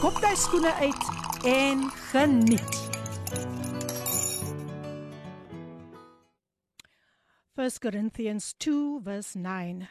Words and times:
skop 0.00 0.18
jy 0.24 0.32
skoene 0.40 0.72
uit 0.80 1.04
en 1.44 1.82
geniet. 2.10 2.76
1 7.56 7.80
Corinthians 7.80 8.54
2 8.58 9.00
verse 9.04 9.34
9 9.38 9.88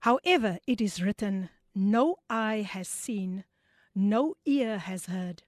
However 0.00 0.58
it 0.66 0.80
is 0.80 1.02
written 1.02 1.50
no 1.74 2.16
eye 2.28 2.62
has 2.62 2.88
seen 2.88 3.44
no 3.94 4.34
ear 4.44 4.78
has 4.78 5.06
heard 5.06 5.42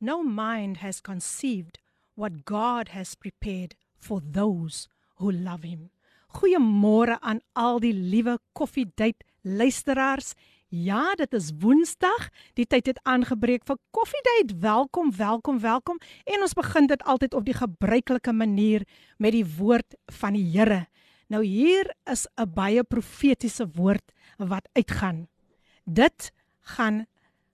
no 0.00 0.22
mind 0.22 0.78
has 0.78 1.00
conceived 1.00 1.78
what 2.14 2.44
God 2.44 2.88
has 2.88 3.14
prepared 3.14 3.76
for 3.98 4.20
those 4.20 4.88
who 5.16 5.30
love 5.30 5.62
him 5.62 5.90
Goeiemôre 6.36 7.16
aan 7.20 7.40
al 7.52 7.80
die 7.80 7.94
liewe 7.94 8.38
koffiedייט 8.52 9.24
luisteraars. 9.46 10.34
Ja, 10.70 11.14
dit 11.14 11.32
is 11.32 11.52
Woensdag. 11.58 12.28
Die 12.54 12.66
tyd 12.66 12.86
het 12.86 12.98
aangebreek 13.02 13.62
vir 13.64 13.78
koffiedייט. 13.90 14.56
Welkom, 14.60 15.12
welkom, 15.16 15.60
welkom. 15.60 15.98
En 16.24 16.42
ons 16.42 16.56
begin 16.58 16.86
dit 16.86 17.02
altyd 17.02 17.34
op 17.34 17.44
die 17.44 17.54
gebruikelike 17.54 18.32
manier 18.32 18.82
met 19.16 19.32
die 19.32 19.46
woord 19.46 19.94
van 20.18 20.34
die 20.34 20.44
Here. 20.50 20.86
Nou 21.26 21.44
hier 21.44 21.94
is 22.04 22.26
'n 22.34 22.52
baie 22.54 22.84
profetiese 22.84 23.66
woord 23.74 24.12
wat 24.38 24.68
uitgaan. 24.72 25.28
Dit 25.84 26.32
gaan 26.60 27.06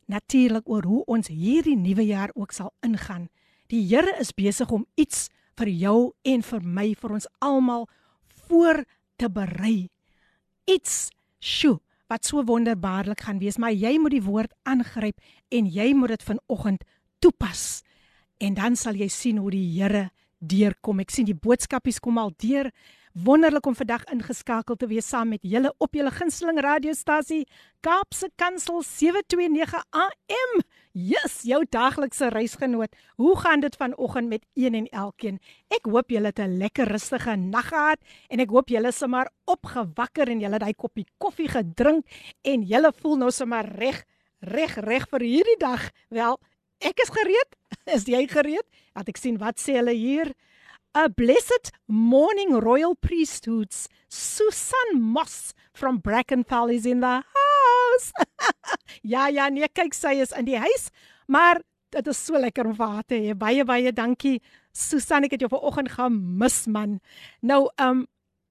natuurlik 0.06 0.69
oor 0.69 0.84
hoe 0.84 1.05
ons 1.05 1.28
hierdie 1.28 1.77
nuwe 1.77 2.06
jaar 2.06 2.31
ook 2.34 2.53
sal 2.53 2.73
ingaan. 2.81 3.28
Die 3.67 3.87
Here 3.87 4.17
is 4.19 4.33
besig 4.33 4.70
om 4.70 4.87
iets 4.95 5.28
vir 5.56 5.69
jou 5.69 6.12
en 6.23 6.42
vir 6.42 6.62
my, 6.62 6.95
vir 6.95 7.11
ons 7.11 7.28
almal 7.39 7.89
voor 8.48 8.84
te 9.17 9.28
berei. 9.31 9.91
Iets, 10.65 11.11
sjoe, 11.39 11.81
wat 12.08 12.25
so 12.25 12.44
wonderbaarlik 12.44 13.22
gaan 13.27 13.39
wees, 13.39 13.58
maar 13.58 13.75
jy 13.75 13.97
moet 14.00 14.16
die 14.16 14.23
woord 14.23 14.53
aangryp 14.63 15.19
en 15.52 15.67
jy 15.67 15.94
moet 15.94 16.16
dit 16.16 16.23
vanoggend 16.23 16.83
toepas. 17.19 17.81
En 18.38 18.53
dan 18.53 18.75
sal 18.75 18.95
jy 18.95 19.09
sien 19.11 19.38
hoe 19.41 19.52
die 19.52 19.66
Here 19.75 20.09
deurkom. 20.39 21.02
Ek 21.02 21.11
sien 21.11 21.28
die 21.28 21.38
boodskapies 21.38 22.00
kom 22.00 22.19
al 22.22 22.31
deur. 22.41 22.69
Wonderlik 23.17 23.66
om 23.66 23.75
vandag 23.75 24.05
ingeskakel 24.13 24.78
te 24.78 24.88
wees 24.88 25.08
saam 25.09 25.31
met 25.33 25.41
julle 25.41 25.72
op 25.81 25.95
julle 25.97 26.11
gunsteling 26.13 26.59
radiostasie 26.61 27.47
Kaapse 27.81 28.30
Kansel 28.38 28.83
729 28.85 29.81
AM. 29.89 30.61
Yes, 30.98 31.44
jou 31.45 31.59
daglikse 31.70 32.31
reisgenoot. 32.34 32.95
Hoe 33.22 33.36
gaan 33.38 33.62
dit 33.62 33.76
vanoggend 33.76 34.30
met 34.30 34.45
een 34.58 34.73
en 34.73 34.88
elkeen? 34.90 35.38
Ek 35.70 35.86
hoop 35.86 36.09
julle 36.09 36.31
het 36.31 36.40
'n 36.40 36.58
lekker 36.58 36.88
rustige 36.88 37.36
nag 37.36 37.67
gehad 37.67 38.00
en 38.30 38.40
ek 38.40 38.50
hoop 38.50 38.70
julle 38.70 38.88
is 38.88 38.98
sommer 38.98 39.30
opgewakker 39.45 40.28
en 40.30 40.40
julle 40.40 40.53
het 40.53 40.62
daai 40.62 40.73
koppie 40.73 41.06
koffie 41.18 41.48
gedrink 41.48 42.06
en 42.42 42.64
julle 42.64 42.92
voel 42.92 43.16
nou 43.18 43.31
sommer 43.31 43.66
reg, 43.78 44.06
reg, 44.40 44.75
reg 44.75 45.08
vir 45.09 45.20
hierdie 45.20 45.59
dag. 45.59 45.92
Wel, 46.09 46.40
ek 46.80 47.00
is 47.00 47.09
gereed. 47.09 47.56
Is 47.95 48.06
jy 48.06 48.28
gereed? 48.28 48.66
Laat 48.95 49.09
ek 49.09 49.18
sien 49.18 49.38
wat 49.38 49.59
sê 49.59 49.75
hulle 49.75 49.94
hier. 49.94 50.34
A 50.98 51.09
blessed 51.09 51.72
morning 51.86 52.58
royal 52.59 52.96
priesthoods. 52.96 53.88
Susan 54.09 55.00
Moss 55.00 55.53
from 55.74 56.02
Brackenfell 56.02 56.74
is 56.74 56.85
in 56.85 57.02
the 57.02 57.22
house. 57.22 57.77
ja 59.13 59.28
ja, 59.34 59.50
nee, 59.53 59.68
kyk 59.74 59.96
sy 59.97 60.18
is 60.24 60.34
in 60.38 60.47
die 60.50 60.59
huis, 60.59 60.90
maar 61.28 61.62
dit 61.96 62.08
is 62.12 62.19
so 62.19 62.40
lekker 62.40 62.68
om 62.68 62.75
vir 62.78 62.94
haar 62.97 63.08
te 63.08 63.19
hê. 63.22 63.34
Baie 63.38 63.66
baie 63.68 63.94
dankie. 63.96 64.38
Susan, 64.75 65.25
ek 65.25 65.38
het 65.38 65.46
jou 65.46 65.52
vanoggend 65.52 65.90
gemis 65.96 66.66
man. 66.72 67.00
Nou, 67.41 67.68
um 67.81 68.06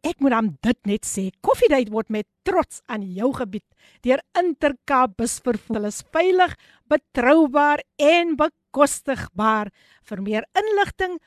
ek 0.06 0.20
moet 0.22 0.34
dan 0.36 0.48
dit 0.62 0.80
net 0.86 1.06
sê. 1.06 1.28
Coffee 1.42 1.70
Date 1.70 1.90
word 1.90 2.10
met 2.14 2.26
trots 2.46 2.82
aan 2.86 3.02
jou 3.16 3.32
gebied 3.34 3.64
deur 4.06 4.22
Intercape 4.38 5.18
busvervoer. 5.18 5.80
Hulle 5.80 5.90
is 5.90 6.02
veilig, 6.14 6.56
betroubaar 6.90 7.82
en 7.98 8.36
bekostigbaar. 8.38 9.72
Vir 10.06 10.22
meer 10.22 10.46
inligting 10.58 11.18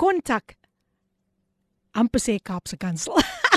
kontak 0.00 0.56
amper 1.96 2.22
sê 2.22 2.38
Kaapse 2.38 2.76
Kansel. 2.76 3.16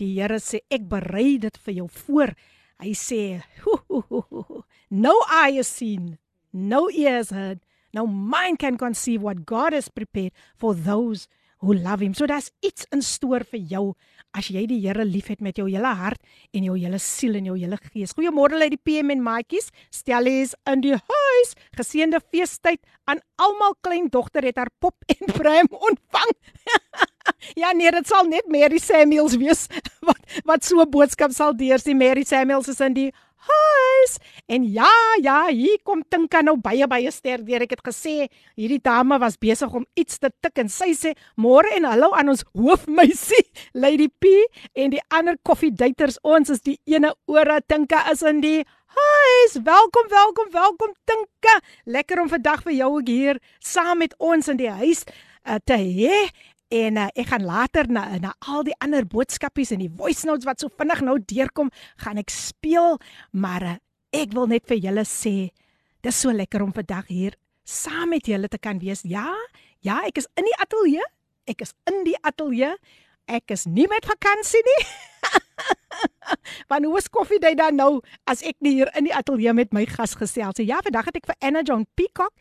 Die 0.00 0.16
Here 0.16 0.40
sê 0.42 0.64
ek 0.72 0.88
berei 0.90 1.38
dit 1.38 1.56
vir 1.62 1.78
jou 1.78 1.88
voor. 2.06 2.34
Hy 2.82 2.90
sê, 2.98 3.20
ho, 3.62 3.78
ho, 3.86 4.24
ho, 4.30 4.64
"No 4.90 5.14
eye 5.30 5.62
has 5.62 5.70
seen, 5.70 6.18
no 6.50 6.88
ears 6.90 7.30
heard, 7.30 7.62
no 7.94 8.06
mind 8.06 8.58
can 8.58 8.76
conceive 8.76 9.22
what 9.22 9.46
God 9.46 9.72
has 9.72 9.88
prepared 9.88 10.32
for 10.56 10.74
those 10.74 11.28
who 11.64 11.74
love 11.74 12.00
him. 12.00 12.14
So 12.14 12.26
daar's 12.26 12.50
iets 12.60 12.86
in 12.92 13.02
stoor 13.02 13.44
vir 13.48 13.62
jou 13.72 13.84
as 14.34 14.50
jy 14.50 14.64
die 14.68 14.80
Here 14.82 15.04
liefhet 15.06 15.40
met 15.44 15.58
jou 15.58 15.66
hele 15.70 15.92
hart 15.96 16.20
en 16.52 16.66
jou 16.66 16.76
hele 16.76 16.98
siel 17.02 17.38
en 17.38 17.48
jou 17.48 17.56
hele 17.56 17.78
gees. 17.88 18.12
Goeiemôre 18.16 18.58
uit 18.60 18.74
die 18.74 18.80
PM 18.80 19.14
en 19.14 19.22
maatjies. 19.24 19.70
Stellies 19.94 20.54
in 20.70 20.82
die 20.84 20.94
huis. 20.98 21.54
Geseënde 21.78 22.20
feestyd 22.20 22.82
aan 23.10 23.22
almal 23.40 23.76
kleindogter 23.86 24.46
het 24.46 24.60
haar 24.60 24.72
pop 24.82 24.96
en 25.14 25.32
pram 25.32 25.70
ontvang. 25.70 26.34
ja 27.62 27.72
nee, 27.72 27.90
dit 27.94 28.10
sal 28.10 28.28
net 28.28 28.48
Mary 28.50 28.80
Samuels 28.82 29.38
wees 29.40 29.66
wat 30.08 30.40
wat 30.44 30.64
so 30.66 30.82
'n 30.82 30.90
boodskap 30.90 31.32
sal 31.32 31.56
deursien. 31.56 31.98
Mary 31.98 32.24
Samuels 32.24 32.68
is 32.68 32.80
in 32.80 32.94
die 32.94 33.10
huis. 33.48 34.16
En 34.46 34.64
ja, 34.72 34.90
ja, 35.22 35.46
hier 35.48 35.78
kom 35.82 36.02
Tinka 36.08 36.42
nou 36.44 36.56
baie 36.60 36.86
baie 36.90 37.10
sterk 37.12 37.46
deur. 37.48 37.64
Ek 37.64 37.76
het 37.76 37.84
gesê 37.86 38.14
hierdie 38.58 38.80
dame 38.84 39.18
was 39.22 39.38
besig 39.40 39.72
om 39.74 39.86
iets 39.98 40.20
te 40.22 40.30
tik 40.44 40.62
en 40.64 40.70
sy 40.72 40.92
sê 40.98 41.14
môre 41.40 41.72
en 41.76 41.88
hallo 41.88 42.12
aan 42.16 42.32
ons 42.34 42.44
hoofmeisie 42.52 43.44
Lady 43.84 44.08
P 44.08 44.32
en 44.74 44.94
die 44.94 45.02
ander 45.14 45.38
koffiedaters. 45.42 46.20
Ons 46.22 46.52
is 46.54 46.64
die 46.64 46.78
ene 46.90 47.14
ore 47.30 47.60
Tinka 47.66 48.04
is 48.12 48.24
in 48.26 48.42
die 48.44 48.62
huis. 48.94 49.58
Welkom, 49.64 50.10
welkom, 50.10 50.50
welkom 50.54 50.96
Tinka. 51.08 51.60
Lekker 51.84 52.22
om 52.22 52.32
vandag 52.32 52.64
vir 52.66 52.78
jou 52.78 52.92
hier 53.06 53.40
saam 53.60 54.04
met 54.04 54.14
ons 54.18 54.48
in 54.52 54.60
die 54.60 54.70
huis 54.70 55.04
uh, 55.44 55.58
te 55.64 55.78
hê. 55.78 56.26
En 56.74 56.98
uh, 56.98 57.06
ek 57.14 57.30
gaan 57.30 57.46
later 57.46 57.86
na 57.86 58.08
na 58.18 58.32
al 58.50 58.64
die 58.66 58.74
ander 58.82 59.06
boodskapies 59.06 59.70
en 59.74 59.84
die 59.84 59.92
voice 59.92 60.26
notes 60.26 60.46
wat 60.48 60.62
so 60.62 60.72
vinnig 60.74 61.04
nou 61.06 61.20
deurkom, 61.22 61.70
gaan 62.02 62.18
ek 62.18 62.34
speel, 62.34 62.98
maar 63.30 63.62
uh, 63.62 63.76
ek 64.14 64.34
wil 64.34 64.50
net 64.50 64.66
vir 64.70 64.82
julle 64.82 65.06
sê, 65.06 65.52
dis 66.02 66.20
so 66.20 66.34
lekker 66.34 66.64
om 66.64 66.74
vandag 66.74 67.06
hier 67.12 67.38
saam 67.64 68.12
met 68.12 68.28
julle 68.28 68.48
te 68.48 68.60
kan 68.60 68.78
wees. 68.78 69.02
Ja, 69.08 69.30
ja, 69.84 70.02
ek 70.04 70.20
is 70.20 70.28
in 70.36 70.48
die 70.48 70.56
ateljee. 70.60 71.04
Ek 71.48 71.64
is 71.64 71.72
in 71.90 72.04
die 72.06 72.16
ateljee. 72.24 72.74
Ek 73.24 73.54
is 73.56 73.64
nie 73.64 73.88
met 73.88 74.04
vakansie 74.04 74.60
nie. 74.64 74.80
Hoe 76.74 76.98
is 76.98 77.08
koffie 77.08 77.38
date 77.40 77.56
dan 77.56 77.78
nou 77.80 78.02
as 78.28 78.42
ek 78.44 78.58
nie 78.64 78.74
hier 78.80 78.90
in 78.98 79.08
die 79.08 79.14
ateljee 79.16 79.54
met 79.56 79.72
my 79.72 79.86
gas 79.88 80.12
gesels 80.18 80.60
nie? 80.60 80.68
Ja, 80.68 80.82
vandag 80.84 81.08
het 81.08 81.22
ek 81.22 81.30
vir 81.30 81.38
Anna 81.40 81.64
John 81.64 81.86
Peacock 81.96 82.34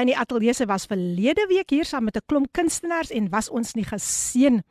in 0.00 0.08
die 0.08 0.16
ateljee 0.16 0.54
se 0.56 0.66
was 0.66 0.86
verlede 0.88 1.44
week 1.50 1.70
hier 1.70 1.84
saam 1.84 2.04
met 2.04 2.16
'n 2.16 2.26
klomp 2.26 2.52
kunstenaars 2.52 3.10
en 3.10 3.30
was 3.30 3.50
ons 3.50 3.74
nie 3.74 3.84
geseën 3.84 4.62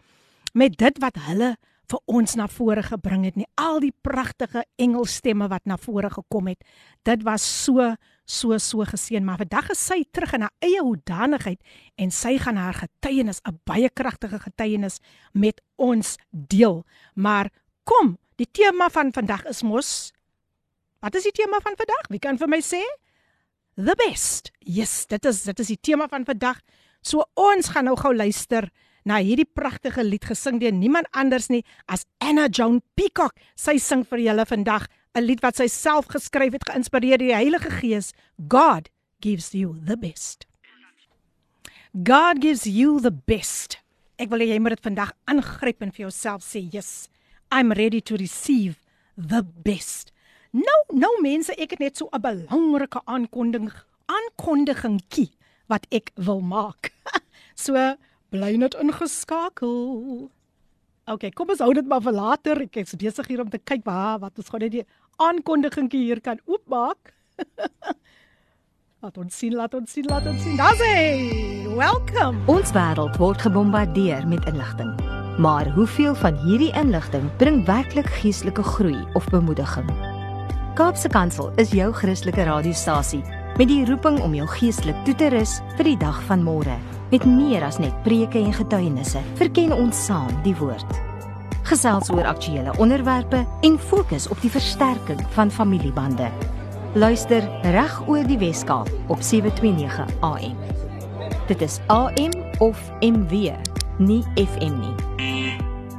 met 0.54 0.78
dit 0.78 0.98
wat 1.00 1.16
hulle 1.16 1.56
vir 1.92 2.00
ons 2.06 2.36
na 2.36 2.48
vore 2.48 2.84
gebring 2.84 3.26
het 3.26 3.36
nie. 3.36 3.48
Al 3.56 3.80
die 3.80 3.94
pragtige 4.02 4.64
engelstemme 4.80 5.48
wat 5.48 5.66
na 5.66 5.78
vore 5.78 6.10
gekom 6.10 6.48
het. 6.48 6.64
Dit 7.04 7.24
was 7.24 7.64
so 7.64 7.96
so 8.26 8.58
so 8.58 8.86
geseën, 8.86 9.24
maar 9.26 9.38
vandag 9.38 9.70
is 9.70 9.86
sy 9.86 10.06
terug 10.12 10.34
in 10.34 10.42
haar 10.42 10.54
eie 10.60 10.80
hoedanigheid 10.80 11.60
en 11.98 12.12
sy 12.12 12.38
gaan 12.38 12.56
haar 12.56 12.74
getuienis, 12.74 13.42
'n 13.44 13.60
baie 13.66 13.90
kragtige 13.90 14.40
getuienis 14.40 15.00
met 15.34 15.62
ons 15.76 16.18
deel. 16.30 16.86
Maar 17.16 17.50
kom, 17.84 18.18
die 18.36 18.48
tema 18.52 18.90
van 18.90 19.12
vandag 19.12 19.46
is 19.46 19.64
mos 19.64 20.12
Wat 21.02 21.16
is 21.16 21.24
die 21.24 21.32
tema 21.32 21.58
van 21.60 21.74
vandag? 21.76 22.10
Wie 22.10 22.20
kan 22.20 22.38
vir 22.38 22.48
my 22.48 22.60
sê? 22.62 22.82
The 23.76 23.96
best. 23.96 24.52
Yes, 24.60 25.06
dit 25.08 25.26
is 25.26 25.44
dit 25.48 25.60
is 25.60 25.68
die 25.68 25.80
tema 25.80 26.08
van 26.12 26.26
vandag. 26.28 26.60
So 27.02 27.24
ons 27.40 27.72
gaan 27.72 27.88
nou 27.88 27.96
gou 27.98 28.12
luister 28.14 28.68
na 29.08 29.18
hierdie 29.24 29.48
pragtige 29.48 30.04
lied 30.06 30.28
gesing 30.30 30.60
deur 30.62 30.74
niemand 30.76 31.08
anders 31.18 31.50
nie 31.50 31.64
as 31.88 32.06
Anna 32.22 32.50
Joan 32.52 32.82
Peacock. 33.00 33.34
Sy 33.56 33.78
sing 33.82 34.04
vir 34.06 34.20
julle 34.28 34.46
vandag 34.46 34.88
'n 35.16 35.24
lied 35.24 35.42
wat 35.42 35.56
sy 35.56 35.68
self 35.68 36.08
geskryf 36.08 36.54
het, 36.54 36.68
geïnspireer 36.68 37.18
deur 37.18 37.28
die 37.28 37.36
Heilige 37.36 37.72
Gees. 37.72 38.14
God 38.48 38.90
gives 39.22 39.54
you 39.54 39.80
the 39.86 39.98
best. 39.98 40.46
God 41.94 42.42
gives 42.42 42.66
you 42.66 43.00
the 43.02 43.12
best. 43.12 43.80
Ek 44.20 44.30
wil 44.30 44.40
hê 44.40 44.54
jy 44.54 44.60
moet 44.60 44.78
dit 44.78 44.84
vandag 44.84 45.12
aangryp 45.28 45.82
en 45.82 45.92
vir 45.92 46.06
jouself 46.08 46.44
sê, 46.44 46.62
"Yes, 46.72 47.10
I'm 47.52 47.72
ready 47.72 48.02
to 48.02 48.16
receive 48.16 48.76
the 49.18 49.44
best." 49.44 50.11
Nou, 50.52 50.80
nou 50.92 51.12
mense, 51.24 51.54
ek 51.56 51.78
het 51.78 51.80
net 51.80 51.98
so 51.98 52.10
'n 52.12 52.20
belangrike 52.22 53.00
aankondiging, 53.06 53.72
aankondigingkie 54.06 55.32
wat 55.68 55.86
ek 55.90 56.12
wil 56.16 56.42
maak. 56.42 56.92
so 57.56 57.96
bly 58.30 58.56
net 58.56 58.76
ingeskakel. 58.76 60.30
OK, 61.08 61.34
kom 61.34 61.50
ons 61.50 61.64
hou 61.64 61.74
dit 61.74 61.88
maar 61.88 62.02
vir 62.02 62.14
later. 62.14 62.62
Ek 62.62 62.76
is 62.76 62.96
besig 62.96 63.28
hier 63.28 63.42
om 63.42 63.50
te 63.50 63.58
kyk 63.64 63.86
waar 63.88 64.20
wat 64.20 64.38
ons 64.38 64.50
gou 64.50 64.60
net 64.60 64.72
die 64.72 64.86
aankondigingkie 65.16 66.04
hier 66.04 66.22
kan 66.22 66.40
oopmaak. 66.46 67.16
laat 69.02 69.18
ons 69.18 69.38
sien, 69.38 69.56
laat 69.56 69.74
ons 69.74 69.92
sien, 69.92 70.06
laat 70.06 70.28
ons 70.28 70.44
sien. 70.44 70.58
Daar's 70.60 70.84
hy. 70.84 71.72
Welcome. 71.80 72.44
Ons 72.52 72.76
wêreld 72.76 73.16
word 73.18 73.40
gebombardeer 73.40 74.28
met 74.28 74.44
inligting. 74.52 74.92
Maar 75.40 75.72
hoeveel 75.72 76.16
van 76.16 76.36
hierdie 76.44 76.74
inligting 76.76 77.32
bring 77.40 77.64
werklik 77.66 78.12
geestelike 78.20 78.64
groei 78.64 79.00
of 79.16 79.26
bemoediging? 79.32 80.11
Kaapse 80.72 81.10
Kansel 81.12 81.50
is 81.60 81.74
jou 81.76 81.90
Christelike 81.92 82.46
radiostasie 82.48 83.20
met 83.60 83.68
die 83.68 83.82
roeping 83.84 84.22
om 84.24 84.32
jou 84.32 84.46
geestelik 84.54 84.96
toe 85.04 85.14
te 85.20 85.28
rus 85.34 85.58
vir 85.76 85.90
die 85.90 85.98
dag 86.00 86.22
van 86.30 86.44
môre. 86.46 86.78
Met 87.12 87.26
meer 87.28 87.66
as 87.68 87.76
net 87.84 87.96
preke 88.06 88.40
en 88.40 88.54
getuienisse, 88.56 89.20
verken 89.36 89.74
ons 89.76 90.06
saam 90.08 90.32
die 90.46 90.54
woord. 90.56 90.88
Gesels 91.68 92.08
oor 92.16 92.24
aktuelle 92.30 92.72
onderwerpe 92.80 93.42
en 93.68 93.76
fokus 93.92 94.30
op 94.32 94.40
die 94.40 94.52
versterking 94.54 95.20
van 95.36 95.52
familiebande. 95.52 96.30
Luister 96.96 97.44
reg 97.76 97.98
oor 98.08 98.24
die 98.28 98.40
Weskaap 98.40 98.88
op 99.12 99.20
729 99.20 100.08
AM. 100.24 100.56
Dit 101.52 101.66
is 101.68 101.82
AM 101.92 102.32
of 102.64 102.80
MW, 103.04 103.52
nie 104.00 104.24
FM 104.40 104.80
nie. 104.80 104.96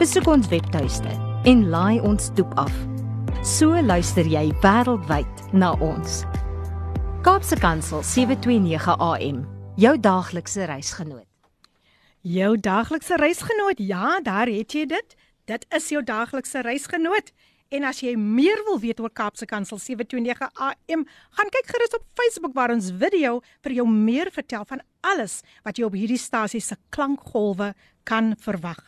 Besoek 0.01 0.33
ons 0.33 0.49
webtuiste 0.49 1.13
en 1.45 1.69
laai 1.69 2.01
ons 2.01 2.33
toep 2.33 2.57
af. 2.57 2.73
So 3.43 3.75
luister 3.75 4.23
jy 4.23 4.53
wêreldwyd 4.63 5.41
na 5.51 5.73
ons. 5.83 6.21
Kaapse 7.27 7.57
Kansel 7.59 8.05
729 8.07 8.95
AM 9.03 9.41
jou 9.83 9.93
daaglikse 9.99 10.69
reisgenoot. 10.71 11.27
Jou 12.23 12.53
daaglikse 12.63 13.19
reisgenoot. 13.19 13.83
Ja, 13.83 14.21
daar 14.23 14.47
het 14.47 14.77
jy 14.77 14.85
dit. 14.87 15.17
Dit 15.51 15.67
is 15.75 15.89
jou 15.91 16.05
daaglikse 16.07 16.63
reisgenoot. 16.63 17.33
En 17.75 17.89
as 17.89 18.05
jy 18.07 18.15
meer 18.15 18.63
wil 18.69 18.79
weet 18.79 19.03
oor 19.03 19.11
Kaapse 19.11 19.51
Kansel 19.51 19.83
729 19.83 20.63
AM, 20.63 21.03
gaan 21.35 21.53
kyk 21.59 21.75
gerus 21.75 21.99
op 21.99 22.07
Facebook 22.15 22.55
waar 22.55 22.71
ons 22.71 22.93
video 22.95 23.41
vir 23.67 23.75
jou 23.81 23.89
meer 23.91 24.31
vertel 24.31 24.63
van 24.71 24.87
alles 25.03 25.41
wat 25.67 25.83
jy 25.83 25.91
op 25.91 25.99
hierdie 25.99 26.21
stasie 26.21 26.63
se 26.63 26.79
klankgolwe 26.95 27.73
kan 28.07 28.37
verwag. 28.39 28.79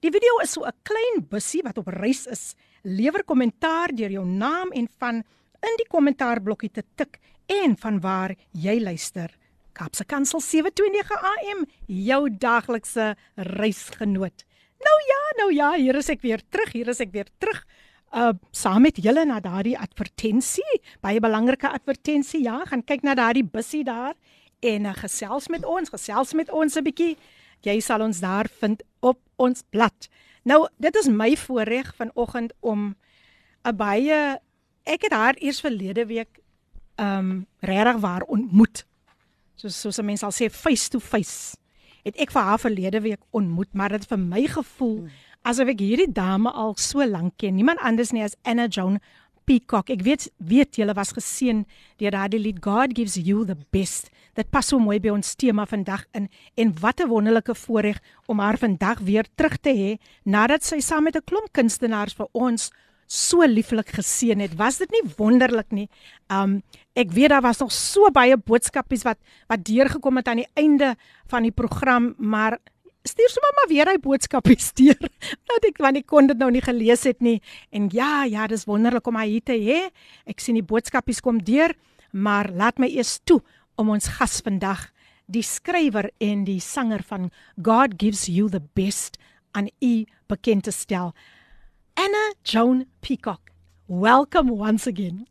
Die 0.00 0.08
video 0.08 0.40
is 0.40 0.56
so 0.56 0.64
'n 0.64 0.72
klein 0.88 1.28
bussie 1.28 1.60
wat 1.60 1.76
op 1.76 1.92
reis 2.00 2.24
is. 2.26 2.56
Lewer 2.82 3.24
kommentaar 3.24 3.92
deur 3.94 4.10
jou 4.10 4.24
naam 4.26 4.70
en 4.72 4.88
van 4.98 5.22
in 5.60 5.76
die 5.76 5.88
kommentaarblokkie 5.88 6.70
te 6.72 6.84
tik 6.96 7.18
en 7.50 7.76
van 7.76 8.00
waar 8.00 8.34
jy 8.52 8.78
luister. 8.80 9.30
Kapse 9.76 10.04
Kansel 10.04 10.40
729 10.40 11.12
AM, 11.34 11.66
jou 11.86 12.22
daglikse 12.30 13.14
reisgenoot. 13.36 14.44
Nou 14.80 14.96
ja, 15.06 15.20
nou 15.42 15.50
ja, 15.54 15.70
hier 15.76 15.98
is 16.00 16.08
ek 16.12 16.24
weer 16.24 16.42
terug, 16.48 16.72
hier 16.72 16.88
is 16.88 17.00
ek 17.04 17.12
weer 17.12 17.28
terug. 17.38 17.62
Uh 18.10 18.32
saam 18.50 18.82
met 18.82 18.98
julle 18.98 19.22
na 19.28 19.38
daardie 19.40 19.76
advertensie, 19.78 20.80
baie 21.04 21.20
belangrike 21.22 21.68
advertensie. 21.68 22.42
Ja, 22.42 22.64
gaan 22.66 22.82
kyk 22.82 23.04
na 23.06 23.14
daardie 23.14 23.44
bussie 23.46 23.84
daar 23.86 24.16
en 24.60 24.88
uh, 24.88 24.94
gesels 24.96 25.48
met 25.48 25.64
ons, 25.64 25.92
gesels 25.92 26.34
met 26.34 26.50
ons 26.50 26.76
'n 26.76 26.84
bietjie. 26.84 27.16
Jy 27.62 27.80
sal 27.80 28.00
ons 28.00 28.20
daar 28.20 28.48
vind 28.48 28.82
op 29.00 29.20
ons 29.36 29.62
blad. 29.70 30.08
Nou, 30.42 30.68
dit 30.76 30.94
is 30.96 31.08
my 31.08 31.36
voorreg 31.36 31.94
vanoggend 31.96 32.52
om 32.60 32.96
'n 33.64 33.76
baie 33.76 34.40
ek 34.84 35.02
het 35.02 35.12
haar 35.12 35.36
eers 35.38 35.60
verlede 35.60 36.06
week 36.06 36.40
ehm 36.96 37.18
um, 37.18 37.46
regtig 37.60 37.96
waar 38.00 38.22
ontmoet 38.22 38.86
soos 39.54 39.80
soos 39.80 39.98
'n 39.98 40.04
mens 40.04 40.20
sal 40.20 40.32
sê 40.32 40.50
face 40.50 40.88
to 40.88 40.98
face 40.98 41.56
het 42.04 42.16
ek 42.16 42.32
vir 42.32 42.42
haar 42.42 42.58
verlede 42.58 43.00
week 43.00 43.22
ontmoet 43.30 43.72
maar 43.72 43.88
dit 43.88 44.06
vir 44.06 44.18
my 44.18 44.46
gevoel 44.46 44.98
hmm. 44.98 45.10
asof 45.42 45.68
ek 45.68 45.80
hierdie 45.80 46.12
dame 46.12 46.50
al 46.50 46.76
so 46.76 47.04
lank 47.06 47.36
ken 47.36 47.54
niemand 47.54 47.80
anders 47.80 48.12
nie 48.12 48.24
as 48.24 48.36
Anna 48.42 48.66
Joan 48.66 49.00
Peacock 49.50 49.90
ek 49.90 50.04
weet 50.06 50.28
weet 50.38 50.78
julle 50.78 50.94
was 50.94 51.10
geseën 51.16 51.64
deur 51.98 52.14
daardie 52.14 52.38
lied 52.38 52.60
God 52.62 52.94
gives 52.94 53.16
you 53.18 53.42
the 53.48 53.56
best 53.74 54.12
dit 54.38 54.46
pas 54.54 54.68
so 54.70 54.78
mooi 54.78 55.00
by 55.02 55.10
ons 55.10 55.34
tema 55.34 55.64
vandag 55.66 56.04
in 56.14 56.28
en 56.54 56.70
wat 56.78 57.00
'n 57.00 57.10
wonderlike 57.10 57.54
voorreg 57.54 57.98
om 58.30 58.38
haar 58.38 58.58
vandag 58.58 59.02
weer 59.02 59.26
terug 59.34 59.58
te 59.58 59.74
hê 59.74 59.90
nadat 60.24 60.62
sy 60.62 60.78
saam 60.78 61.04
met 61.04 61.16
'n 61.16 61.26
klomp 61.26 61.50
kunstenaars 61.52 62.14
vir 62.14 62.28
ons 62.32 62.70
so 63.10 63.42
lieflik 63.42 63.90
geseën 63.90 64.38
het. 64.38 64.54
Was 64.54 64.78
dit 64.78 64.90
nie 64.90 65.02
wonderlik 65.18 65.72
nie? 65.74 65.88
Um 66.30 66.62
ek 66.94 67.10
weet 67.10 67.30
daar 67.30 67.42
was 67.42 67.58
nog 67.58 67.72
so 67.72 68.10
baie 68.10 68.36
boodskapies 68.36 69.02
wat 69.02 69.18
wat 69.48 69.64
deurgekom 69.64 70.16
het 70.16 70.28
aan 70.28 70.44
die 70.44 70.52
einde 70.54 70.96
van 71.26 71.42
die 71.42 71.50
program, 71.54 72.14
maar 72.18 72.58
stuur 73.10 73.32
sommer 73.32 73.54
maar 73.58 73.70
weer 73.70 73.90
hy 73.90 73.98
boodskapies 74.02 74.70
deur. 74.78 75.00
Dat 75.50 75.66
ek 75.68 75.80
want 75.82 76.00
ek 76.00 76.08
kon 76.10 76.30
dit 76.30 76.38
nou 76.40 76.50
nie 76.54 76.62
gelees 76.64 77.04
het 77.08 77.20
nie. 77.24 77.38
En 77.74 77.88
ja, 77.94 78.24
ja, 78.30 78.46
dis 78.50 78.66
wonderlik 78.68 79.06
om 79.10 79.18
hier 79.20 79.44
te 79.44 79.56
hê. 79.58 79.80
Ek 80.30 80.42
sien 80.42 80.58
die 80.58 80.66
boodskapies 80.66 81.22
kom 81.24 81.40
deur, 81.44 81.74
maar 82.12 82.50
laat 82.54 82.80
my 82.82 82.90
eers 82.90 83.18
toe 83.24 83.40
om 83.80 83.92
ons 83.94 84.10
gas 84.18 84.40
vandag, 84.44 84.88
die 85.30 85.44
skrywer 85.46 86.10
en 86.20 86.44
die 86.44 86.60
sanger 86.60 87.04
van 87.06 87.30
God 87.62 87.94
Gives 88.02 88.26
You 88.28 88.50
the 88.50 88.62
Best 88.74 89.18
aan 89.54 89.70
u 89.80 90.04
bekend 90.30 90.66
te 90.66 90.74
stel. 90.74 91.14
Anna 91.94 92.24
Joan 92.44 92.86
Peacock, 93.00 93.50
welcome 93.86 94.52
once 94.52 94.86
again. 94.86 95.26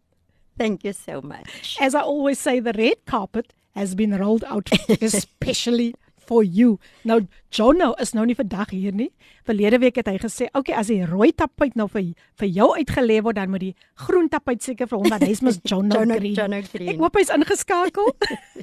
Thank 0.58 0.84
you 0.84 0.94
so 0.94 1.22
much. 1.22 1.78
As 1.80 1.96
I 1.96 2.02
always 2.02 2.40
say, 2.40 2.60
the 2.60 2.74
red 2.74 3.06
carpet 3.06 3.54
has 3.76 3.96
been 3.96 4.18
rolled 4.18 4.44
out 4.44 4.70
especially 5.02 5.96
for 6.30 6.46
you. 6.46 6.78
Nou 7.10 7.24
Jono 7.56 7.94
is 8.02 8.14
nou 8.14 8.26
nie 8.30 8.38
vandag 8.38 8.70
hier 8.76 8.94
nie. 8.94 9.10
Verlede 9.48 9.80
week 9.82 9.98
het 9.98 10.08
hy 10.08 10.18
gesê, 10.22 10.46
"Oké, 10.54 10.60
okay, 10.60 10.76
as 10.78 10.88
die 10.88 11.06
rooi 11.06 11.32
tapuit 11.34 11.76
nou 11.76 11.88
vir 11.88 12.14
vir 12.38 12.48
jou 12.48 12.70
uitgelê 12.78 13.22
word, 13.24 13.36
dan 13.36 13.50
moet 13.50 13.60
die 13.60 13.76
groen 13.96 14.30
tapuit 14.30 14.62
seker 14.64 14.88
vir 14.88 15.00
hom 15.00 15.10
want 15.10 15.24
hy's 15.24 15.42
mos 15.42 15.60
Jono, 15.70 15.96
Jono 15.96 16.16
Green." 16.16 16.36
Jono 16.36 16.62
Green. 16.62 16.90
Ek 16.90 16.98
hoop 16.98 17.16
hy's 17.16 17.30
ingeskakel. 17.30 18.14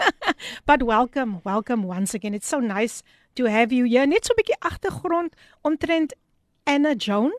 But 0.69 0.83
welcome, 0.83 1.41
welcome 1.45 1.83
once 1.87 2.15
again. 2.15 2.35
It's 2.35 2.49
so 2.49 2.61
nice 2.61 3.03
to 3.35 3.47
have 3.47 3.73
you 3.73 3.85
here. 3.85 4.07
Net 4.07 4.25
so 4.25 4.33
'n 4.33 4.43
bietjie 4.43 4.61
agtergrond 4.61 5.35
omtrent 5.63 6.15
Anna 6.65 6.95
Joan. 6.95 7.33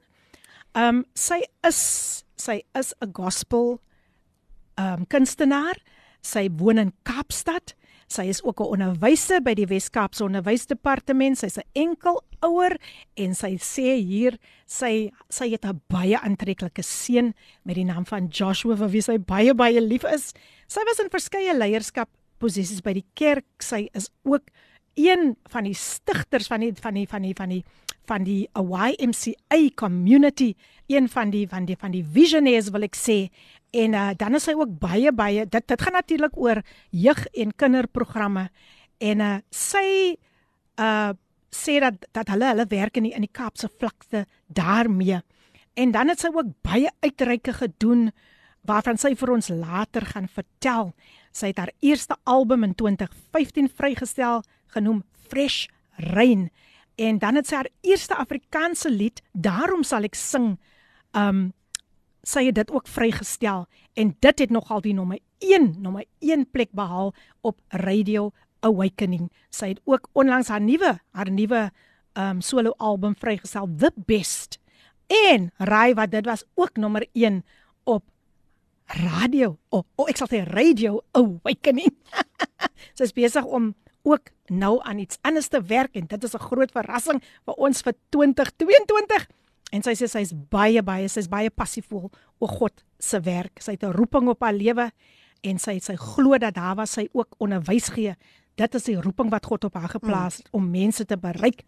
Um, 0.76 1.06
sy 1.16 1.44
is 1.64 2.24
sy 2.36 2.64
is 2.76 2.94
'n 3.02 3.12
gospel 3.12 3.80
um, 4.78 5.06
kunstenaar. 5.08 5.80
Sy 6.22 6.50
woon 6.52 6.78
in 6.78 6.94
Kaapstad. 7.04 7.77
Sy 8.08 8.30
is 8.32 8.44
ook 8.44 8.62
'n 8.62 8.72
onderwyser 8.74 9.42
by 9.44 9.54
die 9.54 9.68
Wes-Kaapse 9.68 10.24
Onderwysdepartement. 10.24 11.38
Sy's 11.38 11.58
'n 11.58 11.68
enkel 11.74 12.24
ouer 12.42 12.78
en 13.16 13.36
sy 13.36 13.58
sê 13.58 14.00
hier 14.00 14.38
sy 14.66 15.12
sy 15.30 15.50
het 15.50 15.66
'n 15.66 15.82
baie 15.90 16.18
aantreklike 16.18 16.84
seun 16.84 17.34
met 17.64 17.76
die 17.76 17.84
naam 17.86 18.06
van 18.06 18.28
Joshua 18.28 18.76
vir 18.76 18.90
wie 18.90 19.02
sy 19.02 19.18
baie 19.18 19.54
baie 19.54 19.82
lief 19.82 20.04
is. 20.04 20.34
Sy 20.68 20.82
was 20.86 21.00
in 21.00 21.10
verskeie 21.10 21.54
leierskap 21.58 22.10
posisies 22.40 22.82
by 22.82 22.94
die 22.94 23.06
kerk. 23.14 23.46
Sy 23.60 23.90
is 23.94 24.10
ook 24.24 24.44
een 24.96 25.36
van 25.50 25.64
die 25.64 25.74
stigters 25.74 26.48
van 26.48 26.62
die 26.62 26.74
van 26.74 26.94
die 26.94 27.08
van 27.08 27.22
die 27.22 27.34
van 27.34 27.50
die 27.50 27.64
van 28.08 28.24
die 28.24 28.48
YMCA 28.56 29.60
community, 29.76 30.54
een 30.88 31.10
van 31.10 31.32
die 31.34 31.46
van 31.48 31.68
die 31.68 31.78
van 31.80 31.92
die 31.92 32.04
visionaries 32.04 32.72
wil 32.74 32.88
ek 32.88 32.98
sê. 32.98 33.28
En 33.76 33.94
uh, 33.94 34.10
dan 34.18 34.38
is 34.40 34.48
hy 34.48 34.56
ook 34.58 34.78
baie 34.80 35.12
baie 35.12 35.46
dit 35.46 35.68
dit 35.68 35.82
gaan 35.82 35.98
natuurlik 36.00 36.38
oor 36.40 36.64
jeug 36.90 37.26
en 37.36 37.54
kinderprogramme 37.56 38.48
en 39.04 39.24
uh, 39.24 39.38
sy 39.52 40.18
uh 40.82 41.14
sê 41.58 41.78
dat 41.80 41.96
dat 42.14 42.28
hulle 42.30 42.50
hulle 42.52 42.66
werk 42.70 42.98
in 43.00 43.08
die 43.08 43.14
in 43.16 43.24
die 43.24 43.32
Kaapse 43.34 43.70
vlakte 43.80 44.26
daarmee. 44.48 45.22
En 45.80 45.92
dan 45.96 46.12
het 46.12 46.20
sy 46.20 46.30
ook 46.34 46.52
baie 46.62 46.92
uitreike 47.02 47.54
gedoen 47.54 48.12
waarvan 48.68 49.00
sy 49.00 49.14
vir 49.16 49.32
ons 49.32 49.48
later 49.50 50.06
gaan 50.06 50.28
vertel. 50.28 50.92
Sy 51.32 51.54
het 51.54 51.62
haar 51.62 51.72
eerste 51.80 52.18
album 52.26 52.66
in 52.68 52.76
2015 52.76 53.72
vrygestel 53.80 54.44
genoem 54.76 55.04
Fresh 55.30 55.68
Rain 55.98 56.50
en 56.98 57.20
dan 57.22 57.38
het 57.38 57.48
sy 57.48 57.60
haar 57.62 57.70
eerste 57.86 58.18
Afrikaanse 58.18 58.90
lied 58.90 59.22
Daarom 59.34 59.86
sal 59.86 60.08
ek 60.08 60.18
sing 60.18 60.56
um 61.18 61.52
sy 62.28 62.50
het 62.50 62.58
dit 62.58 62.72
ook 62.76 62.90
vrygestel 62.92 63.68
en 63.96 64.12
dit 64.20 64.42
het 64.44 64.52
nogal 64.52 64.82
die 64.84 64.96
nommer 64.98 65.22
1 65.40 65.78
nommer 65.82 66.04
1 66.20 66.50
plek 66.52 66.74
behaal 66.76 67.14
op 67.42 67.62
Radio 67.70 68.32
Awakening. 68.66 69.30
Sy 69.54 69.76
het 69.76 69.82
ook 69.86 70.10
onlangs 70.18 70.50
haar 70.52 70.62
nuwe 70.62 70.98
haar 71.16 71.32
nuwe 71.32 71.70
um 72.18 72.42
solo 72.42 72.74
album 72.78 73.16
vrygestel 73.16 73.70
The 73.78 73.94
Best. 73.96 74.60
En 75.08 75.52
raai 75.58 75.94
wat 75.96 76.12
dit 76.12 76.26
was 76.26 76.44
ook 76.56 76.76
nommer 76.76 77.08
1 77.14 77.46
op 77.84 78.04
radio. 78.88 79.58
O, 79.70 79.78
oh, 79.78 79.84
oh, 79.96 80.10
ek 80.10 80.20
sal 80.20 80.30
sê 80.32 80.44
Radio 80.48 81.02
Awakening. 81.18 81.94
sy 82.98 83.08
is 83.08 83.16
besig 83.16 83.46
om 83.46 83.74
ook 84.08 84.32
nou 84.48 84.80
aan 84.84 85.00
iets 85.04 85.18
anders 85.22 85.48
te 85.52 85.62
werk 85.62 85.96
en 85.96 86.08
dit 86.08 86.24
is 86.24 86.34
'n 86.34 86.48
groot 86.50 86.72
verrassing 86.72 87.24
vir 87.46 87.54
ons 87.54 87.82
vir 87.82 87.94
2022. 88.10 89.28
En 89.72 89.84
sy 89.84 89.94
sê 89.96 90.08
sy's 90.08 90.32
baie 90.50 90.84
baie 90.84 91.08
sy's 91.08 91.28
baie 91.28 91.50
passievol 91.50 92.12
oor 92.40 92.50
God 92.50 92.84
se 93.00 93.20
werk. 93.20 93.60
Sy 93.60 93.72
het 93.72 93.84
'n 93.84 93.92
roeping 93.92 94.28
op 94.28 94.42
haar 94.42 94.54
lewe 94.54 94.92
en 95.42 95.60
sy 95.60 95.80
sy 95.80 95.96
glo 95.96 96.38
dat 96.38 96.54
daar 96.54 96.76
was 96.76 96.92
sy 96.92 97.08
ook 97.12 97.36
onderwys 97.38 97.90
gee. 97.90 98.16
Dit 98.56 98.76
is 98.76 98.84
die 98.84 99.02
roeping 99.02 99.30
wat 99.30 99.46
God 99.46 99.64
op 99.64 99.74
haar 99.74 99.90
geplaas 99.90 100.38
het 100.38 100.48
mm. 100.52 100.60
om 100.60 100.72
mense 100.72 101.06
te 101.06 101.18
bereik. 101.18 101.64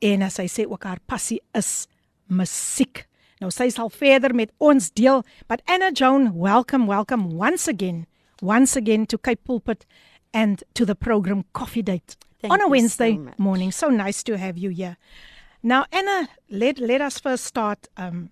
En 0.00 0.22
as 0.22 0.34
sy 0.34 0.46
sê 0.46 0.66
ook 0.66 0.84
haar 0.84 1.00
passie 1.06 1.40
is 1.52 1.88
musiek. 2.26 3.06
Nou 3.40 3.50
sy 3.50 3.68
sal 3.70 3.90
verder 3.90 4.34
met 4.34 4.52
ons 4.58 4.92
deel. 4.92 5.24
But 5.48 5.62
Anna 5.66 5.90
Joan, 5.90 6.32
welcome, 6.38 6.86
welcome 6.86 7.34
once 7.34 7.68
again. 7.68 8.06
Once 8.40 8.76
again 8.76 9.06
to 9.06 9.18
Cape 9.18 9.42
Pulpit 9.44 9.86
and 10.32 10.62
to 10.74 10.84
the 10.84 10.94
program 10.94 11.44
Coffee 11.52 11.82
Date 11.82 12.16
Thank 12.40 12.52
on 12.52 12.60
a 12.60 12.68
Wednesday 12.68 13.16
so 13.16 13.32
morning. 13.38 13.72
So 13.72 13.88
nice 13.88 14.22
to 14.24 14.36
have 14.38 14.58
you 14.58 14.70
here. 14.70 14.96
Now, 15.62 15.86
Anna, 15.92 16.28
let 16.50 16.78
let 16.78 17.00
us 17.00 17.18
first 17.18 17.44
start. 17.44 17.88
Um, 17.96 18.30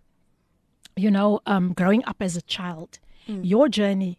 you 0.97 1.11
know, 1.11 1.41
um, 1.47 1.73
growing 1.73 2.05
up 2.05 2.17
as 2.21 2.37
a 2.37 2.43
child, 2.43 2.99
mm. 3.29 3.41
your 3.43 3.69
journey 3.69 4.19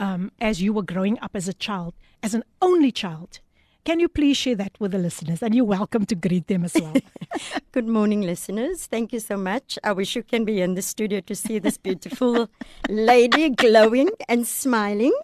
um, 0.00 0.32
as 0.40 0.62
you 0.62 0.72
were 0.72 0.82
growing 0.82 1.18
up 1.20 1.32
as 1.34 1.46
a 1.46 1.54
child, 1.54 1.94
as 2.22 2.34
an 2.34 2.42
only 2.60 2.90
child. 2.90 3.40
Can 3.84 3.98
you 3.98 4.08
please 4.08 4.36
share 4.36 4.54
that 4.56 4.78
with 4.78 4.92
the 4.92 4.98
listeners? 4.98 5.42
And 5.42 5.54
you're 5.54 5.64
welcome 5.64 6.04
to 6.06 6.14
greet 6.14 6.46
them 6.48 6.64
as 6.64 6.74
well. 6.74 6.94
Good 7.72 7.88
morning, 7.88 8.20
listeners. 8.20 8.86
Thank 8.86 9.12
you 9.12 9.20
so 9.20 9.36
much. 9.38 9.78
I 9.82 9.92
wish 9.92 10.14
you 10.14 10.22
can 10.22 10.44
be 10.44 10.60
in 10.60 10.74
the 10.74 10.82
studio 10.82 11.20
to 11.20 11.34
see 11.34 11.58
this 11.58 11.78
beautiful 11.78 12.50
lady 12.90 13.48
glowing 13.50 14.10
and 14.28 14.46
smiling. 14.46 15.14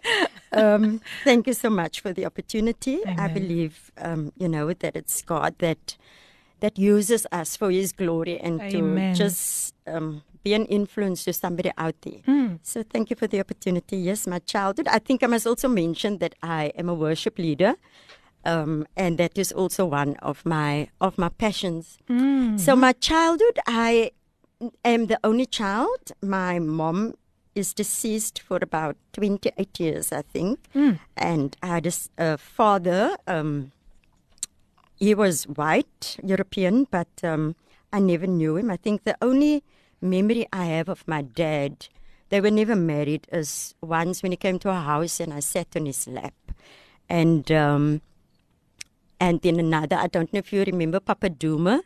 Um, 0.51 1.01
thank 1.23 1.45
you 1.45 1.53
so 1.53 1.69
much 1.69 2.01
for 2.01 2.13
the 2.13 2.25
opportunity. 2.25 3.01
Amen. 3.03 3.19
I 3.19 3.27
believe, 3.27 3.91
um, 3.99 4.33
you 4.37 4.47
know, 4.47 4.73
that 4.73 4.95
it's 4.95 5.21
God 5.21 5.55
that 5.59 5.95
that 6.59 6.79
uses 6.79 7.27
us 7.31 7.55
for 7.55 7.69
His 7.69 7.91
glory 7.91 8.39
and 8.39 8.59
Amen. 8.59 9.13
to 9.13 9.17
just 9.17 9.75
um, 9.85 10.23
be 10.43 10.55
an 10.55 10.65
influence 10.65 11.23
to 11.25 11.33
somebody 11.33 11.71
out 11.77 11.95
there. 12.01 12.21
Mm. 12.27 12.59
So 12.63 12.81
thank 12.81 13.11
you 13.11 13.15
for 13.15 13.27
the 13.27 13.39
opportunity. 13.39 13.97
Yes, 13.97 14.25
my 14.25 14.39
childhood. 14.39 14.87
I 14.87 14.97
think 14.97 15.21
I 15.21 15.27
must 15.27 15.45
also 15.45 15.67
mention 15.67 16.17
that 16.17 16.33
I 16.41 16.71
am 16.75 16.89
a 16.89 16.95
worship 16.95 17.37
leader. 17.37 17.75
Um, 18.47 18.87
and 18.95 19.17
that 19.17 19.37
is 19.37 19.51
also 19.51 19.85
one 19.85 20.15
of 20.21 20.45
my 20.45 20.87
of 21.01 21.17
my 21.17 21.29
passions. 21.29 21.97
Mm. 22.09 22.57
So 22.57 22.75
my 22.77 22.93
childhood, 22.93 23.59
I 23.67 24.11
am 24.85 25.07
the 25.07 25.19
only 25.23 25.45
child. 25.45 26.13
My 26.21 26.57
mom 26.57 27.15
is 27.55 27.73
deceased 27.73 28.39
for 28.39 28.59
about 28.61 28.95
28 29.13 29.79
years, 29.79 30.13
I 30.13 30.21
think. 30.21 30.59
Mm. 30.73 30.99
And 31.17 31.57
I 31.61 31.67
had 31.67 31.93
a 32.17 32.37
father. 32.37 33.17
Um, 33.27 33.71
he 34.95 35.13
was 35.13 35.43
white, 35.43 36.17
European, 36.23 36.87
but 36.89 37.09
um, 37.23 37.55
I 37.91 37.99
never 37.99 38.27
knew 38.27 38.55
him. 38.57 38.71
I 38.71 38.77
think 38.77 39.03
the 39.03 39.17
only 39.21 39.63
memory 40.01 40.47
I 40.53 40.65
have 40.65 40.87
of 40.87 41.07
my 41.07 41.21
dad, 41.21 41.87
they 42.29 42.41
were 42.41 42.51
never 42.51 42.75
married, 42.75 43.27
is 43.31 43.75
once 43.81 44.23
when 44.23 44.31
he 44.31 44.37
came 44.37 44.59
to 44.59 44.69
our 44.69 44.83
house 44.83 45.19
and 45.19 45.33
I 45.33 45.41
sat 45.41 45.75
on 45.75 45.85
his 45.85 46.07
lap. 46.07 46.33
And 47.09 47.51
um, 47.51 48.01
and 49.19 49.41
then 49.41 49.59
another, 49.59 49.95
I 49.95 50.07
don't 50.07 50.31
know 50.33 50.39
if 50.39 50.51
you 50.53 50.63
remember 50.63 50.99
Papa 50.99 51.29
Duma. 51.29 51.81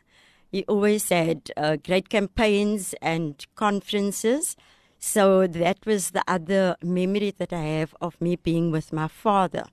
He 0.52 0.64
always 0.68 1.10
had 1.10 1.52
uh, 1.56 1.78
great 1.78 2.10
campaigns 2.10 2.94
and 3.02 3.46
conferences. 3.56 4.58
So 5.00 5.48
that 5.48 5.80
was 5.86 6.12
the 6.12 6.24
other 6.28 6.76
memory 6.84 7.34
that 7.38 7.54
I 7.54 7.62
have 7.80 7.96
of 8.02 8.20
me 8.22 8.36
being 8.36 8.70
with 8.70 8.92
my 8.94 9.08
father. 9.08 9.64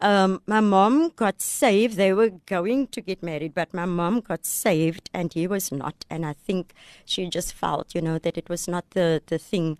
Um, 0.00 0.40
my 0.46 0.60
mom 0.60 1.10
got 1.14 1.40
saved. 1.42 1.96
They 1.96 2.12
were 2.12 2.30
going 2.46 2.86
to 2.88 3.00
get 3.00 3.22
married, 3.22 3.54
but 3.54 3.74
my 3.74 3.84
mom 3.86 4.20
got 4.20 4.46
saved 4.46 5.10
and 5.12 5.32
he 5.32 5.46
was 5.46 5.70
not. 5.70 6.04
And 6.08 6.24
I 6.24 6.32
think 6.32 6.72
she 7.04 7.28
just 7.28 7.52
felt, 7.52 7.94
you 7.94 8.00
know, 8.00 8.18
that 8.18 8.38
it 8.38 8.48
was 8.48 8.66
not 8.66 8.88
the, 8.90 9.20
the 9.26 9.38
thing 9.38 9.78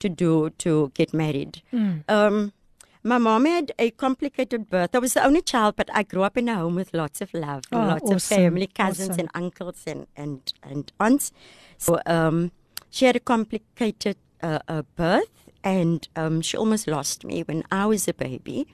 to 0.00 0.08
do 0.08 0.50
to 0.58 0.90
get 0.94 1.12
married. 1.14 1.62
Um, 2.08 2.52
my 3.02 3.18
mom 3.18 3.44
had 3.46 3.72
a 3.78 3.90
complicated 3.92 4.68
birth. 4.68 4.94
I 4.94 4.98
was 4.98 5.14
the 5.14 5.24
only 5.24 5.42
child, 5.42 5.76
but 5.76 5.88
I 5.94 6.02
grew 6.02 6.22
up 6.22 6.36
in 6.36 6.48
a 6.48 6.56
home 6.56 6.74
with 6.74 6.92
lots 6.94 7.20
of 7.20 7.32
love, 7.34 7.64
Oh, 7.72 7.78
lots 7.78 8.10
of 8.10 8.22
family, 8.22 8.66
cousins, 8.66 9.10
awesome. 9.10 9.20
and 9.20 9.30
uncles, 9.34 9.84
and, 9.86 10.06
and, 10.16 10.52
and 10.62 10.92
aunts. 10.98 11.32
So 11.78 12.00
um, 12.06 12.52
she 12.90 13.04
had 13.04 13.16
a 13.16 13.20
complicated 13.20 14.16
uh, 14.42 14.58
uh, 14.68 14.82
birth, 14.96 15.30
and 15.64 16.08
um, 16.16 16.40
she 16.40 16.56
almost 16.56 16.86
lost 16.86 17.24
me 17.24 17.42
when 17.42 17.64
I 17.70 17.86
was 17.86 18.08
a 18.08 18.14
baby. 18.14 18.66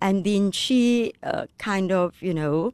And 0.00 0.24
then 0.24 0.52
she 0.52 1.12
uh, 1.22 1.46
kind 1.58 1.90
of, 1.92 2.20
you 2.22 2.34
know, 2.34 2.72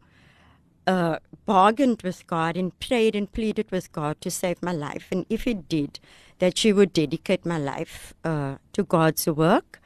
uh, 0.87 1.19
bargained 1.47 2.03
with 2.03 2.27
God 2.27 2.57
and 2.57 2.79
prayed 2.81 3.15
and 3.15 3.31
pleaded 3.31 3.71
with 3.71 3.93
God 3.93 4.21
to 4.23 4.31
save 4.31 4.63
my 4.63 4.73
life. 4.73 5.09
And 5.13 5.25
if 5.29 5.45
He 5.45 5.55
did, 5.55 6.01
that 6.41 6.57
she 6.59 6.73
would 6.73 6.93
dedicate 6.93 7.45
my 7.47 7.59
life 7.59 8.15
uh, 8.25 8.57
to 8.73 8.83
God's 8.85 9.27
work. 9.27 9.80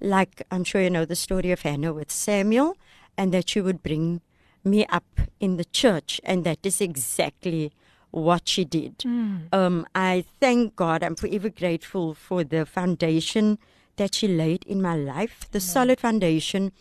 Like 0.00 0.42
I'm 0.50 0.64
sure 0.64 0.80
you 0.80 0.90
know 0.90 1.04
the 1.04 1.16
story 1.16 1.50
of 1.50 1.62
Hannah 1.62 1.92
with 1.92 2.10
Samuel, 2.10 2.76
and 3.16 3.32
that 3.32 3.48
she 3.48 3.60
would 3.60 3.82
bring 3.82 4.20
me 4.64 4.86
up 4.86 5.20
in 5.40 5.56
the 5.56 5.64
church. 5.64 6.20
And 6.24 6.44
that 6.44 6.64
is 6.64 6.80
exactly 6.80 7.72
what 8.10 8.48
she 8.48 8.64
did. 8.64 9.04
Um, 9.52 9.86
I 9.94 10.24
thank 10.40 10.76
God. 10.76 11.02
I'm 11.02 11.14
forever 11.16 11.48
grateful 11.48 12.14
for 12.14 12.44
the 12.44 12.64
foundation 12.64 13.58
that 13.96 14.14
she 14.14 14.28
laid 14.28 14.64
in 14.64 14.80
my 14.80 14.96
life, 14.96 15.48
the 15.50 15.60
solid 15.60 16.00
foundation 16.00 16.72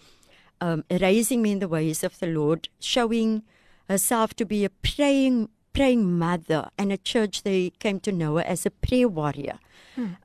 um, 0.61 0.83
raising 0.89 1.41
me 1.41 1.51
in 1.51 1.59
the 1.59 1.67
ways 1.67 2.03
of 2.03 2.19
the 2.19 2.27
Lord, 2.27 2.69
showing 2.79 3.43
herself 3.89 4.33
to 4.35 4.45
be 4.45 4.65
a 4.65 4.69
praying 4.69 5.49
praying 5.77 6.03
mother 6.25 6.61
and 6.77 6.91
a 6.91 6.97
church 7.11 7.43
they 7.43 7.71
came 7.79 7.99
to 8.07 8.11
know 8.11 8.35
her 8.37 8.45
as 8.55 8.65
a 8.65 8.71
prayer 8.85 9.07
warrior. 9.19 9.57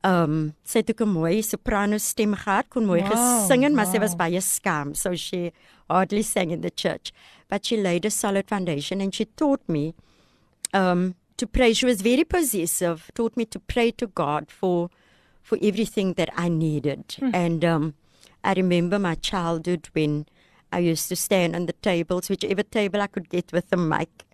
Um 0.04 0.34
sy 0.64 0.78
het 0.82 0.90
ook 0.92 1.00
'n 1.06 1.12
mooi 1.12 1.42
soprano 1.42 1.98
stem 1.98 2.34
gehad, 2.34 2.68
kon 2.68 2.84
mooi 2.86 3.00
Wow, 3.00 3.12
gesing 3.12 3.64
en 3.64 3.74
maar 3.74 3.86
sy 3.86 3.98
was 3.98 4.12
wow. 4.12 4.18
baie 4.22 4.40
skaam, 4.40 4.94
so 4.94 5.14
she 5.16 5.52
hardly 5.88 6.22
sang 6.22 6.50
in 6.50 6.60
the 6.60 6.70
church. 6.70 7.12
But 7.48 7.66
she 7.66 7.76
laid 7.76 8.04
a 8.04 8.10
solid 8.10 8.48
foundation 8.48 9.00
and 9.00 9.14
she 9.14 9.24
taught 9.24 9.62
me 9.68 9.94
um, 10.74 11.14
to 11.36 11.46
pray. 11.46 11.72
She 11.72 11.86
was 11.86 12.02
very 12.02 12.24
possessive, 12.24 13.10
taught 13.14 13.36
me 13.36 13.44
to 13.46 13.58
pray 13.58 13.90
to 13.92 14.06
God 14.06 14.50
for 14.50 14.90
for 15.42 15.58
everything 15.62 16.14
that 16.14 16.30
I 16.36 16.48
needed. 16.48 17.04
And 17.32 17.64
um, 17.64 17.94
I 18.44 18.52
remember 18.54 18.98
my 18.98 19.14
childhood 19.16 19.88
when 19.92 20.26
I 20.72 20.78
used 20.90 21.08
to 21.08 21.16
stand 21.16 21.54
on 21.56 21.66
the 21.66 21.74
tables, 21.82 22.28
whichever 22.30 22.62
table 22.62 23.00
I 23.00 23.06
could 23.06 23.28
get 23.28 23.52
with 23.52 23.72
a 23.72 23.76
mic. 23.76 24.24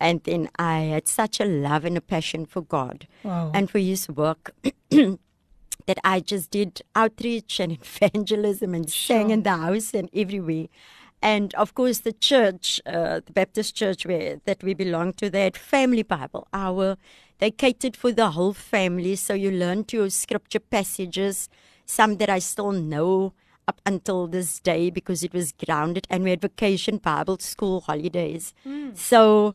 And 0.00 0.22
then 0.24 0.48
I 0.58 0.80
had 0.94 1.08
such 1.08 1.40
a 1.40 1.44
love 1.44 1.84
and 1.84 1.96
a 1.96 2.00
passion 2.00 2.46
for 2.46 2.62
God 2.62 3.06
Wow. 3.24 3.50
and 3.54 3.70
for 3.70 3.78
His 3.78 4.08
work 4.08 4.52
that 4.90 5.98
I 6.04 6.20
just 6.20 6.50
did 6.50 6.82
outreach 6.94 7.60
and 7.60 7.72
evangelism 7.82 8.74
and 8.74 8.90
sang 8.90 9.30
in 9.30 9.42
the 9.42 9.56
house 9.56 9.94
and 9.94 10.08
everywhere. 10.14 10.66
And 11.20 11.52
of 11.54 11.74
course, 11.74 12.00
the 12.00 12.12
church, 12.12 12.80
uh, 12.86 13.20
the 13.26 13.32
Baptist 13.32 13.74
church 13.74 14.06
where 14.06 14.40
that 14.44 14.62
we 14.62 14.72
belong 14.74 15.14
to, 15.14 15.28
they 15.28 15.44
had 15.44 15.56
family 15.56 16.02
Bible 16.04 16.46
hour. 16.52 16.96
They 17.38 17.50
catered 17.50 17.96
for 17.96 18.12
the 18.12 18.30
whole 18.30 18.52
family, 18.52 19.16
so 19.16 19.34
you 19.34 19.50
learned 19.50 19.92
your 19.92 20.10
scripture 20.10 20.60
passages, 20.60 21.48
some 21.86 22.16
that 22.18 22.28
I 22.30 22.38
still 22.40 22.70
know 22.72 23.32
up 23.66 23.80
until 23.84 24.26
this 24.28 24.60
day 24.60 24.90
because 24.90 25.22
it 25.24 25.32
was 25.32 25.52
grounded. 25.52 26.06
And 26.08 26.22
we 26.24 26.30
had 26.30 26.40
vacation 26.40 26.98
Bible 26.98 27.38
school 27.38 27.80
holidays. 27.80 28.54
So 28.94 29.54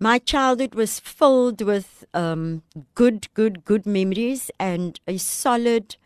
my 0.00 0.18
childhood 0.18 0.74
was 0.74 0.98
filled 0.98 1.60
with 1.60 2.04
um, 2.14 2.62
good, 2.94 3.28
good, 3.34 3.64
good 3.64 3.84
memories 3.86 4.50
and 4.58 4.98
a 5.06 5.18
solid 5.18 5.96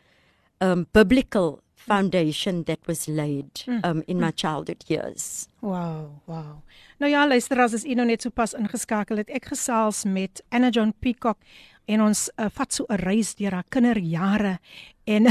um, 0.60 0.86
biblical 0.92 1.60
foundation 1.76 2.64
that 2.64 2.80
was 2.86 3.06
laid 3.08 3.50
Hmm. 3.66 3.78
um, 3.84 4.02
in 4.08 4.18
my 4.20 4.30
childhood 4.32 4.84
years. 4.88 5.48
Wow, 5.60 6.20
wow. 6.26 6.62
Nou 6.98 7.10
ja, 7.10 7.26
luister 7.26 7.60
as 7.60 7.84
u 7.84 7.94
nou 7.94 8.06
net 8.06 8.22
so 8.22 8.30
pas 8.30 8.54
ingeskakel 8.54 9.16
het, 9.16 9.30
ek 9.30 9.44
gesels 9.52 10.04
met 10.04 10.40
Anna 10.50 10.70
John 10.70 10.92
Peacock 11.00 11.38
en 11.86 12.00
ons 12.00 12.30
uh, 12.38 12.48
vat 12.48 12.72
so 12.72 12.86
'n 12.88 12.96
reis 12.96 13.34
deur 13.34 13.52
haar 13.52 13.64
kinderjare 13.68 14.58
en 15.04 15.28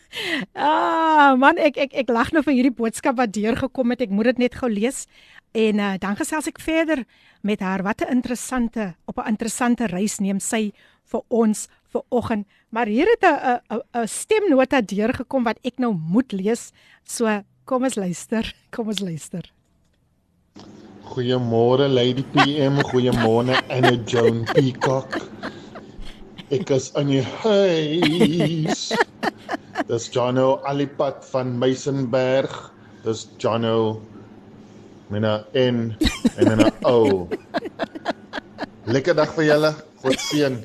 ah 0.54 1.34
man 1.36 1.58
ek 1.58 1.76
ek 1.76 1.92
ek 2.04 2.08
lag 2.08 2.32
nou 2.32 2.42
vir 2.42 2.54
hierdie 2.54 2.74
boodskap 2.74 3.16
wat 3.16 3.32
deurgekom 3.32 3.90
het. 3.90 4.00
Ek 4.00 4.10
moet 4.10 4.32
dit 4.32 4.38
net 4.38 4.54
gou 4.54 4.70
lees. 4.70 5.06
En 5.52 5.78
uh, 5.78 5.94
dan 6.00 6.16
gesels 6.16 6.48
ek 6.48 6.60
verder 6.64 7.04
met 7.44 7.60
haar. 7.60 7.82
Wat 7.82 8.00
'n 8.00 8.12
interessante 8.12 8.94
op 9.04 9.18
'n 9.18 9.28
interessante 9.28 9.86
reis 9.86 10.18
neem 10.18 10.40
sy 10.40 10.72
vir 11.04 11.22
ons 11.28 11.68
vir 11.92 12.02
oggend. 12.08 12.46
Maar 12.68 12.86
hier 12.86 13.06
het 13.06 13.24
'n 13.24 13.60
'n 13.74 13.82
'n 14.02 14.08
stemnota 14.08 14.80
deurgekom 14.80 15.44
wat 15.44 15.58
ek 15.62 15.78
nou 15.78 15.92
moet 15.94 16.32
lees. 16.32 16.72
So 17.04 17.44
kom 17.64 17.84
ons 17.84 17.94
luister. 17.94 18.54
Kom 18.70 18.88
ons 18.88 19.00
luister. 19.00 19.52
Goeiemôre 21.04 21.88
Lady 21.88 22.24
PM, 22.32 22.80
goeiemôre 22.80 23.60
Anna 23.68 23.96
Joan 24.06 24.44
Peacock. 24.44 25.20
Ek 26.52 26.68
is 26.68 26.90
in 27.00 27.08
die 27.08 27.22
huis. 27.40 28.90
Dis 29.88 30.08
Jono 30.12 30.58
Alipad 30.68 31.24
van 31.30 31.54
Meisenberg. 31.56 32.52
Dis 33.06 33.24
Jono 33.40 34.02
met 35.08 35.24
'n 35.24 35.40
N 35.56 35.96
en 36.36 36.60
'n 36.60 36.68
O. 36.84 37.28
Lekker 38.84 39.16
dag 39.16 39.32
vir 39.32 39.44
julle. 39.44 39.72
God 40.04 40.20
seën. 40.20 40.60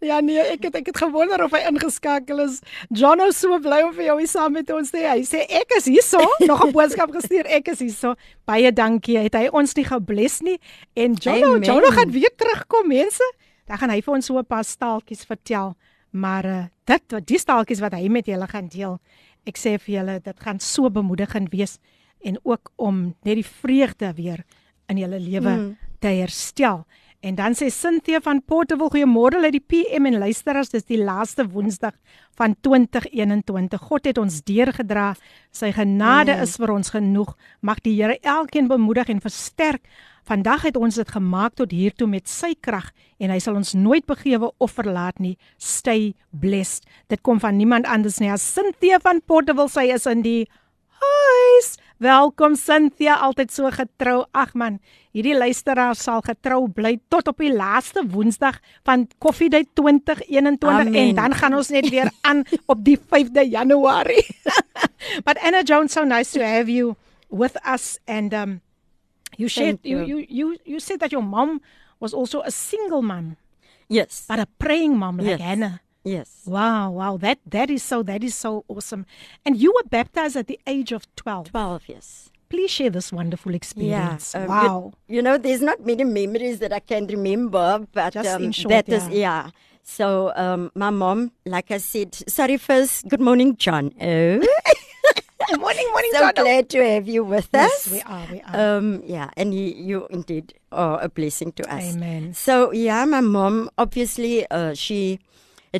Ja 0.00 0.20
nee, 0.20 0.38
ek 0.38 0.62
het 0.62 0.74
ek 0.80 0.86
het 0.86 0.98
gewonder 1.02 1.44
of 1.44 1.52
hy 1.52 1.66
ingeskakel 1.68 2.40
is. 2.40 2.60
Is 2.88 3.36
so 3.36 3.58
bly 3.60 3.82
om 3.84 3.92
vir 3.92 4.04
jou 4.04 4.18
hier 4.18 4.28
saam 4.28 4.52
met 4.52 4.70
ons 4.70 4.90
te 4.90 4.96
hê. 4.96 5.18
Hy 5.18 5.24
sê 5.28 5.44
ek 5.44 5.76
is 5.76 5.84
hierso, 5.92 6.24
nog 6.48 6.64
'n 6.64 6.72
boodskap 6.72 7.12
gestuur. 7.12 7.44
Ek 7.44 7.68
is 7.68 7.84
hierso. 7.84 8.14
Baie 8.46 8.72
dankie. 8.72 9.18
Het 9.18 9.34
hy 9.34 9.48
ons 9.52 9.74
nie 9.74 9.84
gebless 9.84 10.40
nie. 10.40 10.60
En 10.94 11.20
Amen. 11.20 11.62
John 11.62 11.92
gaan 11.92 12.10
weer 12.10 12.32
terugkom, 12.36 12.88
mense. 12.88 13.26
Dan 13.66 13.78
gaan 13.78 13.90
hy 13.90 14.00
vir 14.02 14.14
ons 14.14 14.26
so 14.26 14.38
'n 14.38 14.44
paar 14.44 14.64
staaltjies 14.64 15.24
vertel. 15.24 15.76
Maar 16.10 16.44
uh, 16.44 16.64
dit 16.84 17.12
wat 17.12 17.26
die 17.26 17.38
staaltjies 17.38 17.80
wat 17.80 17.92
hy 17.92 18.08
met 18.08 18.26
julle 18.26 18.46
gaan 18.46 18.68
deel, 18.68 18.98
ek 19.46 19.56
sê 19.56 19.78
vir 19.78 19.94
julle, 19.94 20.20
dit 20.20 20.40
gaan 20.40 20.60
so 20.60 20.90
bemoedigend 20.90 21.50
wees 21.52 21.78
en 22.24 22.38
ook 22.42 22.72
om 22.76 23.14
net 23.22 23.36
die 23.36 23.46
vreugde 23.46 24.12
weer 24.16 24.44
in 24.88 24.98
julle 24.98 25.20
lewe 25.20 25.56
mm. 25.56 25.76
te 26.00 26.08
herstel. 26.08 26.84
En 27.26 27.34
dan 27.34 27.56
sê 27.58 27.70
Cynthia 27.72 28.20
van 28.22 28.42
Portable 28.44 28.90
goeiemôre 28.92 29.40
uit 29.42 29.56
die 29.56 29.64
PM 29.64 30.06
en 30.06 30.18
luisteraars 30.20 30.70
dis 30.70 30.84
die 30.86 31.00
laaste 31.00 31.46
Woensdag 31.50 31.96
van 32.38 32.54
2021. 32.62 33.82
God 33.88 34.06
het 34.06 34.20
ons 34.20 34.42
deurgedra. 34.46 35.14
Sy 35.50 35.72
genade 35.74 36.36
Amen. 36.36 36.44
is 36.44 36.54
vir 36.60 36.74
ons 36.76 36.92
genoeg. 36.94 37.32
Mag 37.60 37.80
die 37.82 37.96
Here 37.96 38.18
elkeen 38.20 38.68
bemoedig 38.70 39.10
en 39.10 39.24
versterk. 39.24 39.82
Vandag 40.29 40.67
het 40.69 40.77
ons 40.77 40.95
dit 40.95 41.11
gemaak 41.11 41.55
tot 41.57 41.73
hiertoe 41.73 42.07
met 42.07 42.29
sy 42.29 42.53
krag 42.61 42.91
en 43.19 43.33
hy 43.33 43.39
sal 43.41 43.57
ons 43.57 43.73
nooit 43.73 44.05
begewe 44.05 44.51
of 44.61 44.75
verlaat 44.77 45.17
nie. 45.19 45.37
Stay 45.57 46.13
blessed. 46.29 46.85
Dit 47.09 47.23
kom 47.25 47.41
van 47.41 47.57
niemand 47.57 47.89
anders 47.89 48.21
nie 48.21 48.29
as 48.31 48.45
Cynthia 48.53 49.01
van 49.01 49.21
Portable. 49.25 49.69
Sy 49.69 49.89
is 49.93 50.05
in 50.09 50.21
die 50.25 50.45
huis. 51.01 51.75
Welkom 52.01 52.55
Cynthia, 52.57 53.19
altyd 53.21 53.51
so 53.53 53.69
getrou. 53.73 54.23
Ag 54.33 54.55
man, 54.57 54.79
hierdie 55.13 55.35
luisteraar 55.37 55.97
sal 55.97 56.23
getrou 56.25 56.63
bly 56.73 56.95
tot 57.13 57.29
op 57.29 57.41
die 57.41 57.51
laaste 57.53 58.01
Woensdag 58.09 58.57
van 58.87 59.05
Koffiedייט 59.21 59.73
2021 59.77 60.71
Amen. 60.71 60.95
en 60.95 61.15
dan 61.19 61.37
gaan 61.37 61.57
ons 61.59 61.69
net 61.69 61.89
weer 61.93 62.09
aan 62.25 62.41
op 62.65 62.81
die 62.85 62.97
5de 62.97 63.45
Januarie. 63.49 64.25
But 65.25 65.37
Anna 65.41 65.61
Jones, 65.61 65.93
so 65.93 66.03
nice 66.03 66.31
to 66.33 66.41
have 66.45 66.71
you 66.71 66.95
with 67.29 67.57
us 67.65 67.97
and 68.07 68.33
um 68.33 68.61
you 69.36 69.48
shared 69.48 69.78
you. 69.82 69.98
you. 70.04 70.16
you 70.18 70.26
you 70.28 70.56
you 70.64 70.80
said 70.80 71.00
that 71.00 71.12
your 71.12 71.22
mom 71.22 71.60
was 72.00 72.12
also 72.12 72.42
a 72.42 72.50
single 72.50 73.02
mom, 73.02 73.36
Yes. 73.88 74.24
but 74.28 74.38
a 74.38 74.46
praying 74.58 74.96
mom 74.98 75.16
like 75.18 75.38
Yes. 75.38 75.40
Hannah. 75.40 75.80
Yes. 76.04 76.42
Wow, 76.46 76.90
wow, 76.92 77.16
that 77.18 77.38
that 77.46 77.68
is 77.70 77.82
so 77.82 78.02
that 78.04 78.22
is 78.22 78.34
so 78.34 78.64
awesome. 78.68 79.06
And 79.44 79.56
you 79.56 79.72
were 79.74 79.88
baptized 79.90 80.36
at 80.36 80.46
the 80.46 80.60
age 80.66 80.92
of 80.92 81.06
12. 81.16 81.50
12 81.50 81.88
years. 81.88 82.30
Please 82.48 82.70
share 82.70 82.90
this 82.90 83.10
wonderful 83.12 83.54
experience. 83.54 84.32
um, 84.34 84.46
wow. 84.46 84.92
You, 85.08 85.16
you 85.16 85.22
know, 85.22 85.36
there's 85.36 85.62
not 85.62 85.84
many 85.84 86.04
memories 86.04 86.60
that 86.60 86.72
I 86.72 86.78
can 86.78 87.06
remember, 87.08 87.84
but 87.92 88.12
Just 88.12 88.28
um, 88.30 88.44
in 88.44 88.52
short, 88.52 88.70
that 88.70 88.88
is 88.88 89.08
yeah. 89.08 89.16
yeah. 89.18 89.50
So 89.82 90.32
um, 90.36 90.70
my 90.74 90.90
mom, 90.90 91.32
like 91.44 91.70
I 91.72 91.78
said, 91.78 92.14
sorry 92.28 92.56
first. 92.56 93.08
Good 93.08 93.20
morning, 93.20 93.56
John. 93.56 93.90
Oh, 94.00 94.46
morning, 95.58 95.86
morning, 95.90 96.10
so 96.12 96.32
glad 96.32 96.68
to 96.70 96.82
have 96.82 97.06
you 97.06 97.22
with 97.22 97.54
us. 97.54 97.70
Yes, 97.70 97.90
we 97.90 98.00
are, 98.02 98.26
we 98.30 98.40
are. 98.40 98.76
Um, 98.76 99.02
yeah, 99.04 99.30
and 99.36 99.52
you, 99.52 99.64
you 99.64 100.06
indeed 100.08 100.54
are 100.72 101.00
a 101.02 101.08
blessing 101.08 101.52
to 101.52 101.74
us. 101.74 101.94
Amen. 101.94 102.32
So 102.32 102.72
yeah, 102.72 103.04
my 103.04 103.20
mom 103.20 103.68
obviously 103.76 104.48
uh, 104.50 104.72
she 104.74 105.18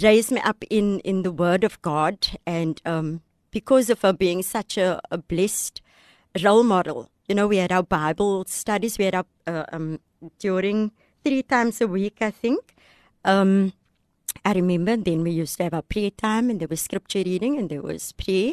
raised 0.03 0.31
me 0.31 0.41
up 0.41 0.63
in 0.69 1.01
in 1.01 1.23
the 1.23 1.33
Word 1.33 1.65
of 1.65 1.81
God, 1.81 2.29
and 2.47 2.83
um, 2.85 3.23
because 3.51 3.89
of 3.89 4.03
her 4.03 4.13
being 4.13 4.43
such 4.43 4.77
a, 4.77 5.01
a 5.11 5.17
blessed 5.17 5.81
role 6.45 6.63
model, 6.63 7.09
you 7.27 7.35
know, 7.35 7.47
we 7.47 7.57
had 7.57 7.73
our 7.73 7.83
Bible 7.83 8.45
studies. 8.47 8.99
We 8.99 9.07
had 9.07 9.15
our 9.15 9.27
uh, 9.47 9.65
um, 9.73 10.01
during 10.39 10.93
three 11.25 11.43
times 11.43 11.81
a 11.81 11.87
week, 11.87 12.19
I 12.21 12.31
think. 12.31 12.75
Um, 13.25 13.73
I 14.45 14.53
remember 14.53 14.97
then 14.97 15.23
we 15.23 15.31
used 15.31 15.57
to 15.59 15.65
have 15.65 15.75
our 15.75 15.83
prayer 15.83 16.11
time 16.11 16.51
and 16.51 16.61
there 16.61 16.69
was 16.69 16.81
scripture 16.81 17.23
reading 17.25 17.59
and 17.59 17.69
there 17.69 17.83
was 17.83 18.13
prayer. 18.13 18.53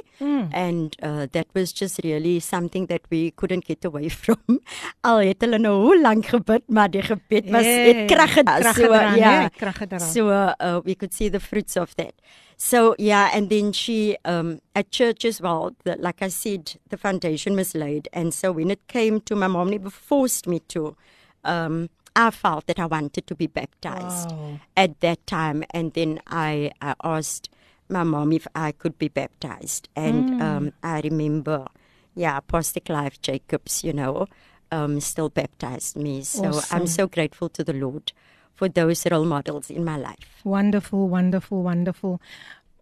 And 0.51 0.95
uh, 1.01 1.27
that 1.31 1.47
was 1.53 1.71
just 1.73 1.99
really 2.03 2.39
something 2.39 2.87
that 2.87 3.01
we 3.09 3.31
couldn't 3.31 3.65
get 3.65 3.85
away 3.85 4.09
from. 4.23 4.59
Al 5.03 5.17
het 5.17 5.41
hulle 5.41 5.59
nou 5.59 5.73
hoe 5.85 5.97
lank 6.01 6.25
gebid, 6.31 6.63
maar 6.67 6.89
die 6.91 7.01
gebed 7.01 7.49
was 7.51 7.63
Hey, 7.65 7.93
het 7.93 8.11
krag. 8.11 8.33
So, 8.33 8.73
gedra, 8.81 9.15
yeah. 9.15 9.49
krag. 9.49 10.01
So 10.01 10.29
uh, 10.29 10.81
we 10.83 10.95
could 10.95 11.13
see 11.13 11.29
the 11.29 11.39
fruits 11.39 11.77
of 11.77 11.95
that. 11.95 12.13
So 12.57 12.95
yeah, 12.97 13.29
and 13.33 13.49
then 13.49 13.71
she 13.73 14.15
um, 14.25 14.59
at 14.75 14.91
church 14.91 15.25
as 15.25 15.41
well. 15.41 15.75
The, 15.83 15.97
like 15.99 16.21
I 16.21 16.29
said, 16.29 16.75
the 16.89 16.97
foundation 16.97 17.55
was 17.55 17.75
laid, 17.75 18.07
and 18.13 18.33
so 18.33 18.51
when 18.51 18.71
it 18.71 18.87
came 18.87 19.19
to 19.21 19.35
my 19.35 19.47
mom, 19.47 19.69
never 19.69 19.89
forced 19.89 20.47
me 20.47 20.59
to. 20.69 20.95
Um, 21.43 21.89
I 22.15 22.31
felt 22.31 22.67
that 22.67 22.79
I 22.79 22.85
wanted 22.85 23.27
to 23.27 23.35
be 23.35 23.47
baptized 23.47 24.31
Wow. 24.31 24.59
at 24.75 24.99
that 25.01 25.25
time, 25.27 25.63
and 25.71 25.93
then 25.93 26.19
I, 26.27 26.71
I 26.81 26.93
asked 27.03 27.49
my 27.89 28.03
mom 28.03 28.31
if 28.31 28.47
I 28.55 28.71
could 28.71 28.97
be 28.97 29.07
baptized, 29.09 29.89
and 29.95 30.31
um, 30.41 30.71
I 30.83 31.01
remember, 31.01 31.67
yeah, 32.15 32.39
Pastor 32.39 32.79
Clive 32.79 33.21
Jacobs, 33.21 33.83
you 33.83 33.93
know, 33.93 34.27
um, 34.71 34.99
still 34.99 35.29
baptized 35.29 35.95
me. 35.97 36.23
So 36.23 36.45
Awesome. 36.47 36.77
I'm 36.77 36.87
so 36.87 37.07
grateful 37.07 37.49
to 37.49 37.63
the 37.63 37.73
Lord 37.73 38.11
for 38.53 38.69
those 38.69 39.05
role 39.09 39.25
models 39.25 39.69
in 39.69 39.83
my 39.83 39.97
life. 39.97 40.41
Wonderful, 40.43 41.07
wonderful, 41.09 41.63
wonderful. 41.63 42.19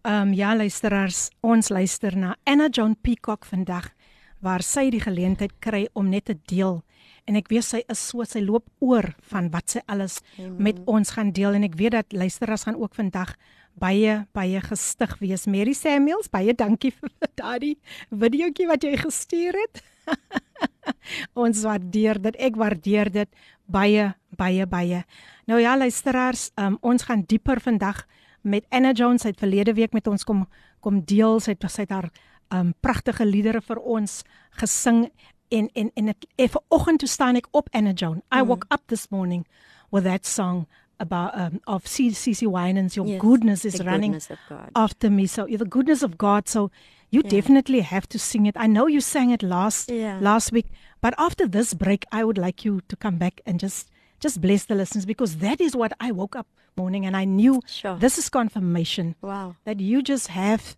Um 0.04 0.32
ja, 0.34 0.54
luisteraars, 0.54 1.30
ons 1.40 1.68
luister 1.68 2.16
na 2.16 2.34
Anna 2.44 2.68
John 2.68 2.96
Peacock 3.00 3.44
vandag 3.46 3.92
waar 4.40 4.62
sy 4.62 4.90
die 4.90 5.00
geleentheid 5.00 5.52
kry 5.62 5.86
om 5.94 6.08
net 6.10 6.24
te 6.24 6.34
deel. 6.50 6.82
En 7.30 7.38
ek 7.38 7.50
weet 7.52 7.64
sy 7.64 7.82
is 7.92 8.02
so 8.10 8.24
sy 8.26 8.42
loop 8.42 8.66
oor 8.82 9.12
van 9.30 9.50
wat 9.52 9.76
sy 9.76 9.82
alles 9.86 10.18
Amen. 10.38 10.56
met 10.62 10.80
ons 10.90 11.14
gaan 11.14 11.30
deel 11.34 11.58
en 11.58 11.66
ek 11.66 11.76
weet 11.78 11.94
dat 11.94 12.16
luisteraars 12.16 12.66
gaan 12.66 12.80
ook 12.80 12.94
vandag 12.98 13.36
baie 13.78 14.26
baie 14.36 14.60
gestig 14.60 15.14
wees. 15.20 15.46
Mary 15.46 15.72
Samuels, 15.72 16.28
baie 16.32 16.54
dankie 16.54 16.92
vir 16.98 17.12
daardie 17.38 17.76
videoetjie 18.10 18.68
wat 18.70 18.84
jy 18.84 18.96
gestuur 19.00 19.58
het. 19.62 19.82
ons 21.44 21.62
waardeer 21.64 22.20
dit. 22.22 22.36
Ek 22.42 22.58
waardeer 22.58 23.12
dit 23.12 23.30
baie 23.70 24.10
baie 24.36 24.66
baie. 24.66 25.04
Nou 25.46 25.60
ja, 25.60 25.76
luisteraars, 25.76 26.50
um, 26.56 26.78
ons 26.80 27.04
gaan 27.06 27.24
dieper 27.28 27.60
vandag 27.60 28.04
met 28.42 28.66
Anna 28.70 28.92
Jones 28.92 29.24
uit 29.24 29.38
verlede 29.38 29.74
week 29.74 29.92
met 29.92 30.06
ons 30.10 30.24
kom 30.24 30.46
kom 30.82 31.02
deel. 31.06 31.38
Sy 31.40 31.54
het 31.54 31.70
sy 31.70 31.86
het 31.86 31.94
haar 31.94 32.10
um 32.52 32.74
pragtige 32.84 33.24
liedere 33.24 33.62
vir 33.64 33.80
ons 33.80 34.22
gesing 34.60 35.06
en 35.52 35.90
en 35.94 36.08
ek 36.08 36.24
en 36.36 36.48
vanoggend 36.48 36.98
toe 37.00 37.08
staan 37.08 37.36
ek 37.36 37.46
op 37.50 37.68
Anna 37.72 37.92
Jones. 37.92 38.22
I 38.32 38.42
woke 38.42 38.66
up 38.70 38.80
this 38.86 39.08
morning 39.10 39.46
with 39.90 40.04
that 40.04 40.26
song 40.26 40.66
about 40.98 41.34
um 41.34 41.60
of 41.66 41.84
CeCe 41.84 42.46
Winans 42.46 42.94
your 42.96 43.06
Yes, 43.08 43.20
goodness 43.20 43.64
is 43.64 43.80
running 43.84 44.12
goodness 44.12 44.70
after 44.74 45.10
me. 45.10 45.26
So 45.26 45.46
the 45.46 45.64
goodness 45.68 46.02
of 46.02 46.16
God. 46.16 46.48
So 46.48 46.70
you 47.10 47.22
definitely 47.22 47.80
have 47.80 48.06
to 48.08 48.18
sing 48.18 48.46
it. 48.46 48.56
I 48.56 48.66
know 48.66 48.86
you 48.88 49.00
sang 49.00 49.30
it 49.32 49.42
last 49.42 49.90
Yeah. 49.90 50.18
last 50.20 50.52
week, 50.52 50.66
but 51.00 51.12
after 51.18 51.48
this 51.48 51.74
break, 51.74 52.04
I 52.12 52.22
would 52.24 52.38
like 52.38 52.64
you 52.68 52.80
to 52.88 52.96
come 52.96 53.18
back 53.18 53.40
and 53.46 53.60
just 53.60 53.88
just 54.20 54.40
bless 54.40 54.64
the 54.66 54.74
listeners 54.74 55.04
because 55.06 55.38
that 55.38 55.60
is 55.60 55.74
what 55.74 55.92
I 56.00 56.12
woke 56.12 56.36
up 56.38 56.46
morning 56.76 57.04
and 57.06 57.16
I 57.16 57.24
knew 57.24 57.60
Sure. 57.66 57.98
this 57.98 58.18
is 58.18 58.28
confirmation 58.30 59.14
Wow. 59.20 59.56
that 59.64 59.80
you 59.80 60.00
just 60.00 60.28
have 60.28 60.76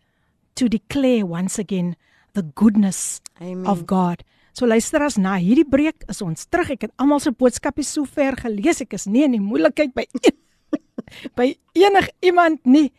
to 0.55 0.69
declare 0.69 1.27
once 1.27 1.59
again 1.59 1.95
the 2.33 2.43
goodness 2.43 3.21
Amen. 3.41 3.67
of 3.67 3.85
God. 3.87 4.25
So 4.55 4.67
luister 4.67 5.03
as 5.03 5.19
na 5.19 5.35
hierdie 5.37 5.67
breek 5.67 6.07
is 6.09 6.23
ons 6.23 6.47
terug. 6.47 6.71
Ek 6.71 6.87
het 6.87 6.95
almal 6.97 7.21
se 7.21 7.35
boodskapies 7.35 7.91
so 7.91 8.07
ver 8.07 8.39
gelees. 8.39 8.81
Ek 8.81 8.95
is 8.95 9.07
nie 9.07 9.25
in 9.27 9.35
die 9.35 9.43
moeilikheid 9.43 9.95
by 9.95 10.07
een, 10.23 10.37
by 11.39 11.53
enig 11.75 12.11
iemand 12.23 12.63
nie. 12.65 12.93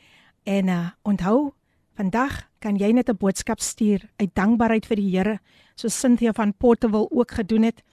En 0.45 0.69
uh 0.69 0.87
onthou 1.07 1.55
Vandag 1.95 2.49
kan 2.59 2.75
jy 2.75 2.91
net 2.91 3.09
'n 3.09 3.15
boodskap 3.15 3.59
stuur 3.59 4.03
uit 4.19 4.35
dankbaarheid 4.35 4.85
vir 4.85 4.95
die 4.95 5.09
Here, 5.15 5.39
so 5.75 5.87
Cynthia 5.87 6.33
van 6.33 6.53
Portable 6.53 7.07
ook 7.09 7.31
gedoen 7.31 7.63
het 7.63 7.83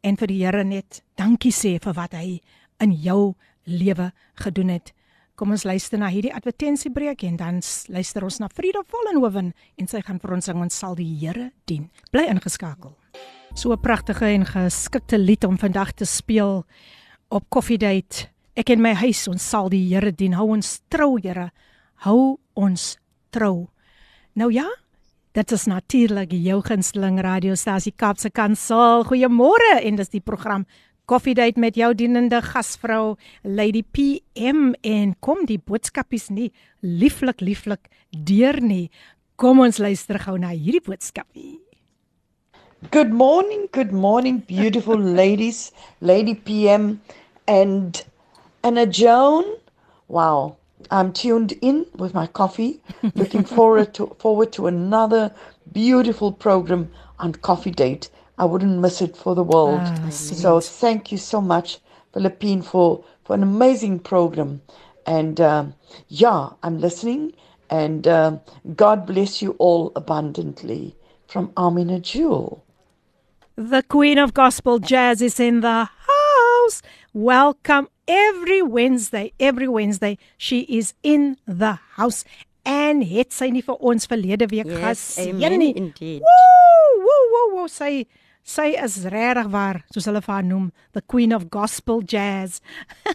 en 0.00 0.16
vir 0.16 0.26
die 0.26 0.44
Here 0.44 0.64
net 0.64 1.02
dankie 1.16 1.50
sê 1.50 1.78
vir 1.82 1.92
wat 1.94 2.12
hy 2.12 2.40
in 2.80 2.92
jou 2.92 3.34
lewe 3.64 4.12
gedoen 4.34 4.68
het. 4.68 4.92
Kom 5.34 5.50
ons 5.50 5.64
luister 5.64 5.98
na 5.98 6.06
hierdie 6.06 6.34
advertensiebreek 6.34 7.22
en 7.22 7.36
dan 7.36 7.60
luister 7.88 8.22
ons 8.22 8.38
na 8.38 8.48
Frida 8.48 8.82
Vollenhoven 8.86 9.52
en 9.76 9.86
sy 9.88 10.02
gaan 10.02 10.20
vir 10.20 10.34
ons 10.34 10.44
sing 10.44 10.60
ons 10.60 10.78
sal 10.78 10.94
die 10.94 11.18
Here 11.18 11.50
dien. 11.66 11.90
Bly 12.12 12.28
ingeskakel. 12.28 12.96
So 13.54 13.72
'n 13.72 13.80
pragtige 13.80 14.24
en 14.24 14.46
geskikte 14.46 15.18
lied 15.18 15.44
om 15.44 15.58
vandag 15.58 15.92
te 15.92 16.04
speel 16.04 16.64
op 17.28 17.44
Coffee 17.48 17.78
Date. 17.78 18.28
Ek 18.54 18.70
en 18.70 18.80
my 18.80 18.94
huis 18.94 19.28
ons 19.28 19.48
sal 19.48 19.68
die 19.68 19.94
Here 19.94 20.12
dien. 20.12 20.32
Hou 20.32 20.48
ons 20.48 20.80
trou, 20.88 21.18
Here. 21.22 21.50
Hou 21.94 22.38
ons 22.54 22.98
trou. 23.30 23.68
Nou 24.34 24.52
ja, 24.52 24.66
dit 25.32 25.52
is 25.52 25.66
natuurlik 25.66 26.32
jou 26.32 26.62
gunsteling 26.62 27.20
radiostasie 27.20 27.92
Kapse 27.96 28.30
Kansel. 28.30 29.04
Goeiemôre 29.04 29.82
en 29.82 29.96
dis 29.96 30.08
die 30.08 30.20
program 30.20 30.66
Coffee 31.06 31.34
Date 31.34 31.60
met 31.60 31.74
jou 31.74 31.94
dienende 31.94 32.42
gasvrou 32.42 33.16
Lady 33.42 33.82
PM 33.82 34.74
en 34.82 35.14
kom 35.20 35.46
die 35.46 35.58
boodskapies 35.58 36.28
nie 36.28 36.52
lieflik 36.80 37.40
lieflik 37.40 37.88
deur 38.10 38.60
nie. 38.60 38.90
Kom 39.36 39.60
ons 39.60 39.78
luister 39.78 40.18
gou 40.18 40.38
na 40.38 40.48
hierdie 40.48 40.84
boodskapie. 40.84 41.67
Good 42.92 43.12
morning, 43.12 43.68
good 43.72 43.92
morning, 43.92 44.38
beautiful 44.38 44.96
ladies, 45.22 45.72
Lady 46.00 46.34
PM 46.34 47.00
and 47.48 48.02
Anna 48.62 48.86
Joan. 48.86 49.44
Wow, 50.06 50.56
I'm 50.88 51.12
tuned 51.12 51.52
in 51.60 51.86
with 51.96 52.14
my 52.14 52.28
coffee, 52.28 52.80
looking 53.16 53.44
forward 53.56 53.92
to 53.94 54.06
forward 54.20 54.52
to 54.52 54.68
another 54.68 55.34
beautiful 55.72 56.30
program 56.30 56.90
on 57.18 57.32
Coffee 57.32 57.72
Date. 57.72 58.10
I 58.38 58.44
wouldn't 58.44 58.78
miss 58.80 59.02
it 59.02 59.16
for 59.16 59.34
the 59.34 59.42
world. 59.42 59.82
Ah, 59.82 60.08
so 60.10 60.60
thank 60.60 61.10
you 61.10 61.18
so 61.18 61.40
much, 61.40 61.80
Philippine, 62.14 62.62
for 62.62 63.04
for 63.24 63.34
an 63.34 63.42
amazing 63.42 63.98
program. 63.98 64.62
And 65.04 65.40
um, 65.40 65.74
yeah, 66.06 66.50
I'm 66.62 66.78
listening. 66.78 67.32
And 67.68 68.06
um, 68.06 68.40
God 68.76 69.04
bless 69.04 69.42
you 69.42 69.56
all 69.58 69.90
abundantly. 69.96 70.94
From 71.26 71.52
Amina 71.58 72.00
Jewel. 72.00 72.64
The 73.58 73.82
Queen 73.82 74.18
of 74.18 74.34
Gospel 74.34 74.78
Jazz 74.78 75.20
is 75.20 75.40
in 75.40 75.62
the 75.62 75.88
house. 75.90 76.80
Welcome 77.12 77.88
every 78.06 78.62
Wednesday. 78.62 79.32
Every 79.40 79.66
Wednesday 79.66 80.16
she 80.36 80.60
is 80.60 80.94
in 81.02 81.38
the 81.44 81.76
house. 81.96 82.24
En 82.62 83.02
het 83.02 83.34
sy 83.34 83.48
nie 83.50 83.64
vir 83.66 83.74
ons 83.82 84.06
verlede 84.06 84.46
week 84.52 84.68
Yes, 84.70 85.16
geseën 85.16 85.34
amen 85.42 85.58
nie. 85.58 85.72
indeed. 85.74 86.22
Woe, 86.22 87.02
woe, 87.02 87.24
woe, 87.32 87.44
woe, 87.56 87.66
sy 87.66 88.06
sy 88.48 88.68
is 88.78 89.00
regtig 89.10 89.50
waar, 89.50 89.82
soos 89.92 90.06
hulle 90.06 90.22
vir 90.22 90.34
haar 90.36 90.46
noem, 90.46 90.68
the 90.94 91.02
Queen 91.02 91.34
of 91.34 91.48
Gospel 91.50 91.98
Jazz. 92.06 92.62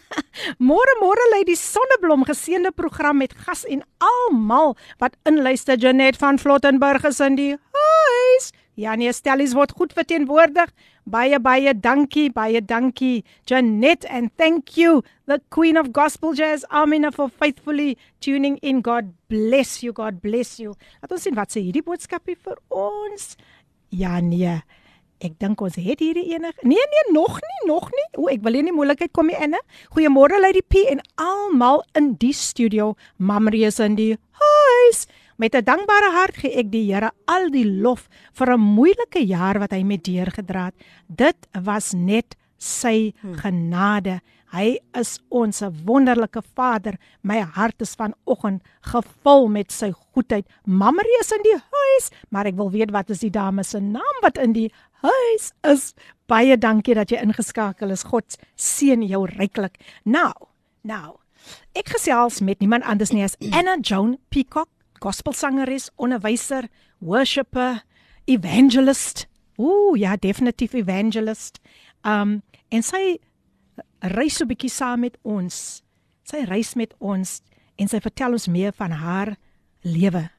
môre 0.68 0.98
môre 1.00 1.24
lê 1.32 1.40
die 1.48 1.56
Sonneblom 1.56 2.26
geseënde 2.28 2.74
program 2.76 3.22
met 3.24 3.32
gas 3.46 3.64
en 3.64 3.80
almal 3.98 4.76
wat 5.00 5.16
inluister 5.24 5.80
Janet 5.80 6.20
van 6.20 6.36
Flottenburg 6.38 7.08
is 7.08 7.22
in 7.24 7.40
die 7.40 7.54
huis. 7.56 8.52
Janie 8.76 9.12
Stellies 9.12 9.54
word 9.54 9.72
goed 9.78 9.92
verteenwoordig. 9.94 10.70
Baie 11.04 11.38
baie 11.38 11.74
dankie, 11.76 12.30
baie 12.32 12.60
dankie 12.64 13.24
Janet 13.46 14.06
and 14.10 14.32
thank 14.36 14.76
you 14.76 15.02
the 15.26 15.40
Queen 15.50 15.76
of 15.78 15.92
Gospel 15.92 16.34
Jazz 16.34 16.64
Amina 16.70 17.12
for 17.12 17.28
faithfully 17.28 17.96
tuning 18.20 18.58
in. 18.62 18.80
God 18.82 19.12
bless 19.28 19.82
you, 19.82 19.92
God 19.92 20.22
bless 20.22 20.58
you. 20.58 20.74
Laat 21.02 21.12
ons 21.12 21.26
sien 21.26 21.36
wat 21.38 21.54
sê 21.54 21.62
hierdie 21.62 21.84
boodskapie 21.84 22.38
vir 22.40 22.58
ons. 22.70 23.34
Ja 23.94 24.18
nee. 24.24 24.58
Ek 25.24 25.36
dink 25.40 25.60
ons 25.62 25.76
het 25.78 26.02
hierdie 26.02 26.26
enig. 26.34 26.56
Nee 26.66 26.88
nee, 26.94 27.04
nog 27.14 27.38
nie, 27.40 27.60
nog 27.70 27.86
nie. 27.94 28.06
O, 28.18 28.26
ek 28.32 28.42
wil 28.44 28.58
nie 28.58 28.64
in 28.66 28.76
moeilikheid 28.76 29.12
kom 29.14 29.30
nie 29.30 29.38
inne. 29.38 29.60
Goeiemôre 29.94 30.40
Lady 30.42 30.64
P 30.66 30.82
en 30.90 31.04
almal 31.20 31.84
in 31.96 32.14
die 32.20 32.34
studio. 32.34 32.94
Mamrie 33.16 33.64
is 33.68 33.78
in 33.80 33.94
die 34.00 34.14
huis. 34.40 35.06
Met 35.36 35.54
'n 35.54 35.64
dankbare 35.64 36.10
hart 36.12 36.36
gee 36.36 36.54
ek 36.54 36.70
die 36.70 36.92
Here 36.92 37.10
al 37.26 37.50
die 37.50 37.66
lof 37.66 38.08
vir 38.32 38.54
'n 38.54 38.60
moeilike 38.60 39.26
jaar 39.26 39.58
wat 39.58 39.72
hy 39.72 39.82
met 39.82 40.04
deurgedra 40.04 40.64
het. 40.66 40.74
Dit 41.08 41.48
was 41.52 41.92
net 41.92 42.36
sy 42.58 43.12
genade. 43.42 44.20
Hy 44.52 44.78
is 44.92 45.18
ons 45.28 45.62
wonderlike 45.84 46.42
Vader. 46.54 46.94
My 47.22 47.40
hart 47.40 47.80
is 47.80 47.96
vanoggend 47.98 48.62
gevul 48.80 49.48
met 49.48 49.72
sy 49.72 49.90
goedheid. 49.90 50.46
Mamrie 50.64 51.18
is 51.20 51.32
in 51.32 51.42
die 51.42 51.58
huis, 51.58 52.10
maar 52.30 52.46
ek 52.46 52.54
wil 52.54 52.70
weet 52.70 52.92
wat 52.94 53.10
is 53.10 53.24
die 53.24 53.30
dame 53.30 53.64
se 53.64 53.80
naam 53.80 54.22
wat 54.22 54.38
in 54.38 54.52
die 54.52 54.70
huis 55.02 55.50
is. 55.62 55.94
Baie 56.26 56.56
dankie 56.56 56.94
dat 56.94 57.10
jy 57.10 57.18
ingeskakel 57.20 57.90
is. 57.90 58.04
God 58.04 58.38
seën 58.54 59.02
jou 59.02 59.26
ryklik. 59.26 59.80
Nou, 60.04 60.32
nou. 60.82 61.18
Ek 61.76 61.90
gesels 61.92 62.40
met 62.40 62.60
niemand 62.60 62.86
anders 62.88 63.12
nie 63.12 63.24
as 63.24 63.36
Anna 63.50 63.76
Joan 63.82 64.16
Peacock, 64.30 64.68
gospelsangeres, 65.00 65.90
onderwyser, 65.96 66.68
worshipper, 66.98 67.82
evangelist. 68.24 69.26
Ooh, 69.58 69.96
ja, 69.98 70.16
definitief 70.16 70.72
evangelist. 70.74 71.60
Um 72.02 72.42
en 72.68 72.82
sy 72.82 73.18
reis 74.00 74.36
so 74.36 74.44
'n 74.44 74.48
bietjie 74.48 74.70
saam 74.70 75.00
met 75.00 75.18
ons. 75.22 75.82
Sy 76.24 76.44
reis 76.44 76.74
met 76.74 76.94
ons 76.98 77.42
en 77.76 77.88
sy 77.88 78.00
vertel 78.00 78.32
ons 78.32 78.48
meer 78.48 78.72
van 78.72 78.90
haar 78.90 79.36
lewe. 79.82 80.30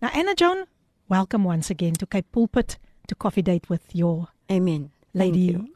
Now 0.00 0.10
Anna 0.14 0.32
Joan, 0.34 0.66
welcome 1.08 1.44
once 1.44 1.70
again 1.70 1.94
to 1.94 2.06
Cape 2.06 2.28
Pulpit 2.32 2.78
to 3.06 3.14
coffee 3.14 3.42
date 3.42 3.68
with 3.68 3.94
your 3.94 4.28
Amen. 4.50 4.90
Lady. 5.14 5.38
you. 5.52 5.74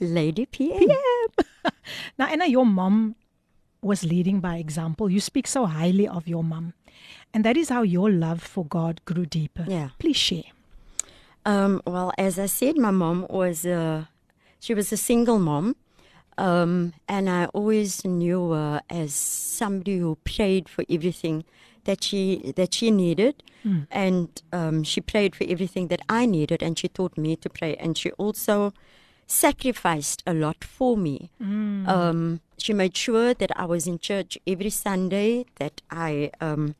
Lady 0.00 0.46
PM. 0.46 0.88
Now 2.18 2.26
Anna, 2.26 2.46
your 2.46 2.66
mom 2.66 3.16
was 3.82 4.02
leading 4.04 4.40
by 4.40 4.56
example. 4.56 5.10
You 5.10 5.20
speak 5.20 5.46
so 5.46 5.66
highly 5.66 6.08
of 6.08 6.26
your 6.28 6.42
mom. 6.44 6.74
And 7.36 7.44
that 7.44 7.58
is 7.58 7.68
how 7.68 7.82
your 7.82 8.10
love 8.10 8.40
for 8.40 8.64
God 8.64 9.02
grew 9.04 9.26
deeper. 9.26 9.66
Yeah. 9.68 9.90
Please 9.98 10.16
share. 10.16 10.44
Um, 11.44 11.82
well, 11.86 12.10
as 12.16 12.38
I 12.38 12.46
said, 12.46 12.78
my 12.78 12.90
mom 12.90 13.26
was 13.28 13.66
a, 13.66 14.08
she 14.58 14.72
was 14.72 14.90
a 14.90 14.96
single 14.96 15.38
mom. 15.38 15.76
Um, 16.38 16.94
and 17.06 17.28
I 17.28 17.44
always 17.52 18.06
knew 18.06 18.52
her 18.52 18.80
as 18.88 19.12
somebody 19.12 19.98
who 19.98 20.16
prayed 20.24 20.66
for 20.66 20.82
everything 20.88 21.44
that 21.84 22.02
she 22.02 22.54
that 22.56 22.72
she 22.72 22.90
needed, 22.90 23.42
and 23.90 24.28
um, 24.52 24.82
she 24.82 25.02
prayed 25.02 25.36
for 25.36 25.44
everything 25.44 25.88
that 25.88 26.00
I 26.08 26.24
needed, 26.24 26.62
and 26.62 26.78
she 26.78 26.88
taught 26.88 27.18
me 27.18 27.36
to 27.36 27.50
pray, 27.50 27.76
and 27.76 27.98
she 27.98 28.12
also 28.12 28.72
sacrificed 29.26 30.22
a 30.26 30.32
lot 30.32 30.64
for 30.64 30.96
me. 30.96 31.30
Um, 31.86 32.40
she 32.58 32.72
made 32.72 32.96
sure 32.96 33.34
that 33.34 33.50
I 33.56 33.66
was 33.66 33.86
in 33.86 33.98
church 33.98 34.38
every 34.46 34.70
Sunday, 34.70 35.44
that 35.56 35.82
I 35.90 36.30
um, 36.40 36.74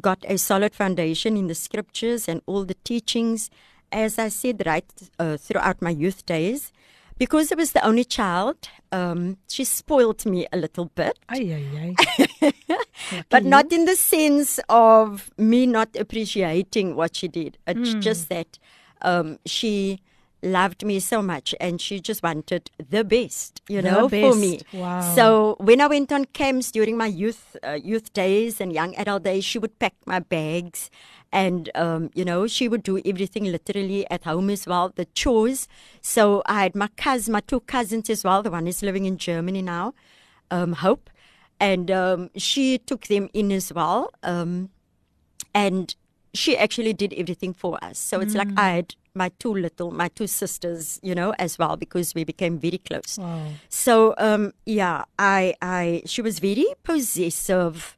got 0.00 0.24
a 0.28 0.36
solid 0.38 0.74
foundation 0.74 1.36
in 1.36 1.46
the 1.46 1.54
scriptures 1.54 2.28
and 2.28 2.42
all 2.46 2.64
the 2.64 2.76
teachings, 2.84 3.50
as 3.92 4.18
I 4.18 4.28
said, 4.28 4.62
right 4.66 4.84
uh, 5.18 5.36
throughout 5.36 5.80
my 5.82 5.90
youth 5.90 6.26
days. 6.26 6.72
Because 7.18 7.50
I 7.50 7.54
was 7.54 7.72
the 7.72 7.82
only 7.84 8.04
child, 8.04 8.68
um, 8.92 9.38
she 9.48 9.64
spoiled 9.64 10.26
me 10.26 10.46
a 10.52 10.58
little 10.58 10.86
bit, 10.94 11.18
Ay 11.30 11.54
ay 11.54 11.94
ay. 12.42 12.52
but 13.30 13.42
not 13.44 13.72
in 13.72 13.86
the 13.86 13.96
sense 13.96 14.60
of 14.68 15.30
me 15.38 15.66
not 15.66 15.96
appreciating 15.96 16.94
what 16.94 17.16
she 17.16 17.28
did. 17.28 17.56
It's 17.66 17.94
just 18.04 18.28
that 18.28 18.58
um, 19.00 19.38
she 19.46 20.00
loved 20.46 20.84
me 20.84 21.00
so 21.00 21.20
much 21.20 21.54
and 21.60 21.80
she 21.80 22.00
just 22.00 22.22
wanted 22.22 22.70
the 22.78 23.04
best, 23.04 23.60
you 23.68 23.82
The 23.82 23.90
know, 23.90 24.08
for 24.08 24.34
me. 24.34 24.60
Wow. 24.72 25.00
So 25.14 25.56
when 25.60 25.80
I 25.80 25.86
went 25.86 26.12
on 26.12 26.24
camps 26.26 26.70
during 26.70 26.96
my 26.96 27.06
youth 27.06 27.56
uh, 27.62 27.78
youth 27.82 28.12
days 28.12 28.60
and 28.60 28.72
young 28.72 28.94
adult 28.96 29.24
days, 29.24 29.44
she 29.44 29.58
would 29.58 29.78
pack 29.78 29.94
my 30.06 30.20
bags, 30.20 30.90
and 31.32 31.70
um, 31.74 32.10
you 32.14 32.24
know 32.24 32.46
she 32.46 32.68
would 32.68 32.82
do 32.82 33.00
everything 33.04 33.44
literally 33.44 34.08
at 34.10 34.24
home 34.24 34.50
as 34.50 34.66
well, 34.66 34.92
the 34.94 35.06
chores. 35.06 35.68
So 36.00 36.42
I 36.46 36.62
had 36.62 36.74
my 36.74 36.88
cousin, 36.96 37.32
my 37.32 37.40
two 37.40 37.60
cousins 37.60 38.08
as 38.08 38.24
well. 38.24 38.42
The 38.42 38.50
one 38.50 38.66
is 38.66 38.82
living 38.82 39.04
in 39.04 39.18
Germany 39.18 39.62
now, 39.62 39.94
um, 40.50 40.74
Hope, 40.74 41.10
and 41.60 41.90
um, 41.90 42.30
she 42.36 42.78
took 42.78 43.06
them 43.08 43.28
in 43.32 43.52
as 43.52 43.72
well. 43.72 44.10
Um, 44.22 44.70
and 45.54 45.94
she 46.36 46.56
actually 46.56 46.92
did 46.92 47.12
everything 47.14 47.54
for 47.54 47.78
us. 47.82 47.98
So 47.98 48.20
it's 48.20 48.34
like 48.34 48.48
I 48.56 48.68
had 48.70 48.94
my 49.14 49.30
two 49.38 49.54
little, 49.54 49.90
my 49.90 50.08
two 50.08 50.26
sisters, 50.26 51.00
you 51.02 51.14
know, 51.14 51.34
as 51.38 51.58
well 51.58 51.76
because 51.76 52.14
we 52.14 52.24
became 52.24 52.58
very 52.58 52.78
close. 52.78 53.18
Wow. 53.18 53.48
So 53.68 54.14
um, 54.18 54.52
yeah, 54.66 55.04
I, 55.18 55.54
I, 55.62 56.02
she 56.06 56.22
was 56.22 56.38
very 56.38 56.66
possessive, 56.82 57.96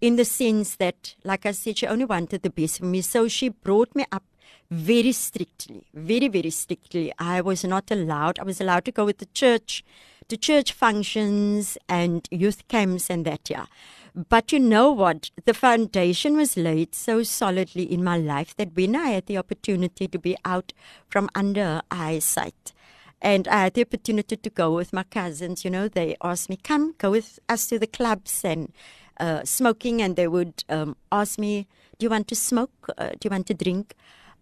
in 0.00 0.16
the 0.16 0.24
sense 0.24 0.76
that, 0.76 1.14
like 1.24 1.44
I 1.44 1.50
said, 1.50 1.76
she 1.76 1.86
only 1.86 2.06
wanted 2.06 2.42
the 2.42 2.50
best 2.50 2.78
for 2.78 2.86
me. 2.86 3.02
So 3.02 3.28
she 3.28 3.50
brought 3.50 3.94
me 3.94 4.06
up 4.10 4.24
very 4.70 5.12
strictly, 5.12 5.84
very 5.92 6.28
very 6.28 6.50
strictly. 6.50 7.12
I 7.18 7.40
was 7.40 7.64
not 7.64 7.90
allowed. 7.90 8.38
I 8.38 8.44
was 8.44 8.60
allowed 8.60 8.84
to 8.86 8.92
go 8.92 9.04
with 9.04 9.18
the 9.18 9.26
church, 9.26 9.84
to 10.28 10.36
church 10.36 10.72
functions 10.72 11.76
and 11.88 12.26
youth 12.30 12.66
camps 12.68 13.10
and 13.10 13.26
that. 13.26 13.50
Yeah, 13.50 13.66
But 14.14 14.52
you 14.52 14.58
know 14.58 14.90
what? 14.90 15.30
The 15.44 15.54
foundation 15.54 16.36
was 16.36 16.56
laid 16.56 16.94
so 16.94 17.22
solidly 17.22 17.84
in 17.84 18.02
my 18.02 18.16
life 18.18 18.56
that 18.56 18.74
when 18.74 18.96
I 18.96 19.10
had 19.10 19.26
the 19.26 19.38
opportunity 19.38 20.08
to 20.08 20.18
be 20.18 20.36
out 20.44 20.72
from 21.08 21.28
under 21.34 21.82
eyesight, 21.90 22.72
and 23.22 23.46
I 23.48 23.64
had 23.64 23.74
the 23.74 23.82
opportunity 23.82 24.36
to 24.36 24.50
go 24.50 24.74
with 24.74 24.92
my 24.92 25.02
cousins, 25.04 25.64
you 25.64 25.70
know, 25.70 25.88
they 25.88 26.16
asked 26.22 26.48
me, 26.48 26.56
come, 26.56 26.94
go 26.98 27.10
with 27.10 27.38
us 27.48 27.66
to 27.68 27.78
the 27.78 27.86
clubs 27.86 28.44
and 28.44 28.72
uh, 29.18 29.44
smoking, 29.44 30.00
and 30.02 30.16
they 30.16 30.26
would 30.26 30.64
um, 30.68 30.96
ask 31.12 31.38
me, 31.38 31.66
do 31.98 32.04
you 32.06 32.10
want 32.10 32.28
to 32.28 32.34
smoke? 32.34 32.88
Uh, 32.96 33.10
do 33.10 33.18
you 33.24 33.30
want 33.30 33.46
to 33.46 33.54
drink? 33.54 33.94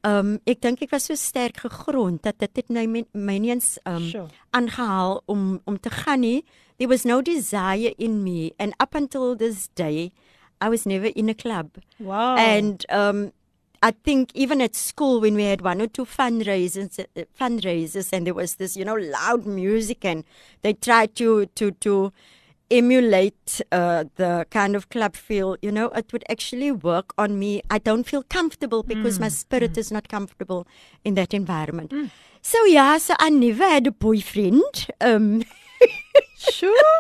Um 0.07 0.39
ek 0.47 0.61
dink 0.63 0.83
ek 0.85 0.93
was 0.95 1.09
so 1.09 1.17
sterk 1.19 1.57
gegrond 1.59 2.23
dat 2.23 2.39
dit 2.39 2.61
het 2.61 2.69
nou 2.71 2.85
my, 2.87 3.01
my 3.19 3.39
nie 3.43 3.51
eens 3.51 3.79
um 3.85 4.05
Sure. 4.07 4.29
aangehaal 4.55 5.23
om 5.27 5.61
om 5.67 5.75
te 5.81 5.91
gaan 5.91 6.21
nie. 6.23 6.45
There 6.79 6.89
was 6.89 7.05
no 7.05 7.21
desire 7.23 7.93
in 7.99 8.23
me 8.23 8.53
and 8.59 8.75
up 8.79 8.95
until 8.95 9.35
this 9.35 9.69
day 9.69 10.13
I 10.61 10.69
was 10.69 10.87
never 10.87 11.07
in 11.07 11.29
a 11.29 11.35
club. 11.35 11.71
Wow. 11.99 12.37
And 12.37 12.85
um 12.89 13.33
I 13.81 13.93
think 13.93 14.31
even 14.35 14.61
at 14.61 14.75
school 14.75 15.21
when 15.21 15.35
we 15.35 15.45
had 15.45 15.61
one 15.61 15.81
or 15.81 15.87
two 15.87 16.05
fundraisers 16.05 16.99
uh, 16.99 17.25
fundraisers 17.41 18.13
and 18.13 18.27
there 18.27 18.35
was 18.35 18.57
this 18.57 18.77
you 18.77 18.85
know 18.85 18.95
loud 18.95 19.47
music 19.47 20.05
and 20.05 20.25
they 20.63 20.73
tried 20.73 21.15
to 21.17 21.47
to 21.47 21.71
to 21.73 22.13
emulate 22.71 23.61
uh, 23.73 24.05
the 24.17 24.47
kind 24.51 24.77
of 24.77 24.91
club 24.91 25.17
feel, 25.17 25.57
you 25.63 25.73
know, 25.73 25.87
it 25.89 26.13
would 26.13 26.25
actually 26.29 26.71
work 26.71 27.13
on 27.17 27.39
me. 27.39 27.63
I 27.71 27.79
don't 27.79 28.05
feel 28.05 28.23
comfortable 28.23 28.83
because 28.83 29.19
my 29.19 29.29
spirit 29.29 29.79
is 29.79 29.91
not 29.91 30.09
comfortable 30.09 30.67
in 31.05 31.15
that 31.15 31.33
environment. 31.33 31.93
So 32.43 32.63
yeah, 32.67 32.99
so 32.99 33.15
I 33.19 33.31
never 33.31 33.65
had 33.65 33.87
a 33.87 33.91
boyfriend. 33.91 34.87
Um, 35.01 35.45
Sure. 36.53 36.93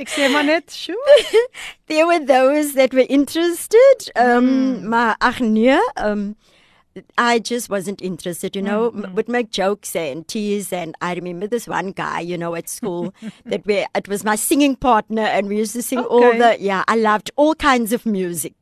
Ek 0.00 0.08
sê 0.08 0.30
maar 0.32 0.44
net, 0.44 0.70
sure. 0.72 0.96
there 1.88 2.06
were 2.06 2.24
those 2.24 2.72
that 2.74 2.94
were 2.94 3.06
interested. 3.08 4.10
Um, 4.16 4.88
Maar 4.88 5.16
nee, 5.40 5.78
um, 5.96 6.36
I 7.18 7.38
just 7.38 7.68
wasn't 7.68 8.00
interested, 8.02 8.56
you 8.56 8.62
know. 8.62 8.90
m 8.94 9.14
Would 9.14 9.28
make 9.28 9.50
jokes 9.50 9.94
and 9.94 10.26
tease, 10.26 10.72
and 10.72 10.94
I 11.00 11.14
remember 11.14 11.46
this 11.46 11.68
one 11.68 11.92
guy, 11.92 12.20
you 12.20 12.38
know, 12.38 12.54
at 12.54 12.68
school 12.68 13.12
that 13.44 13.66
we 13.66 13.86
it 13.94 14.08
was 14.08 14.24
my 14.24 14.36
singing 14.36 14.74
partner, 14.76 15.22
and 15.22 15.48
we 15.48 15.58
used 15.58 15.74
to 15.74 15.82
sing 15.82 16.00
all 16.00 16.32
the 16.32 16.56
yeah. 16.58 16.82
I 16.88 16.96
loved 16.96 17.30
all 17.36 17.54
kinds 17.54 17.92
of 17.92 18.06
music, 18.06 18.54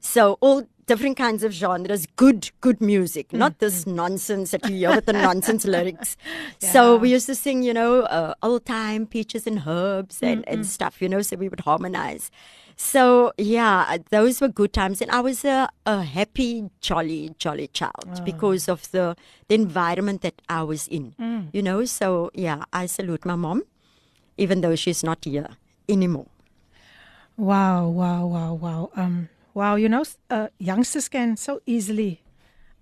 so 0.00 0.38
all 0.40 0.66
different 0.86 1.16
kinds 1.16 1.42
of 1.42 1.52
genres, 1.52 2.06
good 2.16 2.50
good 2.60 2.80
music, 2.80 3.32
not 3.32 3.58
this 3.58 3.86
nonsense 3.86 4.52
that 4.52 4.68
you 4.68 4.76
hear 4.76 4.94
with 4.94 5.06
the 5.06 5.12
nonsense 5.28 5.64
lyrics. 5.64 6.16
So 6.58 6.96
we 6.96 7.10
used 7.10 7.26
to 7.26 7.34
sing, 7.34 7.62
you 7.62 7.74
know, 7.74 8.02
uh, 8.02 8.34
old 8.42 8.64
time 8.64 9.06
peaches 9.06 9.46
and 9.46 9.62
herbs 9.66 10.22
and 10.22 10.44
and 10.48 10.66
stuff, 10.66 11.02
you 11.02 11.08
know. 11.08 11.22
So 11.22 11.36
we 11.36 11.48
would 11.48 11.60
harmonize. 11.60 12.30
So 12.76 13.32
yeah, 13.38 13.98
those 14.10 14.40
were 14.40 14.48
good 14.48 14.72
times, 14.72 15.00
and 15.00 15.10
I 15.10 15.20
was 15.20 15.44
a, 15.44 15.68
a 15.86 16.02
happy, 16.02 16.70
jolly, 16.80 17.34
jolly 17.38 17.68
child 17.68 18.20
because 18.24 18.68
of 18.68 18.90
the 18.92 19.16
the 19.48 19.54
environment 19.54 20.20
that 20.22 20.40
I 20.48 20.62
was 20.62 20.86
in. 20.88 21.14
You 21.52 21.62
know, 21.62 21.84
so 21.84 22.30
yeah, 22.34 22.64
I 22.72 22.86
salute 22.86 23.24
my 23.24 23.34
mom, 23.34 23.62
even 24.36 24.60
though 24.60 24.76
she's 24.76 25.02
not 25.02 25.24
here 25.24 25.48
anymore. 25.88 26.26
Wow, 27.36 27.88
wow, 27.88 28.26
wow, 28.26 28.54
wow. 28.54 28.90
Um, 28.96 29.28
wow, 29.56 29.74
you 29.74 29.88
know, 29.88 30.04
uh, 30.30 30.48
youngsters 30.58 31.08
can 31.08 31.36
so 31.36 31.60
easily, 31.66 32.22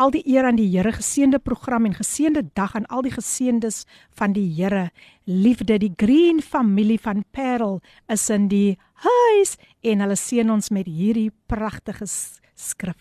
Al 0.00 0.12
die 0.14 0.22
eer 0.24 0.46
aan 0.48 0.56
die 0.56 0.70
Here 0.70 0.92
geseënde 0.94 1.38
program 1.42 1.84
en 1.86 1.94
geseënde 1.94 2.46
dag 2.56 2.76
aan 2.78 2.86
al 2.86 3.02
die 3.04 3.12
geseëndes 3.12 3.82
van 4.16 4.32
die 4.32 4.46
Here. 4.54 4.90
Liefde 5.24 5.78
die 5.78 5.92
green 5.96 6.40
familie 6.40 7.00
van 7.00 7.24
Parel 7.30 7.80
is 8.08 8.28
in 8.30 8.48
die 8.48 8.78
huis 9.04 9.58
en 9.82 10.00
hulle 10.00 10.16
seën 10.16 10.50
ons 10.50 10.70
met 10.70 10.86
hierdie 10.86 11.30
pragtige 11.50 12.06
skrif. 12.54 12.96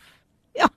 Ja 0.57 0.69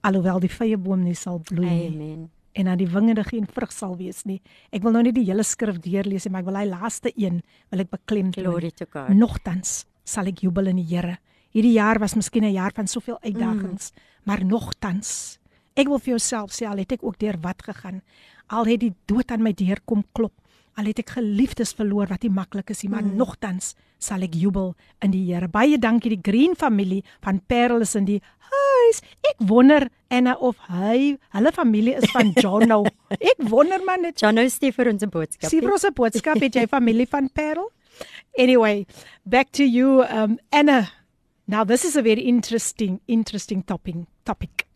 alhoewel 0.00 0.40
die 0.40 0.52
vrye 0.52 0.78
boom 0.80 1.04
nie 1.04 1.16
sal 1.18 1.40
bloei 1.44 1.68
nie. 1.68 1.88
Amen. 1.92 2.37
En 2.52 2.68
aan 2.68 2.78
die 2.78 2.88
wingerde 2.88 3.24
geen 3.24 3.46
vrug 3.46 3.72
sal 3.72 3.96
wees 3.96 4.24
nie. 4.24 4.40
Ek 4.72 4.82
wil 4.82 4.92
nou 4.92 5.02
nie 5.02 5.12
die 5.12 5.24
hele 5.24 5.44
skrif 5.46 5.80
deurlees 5.84 6.24
nie, 6.26 6.32
maar 6.32 6.42
ek 6.42 6.48
wil 6.50 6.56
hy 6.60 6.66
laaste 6.68 7.12
een 7.16 7.42
wil 7.70 7.80
ek 7.80 7.90
beklemtoon. 7.90 8.70
Nogtans 9.14 9.86
sal 10.04 10.26
ek 10.26 10.42
jubel 10.42 10.66
in 10.72 10.76
die 10.76 10.88
Here. 10.88 11.18
Hierdie 11.54 11.76
jaar 11.76 11.98
was 11.98 12.14
miskien 12.14 12.44
'n 12.44 12.52
jaar 12.52 12.72
van 12.74 12.86
soveel 12.86 13.18
uitdagings, 13.22 13.92
mm. 13.92 14.00
maar 14.24 14.44
nogtans 14.44 15.38
ek 15.74 15.88
wil 15.88 15.98
vir 15.98 16.18
jouself 16.18 16.52
sê 16.52 16.66
al 16.66 16.78
het 16.78 16.92
ek 16.92 17.02
ook 17.02 17.18
deur 17.18 17.38
wat 17.40 17.62
gegaan. 17.62 18.02
Al 18.48 18.64
het 18.64 18.80
die 18.80 18.94
dood 19.06 19.30
aan 19.30 19.42
my 19.42 19.52
deur 19.52 19.78
kom 19.84 20.04
klop, 20.12 20.34
al 20.78 20.86
het 20.86 21.00
ek 21.02 21.16
geliefdes 21.16 21.74
verloor 21.74 22.06
wat 22.12 22.22
nie 22.22 22.32
maklik 22.32 22.70
is 22.70 22.84
nie, 22.84 22.90
maar 22.92 23.02
mm. 23.02 23.16
nogtans 23.18 23.74
sal 23.98 24.22
ek 24.22 24.36
jubel 24.38 24.74
in 25.02 25.10
die 25.10 25.24
Here. 25.26 25.48
Baie 25.50 25.78
dankie 25.82 26.12
die 26.14 26.22
Green 26.22 26.54
familie 26.56 27.02
van 27.24 27.40
Parel 27.50 27.82
is 27.82 27.96
in 27.98 28.06
die 28.06 28.20
huis. 28.52 29.00
Ek 29.26 29.42
wonder 29.50 29.88
Anna 30.14 30.36
of 30.38 30.56
hy, 30.70 31.16
hulle 31.34 31.52
familie 31.52 31.96
is 31.98 32.06
van 32.14 32.30
Jono. 32.38 32.84
ek 33.32 33.42
wonder 33.50 33.82
man 33.84 34.06
net 34.06 34.22
Jono 34.22 34.46
stuur 34.46 34.76
vir 34.76 34.92
ons 34.92 35.02
'n 35.02 35.10
boodskap. 35.10 35.50
Ons 35.50 35.84
'n 35.84 35.94
boodskap 35.94 36.38
het 36.40 36.54
jy 36.54 36.66
familie 36.76 37.08
van 37.10 37.28
Parel? 37.28 37.72
Anyway, 38.38 38.86
back 39.26 39.50
to 39.50 39.64
you 39.64 40.06
um 40.06 40.38
Anna. 40.50 40.92
Now 41.46 41.64
this 41.64 41.84
is 41.84 41.96
a 41.96 42.02
very 42.02 42.22
interesting 42.22 43.00
interesting 43.08 43.64
topic 43.64 44.06
topic. 44.24 44.68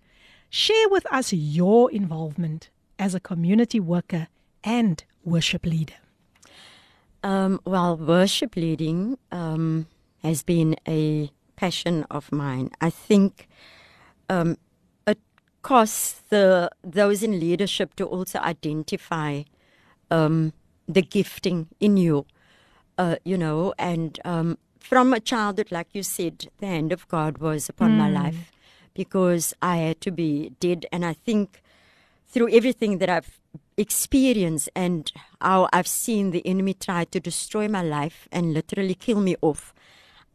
Share 0.50 0.88
with 0.90 1.06
us 1.12 1.32
your 1.32 1.90
involvement 1.92 2.70
as 2.98 3.14
a 3.14 3.20
community 3.20 3.78
worker 3.80 4.26
and 4.64 5.04
worship 5.24 5.64
leader. 5.66 5.94
Um, 7.22 7.60
well, 7.64 7.96
worship 7.96 8.56
leading 8.56 9.16
um, 9.30 9.86
has 10.22 10.42
been 10.42 10.76
a 10.88 11.30
passion 11.56 12.04
of 12.10 12.32
mine. 12.32 12.70
I 12.80 12.90
think 12.90 13.48
um, 14.28 14.56
it 15.06 15.18
costs 15.62 16.22
the 16.30 16.70
those 16.82 17.22
in 17.22 17.38
leadership 17.38 17.94
to 17.96 18.04
also 18.04 18.38
identify 18.40 19.42
um, 20.10 20.52
the 20.88 21.02
gifting 21.02 21.68
in 21.78 21.96
you, 21.96 22.26
uh, 22.98 23.16
you 23.24 23.38
know, 23.38 23.72
and 23.78 24.18
um, 24.24 24.58
from 24.80 25.12
a 25.14 25.20
childhood, 25.20 25.70
like 25.70 25.88
you 25.92 26.02
said, 26.02 26.48
the 26.58 26.66
hand 26.66 26.92
of 26.92 27.06
God 27.06 27.38
was 27.38 27.68
upon 27.68 27.96
my 27.96 28.10
life 28.10 28.50
because 28.94 29.54
I 29.62 29.76
had 29.76 30.00
to 30.00 30.10
be 30.10 30.52
dead, 30.58 30.86
and 30.90 31.04
I 31.04 31.12
think 31.12 31.62
through 32.26 32.50
everything 32.52 32.98
that 32.98 33.08
I've 33.08 33.38
experienced 33.76 34.68
and 34.74 35.10
how 35.40 35.68
I've 35.72 35.86
seen 35.88 36.30
the 36.30 36.46
enemy 36.46 36.74
try 36.74 37.04
to 37.04 37.20
destroy 37.20 37.68
my 37.68 37.82
life 37.82 38.28
and 38.32 38.52
literally 38.54 38.94
kill 38.94 39.20
me 39.20 39.36
off, 39.40 39.74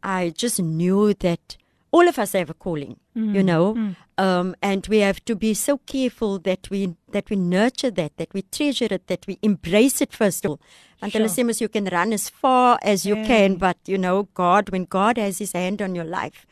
I 0.02 0.30
just 0.30 0.60
knew 0.60 1.14
that 1.14 1.56
all 1.90 2.06
of 2.06 2.18
us 2.18 2.32
have 2.32 2.50
a 2.50 2.54
calling, 2.54 2.96
you 3.14 3.42
know, 3.42 3.74
um, 4.18 4.54
and 4.62 4.86
we 4.88 4.98
have 4.98 5.24
to 5.24 5.34
be 5.34 5.54
so 5.54 5.78
careful 5.86 6.38
that 6.40 6.68
we 6.70 6.94
that 7.12 7.30
we 7.30 7.36
nurture 7.36 7.90
that, 7.90 8.12
that 8.18 8.34
we 8.34 8.42
treasure 8.42 8.88
it, 8.90 9.06
that 9.06 9.26
we 9.26 9.38
embrace 9.42 10.00
it 10.02 10.12
first 10.12 10.44
of 10.44 10.50
all. 10.52 10.60
Want 11.00 11.14
hulle 11.14 11.28
sê 11.28 11.44
mos 11.46 11.60
you 11.62 11.68
can 11.68 11.86
run 11.86 12.12
as 12.12 12.28
far 12.28 12.78
as 12.82 13.06
you 13.06 13.16
can, 13.26 13.56
but 13.56 13.78
you 13.86 13.96
know, 13.96 14.28
God, 14.34 14.68
when 14.70 14.84
God 14.84 15.16
has 15.16 15.38
His 15.38 15.52
hand 15.52 15.80
on 15.80 15.94
your 15.94 16.04
life, 16.04 16.46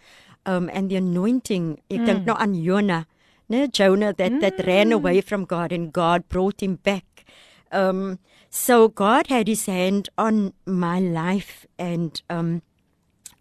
um, 0.46 0.70
and 0.72 0.88
the 0.90 0.96
anointing, 0.96 1.78
ek 1.90 2.00
dink 2.06 2.24
nou 2.26 2.36
aan 2.40 2.54
Jonah, 2.64 3.06
né, 3.48 3.68
Jonah 3.70 4.12
that 4.12 4.40
that 4.40 4.66
ran 4.66 4.92
away 4.92 5.20
from 5.20 5.44
God 5.44 5.72
and 5.72 5.92
God 5.92 6.28
brought 6.28 6.62
him 6.62 6.76
back. 6.76 7.24
Um, 7.72 8.18
So 8.48 8.88
God 8.88 9.26
had 9.26 9.48
his 9.48 9.66
hand 9.66 10.08
on 10.16 10.54
my 10.64 10.98
life 10.98 11.66
and 11.78 12.22
um 12.30 12.62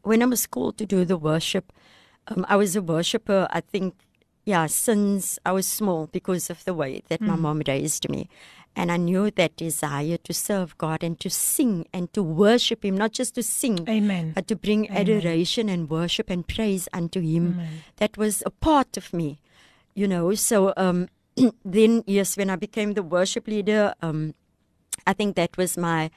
when 0.03 0.21
I 0.21 0.25
was 0.25 0.45
called 0.45 0.77
to 0.77 0.85
do 0.85 1.03
the 1.05 1.17
worship, 1.17 1.71
um, 2.27 2.45
I 2.47 2.55
was 2.55 2.75
a 2.75 2.81
worshiper, 2.81 3.47
I 3.49 3.61
think, 3.61 3.95
yeah, 4.45 4.67
since 4.67 5.39
I 5.45 5.51
was 5.51 5.65
small 5.65 6.07
because 6.07 6.49
of 6.51 6.63
the 6.63 6.73
way 6.75 7.01
that 7.07 7.21
my 7.21 7.35
mom 7.35 7.61
raised 7.67 8.07
me. 8.09 8.29
And 8.75 8.91
I 8.91 8.97
knew 8.97 9.31
that 9.31 9.55
desire 9.55 10.17
to 10.17 10.33
serve 10.33 10.77
God 10.77 11.01
and 11.01 11.19
to 11.21 11.29
sing 11.29 11.87
and 11.93 12.11
to 12.13 12.21
worship 12.21 12.83
Him, 12.85 12.95
not 12.97 13.13
just 13.13 13.33
to 13.35 13.41
sing, 13.43 13.87
Amen. 13.89 14.33
but 14.35 14.47
to 14.49 14.55
bring 14.55 14.89
adoration 14.91 15.69
and 15.69 15.89
worship 15.89 16.29
and 16.29 16.45
praise 16.45 16.87
unto 16.93 17.21
Him. 17.21 17.57
That 17.97 18.17
was 18.17 18.43
a 18.45 18.51
part 18.51 18.97
of 18.97 19.13
me, 19.13 19.39
you 19.95 20.07
know. 20.07 20.33
So 20.35 20.73
um, 20.77 21.07
then, 21.65 22.03
yes, 22.05 22.37
when 22.37 22.49
I 22.49 22.55
became 22.55 22.93
the 22.93 23.03
worship 23.03 23.47
leader, 23.47 23.93
um, 24.01 24.35
I 25.07 25.13
think 25.13 25.35
that 25.35 25.57
was 25.57 25.77
my 25.77 26.11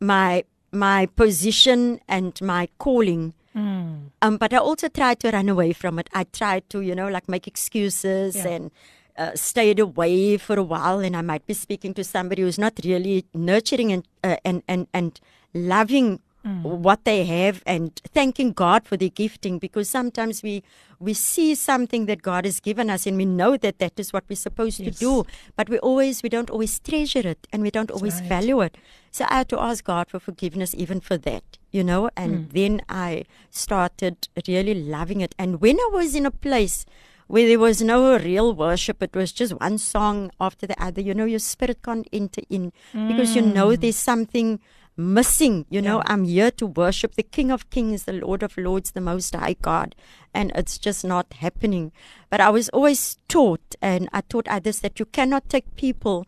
my 0.00 0.44
my 0.72 1.06
position 1.06 2.00
and 2.08 2.38
my 2.42 2.68
calling. 2.78 3.32
Mm. 3.56 4.10
Um, 4.20 4.36
but 4.36 4.52
I 4.52 4.58
also 4.58 4.88
tried 4.88 5.20
to 5.20 5.30
run 5.30 5.48
away 5.48 5.72
from 5.72 5.98
it. 6.00 6.10
I 6.12 6.24
tried 6.24 6.68
to, 6.70 6.80
you 6.80 6.94
know, 6.94 7.06
like 7.08 7.28
make 7.28 7.46
excuses 7.46 8.34
Yeah. 8.34 8.48
and 8.48 8.70
uh, 9.16 9.30
stayed 9.36 9.78
away 9.78 10.36
for 10.38 10.58
a 10.58 10.62
while. 10.64 10.98
And 10.98 11.16
I 11.16 11.20
might 11.22 11.46
be 11.46 11.54
speaking 11.54 11.94
to 11.94 12.02
somebody 12.02 12.42
who's 12.42 12.58
not 12.58 12.72
really 12.84 13.24
nurturing 13.32 13.92
and 13.92 14.02
uh, 14.24 14.36
and 14.44 14.62
and 14.66 14.88
and 14.92 15.20
loving 15.54 16.18
Mm. 16.44 16.62
what 16.62 17.06
they 17.06 17.24
have 17.24 17.62
and 17.64 17.98
thanking 18.12 18.52
God 18.52 18.86
for 18.86 18.98
the 18.98 19.08
gifting. 19.08 19.58
Because 19.58 19.88
sometimes 19.88 20.42
we 20.42 20.62
we 21.00 21.14
see 21.14 21.54
something 21.54 22.04
that 22.04 22.20
God 22.20 22.44
has 22.44 22.60
given 22.60 22.90
us 22.90 23.06
and 23.06 23.16
we 23.16 23.24
know 23.24 23.56
that 23.56 23.78
that 23.78 23.98
is 23.98 24.12
what 24.12 24.24
we're 24.28 24.36
supposed 24.36 24.78
Yes. 24.78 24.98
to 24.98 25.00
do, 25.00 25.26
but 25.56 25.70
we 25.70 25.78
always 25.78 26.22
we 26.22 26.28
don't 26.28 26.50
always 26.50 26.78
treasure 26.80 27.26
it 27.26 27.46
and 27.50 27.62
we 27.62 27.70
don't 27.70 27.90
always 27.90 28.20
right. 28.20 28.28
value 28.28 28.60
it. 28.60 28.76
So 29.10 29.24
I 29.28 29.38
had 29.38 29.48
to 29.50 29.60
ask 29.60 29.84
God 29.84 30.08
for 30.10 30.18
forgiveness 30.18 30.74
even 30.76 31.00
for 31.00 31.16
that, 31.16 31.56
you 31.70 31.82
know. 31.82 32.10
And 32.16 32.32
mm. 32.34 32.52
then 32.52 32.82
I 32.88 33.24
started 33.48 34.28
really 34.46 34.74
loving 34.74 35.20
it. 35.22 35.34
And 35.38 35.60
when 35.60 35.78
I 35.78 35.88
was 35.92 36.14
in 36.14 36.26
a 36.26 36.30
place 36.30 36.84
where 37.26 37.46
there 37.46 37.58
was 37.58 37.80
no 37.80 38.18
real 38.18 38.52
worship, 38.52 39.02
it 39.02 39.14
was 39.14 39.32
just 39.32 39.54
one 39.54 39.78
song 39.78 40.30
after 40.40 40.66
the 40.66 40.82
other. 40.82 41.00
You 41.00 41.14
know, 41.14 41.24
your 41.24 41.38
spirit 41.38 41.82
can't 41.82 42.06
enter 42.12 42.42
in 42.50 42.72
because 42.92 43.34
you 43.34 43.42
know 43.42 43.68
mm. 43.68 43.80
there's 43.80 43.96
something 43.96 44.60
missing. 44.96 45.66
You 45.68 45.82
know, 45.82 46.02
I'm 46.06 46.24
here 46.24 46.50
to 46.52 46.66
worship 46.66 47.14
the 47.14 47.22
King 47.22 47.50
of 47.50 47.70
Kings, 47.70 48.04
the 48.04 48.12
Lord 48.12 48.42
of 48.42 48.56
Lords, 48.56 48.92
the 48.92 49.00
Most 49.00 49.34
High 49.34 49.56
God, 49.60 49.94
and 50.32 50.52
it's 50.54 50.78
just 50.78 51.04
not 51.04 51.32
happening. 51.34 51.92
But 52.30 52.40
I 52.40 52.50
was 52.50 52.68
always 52.70 53.18
taught, 53.28 53.74
and 53.82 54.08
I 54.12 54.20
taught 54.22 54.48
others 54.48 54.80
that 54.80 54.98
you 54.98 55.06
cannot 55.06 55.48
take 55.48 55.76
people 55.76 56.26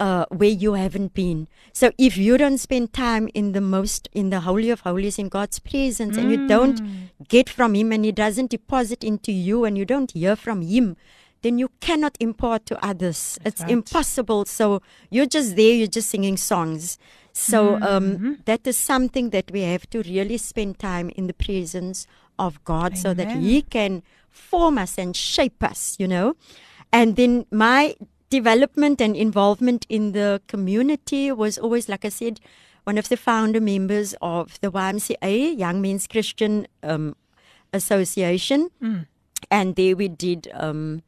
uh, 0.00 0.26
where 0.28 0.50
you 0.50 0.74
haven't 0.74 1.14
been. 1.14 1.48
So 1.72 1.92
if 1.98 2.16
you 2.16 2.36
don't 2.36 2.58
spend 2.58 2.92
time 2.92 3.28
in 3.34 3.52
the 3.52 3.60
most, 3.60 4.08
in 4.12 4.30
the 4.30 4.40
holy 4.40 4.70
of 4.70 4.80
holies, 4.80 5.18
in 5.18 5.28
God's 5.28 5.58
presence, 5.58 6.16
and 6.16 6.30
you 6.30 6.46
don't 6.46 6.80
get 7.28 7.48
from 7.48 7.74
Him, 7.74 7.92
and 7.92 8.04
He 8.04 8.12
doesn't 8.12 8.50
deposit 8.50 9.04
into 9.04 9.32
you, 9.32 9.64
and 9.64 9.78
you 9.78 9.84
don't 9.84 10.10
hear 10.10 10.36
from 10.36 10.62
Him, 10.62 10.96
then 11.44 11.58
you 11.58 11.70
cannot 11.80 12.16
impart 12.18 12.64
to 12.66 12.84
others. 12.84 13.38
it's 13.44 13.60
right. 13.60 13.70
impossible. 13.70 14.46
So 14.46 14.80
you're 15.10 15.26
just 15.26 15.56
there, 15.56 15.74
you're 15.74 15.86
just 15.86 16.08
singing 16.08 16.38
songs. 16.38 16.98
So 17.32 17.80
um, 17.82 18.38
that 18.46 18.66
is 18.66 18.76
something 18.76 19.30
that 19.30 19.50
we 19.50 19.62
have 19.62 19.90
to 19.90 20.02
really 20.02 20.38
spend 20.38 20.78
time 20.78 21.10
in 21.10 21.26
the 21.26 21.34
presence 21.34 22.06
of 22.38 22.62
God, 22.64 22.96
so 22.96 23.12
that 23.14 23.30
He 23.36 23.62
can 23.62 24.02
form 24.30 24.78
us 24.78 24.98
and 24.98 25.14
shape 25.14 25.62
us. 25.62 25.96
You 25.98 26.08
know, 26.08 26.36
and 26.92 27.16
then 27.16 27.46
my 27.50 27.94
development 28.30 29.00
and 29.00 29.14
involvement 29.16 29.84
in 29.88 30.12
the 30.12 30.40
community 30.46 31.30
was 31.32 31.58
always, 31.58 31.88
like 31.88 32.04
I 32.04 32.08
said, 32.08 32.40
one 32.84 32.98
of 32.98 33.08
the 33.08 33.16
founder 33.16 33.60
members 33.60 34.14
of 34.22 34.60
the 34.60 34.70
YMCA, 34.70 35.58
Young 35.58 35.82
Men's 35.82 36.06
Christian 36.06 36.66
um, 36.82 37.16
Association. 37.72 38.70
And 39.50 39.76
there 39.76 39.96
we 39.96 40.08
did 40.08 40.48
um, 40.54 41.02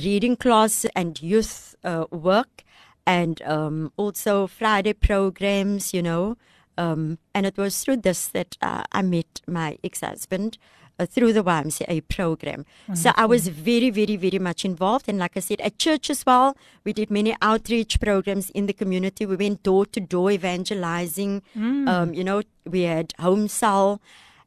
reading 0.00 0.36
class 0.36 0.84
and 0.94 1.20
youth 1.22 1.74
uh, 1.84 2.04
work 2.10 2.64
and 3.06 3.42
um, 3.42 3.92
also 3.96 4.46
Friday 4.46 4.92
programs, 4.92 5.92
you 5.92 6.02
know. 6.02 6.36
Um, 6.76 7.18
and 7.34 7.46
it 7.46 7.56
was 7.56 7.82
through 7.82 7.98
this 7.98 8.26
that 8.28 8.56
uh, 8.60 8.82
I 8.90 9.02
met 9.02 9.40
my 9.46 9.78
ex 9.84 10.00
husband 10.00 10.58
uh, 10.98 11.06
through 11.06 11.32
the 11.32 11.44
YMCA 11.44 12.08
program. 12.08 12.64
So 12.94 13.12
I 13.16 13.26
was 13.26 13.48
very, 13.48 13.90
very, 13.90 14.16
very 14.16 14.38
much 14.38 14.64
involved. 14.64 15.08
And 15.08 15.18
like 15.18 15.36
I 15.36 15.40
said, 15.40 15.60
at 15.60 15.78
church 15.78 16.10
as 16.10 16.24
well, 16.26 16.56
we 16.84 16.92
did 16.92 17.10
many 17.10 17.36
outreach 17.42 18.00
programs 18.00 18.50
in 18.50 18.66
the 18.66 18.72
community. 18.72 19.26
We 19.26 19.36
went 19.36 19.62
door 19.62 19.86
to 19.86 20.00
door 20.00 20.30
evangelizing. 20.30 21.42
Um, 21.88 22.14
you 22.14 22.24
know, 22.24 22.42
we 22.64 22.82
had 22.82 23.12
home 23.18 23.48
cell. 23.48 24.00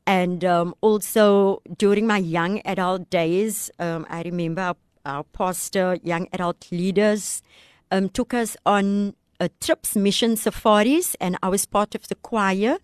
And 0.05 0.45
um, 0.45 0.73
also 0.79 1.62
during 1.77 2.07
my 2.07 2.17
young 2.17 2.62
adult 2.63 3.10
days, 3.10 3.69
um, 3.79 4.05
I 4.10 4.21
remember 4.21 4.73
our, 5.07 5.23
pastor, 5.23 5.97
young 6.03 6.27
adult 6.33 6.67
leaders, 6.71 7.41
um, 7.91 8.09
took 8.09 8.33
us 8.33 8.57
on 8.65 9.15
uh, 9.39 9.47
trips, 9.61 9.95
mission 9.95 10.35
safaris, 10.35 11.15
and 11.21 11.37
I 11.41 11.49
was 11.49 11.65
part 11.65 11.95
of 11.95 12.07
the 12.09 12.15
choir. 12.15 12.77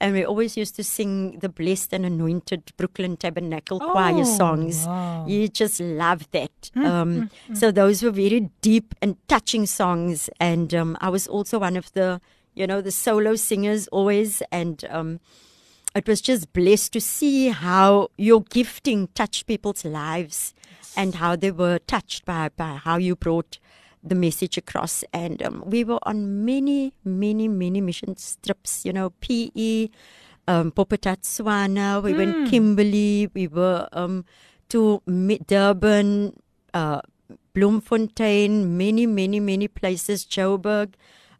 And 0.00 0.14
we 0.14 0.24
always 0.24 0.56
used 0.56 0.74
to 0.76 0.82
sing 0.84 1.38
the 1.38 1.48
Blessed 1.48 1.92
and 1.92 2.04
Anointed 2.04 2.72
Brooklyn 2.76 3.16
Tabernacle 3.16 3.78
choir 3.78 4.22
Oh, 4.22 4.24
songs. 4.24 4.84
wow. 4.84 5.24
You 5.28 5.46
just 5.46 5.78
love 5.78 6.28
that. 6.32 6.72
Um, 6.74 7.30
so 7.54 7.70
those 7.70 8.02
were 8.02 8.10
very 8.10 8.50
deep 8.62 8.94
and 9.00 9.16
touching 9.28 9.64
songs. 9.64 10.28
And 10.40 10.74
um, 10.74 10.98
I 11.00 11.08
was 11.08 11.28
also 11.28 11.60
one 11.60 11.76
of 11.76 11.92
the, 11.92 12.20
you 12.54 12.66
know, 12.66 12.80
the 12.80 12.90
solo 12.90 13.36
singers 13.36 13.86
always. 13.88 14.42
And 14.50 14.84
um, 14.90 15.20
it 15.94 16.08
was 16.08 16.20
just 16.20 16.52
blessed 16.52 16.92
to 16.94 17.00
see 17.00 17.50
how 17.50 18.08
your 18.18 18.42
gifting 18.42 19.06
touched 19.14 19.46
people's 19.46 19.84
lives 19.84 20.52
and 20.96 21.16
how 21.16 21.36
they 21.36 21.50
were 21.50 21.78
touched 21.80 22.24
by, 22.24 22.50
by 22.56 22.74
how 22.74 22.96
you 22.96 23.16
brought 23.16 23.58
the 24.02 24.14
message 24.14 24.56
across. 24.56 25.04
And 25.12 25.42
um, 25.42 25.62
we 25.66 25.84
were 25.84 25.98
on 26.02 26.44
many, 26.44 26.92
many, 27.04 27.48
many 27.48 27.80
mission 27.80 28.16
trips, 28.42 28.84
you 28.84 28.92
know, 28.92 29.10
PE, 29.20 29.88
um, 30.48 30.72
Bophuthatswana, 30.72 32.02
we 32.02 32.14
went 32.14 32.50
Kimberley, 32.50 33.30
we 33.32 33.46
were 33.46 33.88
um, 33.92 34.24
to 34.70 35.00
Durban, 35.46 36.36
uh, 36.74 37.00
Bloemfontein, 37.54 38.76
many, 38.76 39.06
many, 39.06 39.38
many 39.38 39.68
places, 39.68 40.24
Joburg, 40.24 40.94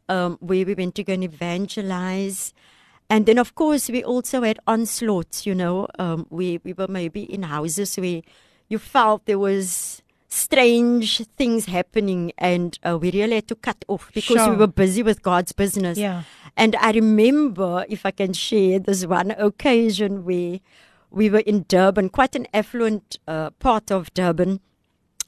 um, 0.08 0.36
where 0.40 0.64
we 0.64 0.74
went 0.74 0.94
to 0.96 1.04
go 1.04 1.14
and 1.14 1.24
evangelize. 1.24 2.54
And 3.10 3.26
then, 3.26 3.38
of 3.38 3.54
course, 3.54 3.88
we 3.88 4.04
also 4.04 4.42
had 4.42 4.58
onslaughts, 4.66 5.46
you 5.46 5.54
know. 5.54 5.86
Um, 5.98 6.26
we, 6.30 6.60
we 6.64 6.72
were 6.72 6.88
maybe 6.88 7.22
in 7.22 7.42
houses 7.42 7.96
where 7.96 8.22
you 8.72 8.78
felt 8.78 9.26
there 9.26 9.38
was 9.38 10.02
strange 10.28 11.26
things 11.36 11.66
happening 11.66 12.32
and 12.38 12.78
uh, 12.82 12.96
we 12.96 13.10
really 13.12 13.34
had 13.34 13.46
to 13.46 13.54
cut 13.54 13.84
off 13.86 14.10
because 14.14 14.48
we 14.48 14.56
were 14.56 14.66
busy 14.66 15.02
with 15.02 15.20
God's 15.20 15.52
business. 15.52 15.98
Yeah. 15.98 16.22
And 16.56 16.74
I 16.76 16.92
remember, 16.92 17.84
if 17.90 18.06
I 18.06 18.12
can 18.12 18.32
share, 18.32 18.78
this 18.78 19.04
one 19.04 19.32
occasion 19.32 20.24
where 20.24 20.60
we 21.10 21.28
were 21.28 21.40
in 21.40 21.66
Durban, 21.68 22.08
quite 22.08 22.34
an 22.34 22.46
affluent 22.54 23.18
uh, 23.28 23.50
part 23.50 23.90
of 23.90 24.12
Durban. 24.14 24.60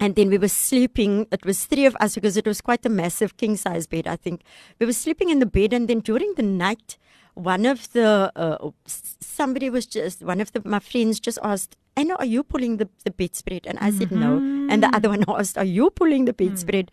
And 0.01 0.17
then 0.17 0.31
we 0.31 0.39
were 0.39 0.49
sleeping. 0.49 1.27
It 1.31 1.45
was 1.45 1.67
three 1.67 1.85
of 1.85 1.95
us 2.01 2.15
because 2.15 2.37
it 2.39 2.47
was 2.47 2.61
quite 2.61 2.85
a 2.85 2.89
massive 2.89 3.37
king 3.37 3.57
size 3.57 3.87
bed, 3.87 4.07
I 4.07 4.17
think. 4.17 4.41
We 4.81 4.87
were 4.87 4.93
sleeping 4.93 5.29
in 5.29 5.39
the 5.39 5.47
bed, 5.47 5.73
and 5.73 5.87
then 5.87 6.01
during 6.01 6.35
the 6.35 6.43
night, 6.43 6.99
one 7.35 7.67
of 7.67 7.93
the 7.93 8.33
uh, 8.37 8.71
somebody 8.87 9.71
was 9.71 9.87
just 9.87 10.23
one 10.23 10.41
of 10.41 10.53
the, 10.53 10.63
my 10.65 10.79
friends 10.79 11.21
just 11.21 11.39
asked, 11.43 11.77
"Anna, 11.97 12.15
are 12.15 12.25
you 12.25 12.43
pulling 12.43 12.77
the 12.79 12.89
the 13.05 13.11
bedspread?" 13.11 13.67
And 13.67 13.79
I 13.79 13.91
said 13.91 14.13
no. 14.13 14.37
And 14.71 14.83
the 14.83 14.95
other 14.95 15.09
mm-hmm. 15.09 15.31
one 15.31 15.41
asked, 15.41 15.59
"Are 15.59 15.65
you 15.65 15.91
pulling 15.91 16.25
the 16.25 16.33
mm. 16.33 16.49
bedspread?" 16.49 16.91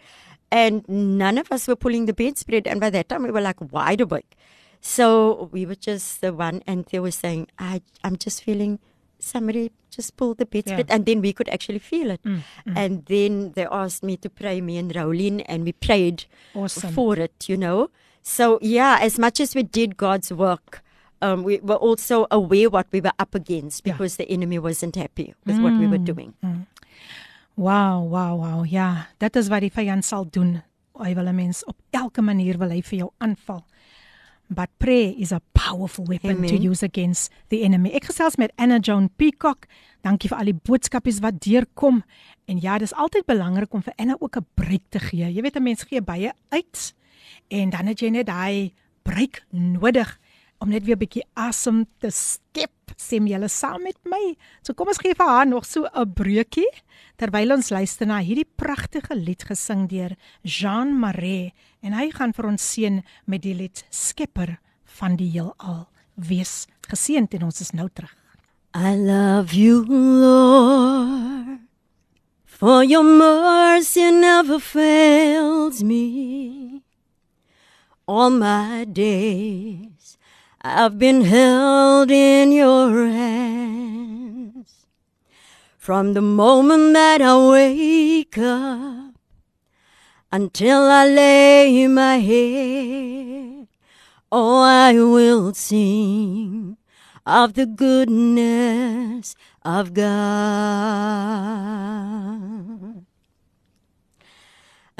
And 0.51 0.87
none 0.89 1.37
of 1.37 1.51
us 1.51 1.67
were 1.67 1.77
pulling 1.77 2.07
the 2.07 2.13
bedspread. 2.13 2.67
And 2.67 2.79
by 2.81 2.89
that 2.89 3.07
time, 3.07 3.23
we 3.23 3.31
were 3.31 3.41
like 3.41 3.61
wide 3.71 4.01
awake. 4.01 4.35
So 4.81 5.49
we 5.51 5.65
were 5.65 5.75
just 5.75 6.21
the 6.21 6.33
one, 6.33 6.63
and 6.65 6.85
they 6.85 6.99
were 6.99 7.11
saying, 7.11 7.47
"I 7.59 7.81
I'm 8.03 8.17
just 8.17 8.43
feeling." 8.43 8.79
Somebody 9.23 9.71
just 9.91 10.17
pulled 10.17 10.39
the 10.39 10.47
bedspread, 10.47 10.87
Yeah. 10.89 10.95
and 10.95 11.05
then 11.05 11.21
we 11.21 11.31
could 11.31 11.47
actually 11.47 11.77
feel 11.77 12.09
it. 12.09 12.23
Mm, 12.23 12.41
mm. 12.65 12.73
And 12.75 13.05
then 13.05 13.51
they 13.51 13.67
asked 13.67 14.01
me 14.01 14.17
to 14.17 14.31
pray, 14.31 14.61
me 14.61 14.79
and 14.79 14.91
Rowlene, 14.91 15.43
and 15.45 15.63
we 15.63 15.73
prayed 15.73 16.25
Awesome. 16.55 16.91
for 16.91 17.19
it, 17.19 17.47
you 17.47 17.55
know. 17.55 17.91
So, 18.23 18.59
yeah, 18.61 18.99
as 19.01 19.17
much 19.17 19.39
as 19.39 19.55
we 19.55 19.63
did 19.63 19.97
God's 19.97 20.31
work, 20.31 20.81
um, 21.21 21.43
we 21.43 21.59
were 21.61 21.75
also 21.77 22.27
aware 22.29 22.69
what 22.69 22.87
we 22.91 23.01
were 23.01 23.13
up 23.19 23.35
against 23.35 23.85
Yeah. 23.85 23.93
because 23.93 24.15
the 24.17 24.29
enemy 24.29 24.59
wasn't 24.59 24.95
happy 24.95 25.33
with 25.45 25.59
what 25.59 25.73
we 25.79 25.87
were 25.87 25.97
doing. 26.03 26.33
Wow, 27.55 28.03
wow, 28.03 28.35
wow. 28.39 28.63
Ja, 28.65 29.07
dit 29.19 29.35
is 29.35 29.49
wat 29.49 29.61
die 29.61 29.71
vyand 29.71 30.05
sal 30.05 30.25
doen. 30.29 30.61
Hy 30.97 31.13
wil 31.15 31.27
'n 31.27 31.35
mens 31.35 31.63
op 31.65 31.75
elke 31.91 32.21
manier 32.21 32.57
wil 32.57 32.69
hy 32.69 32.81
vir 32.81 32.97
jou 32.99 33.09
aanval. 33.19 33.65
But 34.49 34.69
prayer 34.77 35.13
is 35.17 35.31
a 35.31 35.41
powerful 35.53 36.05
weapon 36.05 36.35
to 36.47 36.55
Amen. 36.55 36.61
use 36.71 36.83
against 36.83 37.31
the 37.49 37.61
enemy. 37.63 37.89
Ek 37.91 38.03
gesels 38.05 38.35
met 38.37 38.51
Anna 38.57 38.79
Joan 38.79 39.09
Peacock. 39.15 39.65
Dankie 40.03 40.27
vir 40.29 40.37
al 40.37 40.45
die 40.45 40.53
boodskapies 40.63 41.19
wat 41.21 41.39
deurkom. 41.39 42.03
En 42.47 42.59
ja, 42.59 42.77
dis 42.77 42.93
altyd 42.93 43.25
belangrik 43.25 43.73
om 43.73 43.81
vir 43.81 43.93
Anna 43.97 44.15
ook 44.19 44.35
'n 44.37 44.45
breek 44.55 44.83
te 44.89 44.99
gee. 44.99 45.33
Jy 45.33 45.41
weet 45.41 45.55
'n 45.55 45.63
mens 45.63 45.83
gee 45.83 46.01
baie 46.01 46.31
uit 46.49 46.93
en 47.49 47.69
dan 47.69 47.87
het 47.87 47.99
jy 48.01 48.09
net 48.09 48.27
daai 48.27 48.73
breek 49.03 49.43
nodig 49.51 50.17
om 50.61 50.69
net 50.69 50.85
weer 50.85 50.95
'n 50.95 51.03
bietjie 51.03 51.25
asem 51.33 51.85
te 51.99 52.09
skep. 52.11 52.71
Stem 52.97 53.25
julle 53.27 53.47
saam 53.47 53.81
met 53.83 53.97
my? 54.05 54.35
So 54.61 54.73
kom 54.73 54.87
ons 54.87 54.99
gee 54.99 55.15
vir 55.15 55.25
haar 55.25 55.47
nog 55.47 55.65
so 55.65 55.87
'n 55.93 56.13
breekie 56.13 56.69
terwyl 57.17 57.51
ons 57.51 57.69
luister 57.69 58.07
na 58.07 58.19
hierdie 58.19 58.49
pragtige 58.55 59.15
lied 59.15 59.43
gesing 59.43 59.89
deur 59.89 60.15
Jean 60.43 60.99
Marais 60.99 61.51
en 61.81 61.93
hy 61.93 62.11
gaan 62.11 62.33
vir 62.33 62.45
ons 62.45 62.61
seën 62.61 63.03
met 63.25 63.41
die 63.41 63.53
lied 63.53 63.83
Skepper 63.89 64.59
van 64.85 65.15
die 65.15 65.31
heelal. 65.31 65.87
Wees 66.15 66.67
geseënd 66.89 67.33
en 67.33 67.43
ons 67.43 67.61
is 67.61 67.71
nou 67.71 67.89
terug. 67.93 68.15
I 68.73 68.95
love 68.95 69.53
you, 69.53 69.83
Lord, 69.85 71.59
for 72.45 72.83
your 72.83 73.03
mercy 73.03 74.11
never 74.11 74.59
fails 74.59 75.83
me. 75.83 76.60
All 78.13 78.29
my 78.29 78.83
days 78.83 80.17
I've 80.61 80.99
been 80.99 81.21
held 81.21 82.11
in 82.11 82.51
your 82.51 83.07
hands. 83.07 84.85
From 85.77 86.13
the 86.13 86.21
moment 86.21 86.91
that 86.91 87.21
I 87.21 87.37
wake 87.47 88.37
up 88.37 89.15
until 90.29 90.81
I 90.81 91.05
lay 91.07 91.87
my 91.87 92.17
head, 92.17 93.69
oh, 94.29 94.61
I 94.61 94.91
will 94.91 95.53
sing 95.53 96.75
of 97.25 97.53
the 97.53 97.65
goodness 97.65 99.37
of 99.63 99.93
God. 99.93 100.11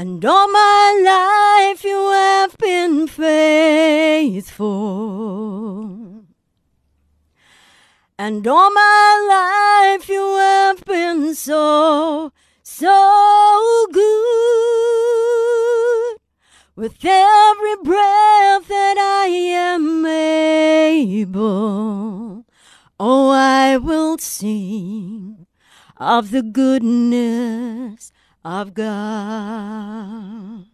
And 0.02 0.26
all 0.26 0.48
my 0.48 1.00
life 1.06 1.84
you 1.84 2.10
have 2.10 2.58
been 2.58 3.06
faithful. 3.06 4.66
And 8.18 8.48
all 8.48 8.72
my 8.72 9.94
life 10.00 10.10
you 10.10 10.38
have 10.38 10.84
been 10.86 11.36
so, 11.36 12.34
so 12.64 13.88
good. 13.92 14.02
With 16.76 16.98
every 17.06 17.76
breath 17.84 18.68
that 18.70 18.98
I 18.98 19.28
am 19.28 20.04
able, 20.08 21.36
oh, 23.00 23.30
I 23.30 23.78
will 23.78 24.18
sing 24.18 25.46
of 25.98 26.32
the 26.32 26.42
goodness 26.42 28.12
of 28.44 28.74
God. 28.74 30.66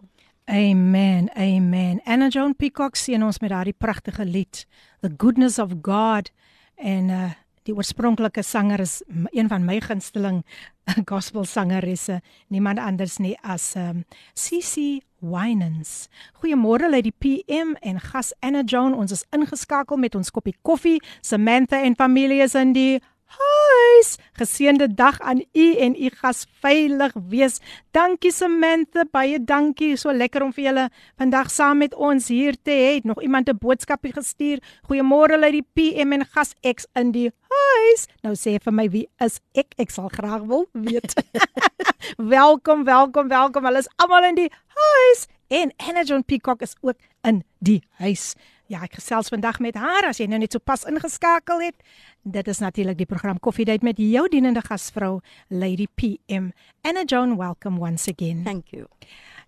Amen. 0.50 1.30
Amen. 1.36 2.02
Anna 2.06 2.28
Joan 2.28 2.56
Peacock 2.56 2.96
sien 2.96 3.24
ons 3.24 3.40
met 3.44 3.52
daardie 3.52 3.76
pragtige 3.76 4.26
lied 4.26 4.66
The 5.02 5.12
Goodness 5.18 5.60
of 5.60 5.74
God 5.82 6.32
en 6.76 7.10
uh 7.10 7.34
die 7.68 7.76
oorspronklike 7.76 8.40
sanger 8.48 8.80
is 8.80 9.02
een 9.36 9.50
van 9.52 9.66
my 9.68 9.82
gunsteling 9.84 10.44
gospel 11.12 11.44
sangeresse, 11.44 12.22
niemand 12.48 12.80
anders 12.80 13.18
nie 13.20 13.36
as 13.44 13.74
um 13.76 14.06
CC 14.40 15.04
Winans. 15.20 16.08
Goeiemôre 16.40 16.88
uit 16.94 17.10
die 17.10 17.16
PM 17.20 17.76
en 17.82 18.00
gas 18.00 18.32
Anna 18.40 18.64
Joan, 18.64 18.96
ons 18.96 19.12
is 19.12 19.26
ingeskakel 19.36 20.00
met 20.00 20.16
ons 20.16 20.32
koppie 20.32 20.56
koffie. 20.62 21.02
Samantha 21.22 21.82
en 21.84 21.98
familie 22.00 22.40
is 22.46 22.56
in 22.56 22.72
die 22.78 23.02
huis. 23.28 24.16
Geseënde 24.38 24.88
dag 24.94 25.20
aan 25.20 25.44
u 25.54 25.76
en 25.76 25.96
u 25.96 26.10
gas 26.10 26.46
veilig 26.62 27.14
wees. 27.30 27.60
Dankie 27.92 28.32
Samantha, 28.32 29.06
baie 29.12 29.40
dankie. 29.44 29.96
So 29.98 30.14
lekker 30.14 30.44
om 30.46 30.54
vir 30.54 30.64
julle 30.70 30.86
vandag 31.18 31.52
saam 31.52 31.84
met 31.84 31.96
ons 31.96 32.28
hier 32.28 32.56
te 32.62 32.72
hê. 32.72 32.94
Het 32.98 33.04
Nog 33.04 33.22
iemand 33.22 33.50
'n 33.50 33.58
boodskapie 33.58 34.14
gestuur. 34.14 34.60
Goeiemôre 34.90 35.42
uit 35.44 35.52
die 35.52 35.68
PM 35.74 36.12
en 36.14 36.26
gas 36.26 36.54
X 36.62 36.88
in 36.94 37.12
die 37.12 37.32
huis. 37.50 38.08
Nou 38.22 38.36
sê 38.36 38.60
vir 38.64 38.74
my 38.74 38.90
wie 38.90 39.08
is 39.20 39.40
ek? 39.54 39.74
Ek 39.78 39.90
sal 39.90 40.08
graag 40.08 40.44
wil 40.44 40.68
weet. 40.72 41.14
welkom, 42.36 42.84
welkom, 42.84 43.28
welkom. 43.28 43.66
Hulle 43.66 43.78
is 43.78 43.90
almal 43.96 44.24
in 44.24 44.36
die 44.36 44.52
huis 44.68 45.28
en 45.48 45.72
John 46.06 46.24
Peacock 46.24 46.62
is 46.62 46.76
ook 46.82 46.98
in 47.24 47.44
die 47.60 47.82
huis. 48.00 48.36
Ja, 48.71 48.81
ek 48.87 48.95
gesels 49.01 49.29
vandag 49.29 49.59
met 49.61 49.77
haar 49.77 50.07
as 50.09 50.21
jy 50.23 50.29
nou 50.31 50.39
net 50.41 50.55
so 50.55 50.63
pas 50.63 50.85
ingeskakel 50.89 51.61
het. 51.61 51.83
Dit 52.23 52.49
is 52.49 52.63
natuurlik 52.63 52.97
die 53.03 53.09
program 53.11 53.41
Koffiedייט 53.43 53.83
met 53.83 53.99
jou 54.01 54.29
dienende 54.33 54.63
gasvrou 54.65 55.21
Lady 55.49 55.87
PM. 55.95 56.53
Anna 56.83 57.03
Joan, 57.05 57.37
welcome 57.37 57.81
once 57.81 58.09
again. 58.09 58.45
Thank 58.45 58.73
you. 58.73 58.87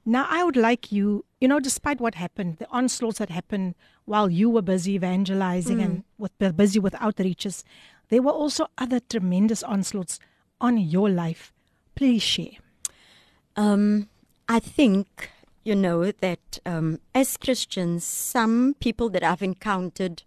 Now, 0.05 0.27
I 0.29 0.45
would 0.45 0.57
like 0.57 0.93
you, 0.93 1.25
you 1.41 1.49
know, 1.49 1.61
despite 1.61 2.01
what 2.01 2.17
happened, 2.17 2.59
the 2.59 2.69
onslaughts 2.71 3.19
that 3.19 3.31
happened 3.31 3.75
while 4.05 4.29
you 4.29 4.51
were 4.51 4.61
busy 4.61 4.95
evangelizing 4.97 5.81
and 5.81 6.05
with 6.19 6.33
busy 6.57 6.79
with 6.79 6.93
outreaches, 6.95 7.65
there 8.11 8.21
were 8.21 8.33
also 8.33 8.67
other 8.77 9.01
tremendous 9.01 9.63
onslaughts 9.63 10.19
on 10.61 10.77
your 10.77 11.09
life. 11.09 11.53
Please 11.95 12.23
share. 12.23 12.59
Um, 13.57 14.09
I 14.47 14.59
think, 14.59 15.31
you 15.70 15.76
know, 15.76 16.12
that 16.12 16.58
um, 16.66 17.00
as 17.14 17.38
Christians, 17.38 18.04
some 18.04 18.76
people 18.80 19.08
that 19.12 19.24
I've 19.24 19.44
encountered, 19.44 20.24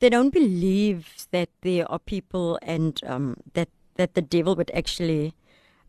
they 0.00 0.10
don't 0.10 0.30
believe 0.30 1.28
that 1.30 1.48
there 1.60 1.88
are 1.88 2.00
people 2.00 2.58
and 2.60 3.00
um, 3.06 3.36
that, 3.54 3.68
that 3.94 4.14
the 4.14 4.22
devil 4.22 4.56
would 4.56 4.72
actually 4.74 5.32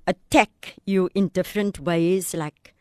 attack 0.06 0.76
you 0.86 1.10
in 1.16 1.30
different 1.30 1.80
ways, 1.80 2.36
like, 2.36 2.76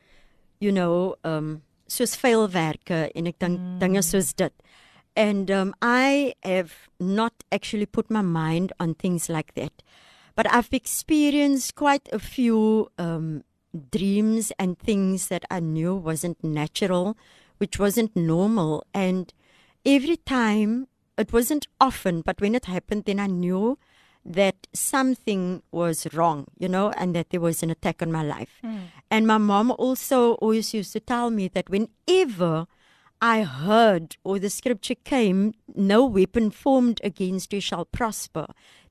you 0.58 0.70
know, 0.70 1.16
um, 1.24 1.62
soos 1.88 2.14
vuilwerke 2.20 3.10
en 3.16 3.26
ek 3.26 3.38
dink 3.40 3.58
mm. 3.58 3.78
dinge 3.80 4.04
soos 4.04 4.34
dit. 4.36 4.52
And 5.16 5.50
um, 5.50 5.74
I 5.80 6.34
have 6.44 6.74
not 7.00 7.32
actually 7.50 7.86
put 7.86 8.10
my 8.10 8.22
mind 8.22 8.74
on 8.78 8.94
things 8.94 9.30
like 9.30 9.54
that. 9.54 9.82
But 10.36 10.52
I've 10.52 10.68
experienced 10.72 11.76
quite 11.76 12.10
a 12.12 12.18
few 12.18 12.90
um, 12.98 13.42
dreams 13.90 14.52
and 14.58 14.78
things 14.78 15.28
that 15.28 15.44
I 15.50 15.60
knew 15.60 15.94
wasn't 15.94 16.42
natural, 16.42 17.16
which 17.58 17.78
wasn't 17.78 18.14
normal. 18.16 18.84
And 18.94 19.32
every 19.84 20.16
time, 20.16 20.88
it 21.18 21.32
wasn't 21.32 21.68
often, 21.80 22.22
but 22.22 22.40
when 22.40 22.54
it 22.54 22.64
happened, 22.64 23.04
then 23.04 23.20
I 23.20 23.26
knew 23.26 23.78
that 24.24 24.66
something 24.72 25.62
was 25.70 26.12
wrong, 26.12 26.46
you 26.58 26.68
know, 26.68 26.90
and 26.90 27.14
that 27.14 27.30
there 27.30 27.40
was 27.40 27.62
an 27.62 27.70
attack 27.70 28.02
on 28.02 28.12
my 28.12 28.22
life. 28.22 28.58
Hmm. 28.62 28.78
And 29.10 29.26
my 29.26 29.38
mom 29.38 29.70
also 29.72 30.34
always 30.34 30.74
used 30.74 30.92
to 30.92 31.00
tell 31.00 31.30
me 31.30 31.48
that 31.48 31.70
whenever 31.70 32.66
I 33.22 33.42
heard 33.42 34.16
or 34.24 34.38
the 34.38 34.50
scripture 34.50 34.94
came, 34.94 35.54
no 35.74 36.04
weapon 36.06 36.50
formed 36.50 37.00
against 37.04 37.52
you 37.52 37.60
shall 37.60 37.84
prosper, 37.84 38.46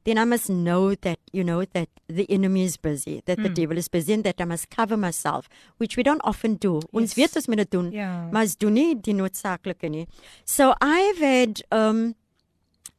then 0.10 0.18
I 0.18 0.26
must 0.26 0.50
know 0.50 0.96
that, 1.06 1.20
you 1.32 1.44
know, 1.44 1.64
that 1.74 1.90
the 2.08 2.26
enemy 2.30 2.64
is 2.64 2.78
busy, 2.78 3.22
that 3.26 3.38
the 3.44 3.50
devil 3.50 3.78
is 3.78 3.88
busy, 3.88 4.14
and 4.14 4.24
that 4.24 4.42
I 4.42 4.46
must 4.46 4.70
cover 4.70 4.98
myself, 4.98 5.48
which 5.78 5.96
we 5.98 6.04
don't 6.04 6.22
often 6.24 6.56
do. 6.56 6.82
Ons 6.94 7.14
weet 7.16 7.36
ons 7.36 7.48
moet 7.48 7.58
dit 7.62 7.72
doen, 7.72 7.92
Ja. 7.92 8.28
maar 8.32 8.42
ons 8.48 8.56
doen 8.58 8.74
nie 8.74 8.96
die 8.96 9.14
noodsaaklike 9.14 9.90
nie. 9.90 10.08
So 10.46 10.74
I've 10.82 11.20
had, 11.20 11.62
um, 11.72 12.16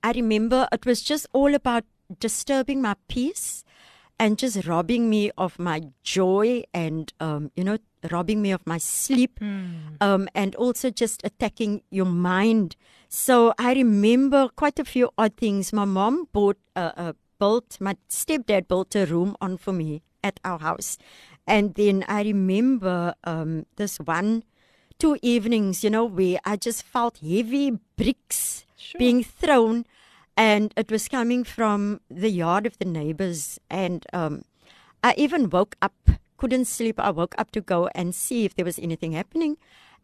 I 0.02 0.12
remember 0.12 0.68
it 0.72 0.86
was 0.86 1.02
just 1.02 1.26
all 1.32 1.54
about 1.54 1.84
disturbing 2.20 2.80
my 2.80 2.94
peace 3.08 3.64
and 4.18 4.38
just 4.38 4.66
robbing 4.66 5.08
me 5.11 5.30
of 5.36 5.58
my 5.58 5.80
joy 6.04 6.62
and, 6.72 7.12
um, 7.20 7.50
you 7.56 7.64
know, 7.64 7.78
robbing 8.11 8.40
me 8.42 8.51
of 8.53 8.66
my 8.66 8.78
sleep 8.78 9.38
um, 10.01 10.28
and 10.34 10.55
also 10.57 10.90
just 10.90 11.20
attacking 11.24 11.82
your 11.90 12.07
mind. 12.07 12.76
So 13.09 13.53
I 13.59 13.74
remember 13.74 14.48
quite 14.55 14.78
a 14.78 14.84
few 14.84 15.11
odd 15.18 15.36
things. 15.36 15.72
My 15.72 15.84
mom 15.84 16.28
bought 16.32 16.59
a, 16.76 16.80
a 16.96 17.14
built, 17.38 17.78
my 17.80 17.96
stepdad 18.09 18.68
built 18.68 18.94
a 18.94 19.07
room 19.07 19.36
on 19.40 19.57
for 19.57 19.72
me 19.72 20.03
at 20.22 20.38
our 20.44 20.59
house. 20.59 20.98
And 21.46 21.74
then 21.74 22.05
I 22.07 22.22
remember 22.22 23.14
um, 23.24 23.66
this 23.76 23.98
one, 23.98 24.44
two 24.98 25.18
evenings, 25.22 25.82
you 25.82 25.90
know, 25.90 26.05
where 26.05 26.38
I 26.44 26.57
just 26.57 26.82
felt 26.82 27.18
heavy 27.18 27.78
bricks 27.96 28.64
being 28.98 29.24
thrown. 29.24 29.84
And 30.36 30.72
it 30.76 30.90
was 30.90 31.09
coming 31.09 31.44
from 31.44 32.01
the 32.09 32.30
yard 32.30 32.66
of 32.66 32.78
the 32.78 32.84
neighbors. 32.84 33.59
And 33.68 34.07
um, 34.12 34.42
I 35.03 35.14
even 35.16 35.51
woke 35.51 35.76
up, 35.82 36.11
couldn't 36.41 36.66
sleep. 36.72 36.99
I 36.99 37.11
woke 37.20 37.34
up 37.38 37.51
to 37.53 37.61
go 37.61 37.88
and 37.95 38.14
see 38.14 38.45
if 38.49 38.55
there 38.55 38.68
was 38.70 38.78
anything 38.78 39.12
happening. 39.12 39.57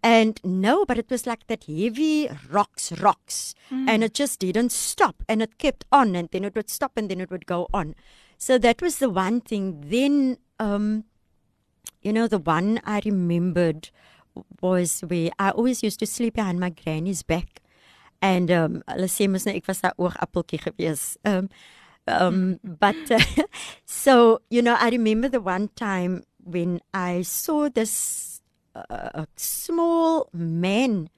And 0.02 0.40
no, 0.44 0.84
but 0.84 0.98
it 1.02 1.10
was 1.10 1.26
like 1.26 1.46
that 1.48 1.64
heavy 1.64 2.28
rocks, 2.56 2.92
rocks. 3.00 3.54
And 3.88 4.04
it 4.04 4.14
just 4.14 4.38
didn't 4.44 4.72
stop. 4.72 5.22
And 5.28 5.42
it 5.42 5.58
kept 5.58 5.84
on. 5.90 6.14
And 6.14 6.28
then 6.32 6.44
it 6.44 6.54
would 6.54 6.70
stop 6.70 6.92
and 6.96 7.10
then 7.10 7.20
it 7.20 7.30
would 7.30 7.46
go 7.46 7.66
on. 7.82 7.94
So 8.38 8.58
that 8.58 8.82
was 8.82 8.98
the 8.98 9.08
one 9.08 9.40
thing. 9.40 9.66
Then, 9.94 10.36
um, 10.60 11.04
you 12.02 12.12
know, 12.12 12.28
the 12.28 12.38
one 12.38 12.80
I 12.84 13.00
remembered 13.04 13.90
was 14.60 15.00
where 15.00 15.30
I 15.38 15.50
always 15.50 15.82
used 15.82 15.98
to 16.00 16.06
sleep 16.06 16.34
behind 16.34 16.60
my 16.60 16.70
granny's 16.70 17.22
back. 17.22 17.62
And 18.22 18.50
um 18.50 18.82
hulle 18.88 19.08
sê 19.12 19.28
mos 19.28 19.46
ek 19.46 19.68
was 19.68 19.82
haar 19.84 19.94
oogappeltjie 20.00 20.60
gewees. 20.66 21.02
Um 21.32 21.48
um 22.08 22.60
but 22.62 23.10
uh, 23.10 23.20
so 23.84 24.40
you 24.50 24.62
know 24.62 24.76
I 24.78 24.88
remember 24.90 25.28
the 25.28 25.40
one 25.40 25.68
time 25.76 26.22
when 26.46 26.80
I 26.94 27.22
saw 27.22 27.68
this 27.68 28.36
a 28.90 29.26
small 29.36 30.28
man. 30.32 31.10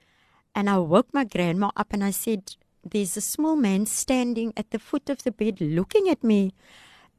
And 0.54 0.68
I 0.68 0.78
woke 0.78 1.12
my 1.12 1.24
grandma 1.24 1.70
up 1.76 1.92
and 1.92 2.02
I 2.02 2.10
said, 2.10 2.56
There's 2.84 3.16
a 3.16 3.20
small 3.20 3.56
man 3.56 3.86
standing 3.86 4.52
at 4.56 4.70
the 4.70 4.78
foot 4.78 5.10
of 5.10 5.22
the 5.22 5.30
bed 5.30 5.60
looking 5.60 6.08
at 6.08 6.24
me. 6.24 6.52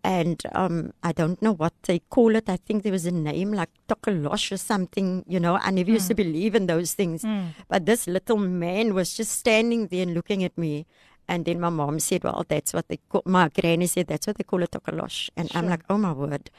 And 0.01 0.41
um, 0.53 0.93
I 1.03 1.11
don't 1.11 1.41
know 1.41 1.51
what 1.51 1.73
they 1.83 1.99
call 1.99 2.35
it. 2.35 2.49
I 2.49 2.55
think 2.55 2.83
there 2.83 2.91
was 2.91 3.05
a 3.05 3.11
name 3.11 3.51
like 3.51 3.69
Tokolosh 3.89 4.51
or 4.53 4.57
something. 4.57 5.25
You 5.27 5.41
know, 5.41 5.55
I 5.61 5.71
never 5.71 5.91
used 5.91 6.07
to 6.07 6.13
hmm. 6.13 6.23
believe 6.23 6.55
in 6.55 6.67
those 6.67 6.93
things. 6.93 7.23
Hmm. 7.23 7.47
But 7.67 7.85
this 7.85 8.07
little 8.07 8.37
man 8.37 8.93
was 8.93 9.13
just 9.13 9.33
standing 9.33 9.87
there 9.87 10.03
and 10.03 10.13
looking 10.13 10.43
at 10.43 10.57
me. 10.57 10.85
And 11.27 11.45
then 11.45 11.59
my 11.59 11.69
mom 11.69 11.99
said, 11.99 12.23
Well, 12.23 12.45
that's 12.47 12.73
what 12.73 12.87
they 12.87 12.97
call, 13.09 13.23
my 13.25 13.49
granny 13.49 13.87
said, 13.87 14.07
that's 14.07 14.25
what 14.25 14.37
they 14.37 14.43
call 14.43 14.63
a 14.63 14.67
Tokolosh. 14.67 15.29
And 15.35 15.51
I'm 15.53 15.67
like, 15.67 15.83
Oh 15.89 15.97
my 15.97 16.13
word. 16.13 16.49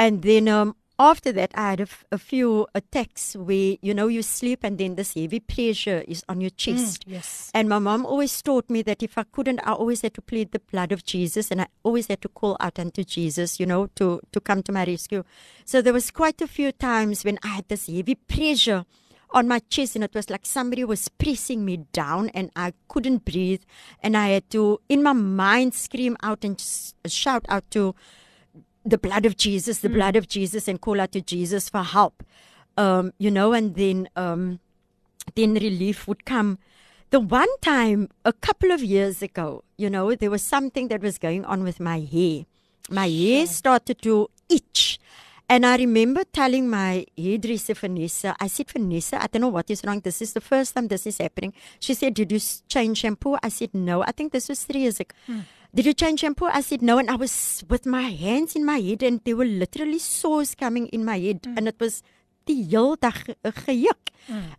And 0.00 0.22
then 0.22 0.48
um, 0.48 0.76
after 0.98 1.30
that, 1.32 1.50
I 1.54 1.70
had 1.70 1.80
a, 1.80 1.82
f- 1.82 2.06
a 2.10 2.16
few 2.16 2.66
attacks 2.74 3.36
where, 3.36 3.76
you 3.82 3.92
know, 3.92 4.08
you 4.08 4.22
sleep 4.22 4.60
and 4.62 4.78
then 4.78 4.94
this 4.94 5.12
heavy 5.12 5.40
pressure 5.40 6.02
is 6.08 6.24
on 6.26 6.40
your 6.40 6.48
chest. 6.48 7.04
yes. 7.06 7.50
And 7.52 7.68
my 7.68 7.78
mom 7.78 8.06
always 8.06 8.40
taught 8.40 8.70
me 8.70 8.80
that 8.82 9.02
if 9.02 9.18
I 9.18 9.24
couldn't, 9.24 9.60
I 9.62 9.72
always 9.72 10.00
had 10.00 10.14
to 10.14 10.22
plead 10.22 10.52
the 10.52 10.58
blood 10.58 10.90
of 10.90 11.04
Jesus 11.04 11.50
and 11.50 11.60
I 11.60 11.66
always 11.82 12.06
had 12.06 12.22
to 12.22 12.30
call 12.30 12.56
out 12.60 12.78
unto 12.78 13.04
Jesus, 13.04 13.60
you 13.60 13.66
know, 13.66 13.88
to, 13.96 14.22
to 14.32 14.40
come 14.40 14.62
to 14.62 14.72
my 14.72 14.86
rescue. 14.86 15.22
So 15.66 15.82
there 15.82 15.92
was 15.92 16.10
quite 16.10 16.40
a 16.40 16.46
few 16.46 16.72
times 16.72 17.22
when 17.22 17.38
I 17.44 17.48
had 17.48 17.68
this 17.68 17.86
heavy 17.86 18.14
pressure 18.14 18.86
on 19.32 19.48
my 19.48 19.58
chest 19.68 19.96
and 19.96 20.04
it 20.04 20.14
was 20.14 20.30
like 20.30 20.46
somebody 20.46 20.82
was 20.82 21.08
pressing 21.08 21.62
me 21.62 21.76
down 21.92 22.30
and 22.30 22.50
I 22.56 22.72
couldn't 22.88 23.26
breathe 23.26 23.62
and 24.02 24.16
I 24.16 24.28
had 24.28 24.50
to 24.50 24.80
in 24.88 25.02
my 25.02 25.12
mind 25.12 25.74
scream 25.74 26.16
out 26.22 26.42
and 26.42 26.58
shout 27.06 27.44
out 27.50 27.70
to 27.72 27.94
the 28.84 28.98
blood 28.98 29.26
of 29.26 29.36
Jesus, 29.36 29.78
the 29.78 29.88
blood 29.88 30.16
of 30.16 30.28
Jesus, 30.28 30.68
and 30.68 30.80
call 30.80 31.00
out 31.00 31.12
to 31.12 31.20
Jesus 31.20 31.68
for 31.68 31.82
help. 31.82 32.22
Um, 32.76 33.12
you 33.18 33.30
know, 33.30 33.52
and 33.52 33.74
then 33.74 34.08
um, 34.16 34.60
then 35.34 35.54
relief 35.54 36.08
would 36.08 36.24
come. 36.24 36.58
The 37.10 37.20
one 37.20 37.48
time 37.60 38.08
a 38.24 38.32
couple 38.32 38.70
of 38.70 38.82
years 38.82 39.20
ago, 39.20 39.64
you 39.76 39.90
know, 39.90 40.14
there 40.14 40.30
was 40.30 40.42
something 40.42 40.88
that 40.88 41.02
was 41.02 41.18
going 41.18 41.44
on 41.44 41.64
with 41.64 41.80
my 41.80 42.00
hair. 42.00 42.46
My 42.88 43.08
hair 43.08 43.46
started 43.46 44.00
to 44.02 44.30
itch. 44.48 44.98
And 45.48 45.66
I 45.66 45.76
remember 45.76 46.22
telling 46.22 46.70
my 46.70 47.04
hairdresser, 47.18 47.74
Vanessa, 47.74 48.36
I 48.38 48.46
said, 48.46 48.70
Vanessa, 48.70 49.20
I 49.20 49.26
don't 49.26 49.42
know 49.42 49.48
what 49.48 49.68
is 49.68 49.82
wrong. 49.84 49.98
This 49.98 50.22
is 50.22 50.32
the 50.32 50.40
first 50.40 50.76
time 50.76 50.86
this 50.86 51.08
is 51.08 51.18
happening. 51.18 51.52
She 51.80 51.94
said, 51.94 52.14
Did 52.14 52.30
you 52.30 52.38
change 52.68 52.98
shampoo? 52.98 53.36
I 53.42 53.48
said, 53.48 53.70
No. 53.74 54.02
I 54.04 54.12
think 54.12 54.30
this 54.30 54.48
was 54.48 54.62
three 54.62 54.82
years 54.82 55.00
ago. 55.00 55.12
Did 55.74 55.86
you 55.86 55.94
change 55.94 56.20
shampoo? 56.20 56.46
I 56.46 56.60
said, 56.62 56.82
No. 56.82 56.98
And 56.98 57.10
I 57.10 57.16
was 57.16 57.64
with 57.68 57.86
my 57.86 58.02
hands 58.02 58.56
in 58.56 58.64
my 58.64 58.78
head, 58.78 59.02
and 59.02 59.20
there 59.24 59.36
were 59.36 59.44
literally 59.44 59.98
sores 59.98 60.54
coming 60.54 60.86
in 60.88 61.04
my 61.04 61.18
head. 61.18 61.40
And 61.56 61.68
it 61.68 61.76
was 61.78 62.02
the 62.46 62.54
heel 62.54 62.96
dag 62.96 63.14
ge- 63.14 63.36
gejuk. 63.44 64.08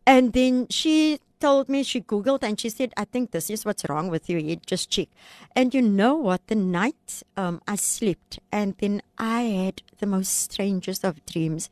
And 0.06 0.34
then 0.34 0.68
she 0.70 1.20
told 1.40 1.70
me, 1.70 1.82
she 1.84 2.02
Googled 2.02 2.44
and 2.44 2.60
she 2.60 2.70
said, 2.70 2.94
I 2.96 3.06
think 3.06 3.32
this 3.32 3.50
is 3.50 3.66
what's 3.66 3.84
wrong 3.90 4.10
with 4.10 4.30
your 4.30 4.40
head. 4.42 4.62
Just 4.68 4.90
check. 4.92 5.10
And 5.56 5.74
you 5.74 5.82
know 5.82 6.16
what? 6.16 6.46
The 6.48 6.56
night 6.56 7.24
um, 7.36 7.62
I 7.68 7.76
slept 7.78 8.40
and 8.52 8.76
then 8.78 9.02
I 9.18 9.42
had 9.42 9.82
the 10.00 10.06
most 10.06 10.30
strangest 10.40 11.04
of 11.04 11.26
dreams. 11.26 11.70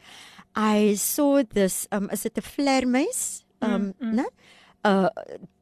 I 0.56 0.96
saw 0.96 1.44
this, 1.44 1.88
um, 1.92 2.10
is 2.12 2.26
it 2.26 2.38
a 2.38 2.42
flaremeis? 2.42 3.44
Um, 3.62 3.94
no? 4.16 4.26
Uh, 4.84 5.10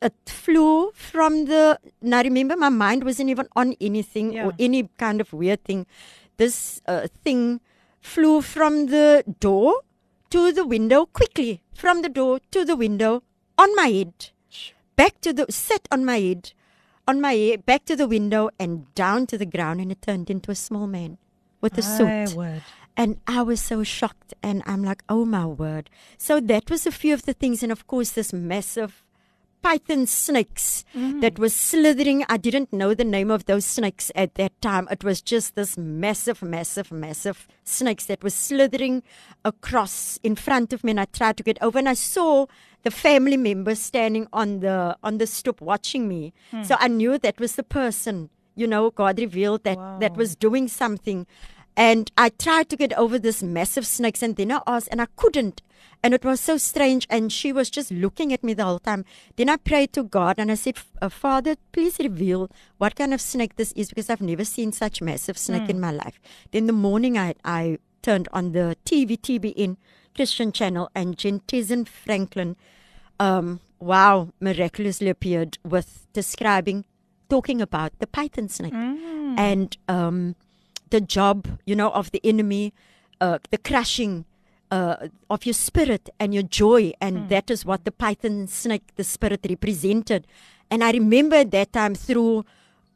it 0.01 0.13
flew 0.27 0.91
from 0.93 1.45
the. 1.45 1.79
Now 2.01 2.21
remember, 2.21 2.55
my 2.55 2.69
mind 2.69 3.03
wasn't 3.03 3.29
even 3.29 3.47
on 3.55 3.75
anything 3.81 4.33
Yeah. 4.33 4.45
or 4.47 4.53
any 4.59 4.89
kind 4.97 5.19
of 5.21 5.33
weird 5.33 5.63
thing. 5.63 5.87
This 6.37 6.81
uh, 6.87 7.07
thing 7.23 7.61
flew 7.99 8.41
from 8.41 8.87
the 8.87 9.23
door 9.39 9.81
to 10.29 10.51
the 10.51 10.65
window 10.67 11.05
quickly, 11.07 11.63
from 11.73 12.01
the 12.03 12.09
door 12.09 12.39
to 12.51 12.63
the 12.63 12.75
window 12.75 13.23
on 13.57 13.75
my 13.75 13.87
head, 13.87 14.29
back 14.95 15.19
to 15.21 15.33
the 15.33 15.45
sat 15.49 15.87
on 15.91 16.05
my 16.05 16.19
head, 16.19 16.51
on 17.07 17.19
my 17.19 17.33
head, 17.33 17.65
back 17.65 17.85
to 17.85 17.95
the 17.95 18.07
window 18.07 18.49
and 18.59 18.93
down 18.93 19.25
to 19.27 19.37
the 19.37 19.45
ground, 19.47 19.81
and 19.81 19.91
it 19.91 20.01
turned 20.01 20.29
into 20.29 20.51
a 20.51 20.55
small 20.55 20.85
man 20.85 21.17
with 21.59 21.75
a 21.77 21.81
My 21.81 22.25
suit. 22.25 22.37
word. 22.37 22.61
And 22.95 23.19
I 23.27 23.41
was 23.43 23.61
so 23.61 23.83
shocked, 23.83 24.33
and 24.43 24.61
I'm 24.65 24.83
like, 24.83 25.03
oh 25.09 25.23
my 25.25 25.45
word. 25.45 25.89
So 26.17 26.39
that 26.39 26.69
was 26.69 26.85
a 26.85 26.91
few 26.91 27.13
of 27.13 27.23
the 27.23 27.33
things, 27.33 27.63
and 27.63 27.71
of 27.71 27.87
course, 27.87 28.11
this 28.11 28.31
massive 28.33 29.03
python 29.67 30.05
snakes 30.07 30.85
mm. 30.95 31.19
that 31.19 31.37
was 31.37 31.53
slithering. 31.53 32.23
I 32.29 32.37
didn't 32.37 32.71
know 32.71 32.93
the 32.93 33.03
name 33.03 33.29
of 33.29 33.47
those 33.47 33.65
snakes 33.65 34.09
at 34.15 34.35
that 34.35 34.53
time. 34.61 34.87
It 34.89 35.03
was 35.03 35.21
just 35.21 35.55
this 35.55 35.77
massive, 35.77 36.41
massive, 36.41 36.89
massive 36.89 37.49
snakes 37.65 38.05
that 38.05 38.23
was 38.23 38.33
slithering 38.33 39.03
across 39.43 40.21
in 40.23 40.37
front 40.37 40.71
of 40.71 40.85
me, 40.85 40.91
and 40.91 41.01
I 41.01 41.05
tried 41.05 41.35
to 41.37 41.43
get 41.43 41.61
over, 41.61 41.77
and 41.79 41.89
I 41.89 41.95
saw 41.95 42.45
the 42.83 42.91
family 42.91 43.35
members 43.35 43.79
standing 43.79 44.27
on 44.31 44.61
the 44.61 44.95
on 45.03 45.17
the 45.17 45.27
stoop 45.27 45.59
watching 45.59 46.07
me. 46.07 46.33
Hmm. 46.51 46.63
So 46.63 46.77
I 46.79 46.87
knew 46.87 47.17
that 47.17 47.37
was 47.37 47.55
the 47.57 47.63
person. 47.63 48.29
You 48.55 48.67
know, 48.67 48.89
God 48.89 49.19
revealed 49.19 49.65
that 49.65 49.77
that 49.99 50.15
was 50.15 50.37
doing 50.37 50.69
something. 50.69 51.27
And 51.77 52.11
I 52.17 52.29
tried 52.29 52.69
to 52.69 52.75
get 52.75 52.91
over 52.93 53.19
this 53.19 53.43
massive 53.43 53.85
snakes, 53.85 54.23
and 54.23 54.35
then 54.35 54.51
I 54.51 54.61
asked, 54.65 54.89
and 54.91 54.99
I 54.99 55.05
couldn't. 55.15 55.61
And 56.03 56.13
it 56.15 56.25
was 56.25 56.39
so 56.41 56.57
strange. 56.57 57.05
And 57.07 57.31
she 57.31 57.53
was 57.53 57.69
just 57.69 57.91
looking 57.91 58.33
at 58.33 58.43
me 58.43 58.55
the 58.55 58.63
whole 58.63 58.79
time. 58.79 59.05
Then 59.35 59.47
I 59.47 59.57
prayed 59.57 59.93
to 59.93 60.03
God, 60.03 60.39
and 60.39 60.51
I 60.51 60.55
said, 60.55 60.79
uh, 61.03 61.09
Father, 61.09 61.55
please 61.71 61.99
reveal 61.99 62.49
what 62.79 62.95
kind 62.95 63.13
of 63.13 63.21
snake 63.21 63.57
this 63.57 63.73
is, 63.73 63.89
because 63.89 64.09
I've 64.09 64.21
never 64.21 64.43
seen 64.43 64.71
such 64.71 65.03
massive 65.03 65.37
snake 65.37 65.69
in 65.69 65.79
my 65.79 65.91
life. 65.91 66.19
Then 66.51 66.65
the 66.65 66.73
morning, 66.73 67.15
I 67.15 67.35
I 67.45 67.77
turned 68.01 68.27
on 68.33 68.53
the 68.53 68.75
TV, 68.83 69.15
TBN 69.19 69.77
Christian 70.15 70.51
channel, 70.51 70.89
and 70.95 71.15
Jentezen 71.15 71.87
Franklin, 71.87 72.55
um, 73.19 73.59
wow, 73.79 74.29
miraculously 74.39 75.09
appeared 75.09 75.59
with 75.63 76.07
describing, 76.11 76.85
talking 77.29 77.61
about 77.61 77.91
the 77.99 78.07
python 78.07 78.49
snake 78.49 78.73
and 79.37 79.77
um, 79.87 80.35
the 80.89 81.01
job, 81.01 81.59
you 81.65 81.75
know, 81.75 81.89
of 81.91 82.11
the 82.11 82.21
enemy, 82.23 82.73
uh, 83.21 83.39
the 83.49 83.57
crushing 83.57 84.25
uh, 84.71 85.07
of 85.29 85.45
your 85.45 85.53
spirit 85.53 86.09
and 86.19 86.33
your 86.33 86.43
joy, 86.43 86.91
and 86.99 87.29
that 87.29 87.49
is 87.49 87.65
what 87.65 87.85
the 87.85 87.91
python 87.91 88.47
snake, 88.47 88.83
the 88.95 89.03
spirit, 89.03 89.45
represented. 89.49 90.27
And 90.69 90.83
I 90.83 90.91
remember 90.91 91.37
at 91.37 91.51
that 91.51 91.71
time 91.73 91.95
through 91.95 92.45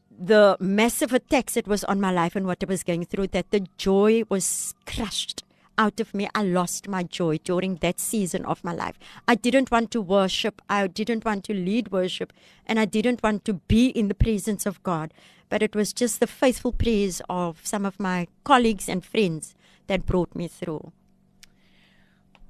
the 0.09 0.57
massive 0.59 1.13
attacks 1.13 1.53
that 1.53 1.67
was 1.67 1.83
on 1.85 1.99
my 2.01 2.11
life 2.11 2.35
and 2.35 2.45
what 2.45 2.63
I 2.63 2.67
was 2.67 2.83
going 2.83 3.05
through, 3.05 3.27
that 3.27 3.51
the 3.51 3.65
joy 3.77 4.23
was 4.29 4.75
crushed 4.85 5.43
out 5.77 5.99
of 5.99 6.13
me. 6.13 6.27
I 6.35 6.43
lost 6.43 6.87
my 6.87 7.03
joy 7.03 7.37
during 7.37 7.75
that 7.77 7.99
season 7.99 8.45
of 8.45 8.63
my 8.63 8.73
life. 8.73 8.97
I 9.27 9.35
didn't 9.35 9.71
want 9.71 9.91
to 9.91 10.01
worship. 10.01 10.61
I 10.69 10.87
didn't 10.87 11.25
want 11.25 11.43
to 11.45 11.53
lead 11.53 11.91
worship. 11.91 12.33
And 12.65 12.79
I 12.79 12.85
didn't 12.85 13.23
want 13.23 13.45
to 13.45 13.53
be 13.53 13.87
in 13.87 14.07
the 14.07 14.15
presence 14.15 14.65
of 14.65 14.81
God. 14.83 15.13
But 15.49 15.61
it 15.61 15.75
was 15.75 15.93
just 15.93 16.19
the 16.19 16.27
faithful 16.27 16.71
prayers 16.71 17.21
of 17.29 17.59
some 17.63 17.85
of 17.85 17.99
my 17.99 18.27
colleagues 18.43 18.87
and 18.87 19.03
friends 19.03 19.55
that 19.87 20.05
brought 20.05 20.35
me 20.35 20.47
through. 20.47 20.91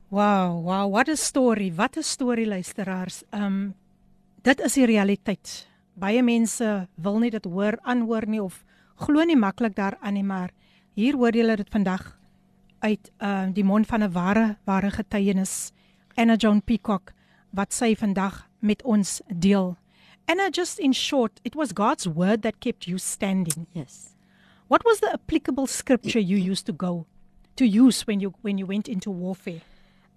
Wow, 0.10 0.60
wow, 0.60 0.88
what 0.88 1.08
'n 1.08 1.16
storie. 1.16 1.72
Wat 1.72 1.98
'n 1.98 2.04
storie 2.04 2.46
luisteraars. 2.46 3.24
Um 3.32 3.76
dit 4.44 4.60
is 4.60 4.74
die 4.74 4.86
realiteit. 4.86 5.68
Baie 5.96 6.22
mense 6.22 6.88
wil 6.96 7.20
nie 7.20 7.30
dit 7.32 7.46
hoor, 7.46 7.78
aanhoor 7.84 8.28
nie 8.28 8.42
of 8.42 8.64
glo 8.96 9.24
nie 9.24 9.38
maklik 9.38 9.76
daaraan 9.76 10.14
nie, 10.14 10.24
maar 10.24 10.52
hier 10.94 11.16
hoor 11.16 11.32
julle 11.32 11.56
dit 11.56 11.70
vandag 11.70 12.21
uit 12.82 13.12
uh 13.20 13.48
die 13.54 13.64
mond 13.64 13.88
van 13.88 14.04
'n 14.04 14.12
ware 14.12 14.58
ware 14.66 14.92
getuienis. 14.92 15.72
Anna 16.16 16.36
Joan 16.36 16.62
Peacock 16.62 17.14
wat 17.50 17.74
sy 17.74 17.96
vandag 17.96 18.48
met 18.60 18.84
ons 18.84 19.22
deel. 19.28 19.78
Anna 20.26 20.50
just 20.50 20.80
in 20.80 20.94
short, 20.94 21.40
it 21.44 21.56
was 21.56 21.74
God's 21.74 22.06
word 22.06 22.42
that 22.42 22.60
kept 22.60 22.88
you 22.88 22.98
standing. 22.98 23.68
Yes. 23.74 24.16
What 24.68 24.84
was 24.86 25.00
the 25.00 25.12
applicable 25.14 25.68
scripture 25.68 26.20
you 26.20 26.38
used 26.38 26.66
to 26.66 26.74
go 26.74 27.06
to 27.56 27.66
use 27.66 28.08
when 28.08 28.22
you 28.22 28.34
when 28.42 28.58
you 28.58 28.66
went 28.68 28.88
into 28.88 29.12
warfare? 29.12 29.62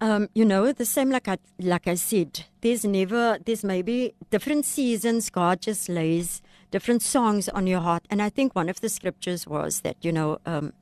Um, 0.00 0.28
you 0.34 0.44
know, 0.44 0.72
the 0.72 0.84
same 0.84 1.10
like 1.10 1.28
I 1.28 1.38
like 1.58 1.86
I 1.88 1.94
said, 1.96 2.44
there's 2.60 2.84
never 2.84 3.38
there's 3.44 3.64
maybe 3.64 4.14
different 4.30 4.64
seasons 4.64 5.30
God 5.30 5.60
just 5.60 5.88
lays 5.88 6.42
different 6.70 7.02
songs 7.02 7.48
on 7.48 7.66
your 7.66 7.80
heart. 7.80 8.04
And 8.10 8.20
I 8.22 8.30
think 8.30 8.54
one 8.54 8.68
of 8.68 8.80
the 8.80 8.88
scriptures 8.88 9.46
was 9.46 9.80
that, 9.80 9.96
you 10.02 10.12
know, 10.12 10.38
um 10.46 10.72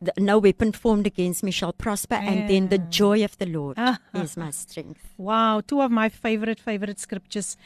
the, 0.00 0.12
no 0.18 0.38
weapon 0.38 0.72
formed 0.72 1.06
against 1.06 1.42
me 1.42 1.50
shall 1.50 1.72
prosper, 1.72 2.16
and 2.16 2.48
then 2.48 2.68
the 2.68 2.78
joy 2.78 3.24
of 3.24 3.36
the 3.38 3.46
Lord 3.46 3.78
is 4.14 4.36
my 4.36 4.50
strength. 4.50 5.14
Wow, 5.16 5.60
two 5.60 5.80
of 5.80 5.90
my 5.90 6.08
favorite 6.08 6.60
favorite 6.60 6.98
scriptures. 6.98 7.56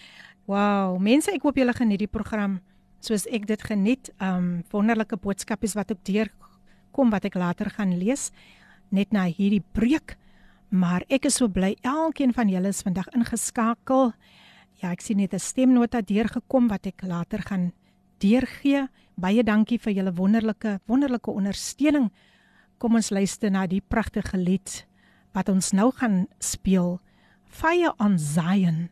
Wow, 0.46 0.98
mense, 0.98 1.28
ek 1.30 1.42
hoop 1.42 1.56
julle 1.60 1.74
geniet 1.76 2.02
die 2.02 2.10
program 2.10 2.60
soos 3.00 3.26
ek 3.32 3.46
dit 3.48 3.62
geniet. 3.64 4.10
Um 4.20 4.62
wonderlike 4.72 5.16
boodskapies 5.20 5.76
wat 5.78 5.92
ook 5.92 6.02
deur 6.04 6.30
kom 6.92 7.10
wat 7.14 7.24
ek 7.28 7.38
later 7.38 7.70
gaan 7.70 7.94
lees 7.98 8.30
net 8.90 9.14
na 9.14 9.26
hierdie 9.30 9.62
breek. 9.74 10.16
Maar 10.70 11.04
ek 11.10 11.26
is 11.30 11.38
so 11.40 11.50
bly 11.50 11.74
elkeen 11.86 12.34
van 12.34 12.50
julle 12.50 12.70
is 12.70 12.82
vandag 12.86 13.08
ingeskakel. 13.16 14.12
Ja, 14.82 14.92
ek 14.92 15.02
sien 15.02 15.18
net 15.18 15.34
'n 15.34 15.38
stemnota 15.38 16.00
deurgekom 16.00 16.68
wat 16.68 16.86
ek 16.86 17.02
later 17.02 17.42
gaan 17.42 17.72
deurgee. 18.20 18.88
Baie 19.20 19.44
dankie 19.44 19.78
vir 19.78 19.92
julle 19.92 20.12
wonderlike 20.16 20.78
wonderlike 20.88 21.30
ondersteuning. 21.30 22.10
Kom 22.80 22.96
ons 22.96 23.10
luister 23.10 23.50
na 23.52 23.66
die 23.66 23.82
pragtige 23.84 24.40
lied 24.40 24.86
wat 25.36 25.48
ons 25.48 25.70
nou 25.76 25.90
gaan 25.94 26.24
speel, 26.42 26.98
Fire 27.50 27.94
on 27.98 28.18
Zion. 28.18 28.88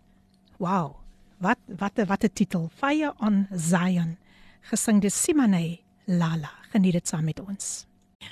Wow. 0.59 0.99
Wat 1.39 1.59
wat 1.79 1.99
wat 2.07 2.25
'n 2.25 2.33
titel. 2.35 2.71
Fire 2.75 3.15
on 3.19 3.47
Zion. 3.55 4.19
Gesing 4.61 5.01
deur 5.01 5.11
Simone 5.11 5.79
Lala. 6.05 6.51
Geniet 6.73 6.93
dit 6.93 7.09
saam 7.09 7.25
met 7.25 7.41
ons. 7.41 7.87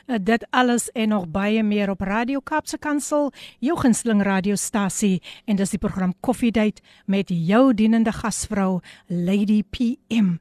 Uh, 0.07 0.17
dit 0.21 0.47
alles 0.51 0.91
en 0.93 1.09
nog 1.09 1.29
baie 1.29 1.63
meer 1.63 1.91
op 1.91 2.01
Radio 2.01 2.41
Kapse 2.41 2.79
Kansel, 2.79 3.33
jou 3.59 3.79
gunsteling 3.79 4.23
radiostasie 4.23 5.23
en 5.45 5.57
dis 5.57 5.71
die 5.71 5.79
program 5.79 6.15
Coffee 6.21 6.51
Date 6.51 6.83
met 7.07 7.29
jou 7.29 7.75
dienende 7.75 8.13
gasvrou 8.13 8.81
Lady 9.07 9.63
PM. 9.63 10.37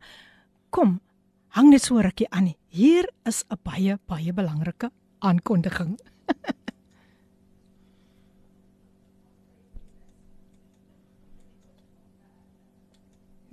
Kom, 0.69 0.99
hang 1.55 1.71
net 1.71 1.87
so 1.87 1.95
rukkie 2.03 2.27
aan. 2.35 2.51
Hier 2.67 3.07
is 3.23 3.47
'n 3.49 3.55
baie 3.63 3.97
baie 4.07 4.33
belangrike 4.33 4.91
aankondiging. 5.19 5.97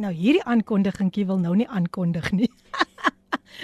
nou 0.02 0.12
hierdie 0.12 0.42
aankondigingkie 0.42 1.26
wil 1.26 1.38
nou 1.38 1.54
nie 1.54 1.68
aankondig 1.68 2.32
nie. 2.32 2.50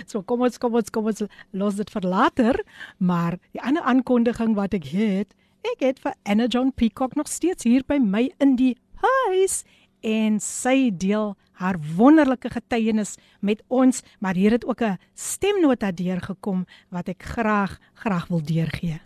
So 0.06 0.22
kom 0.22 0.42
ons 0.46 0.58
kom 0.62 0.76
ons 0.78 0.90
kom 0.94 1.06
ons 1.10 1.24
los 1.50 1.74
dit 1.74 1.90
vir 1.90 2.04
later, 2.06 2.54
maar 2.98 3.38
die 3.50 3.62
ander 3.62 3.82
aankondiging 3.82 4.54
wat 4.54 4.74
ek 4.74 4.84
het, 4.92 5.34
ek 5.66 5.80
het 5.82 5.98
vir 5.98 6.14
Anna 6.22 6.46
John 6.46 6.70
Peacock 6.70 7.16
nog 7.16 7.26
steeds 7.26 7.64
hier 7.64 7.82
by 7.82 7.98
my 7.98 8.30
in 8.38 8.56
die 8.56 8.76
huis 9.02 9.64
en 10.00 10.40
sy 10.40 10.90
deel 10.94 11.36
haar 11.58 11.76
wonderlike 11.96 12.50
getuienis 12.50 13.16
met 13.40 13.62
ons, 13.66 14.02
maar 14.18 14.34
hier 14.34 14.50
het 14.50 14.64
ook 14.64 14.80
'n 14.82 14.98
stemnota 15.14 15.90
deurgekom 15.92 16.66
wat 16.88 17.08
ek 17.08 17.22
graag 17.22 17.78
graag 17.94 18.26
wil 18.26 18.42
deurgee. 18.42 19.00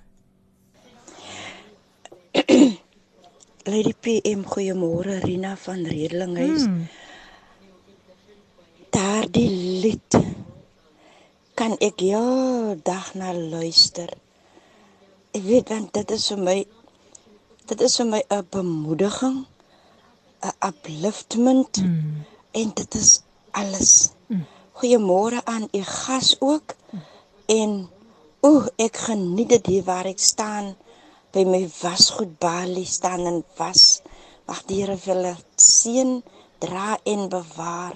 Lady 3.73 3.95
PM, 4.01 4.43
goeiemôre 4.43 5.21
Rina 5.23 5.57
van 5.57 5.85
Redelinghuis. 5.85 6.65
Hmm. 6.65 6.87
Daardie 8.91 9.51
lied 9.81 10.17
kan 11.55 11.77
ek 11.79 12.01
ja 12.01 12.75
dag 12.83 13.15
na 13.15 13.33
luister. 13.33 14.11
Ek 15.31 15.45
weet 15.47 15.69
want 15.71 15.93
dit 15.95 16.11
is 16.11 16.27
vir 16.33 16.43
my 16.43 16.57
dit 17.71 17.81
is 17.81 17.97
vir 17.97 18.07
my 18.07 18.23
'n 18.29 18.47
bemoediging, 18.51 19.47
'n 20.43 20.55
upliftment 20.69 21.77
mm. 21.83 22.25
en 22.51 22.71
dit 22.75 22.95
is 22.95 23.21
alles. 23.51 24.11
Mm. 24.27 24.45
Goeiemôre 24.73 25.45
aan 25.45 25.69
u 25.73 25.83
gas 25.83 26.37
ook. 26.41 26.75
Mm. 26.91 27.01
En 27.47 27.71
o, 28.41 28.65
ek 28.77 28.97
geniet 28.97 29.49
dit 29.49 29.67
hier 29.67 29.85
waar 29.85 30.07
ek 30.07 30.19
staan 30.19 30.75
by 31.33 31.45
my 31.45 31.63
wasgoed 31.81 32.39
balie 32.39 32.87
staan 32.87 33.27
en 33.27 33.45
was. 33.57 34.03
Mag 34.47 34.65
die 34.67 34.83
Here 34.83 34.97
vir 34.97 35.15
hulle 35.15 35.37
seën, 35.57 36.23
dra 36.59 36.99
en 37.05 37.29
bewaar. 37.29 37.95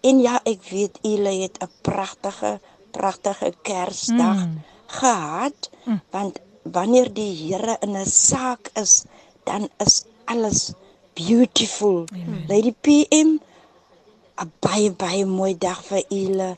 En 0.00 0.20
ja, 0.20 0.40
ek 0.44 0.62
weet 0.70 0.98
u 1.02 1.16
het 1.42 1.56
'n 1.62 1.70
pragtige 1.82 2.60
pragtige 2.96 3.52
Kersdag 3.62 4.46
mm. 4.46 4.62
gehad 4.86 5.70
mm. 5.84 6.00
want 6.10 6.38
wanneer 6.62 7.12
die 7.12 7.32
Here 7.36 7.76
in 7.80 7.96
'n 7.96 8.06
saak 8.06 8.70
is 8.74 9.04
dan 9.44 9.68
is 9.84 10.04
alles 10.24 10.72
beautiful. 11.16 12.06
Amen. 12.12 12.44
Lady 12.46 12.72
PM 12.84 13.40
'n 14.36 14.52
baie 14.60 14.92
baie 14.92 15.24
mooi 15.24 15.56
dag 15.56 15.80
vir 15.88 16.04
julle. 16.12 16.50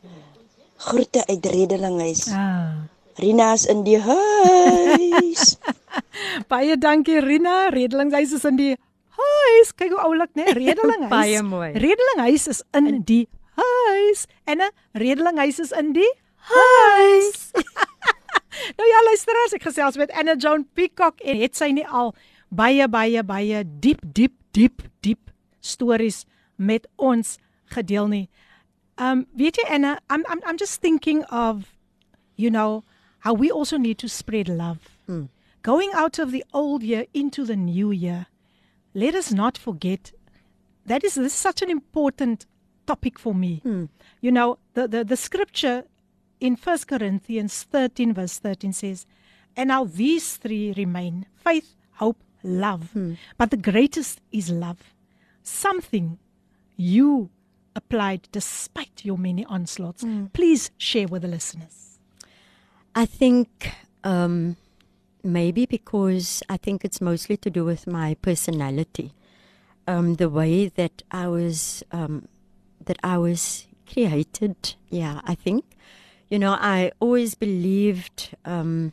Groete 0.79 1.23
uit 1.31 1.47
Redelinghuis. 1.47 2.29
Ah. 2.35 2.91
Rina 3.19 3.53
is 3.55 3.67
in 3.67 3.83
die 3.87 3.99
huis. 3.99 5.59
baie 6.53 6.75
dankie 6.79 7.23
Rina. 7.23 7.71
Redelinghuis 7.75 8.35
is 8.35 8.45
in 8.45 8.59
die 8.59 8.75
huis. 9.19 9.75
Kyk 9.79 9.95
hoe 9.95 10.03
oulik, 10.03 10.35
né? 10.35 10.47
Redelinghuis. 10.59 11.15
baie 11.19 11.43
mooi. 11.43 11.71
Redelinghuis 11.79 12.47
is 12.51 12.63
in 12.75 13.03
die 13.07 13.27
huis 13.59 14.27
en 14.47 14.63
'n 14.63 14.71
Redelinghuis 14.99 15.59
is 15.63 15.71
in 15.71 15.95
die 15.95 16.11
huis. 16.51 17.51
nou 18.79 18.87
ja, 18.87 18.99
luisteraars, 19.07 19.55
ek 19.55 19.71
gesels 19.71 19.99
met 19.99 20.11
Anna 20.15 20.35
Joan 20.35 20.67
Peacock 20.75 21.23
en 21.23 21.39
het 21.43 21.55
sy 21.59 21.71
nie 21.75 21.87
al 21.87 22.15
baie 22.49 22.87
baie 22.91 23.23
baie 23.23 23.63
diep 23.67 24.03
diep 24.03 24.35
diep 24.59 24.83
diep 25.03 25.31
stories 25.61 26.25
met 26.57 26.87
ons 26.97 27.39
gedeel 27.75 28.09
nie. 28.11 28.27
Um 28.99 29.27
weet 29.39 29.61
jy 29.61 29.67
Anna, 29.71 29.99
I'm 30.11 30.25
I'm 30.29 30.43
I'm 30.45 30.59
just 30.59 30.81
thinking 30.81 31.25
of 31.25 31.75
you 32.37 32.51
know 32.51 32.85
how 33.21 33.35
we 33.35 33.51
also 33.51 33.77
need 33.79 33.99
to 33.99 34.09
spread 34.09 34.49
love. 34.49 34.89
Hmm. 35.07 35.27
Going 35.63 35.91
out 35.95 36.19
of 36.19 36.31
the 36.31 36.45
old 36.53 36.83
year 36.83 37.07
into 37.13 37.45
the 37.45 37.57
new 37.57 37.91
year. 37.91 38.27
Let 38.95 39.15
us 39.15 39.33
not 39.33 39.59
forget 39.59 40.13
that 40.87 41.05
is 41.05 41.15
this 41.15 41.33
is 41.33 41.33
such 41.33 41.63
an 41.63 41.71
important 41.71 42.47
topic 42.87 43.19
for 43.19 43.35
me. 43.35 43.61
Hmm. 43.63 43.85
You 44.21 44.33
know, 44.33 44.59
the 44.75 44.89
the 44.89 45.05
the 45.05 45.17
scripture 45.17 45.85
in 46.41 46.57
1 46.57 46.79
Corinthians 46.87 47.63
13 47.65 48.15
verse 48.15 48.39
13 48.39 48.73
says, 48.73 49.07
And 49.57 49.69
now 49.69 49.85
these 49.85 50.37
three 50.37 50.73
remain 50.77 51.27
faith, 51.35 51.75
love. 52.49 52.91
Hmm. 52.93 53.15
But 53.37 53.51
the 53.51 53.57
greatest 53.57 54.21
is 54.33 54.51
love. 54.51 54.95
Something 55.43 56.19
you 56.77 57.31
applied 57.77 58.29
despite 58.33 59.05
your 59.05 59.19
many 59.19 59.45
onslaughts. 59.45 60.03
Hmm. 60.03 60.27
Please 60.27 60.71
share 60.79 61.07
with 61.07 61.23
the 61.23 61.29
listeners. 61.29 61.99
I 62.95 63.07
think 63.07 63.73
um, 64.05 64.57
maybe 65.23 65.67
because 65.67 66.43
I 66.49 66.57
think 66.57 66.85
it's 66.85 67.01
mostly 67.01 67.37
to 67.39 67.51
do 67.51 67.65
with 67.65 67.87
my 67.87 68.15
personality. 68.23 69.13
Um, 69.87 70.15
the 70.15 70.29
way 70.29 70.69
that 70.69 71.03
I 71.11 71.29
was 71.29 71.83
um, 71.93 72.29
that 72.85 72.99
I 73.03 73.17
was 73.17 73.67
created. 73.87 74.75
Yeah, 74.91 75.23
I 75.25 75.35
think 75.35 75.65
you 76.31 76.39
know, 76.39 76.57
I 76.61 76.93
always 77.01 77.35
believed 77.35 78.37
um, 78.45 78.93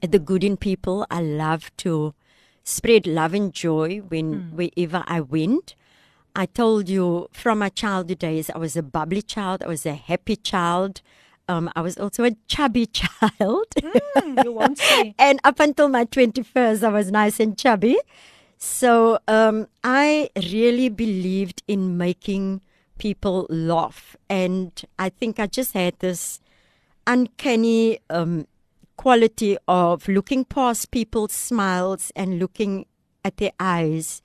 the 0.00 0.18
good 0.18 0.44
in 0.44 0.56
people. 0.56 1.06
I 1.10 1.20
love 1.20 1.76
to 1.78 2.14
spread 2.64 3.06
love 3.06 3.34
and 3.34 3.52
joy 3.52 3.98
when 4.08 4.34
mm. 4.34 4.52
wherever 4.52 5.04
I 5.06 5.20
went. 5.20 5.74
I 6.34 6.46
told 6.46 6.88
you 6.88 7.28
from 7.32 7.58
my 7.58 7.68
childhood 7.68 8.20
days, 8.20 8.50
I 8.50 8.58
was 8.58 8.76
a 8.76 8.82
bubbly 8.82 9.22
child. 9.22 9.62
I 9.62 9.68
was 9.68 9.84
a 9.84 9.94
happy 9.94 10.36
child. 10.36 11.02
Um, 11.48 11.70
I 11.76 11.82
was 11.82 11.98
also 11.98 12.24
a 12.24 12.32
chubby 12.48 12.86
child. 13.00 13.66
Mm, 13.76 15.14
and 15.18 15.40
up 15.44 15.60
until 15.60 15.88
my 15.88 16.04
21st, 16.06 16.82
I 16.82 16.88
was 16.88 17.10
nice 17.10 17.40
and 17.40 17.58
chubby. 17.58 17.98
So 18.56 19.18
um, 19.28 19.66
I 19.82 20.30
really 20.36 20.88
believed 20.88 21.62
in 21.66 21.98
making 21.98 22.62
people 22.98 23.46
laugh. 23.50 24.16
And 24.30 24.70
I 24.98 25.08
think 25.08 25.38
I 25.38 25.48
just 25.48 25.72
had 25.72 25.98
this 25.98 26.40
uncanny 27.06 27.98
um, 28.08 28.46
quality 28.96 29.56
of 29.68 30.08
looking 30.08 30.44
past 30.44 30.90
people's 30.90 31.32
smiles 31.32 32.12
and 32.14 32.38
looking 32.38 32.86
at 33.24 33.36
their 33.36 33.52
eyes. 33.58 34.22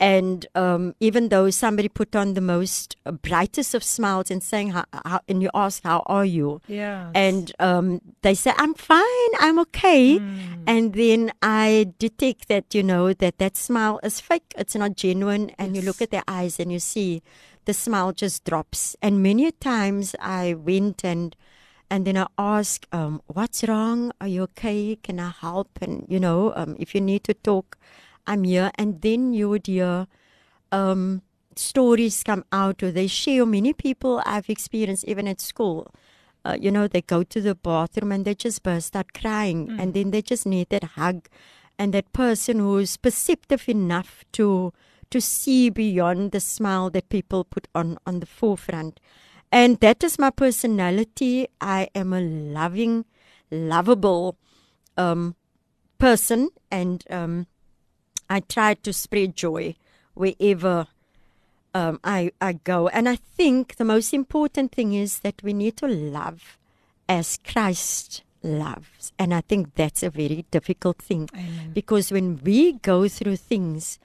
And 0.00 0.46
um, 0.54 0.94
even 0.98 1.28
though 1.28 1.50
somebody 1.50 1.90
put 1.90 2.16
on 2.16 2.32
the 2.32 2.40
most 2.40 2.96
uh, 3.04 3.12
brightest 3.12 3.74
of 3.74 3.84
smiles 3.84 4.30
and 4.30 4.42
saying, 4.42 4.70
how, 4.70 4.86
how, 5.04 5.20
and 5.28 5.42
you 5.42 5.50
ask, 5.52 5.82
How 5.82 6.02
are 6.06 6.24
you? 6.24 6.62
Yeah. 6.66 7.10
And 7.14 7.52
um, 7.60 8.00
they 8.22 8.34
say, 8.34 8.54
I'm 8.56 8.72
fine, 8.72 9.30
I'm 9.40 9.58
okay. 9.58 10.18
Mm. 10.18 10.64
And 10.66 10.94
then 10.94 11.32
I 11.42 11.92
detect 11.98 12.48
that, 12.48 12.74
you 12.74 12.82
know, 12.82 13.12
that 13.12 13.36
that 13.38 13.58
smile 13.58 14.00
is 14.02 14.20
fake, 14.20 14.54
it's 14.56 14.74
not 14.74 14.96
genuine. 14.96 15.50
And 15.58 15.76
yes. 15.76 15.82
you 15.82 15.86
look 15.86 16.00
at 16.00 16.10
their 16.10 16.24
eyes 16.26 16.58
and 16.58 16.72
you 16.72 16.78
see 16.78 17.22
the 17.66 17.74
smile 17.74 18.12
just 18.12 18.44
drops. 18.44 18.96
And 19.02 19.22
many 19.22 19.52
times 19.52 20.16
I 20.18 20.54
went 20.54 21.04
and 21.04 21.36
and 21.90 22.06
then 22.06 22.16
I 22.16 22.26
ask, 22.38 22.86
um, 22.92 23.20
"What's 23.26 23.64
wrong? 23.64 24.12
Are 24.20 24.28
you 24.28 24.42
okay? 24.44 24.96
Can 25.02 25.18
I 25.18 25.30
help?" 25.40 25.70
And 25.82 26.06
you 26.08 26.20
know, 26.20 26.52
um, 26.54 26.76
if 26.78 26.94
you 26.94 27.00
need 27.00 27.24
to 27.24 27.34
talk, 27.34 27.76
I'm 28.26 28.44
here. 28.44 28.70
And 28.76 29.00
then 29.02 29.32
you 29.32 29.48
would 29.48 29.66
hear 29.66 30.06
um, 30.70 31.22
stories 31.56 32.22
come 32.22 32.44
out, 32.52 32.82
or 32.82 32.90
they 32.90 33.08
share. 33.08 33.44
Many 33.44 33.72
people 33.72 34.22
I've 34.24 34.48
experienced 34.48 35.04
even 35.04 35.26
at 35.28 35.40
school. 35.40 35.92
Uh, 36.44 36.56
you 36.58 36.70
know, 36.70 36.88
they 36.88 37.02
go 37.02 37.22
to 37.22 37.40
the 37.40 37.54
bathroom 37.54 38.12
and 38.12 38.24
they 38.24 38.34
just 38.34 38.62
burst 38.62 38.96
out 38.96 39.12
crying, 39.12 39.68
mm. 39.68 39.78
and 39.78 39.92
then 39.92 40.10
they 40.10 40.22
just 40.22 40.46
need 40.46 40.70
that 40.70 40.84
hug, 40.84 41.28
and 41.78 41.92
that 41.92 42.12
person 42.12 42.60
who's 42.60 42.96
perceptive 42.96 43.68
enough 43.68 44.24
to 44.32 44.72
to 45.10 45.20
see 45.20 45.70
beyond 45.70 46.30
the 46.30 46.40
smile 46.40 46.88
that 46.90 47.08
people 47.08 47.44
put 47.44 47.66
on 47.74 47.98
on 48.06 48.20
the 48.20 48.26
forefront. 48.26 49.00
And 49.52 49.78
that 49.80 50.04
is 50.04 50.18
my 50.18 50.30
personality. 50.30 51.48
I 51.60 51.88
am 51.94 52.12
a 52.12 52.20
loving, 52.20 53.04
lovable 53.50 54.36
um, 54.96 55.34
person, 55.98 56.50
and 56.70 57.04
um, 57.10 57.46
I 58.28 58.40
try 58.40 58.74
to 58.74 58.92
spread 58.92 59.34
joy 59.34 59.74
wherever 60.14 60.86
um, 61.74 62.00
I, 62.04 62.32
I 62.40 62.52
go. 62.52 62.88
And 62.88 63.08
I 63.08 63.16
think 63.16 63.76
the 63.76 63.84
most 63.84 64.14
important 64.14 64.72
thing 64.72 64.92
is 64.92 65.20
that 65.20 65.42
we 65.42 65.52
need 65.52 65.76
to 65.78 65.88
love 65.88 66.58
as 67.08 67.38
Christ 67.44 68.22
loves. 68.42 69.12
And 69.18 69.34
I 69.34 69.40
think 69.40 69.74
that's 69.74 70.02
a 70.02 70.10
very 70.10 70.46
difficult 70.50 70.98
thing 70.98 71.28
Amen. 71.34 71.72
because 71.72 72.10
when 72.12 72.40
we 72.42 72.74
go 72.74 73.08
through 73.08 73.36
things, 73.36 73.98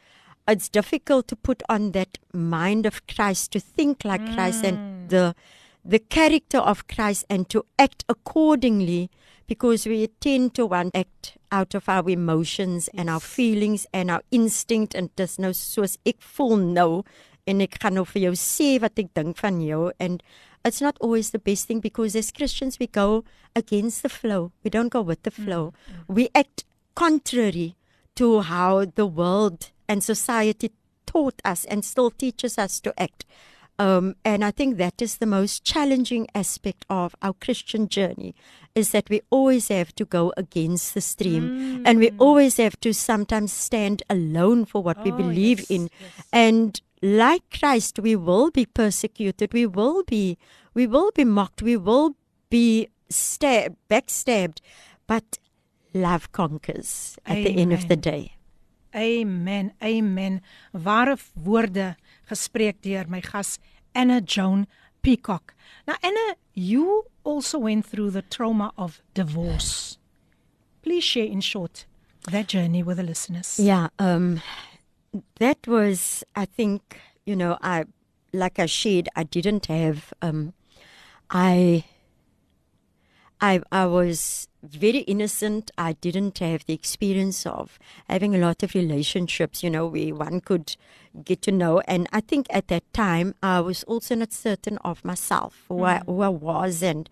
it's 0.47 0.69
difficult 0.69 1.27
to 1.29 1.35
put 1.35 1.63
on 1.69 1.91
that 1.91 2.17
mind 2.33 2.85
of 2.85 3.05
Christ, 3.07 3.51
to 3.53 3.59
think 3.59 4.05
like 4.05 4.33
Christ 4.33 4.63
and 4.63 4.94
the 5.09 5.35
the 5.83 5.99
character 5.99 6.57
of 6.57 6.87
Christ 6.87 7.25
and 7.29 7.47
to 7.49 7.63
act 7.77 8.03
accordingly 8.09 9.11
because 9.47 9.85
we 9.85 10.07
tend 10.19 10.55
to 10.55 10.65
want 10.65 10.93
to 10.93 11.01
act 11.01 11.37
out 11.51 11.75
of 11.75 11.87
our 11.87 12.09
emotions 12.09 12.89
and 12.97 13.09
our 13.09 13.19
feelings 13.19 13.85
and 13.93 14.09
our 14.09 14.23
instinct 14.31 14.95
and 14.95 15.13
dis 15.15 15.37
nou 15.37 15.53
soos 15.53 15.99
ek 16.09 16.17
voel 16.35 16.57
nou 16.57 17.03
en 17.45 17.61
ek 17.61 17.77
gaan 17.83 17.99
nou 17.99 18.05
vir 18.09 18.25
jou 18.27 18.33
sê 18.41 18.71
wat 18.81 18.97
ek 18.97 19.13
dink 19.13 19.37
van 19.37 19.61
jou 19.61 19.91
and 19.99 20.25
it's 20.65 20.81
not 20.81 20.97
always 20.99 21.29
the 21.29 21.39
best 21.39 21.67
thing 21.67 21.79
because 21.79 22.15
as 22.15 22.31
Christians 22.31 22.79
we 22.79 22.87
go 22.87 23.23
against 23.55 24.03
the 24.03 24.09
flow. 24.09 24.51
We 24.63 24.69
don't 24.69 24.89
go 24.89 25.01
with 25.01 25.23
the 25.23 25.31
mm, 25.31 25.45
flow. 25.45 25.73
Mm. 25.87 26.15
we 26.15 26.29
act 26.33 26.65
contrary 26.95 27.75
to 28.15 28.41
how 28.41 28.85
the 28.85 29.05
world 29.05 29.71
and 29.87 30.03
society 30.03 30.71
taught 31.05 31.39
us 31.45 31.65
and 31.65 31.85
still 31.85 32.09
teaches 32.09 32.57
us 32.57 32.79
to 32.79 32.93
act 32.99 33.25
um, 33.77 34.15
and 34.23 34.43
I 34.45 34.51
think 34.51 34.77
that 34.77 35.01
is 35.01 35.17
the 35.17 35.25
most 35.25 35.63
challenging 35.65 36.27
aspect 36.33 36.85
of 36.89 37.15
our 37.21 37.33
Christian 37.33 37.87
journey 37.89 38.33
is 38.73 38.91
that 38.91 39.09
we 39.09 39.21
always 39.29 39.67
have 39.69 39.93
to 39.95 40.05
go 40.05 40.33
against 40.37 40.93
the 40.93 41.01
stream 41.01 41.83
and 41.85 41.99
we 41.99 42.11
always 42.17 42.57
have 42.57 42.79
to 42.81 42.93
sometimes 42.93 43.51
stand 43.53 44.03
alone 44.09 44.65
for 44.65 44.81
what 44.83 45.03
we 45.03 45.11
Oh, 45.11 45.17
believe 45.17 45.59
yes, 45.59 45.69
in. 45.69 45.81
yes. 45.99 46.27
And 46.31 46.81
like 47.01 47.43
Christ, 47.59 47.99
we 47.99 48.15
will 48.15 48.49
be 48.51 48.65
persecuted, 48.65 49.53
we 49.53 49.65
will 49.65 50.03
be 50.03 50.37
we 50.73 50.87
will 50.87 51.11
be 51.15 51.23
mocked, 51.23 51.61
we 51.61 51.77
will 51.77 52.15
be 52.49 52.89
stabbed, 53.09 53.75
backstabbed, 53.89 54.59
but 55.07 55.37
love 55.93 56.31
conquers 56.33 57.17
at 57.25 57.35
the 57.35 57.55
end 57.57 57.71
of 57.71 57.87
the 57.87 57.93
Amen. 57.95 58.01
day. 58.01 58.31
Amen. 58.95 59.73
Amen. 59.83 60.41
Ware 60.73 61.17
woorde 61.41 61.95
gespreek 62.29 62.81
deur 62.81 63.07
my 63.07 63.21
gas 63.21 63.59
Anna 63.93 64.21
Joan 64.21 64.67
Peacock. 65.01 65.53
Now 65.87 65.95
Anna, 66.01 66.35
you 66.53 67.05
also 67.23 67.59
went 67.59 67.85
through 67.85 68.11
the 68.11 68.21
trauma 68.21 68.71
of 68.77 69.01
divorce. 69.13 69.97
Please 70.81 71.03
share 71.03 71.25
in 71.25 71.41
short 71.41 71.85
that 72.31 72.47
journey 72.47 72.83
with 72.83 72.97
the 72.97 73.03
listeners. 73.03 73.59
Yeah, 73.59 73.89
um, 73.99 74.41
that 75.39 75.67
was, 75.67 76.23
I 76.35 76.45
think, 76.45 76.99
you 77.25 77.35
know, 77.35 77.57
I, 77.61 77.85
like 78.33 78.59
I 78.59 78.65
shared, 78.65 79.09
I 79.15 79.23
didn't 79.23 79.67
have, 79.67 80.13
um, 80.21 80.53
I, 81.29 81.85
I, 83.41 83.61
I 83.71 83.85
was 83.85 84.47
very 84.73 84.99
innocent. 84.99 85.71
I 85.77 85.93
didn't 85.93 86.39
have 86.39 86.65
the 86.65 86.73
experience 86.73 87.45
of 87.45 87.79
having 88.09 88.35
a 88.35 88.39
lot 88.39 88.63
of 88.63 88.73
relationships, 88.73 89.63
you 89.63 89.69
know, 89.69 89.87
where 89.87 90.15
one 90.15 90.41
could 90.41 90.75
get 91.23 91.41
to 91.43 91.51
know. 91.51 91.81
And 91.81 92.07
I 92.11 92.21
think 92.21 92.47
at 92.49 92.67
that 92.67 92.91
time, 92.93 93.35
I 93.41 93.59
was 93.61 93.83
also 93.83 94.15
not 94.15 94.33
certain 94.33 94.77
of 94.79 95.03
myself, 95.05 95.65
who, 95.67 95.83
I, 95.83 96.01
who 96.05 96.21
I 96.21 96.29
was. 96.29 96.83
And 96.83 97.09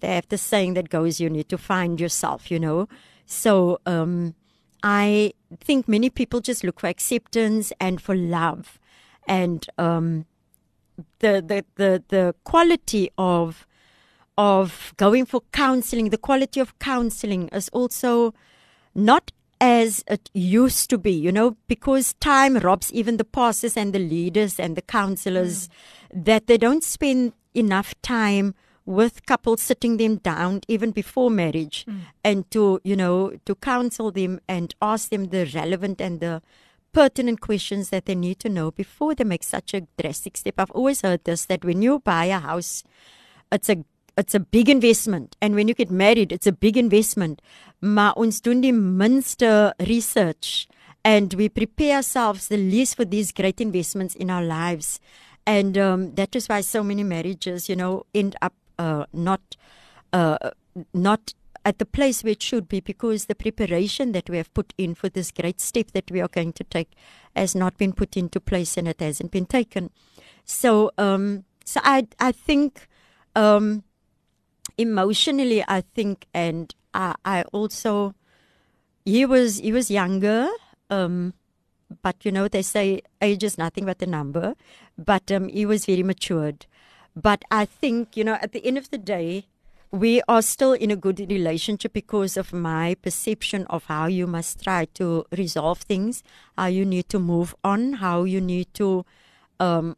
they 0.00 0.14
have 0.14 0.28
the 0.28 0.38
saying 0.38 0.74
that 0.74 0.88
goes, 0.88 1.20
you 1.20 1.30
need 1.30 1.48
to 1.48 1.58
find 1.58 2.00
yourself, 2.00 2.50
you 2.50 2.58
know. 2.58 2.88
So, 3.26 3.80
um, 3.86 4.34
I 4.82 5.32
think 5.58 5.88
many 5.88 6.10
people 6.10 6.40
just 6.40 6.62
look 6.62 6.78
for 6.78 6.86
acceptance 6.86 7.72
and 7.80 8.00
for 8.00 8.14
love, 8.14 8.78
and 9.26 9.66
um, 9.78 10.26
the, 11.18 11.42
the 11.44 11.64
the 11.74 12.04
the 12.08 12.34
quality 12.44 13.10
of 13.18 13.66
of 14.38 14.94
going 14.96 15.26
for 15.26 15.42
counseling. 15.52 16.10
The 16.10 16.18
quality 16.18 16.60
of 16.60 16.78
counseling 16.78 17.48
is 17.48 17.68
also 17.70 18.34
not 18.94 19.32
as 19.60 20.04
it 20.06 20.30
used 20.34 20.90
to 20.90 20.98
be, 20.98 21.12
you 21.12 21.32
know, 21.32 21.56
because 21.66 22.14
time 22.14 22.56
robs 22.58 22.92
even 22.92 23.16
the 23.16 23.24
pastors 23.24 23.76
and 23.76 23.92
the 23.92 23.98
leaders 23.98 24.60
and 24.60 24.76
the 24.76 24.82
counselors 24.82 25.68
mm. 25.68 26.24
that 26.24 26.46
they 26.46 26.58
don't 26.58 26.84
spend 26.84 27.32
enough 27.54 27.94
time 28.02 28.54
with 28.84 29.24
couples 29.26 29.62
sitting 29.62 29.96
them 29.96 30.16
down 30.16 30.60
even 30.68 30.90
before 30.90 31.30
marriage 31.30 31.84
mm. 31.88 32.00
and 32.22 32.48
to, 32.50 32.80
you 32.84 32.94
know, 32.94 33.32
to 33.44 33.54
counsel 33.56 34.10
them 34.10 34.40
and 34.46 34.74
ask 34.82 35.08
them 35.08 35.26
the 35.26 35.50
relevant 35.54 36.00
and 36.00 36.20
the 36.20 36.42
pertinent 36.92 37.40
questions 37.40 37.90
that 37.90 38.06
they 38.06 38.14
need 38.14 38.38
to 38.38 38.48
know 38.48 38.70
before 38.70 39.14
they 39.14 39.24
make 39.24 39.42
such 39.42 39.74
a 39.74 39.86
drastic 39.98 40.36
step. 40.36 40.54
I've 40.58 40.70
always 40.70 41.00
heard 41.00 41.24
this 41.24 41.46
that 41.46 41.64
when 41.64 41.82
you 41.82 41.98
buy 41.98 42.26
a 42.26 42.38
house, 42.38 42.84
it's 43.50 43.68
a 43.68 43.84
it's 44.16 44.34
a 44.34 44.40
big 44.40 44.68
investment. 44.68 45.36
And 45.40 45.54
when 45.54 45.68
you 45.68 45.74
get 45.74 45.90
married 45.90 46.32
it's 46.32 46.46
a 46.46 46.52
big 46.52 46.76
investment. 46.76 47.42
Maar 47.80 48.12
ons 48.16 48.40
doen 48.40 48.60
die 48.60 48.72
minste 48.72 49.74
research 49.78 50.66
and 51.04 51.34
we 51.34 51.48
prepare 51.48 51.96
ourselves 51.96 52.48
the 52.48 52.56
least 52.56 52.96
for 52.96 53.04
these 53.04 53.32
great 53.32 53.60
investments 53.60 54.14
in 54.14 54.30
our 54.30 54.42
lives. 54.42 55.00
And 55.46 55.78
um, 55.78 56.14
that 56.14 56.34
is 56.34 56.48
why 56.48 56.62
so 56.62 56.82
many 56.82 57.04
marriages 57.04 57.68
you 57.68 57.76
know 57.76 58.06
end 58.14 58.36
up 58.42 58.54
uh, 58.78 59.04
not 59.12 59.56
uh, 60.12 60.50
not 60.92 61.34
at 61.64 61.78
the 61.78 61.84
place 61.84 62.22
where 62.22 62.32
it 62.32 62.42
should 62.42 62.68
be 62.68 62.80
because 62.80 63.26
the 63.26 63.34
preparation 63.34 64.12
that 64.12 64.30
we 64.30 64.36
have 64.36 64.54
put 64.54 64.72
in 64.78 64.94
for 64.94 65.08
this 65.08 65.32
great 65.32 65.60
step 65.60 65.90
that 65.92 66.08
we 66.12 66.20
are 66.20 66.28
going 66.28 66.52
to 66.52 66.62
take 66.62 66.92
has 67.34 67.56
not 67.56 67.76
been 67.76 67.92
put 67.92 68.16
into 68.16 68.38
place 68.38 68.76
and 68.76 68.86
it 68.86 69.00
hasn't 69.00 69.32
been 69.32 69.46
taken. 69.46 69.90
So 70.44 70.92
um 70.96 71.44
so 71.64 71.80
i 71.82 72.06
i 72.20 72.30
think 72.30 72.88
um 73.34 73.82
emotionally 74.78 75.64
i 75.68 75.80
think 75.80 76.26
and 76.34 76.74
i 76.94 77.14
i 77.24 77.42
also 77.52 78.14
he 79.04 79.24
was 79.24 79.58
he 79.58 79.72
was 79.72 79.90
younger 79.90 80.48
um 80.90 81.32
but 82.02 82.24
you 82.24 82.32
know 82.32 82.48
they 82.48 82.62
say 82.62 83.00
age 83.22 83.44
is 83.44 83.56
nothing 83.56 83.84
but 83.84 84.02
a 84.02 84.06
number 84.06 84.54
but 84.98 85.30
um 85.30 85.48
he 85.48 85.66
was 85.66 85.86
very 85.86 86.02
matured. 86.02 86.66
But 87.14 87.44
i 87.50 87.64
think 87.64 88.16
you 88.16 88.24
know 88.24 88.34
at 88.34 88.52
the 88.52 88.64
end 88.66 88.76
of 88.76 88.90
the 88.90 88.98
day 88.98 89.46
we 89.90 90.20
are 90.28 90.42
still 90.42 90.72
in 90.72 90.90
a 90.90 90.96
good 90.96 91.20
relationship 91.20 91.92
because 91.92 92.36
of 92.36 92.52
my 92.52 92.96
perception 93.00 93.64
of 93.70 93.84
how 93.84 94.06
you 94.06 94.26
must 94.26 94.62
try 94.62 94.84
to 94.94 95.24
resolve 95.30 95.78
things 95.78 96.22
how 96.58 96.66
you 96.66 96.84
need 96.84 97.08
to 97.08 97.18
move 97.18 97.54
on 97.64 97.94
how 97.94 98.24
you 98.24 98.40
need 98.40 98.72
to 98.74 99.06
um 99.60 99.96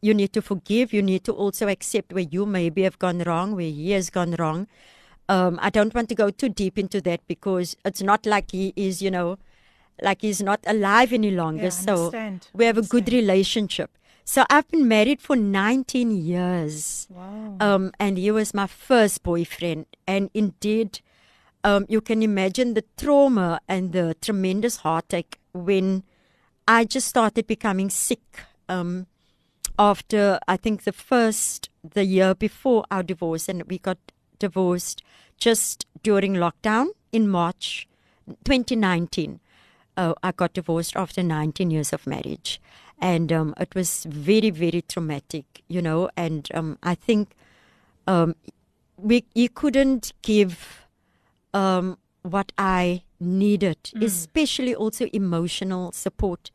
you 0.00 0.14
need 0.14 0.32
to 0.32 0.42
forgive 0.42 0.92
you 0.92 1.02
need 1.02 1.24
to 1.24 1.32
also 1.32 1.68
accept 1.68 2.12
where 2.12 2.24
you 2.30 2.46
maybe 2.46 2.82
have 2.82 2.98
gone 2.98 3.18
wrong 3.20 3.54
where 3.54 3.70
he 3.80 3.90
has 3.90 4.10
gone 4.10 4.34
wrong 4.38 4.66
um 5.28 5.58
i 5.60 5.70
don't 5.70 5.94
want 5.94 6.08
to 6.08 6.14
go 6.14 6.30
too 6.30 6.48
deep 6.48 6.78
into 6.78 7.00
that 7.00 7.20
because 7.26 7.76
it's 7.84 8.02
not 8.02 8.26
like 8.26 8.50
he 8.52 8.72
is 8.76 9.02
you 9.02 9.10
know 9.10 9.38
like 10.00 10.22
he's 10.22 10.42
not 10.42 10.60
alive 10.66 11.12
any 11.12 11.30
longer 11.30 11.64
Yeah, 11.64 11.70
so 11.70 11.92
understand, 11.92 12.48
we 12.52 12.64
have 12.64 12.78
a 12.78 12.82
good 12.82 13.12
relationship 13.12 13.90
so 14.24 14.44
i've 14.48 14.68
been 14.68 14.86
married 14.86 15.20
for 15.20 15.34
19 15.36 16.12
years 16.12 17.08
Wow. 17.10 17.56
um, 17.60 17.92
and 17.98 18.18
he 18.18 18.30
was 18.30 18.54
my 18.54 18.66
first 18.66 19.22
boyfriend. 19.22 19.86
And 20.06 20.30
indeed, 20.34 21.00
um, 21.64 21.86
you 21.88 22.00
can 22.00 22.22
imagine 22.22 22.74
the 22.74 22.84
trauma 22.96 23.60
and 23.68 23.92
the 23.92 24.14
tremendous 24.20 24.78
heartache 24.78 25.38
when 25.52 26.04
I 26.66 26.84
just 26.84 27.08
started 27.08 27.46
becoming 27.46 27.90
sick. 27.90 28.44
Um, 28.68 29.06
after 29.78 30.38
I 30.48 30.56
think 30.56 30.84
the 30.84 30.92
first 30.92 31.70
the 31.82 32.04
year 32.04 32.34
before 32.34 32.84
our 32.90 33.02
divorce, 33.02 33.48
and 33.48 33.62
we 33.64 33.78
got 33.78 33.98
divorced 34.38 35.02
just 35.38 35.86
during 36.02 36.34
lockdown 36.34 36.88
in 37.12 37.28
March 37.28 37.88
2019. 38.44 39.40
Uh, 39.96 40.14
I 40.22 40.32
got 40.32 40.52
divorced 40.52 40.96
after 40.96 41.22
19 41.22 41.70
years 41.70 41.92
of 41.92 42.06
marriage, 42.06 42.60
and 42.98 43.32
um, 43.32 43.54
it 43.58 43.74
was 43.74 44.04
very, 44.04 44.50
very 44.50 44.82
traumatic, 44.82 45.62
you 45.68 45.82
know. 45.82 46.10
And 46.16 46.48
um, 46.54 46.78
I 46.82 46.94
think 46.94 47.34
um, 48.06 48.34
we 48.96 49.24
you 49.34 49.48
couldn't 49.48 50.12
give 50.22 50.86
um, 51.54 51.98
what 52.22 52.52
I 52.58 53.02
needed, 53.20 53.78
especially 54.00 54.74
also 54.74 55.06
emotional 55.12 55.92
support 55.92 56.50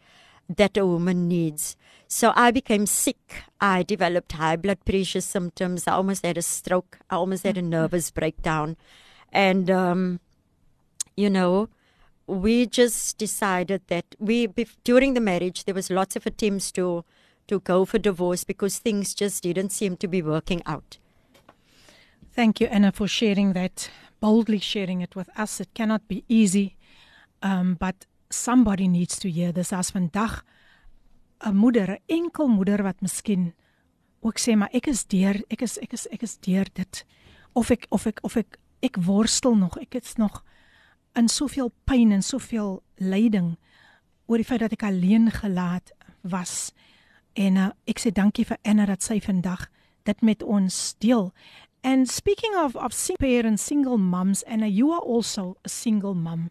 that 0.50 0.78
a 0.78 0.86
woman 0.86 1.28
needs. 1.28 1.76
So 2.08 2.32
I 2.36 2.52
became 2.52 2.86
sick. 2.86 3.44
I 3.60 3.84
developed 3.84 4.34
high 4.34 4.56
blood 4.56 4.86
pressure 4.86 5.22
symptoms. 5.22 5.88
I 5.88 5.94
almost 5.94 6.26
had 6.26 6.38
a 6.38 6.42
stroke. 6.42 7.00
I 7.10 7.16
almost 7.16 7.44
had 7.44 7.58
a 7.58 7.62
nervous 7.62 8.12
breakdown, 8.12 8.78
and 9.32 9.72
um, 9.72 10.20
you 11.16 11.30
know, 11.30 11.70
we 12.28 12.66
just 12.66 13.18
decided 13.18 13.82
that 13.88 14.06
we 14.20 14.48
bef- 14.48 14.78
during 14.84 15.14
the 15.14 15.22
marriage 15.22 15.64
there 15.66 15.76
was 15.76 15.90
lots 15.90 16.16
of 16.16 16.26
attempts 16.26 16.72
to 16.74 17.04
to 17.48 17.60
go 17.60 17.84
for 17.84 17.98
divorce 17.98 18.44
because 18.44 18.78
things 18.78 19.14
just 19.14 19.44
didn't 19.44 19.72
seem 19.72 19.98
to 19.98 20.08
be 20.08 20.22
working 20.22 20.62
out. 20.66 20.98
Thank 22.32 22.62
you, 22.62 22.68
Anna, 22.68 22.92
for 22.92 23.08
sharing 23.08 23.54
that, 23.54 23.90
boldly 24.20 24.60
sharing 24.60 25.02
it 25.02 25.16
with 25.16 25.30
us. 25.38 25.60
It 25.60 25.74
cannot 25.74 26.08
be 26.08 26.24
easy, 26.30 26.78
um, 27.42 27.76
but 27.76 28.06
somebody 28.34 28.88
needs 28.88 29.18
to 29.20 29.30
hear 29.30 29.54
this. 29.54 29.72
As 29.72 29.92
vandag 29.92 30.44
'n 31.40 31.56
moeder, 31.56 31.90
'n 31.90 32.00
enkel 32.06 32.48
moeder 32.48 32.84
wat 32.84 33.02
miskien 33.02 33.54
ook 34.22 34.40
sê 34.40 34.56
maar 34.56 34.72
ek 34.72 34.88
is 34.88 35.06
deur, 35.06 35.44
ek 35.50 35.62
is 35.62 35.78
ek 35.78 35.94
is 35.94 36.08
ek 36.08 36.22
is 36.22 36.38
deur 36.38 36.66
dit 36.74 37.06
of 37.54 37.70
ek 37.70 37.86
of 37.90 38.06
ek 38.06 38.20
of 38.24 38.36
ek 38.36 38.58
ek 38.82 38.98
worstel 38.98 39.56
nog. 39.56 39.78
Ek 39.80 39.96
is 39.96 40.16
nog 40.16 40.44
in 41.16 41.28
soveel 41.28 41.72
pyn 41.86 42.12
en 42.12 42.24
soveel 42.24 42.84
lyding 42.98 43.58
oor 44.26 44.38
die 44.38 44.48
feit 44.48 44.60
dat 44.60 44.72
ek 44.72 44.84
alleen 44.84 45.32
gelaat 45.32 45.92
was. 46.22 46.74
En 47.34 47.58
uh, 47.58 47.70
ek 47.86 48.00
sê 48.00 48.12
dankie 48.12 48.46
vir 48.46 48.58
Anna 48.64 48.86
dat 48.86 49.04
sy 49.04 49.20
vandag 49.22 49.68
dit 50.08 50.22
met 50.22 50.44
ons 50.44 50.96
deel. 51.00 51.32
And 51.84 52.10
speaking 52.10 52.56
of 52.56 52.76
of 52.76 52.94
single 52.94 53.28
parents, 53.28 53.64
single 53.64 53.98
mums, 53.98 54.44
and 54.44 54.64
you 54.70 54.92
are 54.92 55.02
also 55.02 55.58
a 55.66 55.70
single 55.70 56.14
mum. 56.16 56.50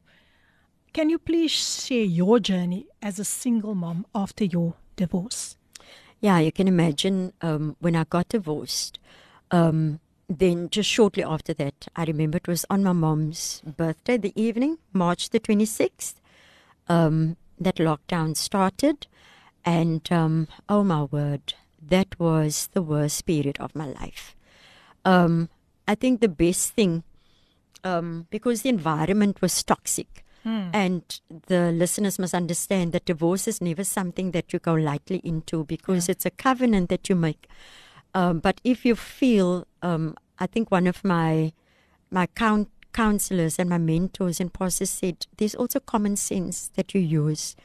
Can 0.92 1.08
you 1.08 1.18
please 1.18 1.50
share 1.50 2.04
your 2.04 2.38
journey 2.38 2.86
as 3.00 3.18
a 3.18 3.24
single 3.24 3.74
mom 3.74 4.04
after 4.14 4.44
your 4.44 4.74
divorce? 4.94 5.56
Yeah, 6.20 6.38
you 6.38 6.52
can 6.52 6.68
imagine 6.68 7.32
um, 7.40 7.76
when 7.80 7.96
I 7.96 8.04
got 8.04 8.28
divorced. 8.28 8.98
Um, 9.50 10.00
then 10.28 10.68
just 10.68 10.90
shortly 10.90 11.24
after 11.24 11.54
that, 11.54 11.88
I 11.96 12.04
remember 12.04 12.36
it 12.36 12.46
was 12.46 12.66
on 12.68 12.84
my 12.84 12.92
mom's 12.92 13.62
birthday, 13.64 14.18
the 14.18 14.38
evening, 14.40 14.78
March 14.92 15.30
the 15.30 15.40
26th, 15.40 16.20
um, 16.88 17.36
that 17.58 17.76
lockdown 17.76 18.36
started. 18.36 19.06
And 19.64 20.06
um, 20.12 20.46
oh 20.68 20.84
my 20.84 21.04
word, 21.04 21.54
that 21.80 22.20
was 22.20 22.68
the 22.72 22.82
worst 22.82 23.24
period 23.24 23.56
of 23.60 23.74
my 23.74 23.86
life. 23.86 24.36
Um, 25.06 25.48
I 25.88 25.94
think 25.94 26.20
the 26.20 26.28
best 26.28 26.72
thing, 26.74 27.02
um, 27.82 28.26
because 28.30 28.60
the 28.60 28.68
environment 28.68 29.40
was 29.40 29.62
toxic, 29.62 30.22
Hmm. 30.42 30.70
and 30.72 31.20
the 31.46 31.70
listeners 31.70 32.18
must 32.18 32.34
understand 32.34 32.92
that 32.92 33.04
divorce 33.04 33.46
is 33.46 33.60
never 33.60 33.84
something 33.84 34.32
that 34.32 34.52
you 34.52 34.58
go 34.58 34.74
lightly 34.74 35.20
into 35.22 35.64
because 35.64 36.08
it's 36.08 36.26
a 36.26 36.30
covenant 36.30 36.88
that 36.88 37.08
you 37.08 37.14
make. 37.14 37.46
Um, 38.14 38.40
but 38.40 38.60
if 38.64 38.84
you 38.84 38.96
feel, 38.96 39.66
um, 39.82 40.16
I 40.38 40.46
think 40.46 40.70
one 40.70 40.86
of 40.88 41.04
my 41.04 41.52
my 42.10 42.26
count, 42.26 42.68
counselors 42.92 43.58
and 43.58 43.70
my 43.70 43.78
mentors 43.78 44.40
and 44.40 44.52
pastors 44.52 44.90
said, 44.90 45.26
there's 45.38 45.54
also 45.54 45.80
common 45.80 46.16
sense 46.16 46.70
that 46.74 46.92
you 46.94 47.00
use. 47.00 47.56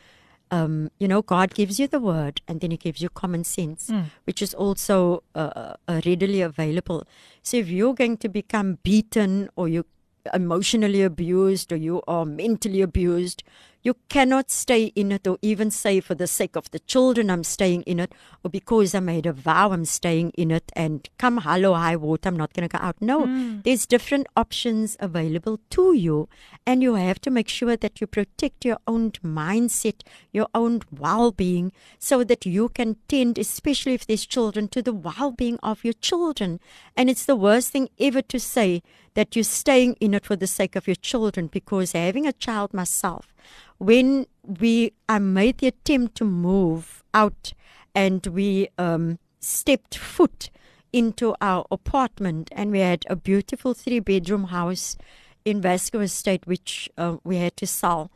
Um, 0.50 0.90
you 1.00 1.08
know, 1.10 1.22
God 1.22 1.54
gives 1.54 1.78
you 1.78 1.88
the 1.88 2.00
word, 2.00 2.40
and 2.48 2.62
then 2.62 2.72
He 2.72 2.78
gives 2.78 3.02
you 3.02 3.10
common 3.10 3.44
sense, 3.44 3.92
which 4.24 4.42
is 4.42 4.54
also 4.54 5.24
uh, 5.36 5.74
uh, 5.88 6.02
readily 6.06 6.40
available. 6.42 7.06
So 7.42 7.58
if 7.58 7.68
you're 7.68 7.94
going 7.94 8.18
to 8.18 8.30
become 8.30 8.78
beaten 8.84 9.50
or 9.58 9.68
you 9.68 9.86
emotionally 10.34 11.02
abused 11.02 11.72
or 11.72 11.76
you 11.76 12.02
are 12.08 12.26
mentally 12.26 12.82
abused, 12.82 13.44
you 13.84 13.96
cannot 14.10 14.52
stay 14.52 14.86
in 14.96 15.12
it 15.12 15.28
or 15.28 15.38
even 15.42 15.72
say 15.72 16.00
for 16.00 16.16
the 16.16 16.28
sake 16.28 16.56
of 16.56 16.70
the 16.72 16.80
children 16.80 17.30
I'm 17.30 17.44
staying 17.44 17.84
in 17.84 18.00
it 18.00 18.14
or 18.44 18.50
because 18.50 18.94
I 18.94 19.00
made 19.00 19.26
a 19.26 19.34
vow 19.34 19.72
I'm 19.72 19.86
staying 19.86 20.32
in 20.32 20.52
it 20.52 20.72
and 20.74 21.08
come 21.18 21.40
hello 21.40 21.74
high 21.74 21.96
water 21.96 22.30
I'm 22.30 22.38
not 22.38 22.54
going 22.54 22.68
to 22.68 22.78
go 22.78 22.84
out. 22.84 22.96
No, 23.00 23.26
hmm. 23.26 23.60
there's 23.64 23.86
different 23.86 24.28
options 24.36 24.98
available 25.00 25.60
to 25.72 25.94
you 25.94 26.28
and 26.66 26.82
you 26.82 26.96
have 26.96 27.22
to 27.22 27.32
make 27.32 27.48
sure 27.48 27.78
that 27.78 28.02
you 28.02 28.08
protect 28.08 28.66
your 28.66 28.78
own 28.88 29.12
mindset, 29.12 30.02
your 30.32 30.48
own 30.54 30.82
well-being 30.92 31.72
so 32.00 32.24
that 32.24 32.46
you 32.46 32.70
can 32.70 32.98
tend 33.08 33.38
especially 33.38 33.94
if 33.94 34.06
there's 34.06 34.26
children 34.26 34.68
to 34.70 34.82
the 34.82 34.94
well-being 34.94 35.60
of 35.64 35.84
your 35.84 35.94
children. 35.94 36.60
And 36.96 37.10
it's 37.10 37.26
the 37.26 37.36
worst 37.36 37.72
thing 37.72 37.90
ever 38.00 38.22
to 38.24 38.40
say 38.40 38.82
that 39.14 39.36
you're 39.36 39.44
staying 39.44 39.96
in 40.00 40.14
it 40.14 40.26
for 40.26 40.36
the 40.36 40.46
sake 40.46 40.76
of 40.76 40.88
your 40.88 40.96
children 40.96 41.48
because 41.48 41.94
having 41.94 42.28
a 42.28 42.34
child 42.34 42.74
myself 42.74 43.34
when 43.78 44.28
we 44.44 44.94
I 45.08 45.20
made 45.20 45.60
the 45.60 45.68
attempt 45.68 46.16
to 46.16 46.26
move 46.26 47.04
out 47.14 47.54
and 47.94 48.26
we 48.28 48.70
um, 48.78 49.20
stepped 49.40 49.98
foot 49.98 50.50
into 50.94 51.36
our 51.42 51.66
apartment 51.72 52.50
and 52.52 52.72
we 52.72 52.80
had 52.80 53.06
a 53.10 53.16
beautiful 53.16 53.74
three 53.74 54.00
bedroom 54.00 54.46
house 54.46 54.98
in 55.46 55.62
Vasco 55.62 56.00
Estate 56.00 56.48
which 56.48 56.90
uh, 56.98 57.18
we 57.24 57.38
had 57.38 57.56
to 57.58 57.68
sell. 57.68 58.12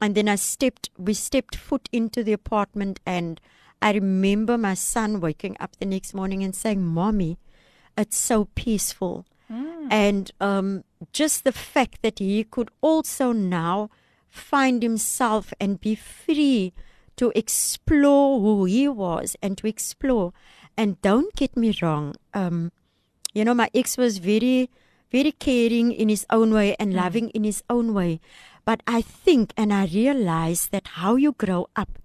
And 0.00 0.14
then 0.14 0.28
I 0.28 0.36
stepped 0.36 0.90
we 0.98 1.14
stepped 1.14 1.56
foot 1.56 1.88
into 1.92 2.24
the 2.24 2.32
apartment 2.32 3.00
and 3.06 3.40
I 3.80 3.92
remember 3.92 4.56
my 4.56 4.74
son 4.74 5.20
waking 5.20 5.56
up 5.60 5.76
the 5.76 5.86
next 5.86 6.14
morning 6.14 6.42
and 6.42 6.54
saying 6.54 6.82
mommy 6.82 7.38
it's 7.96 8.16
so 8.16 8.46
peaceful. 8.54 9.26
And 9.90 10.30
um, 10.40 10.84
just 11.12 11.44
the 11.44 11.52
fact 11.52 12.00
that 12.02 12.18
he 12.18 12.44
could 12.44 12.70
also 12.80 13.32
now 13.32 13.90
find 14.32 14.82
himself 14.82 15.52
and 15.60 15.80
be 15.80 15.94
free 15.94 16.72
to 17.16 17.30
explore 17.34 18.40
who 18.40 18.64
he 18.64 18.88
was 18.88 19.36
and 19.42 19.58
to 19.58 19.66
explore. 19.66 20.32
And 20.76 21.00
don't 21.02 21.34
get 21.36 21.54
me 21.54 21.76
wrong, 21.82 22.14
um, 22.32 22.72
you 23.34 23.44
know, 23.44 23.54
my 23.54 23.68
ex 23.74 23.98
was 23.98 24.18
very, 24.18 24.70
very 25.10 25.32
caring 25.32 25.92
in 25.92 26.08
his 26.08 26.24
own 26.30 26.52
way 26.52 26.74
and 26.78 26.94
loving 26.94 27.28
in 27.30 27.44
his 27.44 27.62
own 27.68 27.92
way. 27.92 28.20
But 28.64 28.82
I 28.86 29.02
think 29.02 29.52
and 29.56 29.72
I 29.72 29.84
realize 29.86 30.68
that 30.68 30.88
how 30.88 31.16
you 31.16 31.32
grow 31.32 31.68
up 31.76 31.98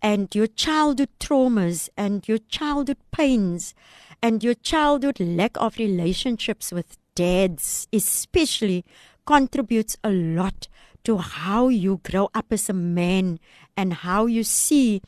and 0.00 0.34
your 0.34 0.46
childhood 0.46 1.10
traumas 1.20 1.90
and 1.96 2.26
your 2.26 2.38
childhood 2.38 2.98
pains 3.12 3.74
and 4.22 4.42
your 4.42 4.54
childhood 4.54 5.20
lack 5.20 5.52
of 5.56 5.76
relationships 5.76 6.72
with 6.72 6.96
dads, 7.14 7.88
especially, 7.92 8.84
contributes 9.26 9.96
a 10.02 10.10
lot 10.10 10.68
to 11.04 11.18
how 11.18 11.68
you 11.68 12.00
grow 12.02 12.30
up 12.34 12.46
as 12.50 12.68
a 12.68 12.72
man 12.72 13.38
and 13.76 13.92
how 13.92 14.26
you 14.26 14.42
see 14.42 15.02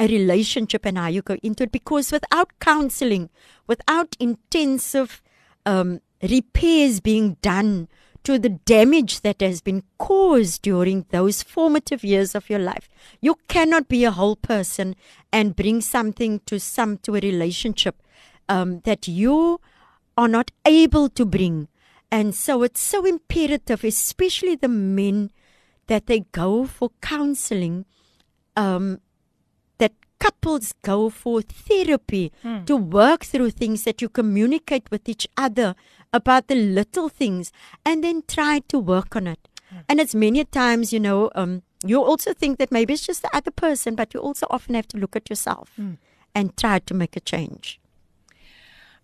a 0.00 0.06
relationship 0.06 0.84
and 0.86 0.98
how 0.98 1.08
you 1.08 1.22
go 1.22 1.36
into 1.42 1.64
it. 1.64 1.72
Because 1.72 2.12
without 2.12 2.58
counseling, 2.60 3.30
without 3.66 4.16
intensive 4.20 5.22
um, 5.66 6.00
repairs 6.22 7.00
being 7.00 7.36
done 7.42 7.88
to 8.24 8.38
the 8.38 8.48
damage 8.48 9.20
that 9.22 9.40
has 9.40 9.60
been 9.60 9.82
caused 9.96 10.62
during 10.62 11.06
those 11.10 11.42
formative 11.42 12.04
years 12.04 12.34
of 12.34 12.50
your 12.50 12.58
life, 12.58 12.88
you 13.20 13.36
cannot 13.48 13.88
be 13.88 14.04
a 14.04 14.10
whole 14.10 14.36
person 14.36 14.94
and 15.32 15.56
bring 15.56 15.80
something 15.80 16.40
to 16.46 16.58
some 16.60 16.98
to 16.98 17.16
a 17.16 17.20
relationship 17.20 18.02
um, 18.48 18.80
that 18.80 19.08
you 19.08 19.60
are 20.16 20.28
not 20.28 20.50
able 20.66 21.08
to 21.08 21.24
bring. 21.24 21.68
And 22.10 22.34
so 22.34 22.62
it's 22.62 22.80
so 22.80 23.04
imperative, 23.04 23.84
especially 23.84 24.56
the 24.56 24.68
men, 24.68 25.30
that 25.88 26.06
they 26.06 26.20
go 26.32 26.66
for 26.66 26.90
counseling, 27.00 27.84
um, 28.56 29.00
that 29.78 29.92
couples 30.18 30.74
go 30.82 31.08
for 31.10 31.42
therapy 31.42 32.32
to 32.66 32.76
work 32.76 33.24
through 33.24 33.50
things 33.50 33.84
that 33.84 34.00
you 34.02 34.08
communicate 34.08 34.90
with 34.90 35.08
each 35.08 35.26
other 35.36 35.74
about 36.12 36.48
the 36.48 36.54
little 36.54 37.08
things 37.08 37.52
and 37.84 38.02
then 38.04 38.22
try 38.26 38.60
to 38.68 38.78
work 38.78 39.16
on 39.16 39.26
it. 39.26 39.48
And 39.88 40.00
it's 40.00 40.14
many 40.14 40.44
times, 40.44 40.92
you 40.94 41.00
know, 41.00 41.30
um, 41.34 41.62
you 41.84 42.02
also 42.02 42.32
think 42.32 42.58
that 42.58 42.72
maybe 42.72 42.94
it's 42.94 43.06
just 43.06 43.22
the 43.22 43.30
other 43.36 43.50
person, 43.50 43.94
but 43.94 44.14
you 44.14 44.20
also 44.20 44.46
often 44.50 44.74
have 44.74 44.88
to 44.88 44.96
look 44.98 45.14
at 45.14 45.28
yourself 45.30 45.70
and 46.34 46.56
try 46.56 46.78
to 46.80 46.94
make 46.94 47.16
a 47.16 47.20
change. 47.20 47.78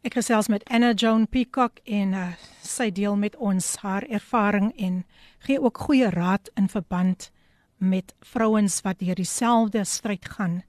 Ek 0.05 0.19
gesels 0.19 0.51
met 0.53 0.61
Anna 0.69 0.91
Joan 0.93 1.23
Peacock 1.33 1.79
en 1.89 2.11
uh, 2.13 2.25
sy 2.61 2.91
deel 2.93 3.15
met 3.17 3.33
ons 3.41 3.65
haar 3.81 4.05
ervaring 4.13 4.67
en 4.77 4.99
gee 5.47 5.57
ook 5.57 5.81
goeie 5.87 6.11
raad 6.13 6.51
in 6.61 6.69
verband 6.69 7.31
met 7.81 8.13
vrouens 8.21 8.77
wat 8.85 9.01
deur 9.01 9.17
dieselfde 9.17 9.81
stryd 9.89 10.29
gaan. 10.29 10.61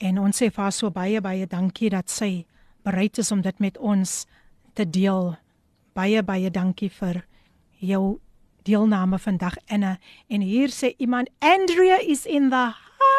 En 0.00 0.16
ons 0.16 0.32
sê 0.32 0.48
vir 0.48 0.64
haar 0.64 0.72
so 0.72 0.88
baie 0.88 1.20
baie 1.20 1.44
dankie 1.44 1.92
dat 1.92 2.08
sy 2.08 2.46
bereid 2.88 3.20
is 3.20 3.28
om 3.36 3.44
dit 3.44 3.60
met 3.60 3.76
ons 3.76 4.24
te 4.72 4.88
deel. 4.88 5.34
Baie 5.92 6.24
baie 6.24 6.48
dankie 6.48 6.88
vir 6.88 7.20
jou 7.84 8.16
deelname 8.64 9.20
vandag 9.20 9.60
Anna. 9.68 9.98
En 10.32 10.40
hier 10.40 10.72
sê 10.72 10.94
iemand 10.96 11.28
Andrea 11.44 12.00
is 12.00 12.24
in 12.24 12.48
the 12.48 12.72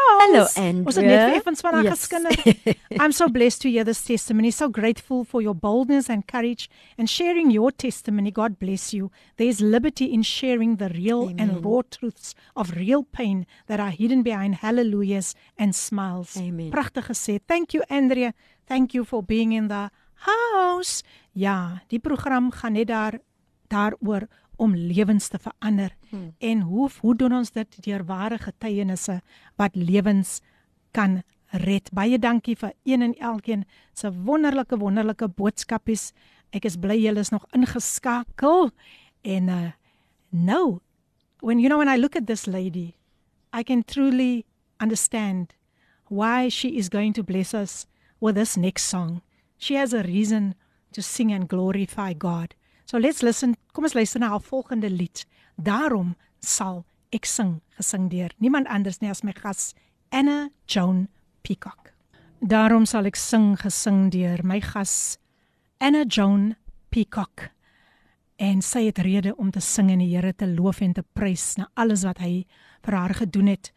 house. 0.09 0.55
Hallo, 0.59 0.83
Was 0.83 0.95
dit 0.95 1.03
net 1.05 1.13
Andrea. 1.19 1.27
vir 1.29 1.35
effens 1.39 1.61
van 1.61 1.73
haar 1.73 1.83
Yes. 1.83 1.93
geskinder? 1.93 2.35
I'm 3.03 3.11
so 3.11 3.27
blessed 3.29 3.61
to 3.61 3.69
hear 3.69 3.83
this 3.85 4.03
testimony. 4.03 4.51
So 4.51 4.69
grateful 4.69 5.23
for 5.23 5.41
your 5.41 5.55
boldness 5.55 6.09
and 6.09 6.25
courage 6.25 6.69
and 6.97 7.09
sharing 7.09 7.51
your 7.51 7.71
testimony. 7.71 8.31
God 8.31 8.57
bless 8.59 8.91
you. 8.93 9.09
There's 9.37 9.59
liberty 9.59 10.05
in 10.13 10.23
sharing 10.23 10.77
the 10.77 10.89
real 10.89 11.31
and 11.37 11.63
raw 11.65 11.81
truths 11.89 12.33
of 12.55 12.71
real 12.75 13.03
pain 13.03 13.45
that 13.67 13.79
are 13.79 13.91
hidden 13.91 14.21
behind 14.23 14.55
hallelujahs 14.61 15.35
and 15.57 15.73
smiles. 15.75 16.35
Amen. 16.37 16.69
Pragtig 16.71 17.05
gesê. 17.07 17.39
Thank 17.47 17.73
you 17.73 17.83
Andrea. 17.89 18.33
Thank 18.67 18.93
you 18.93 19.03
for 19.05 19.23
being 19.23 19.51
in 19.53 19.67
the 19.67 19.89
house. 20.25 21.03
Ja, 21.33 21.81
die 21.87 21.99
program 21.99 22.51
gaan 22.51 22.73
net 22.73 22.87
daar 22.87 23.19
daaroor 23.71 24.27
om 24.61 24.75
lewens 24.75 25.27
te 25.27 25.39
verander. 25.41 25.95
Hmm. 26.09 26.35
En 26.37 26.61
hoe 26.61 26.89
hoe 27.01 27.15
doen 27.17 27.33
ons 27.33 27.51
dit 27.51 27.77
deur 27.85 28.05
ware 28.05 28.37
getuienisse 28.37 29.21
wat 29.57 29.75
lewens 29.75 30.39
kan 30.91 31.21
red. 31.65 31.89
Baie 31.91 32.19
dankie 32.19 32.55
vir 32.55 32.73
een 32.87 33.01
en 33.01 33.15
elkeen 33.17 33.65
se 33.93 34.11
wonderlike 34.11 34.77
wonderlike 34.77 35.27
boodskapies. 35.27 36.11
Ek 36.51 36.67
is 36.67 36.77
bly 36.77 36.99
julle 36.99 37.23
is 37.23 37.33
nog 37.33 37.47
ingeskakel. 37.57 38.69
En 39.21 39.49
uh 39.49 39.71
nou 40.31 40.79
when 41.41 41.59
you 41.59 41.67
know 41.67 41.77
when 41.77 41.89
I 41.89 41.97
look 41.99 42.15
at 42.15 42.27
this 42.27 42.45
lady, 42.45 42.93
I 43.51 43.63
can 43.63 43.83
truly 43.83 44.45
understand 44.79 45.55
why 46.07 46.49
she 46.49 46.77
is 46.77 46.89
going 46.89 47.13
to 47.13 47.23
bless 47.23 47.53
us 47.53 47.85
with 48.19 48.35
this 48.35 48.55
next 48.55 48.87
song. 48.87 49.21
She 49.57 49.75
has 49.75 49.93
a 49.93 50.03
reason 50.03 50.55
to 50.93 51.01
sing 51.01 51.33
and 51.33 51.47
glorify 51.47 52.13
God. 52.13 52.55
So 52.91 52.99
let's 52.99 53.21
listen. 53.21 53.55
Kom 53.71 53.85
ons 53.87 53.93
luister 53.95 54.19
na 54.19 54.33
haar 54.33 54.41
volgende 54.43 54.89
lied. 54.91 55.21
Daarom 55.55 56.09
sal 56.43 56.81
ek 57.15 57.23
sing, 57.23 57.61
gesing 57.79 58.09
deur 58.11 58.33
niemand 58.43 58.67
anders 58.67 58.97
nie 58.99 59.07
as 59.07 59.21
my 59.23 59.31
gas 59.31 59.69
Anna 60.11 60.49
Joan 60.67 61.05
Peacock. 61.47 61.93
Daarom 62.43 62.83
sal 62.83 63.07
ek 63.07 63.15
sing, 63.15 63.53
gesing 63.61 64.09
deur 64.11 64.43
my 64.43 64.57
gas 64.59 65.15
Anna 65.79 66.01
Joan 66.03 66.57
Peacock. 66.91 67.45
En 68.35 68.59
sy 68.59 68.83
het 68.89 68.99
rede 69.07 69.37
om 69.39 69.55
te 69.55 69.63
sing 69.63 69.87
en 69.95 70.03
die 70.03 70.09
Here 70.11 70.35
te 70.35 70.51
loof 70.51 70.83
en 70.83 70.97
te 70.99 71.05
prys 71.15 71.53
na 71.61 71.69
alles 71.79 72.03
wat 72.03 72.19
hy 72.19 72.43
vir 72.83 72.99
haar 72.99 73.15
gedoen 73.21 73.53
het. 73.53 73.71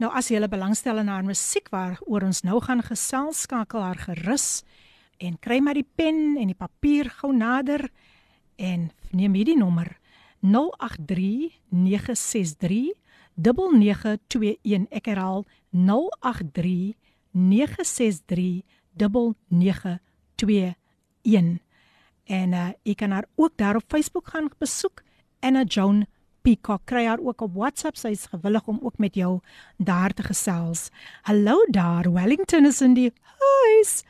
Nou 0.00 0.08
as 0.08 0.32
jy 0.32 0.40
belangstel 0.40 1.04
in 1.04 1.12
haar 1.12 1.28
musiek 1.28 1.68
waaroor 1.68 2.30
ons 2.32 2.40
nou 2.48 2.64
gaan 2.64 2.80
gesels, 2.80 3.44
skakel 3.44 3.84
haar 3.84 4.00
gerus 4.08 4.64
en 5.20 5.36
kry 5.36 5.60
maar 5.60 5.76
die 5.76 5.84
pen 5.84 6.38
en 6.40 6.48
die 6.48 6.56
papier 6.56 7.12
gou 7.20 7.36
nader 7.36 7.90
en 8.56 8.90
neem 9.10 9.34
hierdie 9.34 9.58
nommer 9.58 9.98
083 10.40 11.60
963 11.68 12.94
9921 13.34 14.86
ek 14.90 15.06
herhaal 15.10 15.44
083 15.70 16.94
963 17.32 18.62
9921 19.48 21.62
en 22.24 22.56
uh, 22.56 22.70
jy 22.82 22.94
kan 22.96 23.12
haar 23.12 23.26
ook 23.36 23.52
daar 23.60 23.76
op 23.76 23.84
Facebook 23.88 24.28
gaan 24.32 24.48
besoek. 24.58 25.02
Anna 25.40 25.64
Joan 25.64 26.06
Peacock 26.42 26.80
kry 26.84 27.04
haar 27.04 27.20
ook 27.20 27.40
op 27.40 27.54
WhatsApp. 27.54 27.96
Sy 27.96 28.14
is 28.16 28.26
gewillig 28.32 28.68
om 28.68 28.78
ook 28.82 28.98
met 28.98 29.14
jou 29.14 29.40
daar 29.76 30.12
te 30.12 30.22
gesels. 30.22 30.90
Hallo 31.22 31.64
daar 31.68 32.12
Wellington 32.12 32.66
is 32.66 32.80
in 32.80 32.94
die 32.94 33.12
huis 33.40 34.02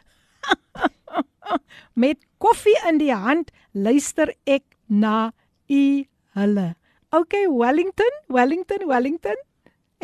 met 2.02 2.18
koffie 2.38 2.76
in 2.88 2.98
die 2.98 3.14
hand 3.14 3.50
luister 3.72 4.34
ek 4.46 4.64
na 4.86 5.32
u 5.68 6.04
hulle 6.34 6.74
Okay 7.14 7.46
Wellington 7.46 8.14
Wellington 8.28 8.88
Wellington 8.90 9.38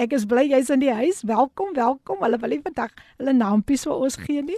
Ek 0.00 0.14
is 0.16 0.24
bly 0.24 0.46
jy's 0.48 0.70
in 0.72 0.80
die 0.80 0.92
huis. 0.94 1.20
Welkom, 1.28 1.74
welkom. 1.76 2.22
Hulle 2.24 2.38
wil 2.40 2.54
nie 2.54 2.62
vandag 2.64 2.92
hulle 3.18 3.34
naampies 3.36 3.82
vir 3.84 4.04
ons 4.06 4.16
gee 4.22 4.40
nie. 4.46 4.56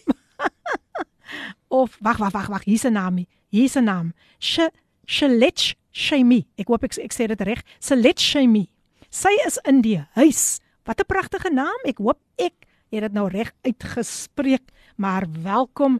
of 1.82 1.96
wag, 2.04 2.20
wag, 2.22 2.34
wag, 2.36 2.50
wag. 2.52 2.66
Hier's 2.68 2.84
'n 2.86 2.94
naam. 2.94 3.24
Hier's 3.50 3.74
'n 3.76 3.88
naam. 3.90 4.12
Sh 4.38 4.70
Shelech 5.06 5.74
Shemi. 5.90 6.46
Ek 6.56 6.68
hoop 6.68 6.84
ek 6.84 6.94
ek 6.98 7.12
sê 7.12 7.26
dit 7.26 7.42
reg. 7.42 7.64
Shelech 7.80 8.22
Shemi. 8.22 8.68
Sy 9.10 9.34
is 9.46 9.58
in 9.66 9.82
die 9.82 9.98
huis. 10.14 10.60
Wat 10.86 11.00
'n 11.00 11.10
pragtige 11.10 11.50
naam. 11.50 11.80
Ek 11.84 11.98
hoop 11.98 12.20
ek 12.38 12.54
het 12.92 13.02
dit 13.02 13.12
nou 13.12 13.26
reg 13.28 13.50
uitgespreek. 13.66 14.70
Maar 14.96 15.26
welkom 15.42 15.98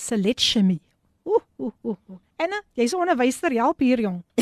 Shelech 0.00 0.40
Shemi. 0.40 0.80
Ooh, 1.28 1.42
ooh, 1.60 1.74
ooh. 1.84 2.20
Anna, 2.40 2.62
jy's 2.76 2.94
'n 2.94 3.04
onderwyser, 3.04 3.52
help 3.52 3.80
hier 3.80 4.00
jong. 4.00 4.22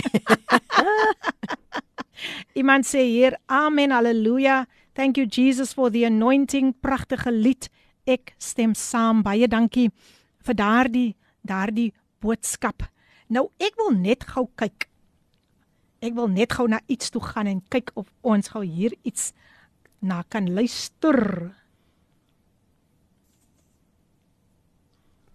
Iemand 2.60 2.86
sê 2.86 3.02
hier, 3.02 3.38
amen, 3.46 3.90
haleluja. 3.90 4.66
Thank 4.94 5.16
you 5.16 5.26
Jesus 5.26 5.72
for 5.72 5.90
the 5.90 6.04
anointing. 6.04 6.74
Pragtige 6.80 7.30
lied. 7.30 7.68
Ek 8.06 8.34
stem 8.38 8.74
saam. 8.74 9.22
Baie 9.22 9.46
dankie 9.46 9.90
vir 10.46 10.54
daardie 10.54 11.14
daardie 11.46 11.92
boodskap. 12.22 12.86
Nou 13.28 13.50
ek 13.62 13.76
wil 13.78 13.94
net 13.94 14.24
gou 14.26 14.48
kyk. 14.58 14.88
Ek 16.02 16.14
wil 16.14 16.30
net 16.30 16.54
gou 16.54 16.66
na 16.70 16.80
iets 16.86 17.10
toe 17.10 17.22
gaan 17.22 17.50
en 17.50 17.62
kyk 17.70 17.90
of 17.94 18.10
ons 18.22 18.50
gou 18.54 18.64
hier 18.64 18.94
iets 19.02 19.32
na 20.00 20.22
kan 20.30 20.46
luister. 20.54 21.54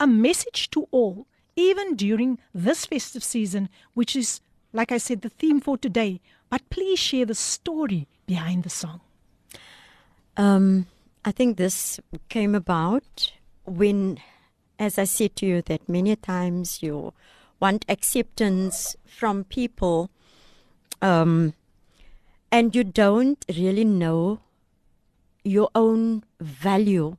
a 0.00 0.06
message 0.06 0.70
to 0.70 0.86
all, 0.90 1.26
even 1.56 1.96
during 1.96 2.38
this 2.54 2.86
festive 2.86 3.24
season, 3.24 3.68
which 3.94 4.14
is, 4.14 4.40
like 4.72 4.92
I 4.92 4.98
said, 4.98 5.22
the 5.22 5.28
theme 5.28 5.60
for 5.60 5.76
today. 5.76 6.20
But 6.50 6.68
please 6.70 6.98
share 6.98 7.26
the 7.26 7.34
story 7.34 8.06
behind 8.26 8.62
the 8.62 8.70
song. 8.70 9.00
Um, 10.36 10.86
I 11.24 11.32
think 11.32 11.56
this 11.56 12.00
came 12.28 12.54
about 12.54 13.32
when, 13.64 14.18
as 14.78 14.98
I 14.98 15.04
said 15.04 15.36
to 15.36 15.46
you, 15.46 15.62
that 15.62 15.88
many 15.88 16.14
times 16.16 16.82
you 16.82 17.12
want 17.60 17.84
acceptance 17.88 18.96
from 19.04 19.44
people, 19.44 20.10
um, 21.02 21.54
and 22.50 22.74
you 22.74 22.84
don't 22.84 23.44
really 23.56 23.84
know 23.84 24.40
your 25.44 25.68
own 25.74 26.24
value. 26.40 27.16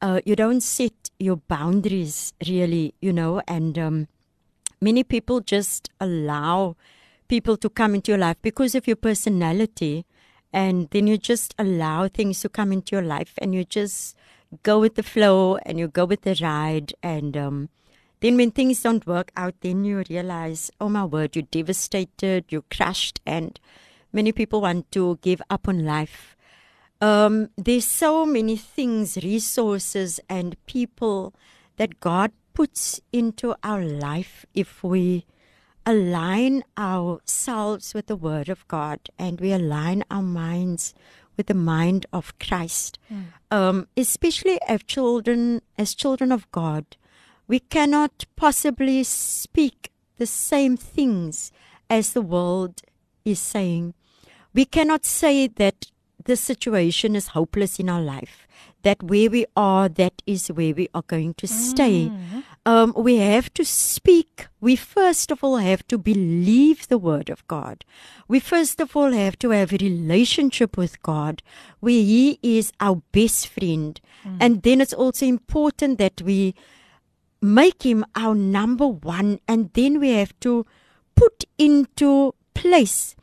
Uh, 0.00 0.20
you 0.24 0.36
don't 0.36 0.60
set 0.60 1.10
your 1.18 1.36
boundaries 1.36 2.34
really, 2.46 2.94
you 3.00 3.12
know, 3.12 3.40
and 3.48 3.78
um, 3.78 4.08
many 4.80 5.02
people 5.02 5.40
just 5.40 5.88
allow 5.98 6.76
people 7.26 7.56
to 7.56 7.70
come 7.70 7.94
into 7.94 8.12
your 8.12 8.18
life 8.18 8.36
because 8.42 8.74
of 8.74 8.86
your 8.86 8.96
personality, 8.96 10.04
and 10.52 10.88
then 10.90 11.06
you 11.06 11.16
just 11.16 11.54
allow 11.58 12.06
things 12.06 12.40
to 12.40 12.48
come 12.48 12.70
into 12.70 12.94
your 12.94 13.04
life, 13.04 13.32
and 13.38 13.54
you 13.54 13.64
just 13.64 14.14
go 14.62 14.78
with 14.78 14.94
the 14.94 15.02
flow 15.02 15.56
and 15.64 15.78
you 15.78 15.88
go 15.88 16.04
with 16.04 16.22
the 16.22 16.38
ride, 16.40 16.92
and 17.02 17.36
um, 17.36 17.68
then 18.24 18.36
when 18.36 18.50
things 18.50 18.82
don't 18.82 19.06
work 19.06 19.30
out, 19.36 19.54
then 19.60 19.84
you 19.84 20.02
realize, 20.08 20.70
oh 20.80 20.88
my 20.88 21.04
word, 21.04 21.36
you're 21.36 21.42
devastated, 21.50 22.46
you're 22.48 22.64
crushed, 22.70 23.20
and 23.26 23.60
many 24.12 24.32
people 24.32 24.60
want 24.62 24.90
to 24.92 25.18
give 25.22 25.42
up 25.50 25.68
on 25.68 25.84
life 25.84 26.34
um, 27.04 27.50
there's 27.56 27.84
so 27.84 28.24
many 28.24 28.56
things, 28.56 29.18
resources, 29.22 30.20
and 30.28 30.56
people 30.64 31.34
that 31.76 32.00
God 32.00 32.32
puts 32.54 33.00
into 33.12 33.54
our 33.62 33.84
life 33.84 34.46
if 34.54 34.82
we 34.82 35.26
align 35.84 36.64
ourselves 36.78 37.92
with 37.92 38.06
the 38.06 38.16
Word 38.16 38.48
of 38.48 38.66
God 38.68 39.00
and 39.18 39.38
we 39.38 39.52
align 39.52 40.02
our 40.10 40.22
minds 40.22 40.94
with 41.36 41.48
the 41.48 41.54
mind 41.54 42.06
of 42.10 42.38
Christ. 42.38 42.98
Mm. 43.12 43.24
Um, 43.50 43.88
especially 43.96 44.58
as 44.66 44.82
children, 44.84 45.60
as 45.76 45.94
children 45.94 46.32
of 46.32 46.50
God, 46.52 46.96
we 47.46 47.60
cannot 47.60 48.24
possibly 48.36 49.04
speak 49.04 49.90
the 50.16 50.26
same 50.26 50.76
things 50.76 51.52
as 51.90 52.12
the 52.12 52.22
world 52.22 52.80
is 53.24 53.38
saying. 53.38 53.94
We 54.52 54.64
cannot 54.64 55.04
say 55.04 55.48
that 55.48 55.86
this 56.24 56.40
situation 56.40 57.16
is 57.16 57.28
hopeless 57.28 57.78
in 57.78 57.88
our 57.88 58.00
life, 58.00 58.46
that 58.82 59.02
where 59.02 59.28
we 59.28 59.44
are, 59.56 59.88
that 59.88 60.22
is 60.26 60.48
where 60.48 60.74
we 60.74 60.88
are 60.94 61.02
going 61.06 61.34
to 61.34 61.46
stay. 61.46 62.06
Mm. 62.06 62.44
Um, 62.64 62.94
we 62.96 63.16
have 63.16 63.52
to 63.54 63.64
speak. 63.64 64.46
We 64.60 64.76
first 64.76 65.30
of 65.30 65.44
all 65.44 65.58
have 65.58 65.86
to 65.88 65.98
believe 65.98 66.88
the 66.88 66.96
word 66.96 67.28
of 67.28 67.46
God. 67.46 67.84
We 68.26 68.40
first 68.40 68.80
of 68.80 68.96
all 68.96 69.12
have 69.12 69.38
to 69.40 69.50
have 69.50 69.72
a 69.72 69.76
relationship 69.76 70.78
with 70.78 71.02
God 71.02 71.42
where 71.80 71.92
He 71.92 72.38
is 72.42 72.72
our 72.80 73.02
best 73.12 73.48
friend. 73.48 74.00
Mm. 74.24 74.38
And 74.40 74.62
then 74.62 74.80
it's 74.80 74.94
also 74.94 75.26
important 75.26 75.98
that 75.98 76.22
we 76.22 76.54
make 77.44 77.82
Him 77.82 78.04
our 78.16 78.34
number 78.34 78.88
one. 78.88 79.38
And 79.46 79.70
then 79.74 80.00
we 80.00 80.10
have 80.10 80.32
to 80.40 80.64
put 81.14 81.44
into 81.58 82.34
place 82.54 83.14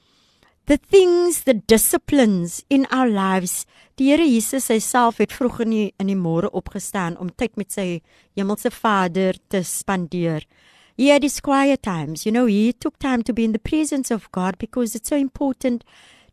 the 0.67 0.77
things, 0.77 1.43
the 1.43 1.55
disciplines 1.55 2.63
in 2.69 2.85
our 2.91 3.09
lives. 3.09 3.65
Die 3.97 4.05
Here 4.05 4.23
Jesus 4.23 4.69
self 4.85 5.17
het 5.17 5.33
vroeg 5.33 5.59
in 5.65 5.73
die, 5.73 5.87
in 5.99 6.07
die 6.07 6.15
môre 6.15 6.49
opgestaan 6.53 7.17
om 7.19 7.29
tyd 7.35 7.57
met 7.57 7.73
sy 7.73 8.01
hemelse 8.37 8.71
Vader 8.71 9.35
te 9.49 9.63
spandeer. 9.67 10.45
He 10.97 11.09
had 11.09 11.23
his 11.23 11.39
quiet 11.41 11.81
times. 11.83 12.25
You 12.25 12.31
know, 12.31 12.45
he 12.45 12.73
took 12.73 12.99
time 12.99 13.23
to 13.23 13.33
be 13.33 13.43
in 13.43 13.51
the 13.51 13.59
presence 13.59 14.11
of 14.11 14.31
God 14.31 14.57
because 14.59 14.95
it's 14.95 15.09
so 15.09 15.17
important 15.17 15.83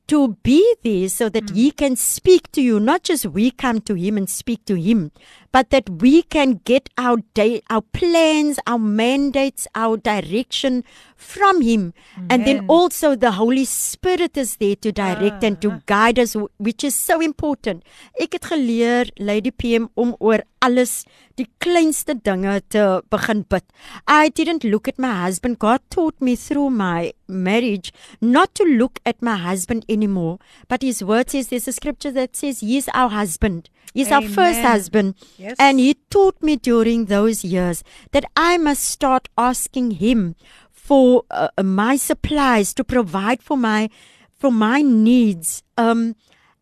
to 0.08 0.36
be 0.42 0.74
there 0.82 1.08
so 1.08 1.28
that 1.28 1.50
hmm. 1.50 1.54
he 1.54 1.70
can 1.70 1.96
speak 1.96 2.50
to 2.52 2.60
you. 2.60 2.80
Not 2.80 3.04
just 3.04 3.26
we 3.26 3.50
come 3.50 3.80
to 3.82 3.94
him 3.94 4.16
and 4.16 4.28
speak 4.28 4.64
to 4.64 4.74
him, 4.74 5.12
but 5.52 5.70
that 5.70 5.88
we 5.88 6.22
can 6.22 6.60
get 6.64 6.88
our 6.98 7.18
day, 7.34 7.62
our 7.70 7.82
plans, 7.82 8.58
our 8.66 8.78
mandates, 8.78 9.66
our 9.74 9.96
direction 9.96 10.84
from 11.16 11.60
him. 11.60 11.94
And 12.30 12.46
then 12.46 12.66
also 12.68 13.14
the 13.16 13.32
Holy 13.32 13.64
Spirit 13.64 14.36
is 14.36 14.56
there 14.56 14.76
to 14.76 14.92
direct 14.92 15.44
and 15.44 15.60
to 15.62 15.72
ah. 15.72 15.80
guide 15.86 16.18
us, 16.18 16.36
which 16.58 16.84
is 16.84 16.94
so 16.94 17.20
important. 17.20 17.84
Ek 18.20 18.32
het 18.32 18.44
geleer, 18.52 19.10
Lady 19.18 19.50
PM, 19.50 19.88
om 19.94 20.16
oor 20.20 20.42
alles, 20.60 21.04
die 21.38 21.46
kleinste 21.60 22.14
dinge 22.14 22.60
te 22.68 23.00
begin 23.10 23.44
bid. 23.48 23.64
I 24.06 24.28
didn't 24.28 24.64
look 24.64 24.88
at 24.88 24.98
my 24.98 25.12
husband. 25.24 25.58
God 25.58 25.80
taught 25.90 26.20
me 26.20 26.36
through 26.36 26.70
my 26.70 27.12
marriage 27.28 27.92
not 28.20 28.54
to 28.56 28.64
look 28.64 29.00
at 29.06 29.22
my 29.22 29.36
husband 29.36 29.84
anymore. 29.88 30.38
But 30.68 30.82
his 30.82 31.02
word 31.02 31.30
says 31.30 31.48
there's 31.48 31.68
a 31.68 31.72
scripture 31.72 32.10
that 32.12 32.36
says 32.36 32.60
he 32.60 32.76
is 32.76 32.88
our 32.94 33.10
husband. 33.10 33.70
He's 33.94 34.12
our 34.12 34.22
first 34.22 34.60
husband. 34.60 35.14
Yes. 35.38 35.56
And 35.58 35.80
he 35.80 35.94
taught 36.10 36.42
me 36.42 36.56
during 36.56 37.06
those 37.06 37.44
years 37.44 37.82
that 38.12 38.24
I 38.36 38.58
must 38.58 38.84
start 38.84 39.28
asking 39.36 39.92
him 39.92 40.36
for 40.70 41.24
uh, 41.30 41.48
my 41.62 41.96
supplies 41.96 42.74
to 42.74 42.84
provide 42.84 43.42
for 43.42 43.56
my 43.56 43.90
for 44.38 44.52
my 44.52 44.82
needs. 44.82 45.62
Um, 45.76 46.16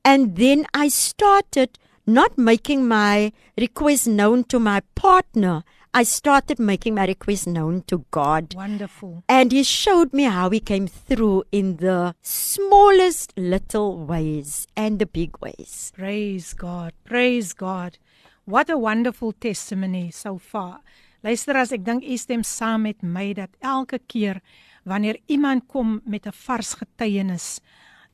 and 0.05 0.37
then 0.37 0.67
I 0.73 0.89
started 0.89 1.79
not 2.07 2.39
making 2.39 2.87
my 2.87 3.33
request 3.59 4.07
known 4.07 4.45
to 4.45 4.59
my 4.59 4.81
partner. 4.95 5.65
I 5.93 6.03
started 6.03 6.59
making 6.59 6.95
my 6.95 7.07
request 7.07 7.47
known 7.47 7.83
to 7.87 8.05
God. 8.11 8.55
Wonderful. 8.55 9.25
And 9.29 9.51
he 9.51 9.63
showed 9.63 10.13
me 10.13 10.25
how 10.25 10.51
he 10.51 10.61
came 10.61 10.87
through 10.87 11.45
in 11.51 11.77
the 11.77 12.15
smallest 12.23 13.33
little 13.37 13.97
ways 14.05 14.67
and 14.77 14.99
the 14.99 15.07
big 15.07 15.39
ways. 15.41 15.93
Praise 15.97 16.53
God. 16.53 16.93
Praise 17.05 17.53
God. 17.55 17.99
What 18.45 18.71
a 18.71 18.79
wonderful 18.79 19.33
testimony 19.33 20.11
so 20.11 20.39
far. 20.39 20.81
Luister 21.25 21.57
as 21.57 21.73
ek 21.73 21.83
dink 21.83 22.05
u 22.05 22.15
stem 22.21 22.45
saam 22.47 22.85
met 22.87 23.03
my 23.03 23.33
dat 23.35 23.51
elke 23.59 23.99
keer 24.07 24.39
wanneer 24.87 25.17
iemand 25.27 25.67
kom 25.67 26.01
met 26.05 26.27
'n 26.27 26.33
vars 26.33 26.75
getuienis, 26.79 27.61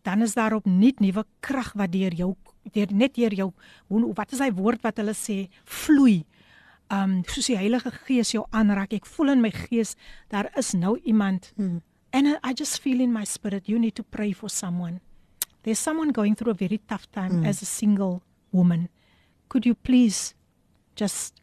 dan 0.02 0.22
is 0.22 0.34
daar 0.34 0.54
opnuut 0.54 1.00
nuwe 1.00 1.24
krag 1.40 1.72
wat 1.74 1.92
deur 1.92 2.14
jou 2.14 2.34
deur 2.72 2.92
net 2.92 3.14
deur 3.14 3.34
jou 3.34 3.52
hoe 3.88 4.12
wat 4.14 4.32
is 4.32 4.38
hy 4.40 4.50
woord 4.52 4.82
wat 4.82 4.96
hulle 4.96 5.14
sê 5.14 5.48
vloei. 5.64 6.24
Um 6.90 7.22
soos 7.26 7.46
die 7.46 7.56
Heilige 7.56 7.90
Gees 8.06 8.32
jou 8.32 8.44
aanraak. 8.52 8.92
Ek 8.92 9.06
voel 9.06 9.30
in 9.32 9.40
my 9.40 9.50
gees 9.50 9.96
daar 10.30 10.50
is 10.58 10.72
nou 10.74 10.98
iemand. 11.04 11.52
Hmm. 11.56 11.80
And 12.12 12.26
I- 12.28 12.50
I 12.50 12.52
just 12.54 12.80
feel 12.80 13.00
in 13.00 13.12
my 13.12 13.24
spirit 13.24 13.68
you 13.68 13.78
need 13.78 13.94
to 13.96 14.02
pray 14.02 14.32
for 14.32 14.48
someone. 14.50 15.00
There's 15.62 15.78
someone 15.78 16.12
going 16.12 16.34
through 16.34 16.50
a 16.50 16.54
very 16.54 16.78
tough 16.88 17.06
time 17.12 17.46
as 17.46 17.62
a 17.62 17.64
single 17.66 18.22
woman. 18.52 18.88
Could 19.48 19.64
you 19.64 19.74
please 19.74 20.34
just 20.96 21.40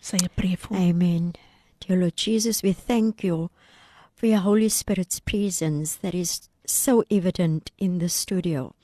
say 0.00 0.18
a 0.24 0.28
prayer 0.28 0.56
for 0.56 0.74
me? 0.74 0.90
Amen. 0.90 1.32
Dear 1.80 1.98
Lord 1.98 2.16
Jesus, 2.16 2.62
we 2.62 2.72
thank 2.72 3.24
you 3.24 3.50
for 4.14 4.26
your 4.26 4.40
Holy 4.40 4.68
Spirit's 4.68 5.20
presence 5.20 5.96
that 6.02 6.14
is 6.14 6.48
so 6.66 7.02
evident 7.10 7.70
in 7.78 7.98
the 7.98 8.08
studio. 8.08 8.74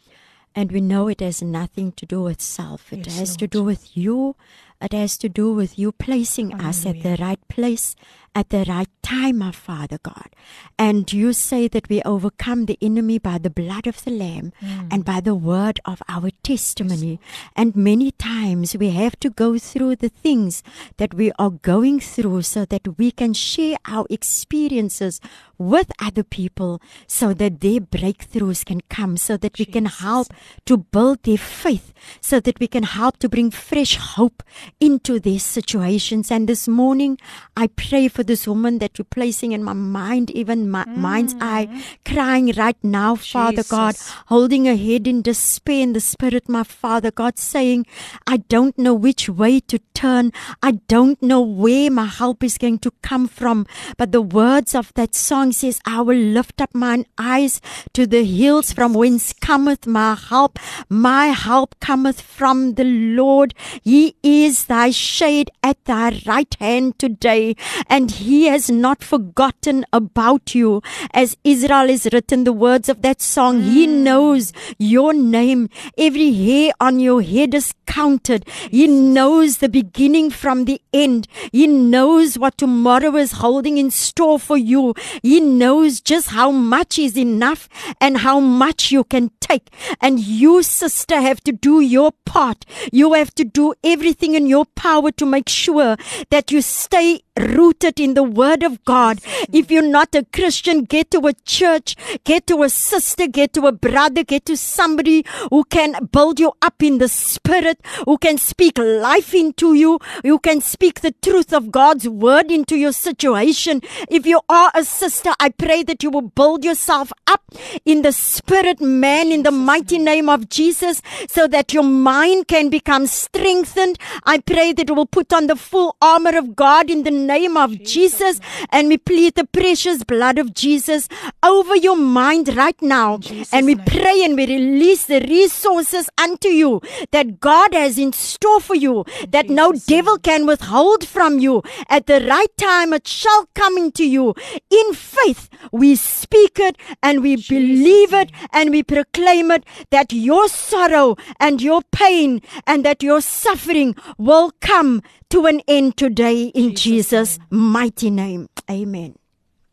And 0.54 0.72
we 0.72 0.80
know 0.80 1.08
it 1.08 1.20
has 1.20 1.42
nothing 1.42 1.92
to 1.92 2.06
do 2.06 2.22
with 2.22 2.40
self. 2.40 2.92
It 2.92 3.06
Yes, 3.06 3.18
has 3.18 3.36
to 3.36 3.46
do 3.46 3.62
with 3.62 3.96
you. 3.96 4.34
It 4.80 4.92
has 4.92 5.18
to 5.18 5.28
do 5.28 5.52
with 5.52 5.78
you 5.78 5.92
placing 5.92 6.54
us 6.54 6.86
at 6.86 7.02
the 7.02 7.16
right 7.20 7.40
place 7.48 7.94
at 8.34 8.50
the 8.50 8.64
right 8.68 8.88
time, 9.02 9.42
our 9.42 9.52
Father 9.52 9.98
God. 10.02 10.30
And 10.78 11.12
you 11.12 11.32
say 11.32 11.66
that 11.68 11.88
we 11.88 12.00
overcome 12.02 12.66
the 12.66 12.78
enemy 12.80 13.18
by 13.18 13.38
the 13.38 13.50
blood 13.50 13.86
of 13.86 14.04
the 14.04 14.12
Lamb 14.12 14.52
and 14.90 15.04
by 15.04 15.20
the 15.20 15.34
word 15.34 15.80
of 15.84 16.00
our 16.08 16.30
testimony. 16.42 17.18
And 17.56 17.74
many 17.74 18.12
times 18.12 18.76
we 18.76 18.90
have 18.90 19.18
to 19.20 19.30
go 19.30 19.58
through 19.58 19.96
the 19.96 20.08
things 20.08 20.62
that 20.98 21.14
we 21.14 21.32
are 21.38 21.50
going 21.50 21.98
through 22.00 22.42
so 22.42 22.64
that 22.66 22.98
we 22.98 23.10
can 23.10 23.32
share 23.32 23.76
our 23.86 24.06
experiences 24.10 25.20
with 25.58 25.90
other 26.00 26.22
people 26.22 26.80
so 27.06 27.34
that 27.34 27.60
their 27.60 27.80
breakthroughs 27.80 28.64
can 28.64 28.80
come, 28.88 29.16
so 29.16 29.36
that 29.36 29.58
we 29.58 29.64
can 29.64 29.84
help 29.86 30.28
to 30.64 30.78
build 30.78 31.22
their 31.24 31.36
faith, 31.36 31.92
so 32.20 32.40
that 32.40 32.58
we 32.60 32.66
can 32.66 32.84
help 32.84 33.18
to 33.18 33.28
bring 33.28 33.50
fresh 33.50 33.96
hope 33.96 34.42
into 34.78 35.18
their 35.18 35.38
situations. 35.38 36.30
And 36.30 36.48
this 36.48 36.68
morning, 36.68 37.18
I 37.56 37.66
pray 37.68 38.08
for 38.08 38.22
this 38.22 38.46
woman 38.46 38.78
that 38.78 38.98
you're 38.98 39.04
placing 39.04 39.52
in 39.52 39.64
my 39.64 39.72
mind, 39.72 40.30
even 40.30 40.70
my 40.70 40.84
mind's 40.86 41.34
mm. 41.34 41.42
eye, 41.42 41.82
crying 42.04 42.52
right 42.56 42.76
now, 42.82 43.16
Father 43.16 43.64
God, 43.64 43.96
holding 44.26 44.66
her 44.66 44.76
head 44.76 45.06
in 45.06 45.22
despair 45.22 45.80
in 45.80 45.92
the 45.92 46.00
spirit, 46.00 46.48
my 46.48 46.62
Father 46.62 47.10
God, 47.10 47.38
saying, 47.38 47.86
I 48.26 48.38
don't 48.38 48.76
know 48.78 48.94
which 48.94 49.28
way 49.28 49.60
to 49.60 49.78
turn. 49.94 50.32
I 50.62 50.72
don't 50.88 51.20
know 51.22 51.40
where 51.40 51.90
my 51.90 52.06
help 52.06 52.42
is 52.42 52.58
going 52.58 52.78
to 52.80 52.92
come 53.02 53.28
from. 53.28 53.66
But 53.96 54.12
the 54.12 54.22
words 54.22 54.74
of 54.74 54.92
that 54.94 55.14
song 55.14 55.52
says, 55.52 55.80
I 55.84 56.00
will 56.00 56.16
lift 56.16 56.60
up 56.60 56.74
mine 56.74 57.06
eyes 57.18 57.60
to 57.92 58.06
the 58.06 58.24
hills 58.24 58.72
from 58.72 58.94
whence 58.94 59.32
cometh 59.32 59.86
my 59.86 60.14
help. 60.14 60.58
My 60.88 61.28
help 61.28 61.78
cometh 61.80 62.20
from 62.20 62.74
the 62.74 62.84
Lord. 62.84 63.54
He 63.82 64.16
is 64.22 64.59
thy 64.64 64.90
shade 64.90 65.50
at 65.62 65.84
thy 65.84 66.20
right 66.26 66.54
hand 66.60 66.98
today, 66.98 67.56
and 67.88 68.10
he 68.10 68.46
has 68.46 68.70
not 68.70 69.02
forgotten 69.02 69.84
about 69.92 70.54
you. 70.54 70.82
As 71.12 71.36
Israel 71.44 71.90
is 71.90 72.08
written 72.12 72.44
the 72.44 72.52
words 72.52 72.88
of 72.88 73.02
that 73.02 73.20
song, 73.20 73.62
he 73.62 73.86
mm. 73.86 74.02
knows 74.02 74.52
your 74.78 75.12
name. 75.12 75.68
Every 75.98 76.32
hair 76.32 76.72
on 76.80 77.00
your 77.00 77.22
head 77.22 77.54
is 77.54 77.74
counted. 77.86 78.46
He 78.70 78.86
knows 78.86 79.58
the 79.58 79.68
beginning 79.68 80.30
from 80.30 80.64
the 80.64 80.80
end. 80.92 81.26
He 81.52 81.66
knows 81.66 82.38
what 82.38 82.58
tomorrow 82.58 83.16
is 83.16 83.32
holding 83.32 83.78
in 83.78 83.90
store 83.90 84.38
for 84.38 84.56
you. 84.56 84.94
He 85.22 85.40
knows 85.40 86.00
just 86.00 86.28
how 86.28 86.50
much 86.50 86.98
is 86.98 87.16
enough 87.16 87.68
and 88.00 88.18
how 88.18 88.40
much 88.40 88.90
you 88.90 89.04
can 89.04 89.30
take. 89.40 89.68
And 90.00 90.20
you, 90.20 90.62
sister, 90.62 91.20
have 91.20 91.40
to 91.42 91.52
do 91.52 91.80
your 91.80 92.12
part. 92.24 92.64
You 92.92 93.12
have 93.14 93.34
to 93.34 93.44
do 93.44 93.74
everything 93.82 94.34
in 94.34 94.46
your 94.50 94.66
power 94.76 95.10
to 95.12 95.24
make 95.24 95.48
sure 95.48 95.96
that 96.30 96.50
you 96.50 96.60
stay 96.60 97.20
rooted 97.40 97.98
in 97.98 98.14
the 98.14 98.22
word 98.22 98.62
of 98.62 98.84
God. 98.84 99.20
If 99.52 99.70
you're 99.70 99.82
not 99.82 100.14
a 100.14 100.24
Christian, 100.32 100.84
get 100.84 101.10
to 101.12 101.26
a 101.26 101.32
church, 101.44 101.96
get 102.24 102.46
to 102.48 102.62
a 102.62 102.68
sister, 102.68 103.26
get 103.26 103.52
to 103.54 103.66
a 103.66 103.72
brother, 103.72 104.24
get 104.24 104.44
to 104.46 104.56
somebody 104.56 105.24
who 105.50 105.64
can 105.64 106.08
build 106.12 106.40
you 106.40 106.52
up 106.62 106.82
in 106.82 106.98
the 106.98 107.08
spirit, 107.08 107.80
who 108.04 108.18
can 108.18 108.38
speak 108.38 108.78
life 108.78 109.34
into 109.34 109.74
you, 109.74 109.98
who 110.22 110.38
can 110.38 110.60
speak 110.60 111.00
the 111.00 111.14
truth 111.22 111.52
of 111.52 111.70
God's 111.70 112.08
word 112.08 112.50
into 112.50 112.76
your 112.76 112.92
situation. 112.92 113.80
If 114.08 114.26
you 114.26 114.40
are 114.48 114.70
a 114.74 114.84
sister, 114.84 115.32
I 115.40 115.50
pray 115.50 115.82
that 115.84 116.02
you 116.02 116.10
will 116.10 116.22
build 116.22 116.64
yourself 116.64 117.12
up 117.26 117.42
in 117.84 118.02
the 118.02 118.12
spirit, 118.12 118.80
man, 118.80 119.32
in 119.32 119.42
the 119.42 119.50
mighty 119.50 119.98
name 119.98 120.28
of 120.28 120.48
Jesus, 120.48 121.02
so 121.28 121.46
that 121.48 121.72
your 121.72 121.82
mind 121.82 122.48
can 122.48 122.68
become 122.68 123.06
strengthened. 123.06 123.98
I 124.24 124.38
pray 124.38 124.72
that 124.72 124.88
you 124.88 124.94
will 124.94 125.06
put 125.06 125.32
on 125.32 125.46
the 125.46 125.56
full 125.56 125.96
armor 126.00 126.36
of 126.36 126.54
God 126.56 126.90
in 126.90 127.02
the 127.04 127.10
name 127.32 127.56
of 127.56 127.70
Jesus, 127.82 128.40
and 128.70 128.88
we 128.88 128.98
plead 128.98 129.34
the 129.34 129.46
precious 129.58 130.02
blood 130.04 130.38
of 130.38 130.52
Jesus 130.54 131.08
over 131.42 131.76
your 131.76 131.96
mind 131.96 132.54
right 132.56 132.80
now. 132.82 133.18
Jesus' 133.18 133.52
And 133.52 133.66
we 133.66 133.74
name. 133.74 133.86
pray 133.86 134.24
and 134.24 134.36
we 134.36 134.46
release 134.46 135.06
the 135.06 135.20
resources 135.20 136.08
unto 136.26 136.48
you 136.48 136.80
that 137.12 137.40
God 137.40 137.74
has 137.74 137.98
in 137.98 138.12
store 138.12 138.60
for 138.60 138.74
you, 138.74 139.04
that 139.28 139.48
no 139.48 139.72
devil 139.72 140.18
can 140.18 140.46
withhold 140.46 141.06
from 141.06 141.38
you. 141.38 141.62
At 141.88 142.06
the 142.06 142.20
right 142.26 142.54
time, 142.56 142.92
it 142.92 143.06
shall 143.06 143.46
come 143.54 143.78
into 143.78 144.04
you. 144.04 144.34
In 144.70 144.94
faith, 144.94 145.48
we 145.72 145.94
speak 145.96 146.58
it 146.58 146.76
and 147.02 147.22
we 147.22 147.36
believe 147.36 148.12
it 148.22 148.30
and 148.52 148.70
we 148.70 148.82
proclaim 148.82 149.50
it 149.50 149.64
that 149.90 150.12
your 150.12 150.48
sorrow 150.48 151.16
and 151.38 151.62
your 151.62 151.82
pain 151.92 152.40
and 152.66 152.84
that 152.84 153.02
your 153.02 153.20
suffering 153.20 153.94
will 154.18 154.52
come 154.60 155.02
to 155.30 155.46
an 155.46 155.60
end 155.68 155.96
today 155.96 156.44
in 156.54 156.74
Jesus' 156.74 157.38
mighty 157.50 158.10
name. 158.10 158.48
Amen. 158.70 159.16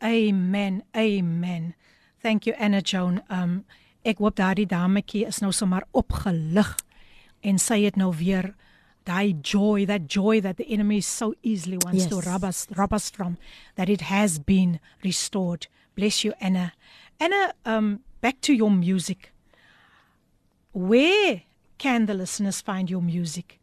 Amen. 0.03 0.83
Amen. 0.95 1.73
Thank 2.21 2.45
you 2.45 2.53
Anna 2.57 2.81
Joan. 2.81 3.21
Um 3.29 3.65
ek 4.05 4.19
hoop 4.23 4.35
daardie 4.39 4.67
dametjie 4.69 5.25
is 5.27 5.41
nou 5.43 5.51
sommer 5.51 5.83
opgelig 5.97 6.69
en 7.43 7.57
sy 7.59 7.81
het 7.83 7.97
nou 7.99 8.11
weer 8.15 8.53
daai 9.07 9.33
joy, 9.41 9.85
that 9.85 10.07
joy 10.07 10.39
that 10.41 10.57
the 10.57 10.67
enemy 10.71 11.01
so 11.01 11.33
easily 11.43 11.77
wants 11.83 12.03
Yes. 12.05 12.09
to 12.11 12.21
rob 12.21 12.43
us 12.43 12.67
rob 12.77 12.93
us 12.93 13.09
from 13.09 13.37
that 13.75 13.89
it 13.89 14.01
has 14.01 14.37
been 14.39 14.79
restored. 15.03 15.67
Bless 15.95 16.23
you 16.23 16.33
Anna. 16.39 16.73
Anna, 17.19 17.53
um 17.65 17.99
back 18.21 18.39
to 18.41 18.53
your 18.53 18.71
music. 18.71 19.33
Where 20.73 21.41
can 21.77 22.05
the 22.05 22.13
listeners 22.13 22.61
find 22.61 22.89
your 22.89 23.01
music? 23.01 23.59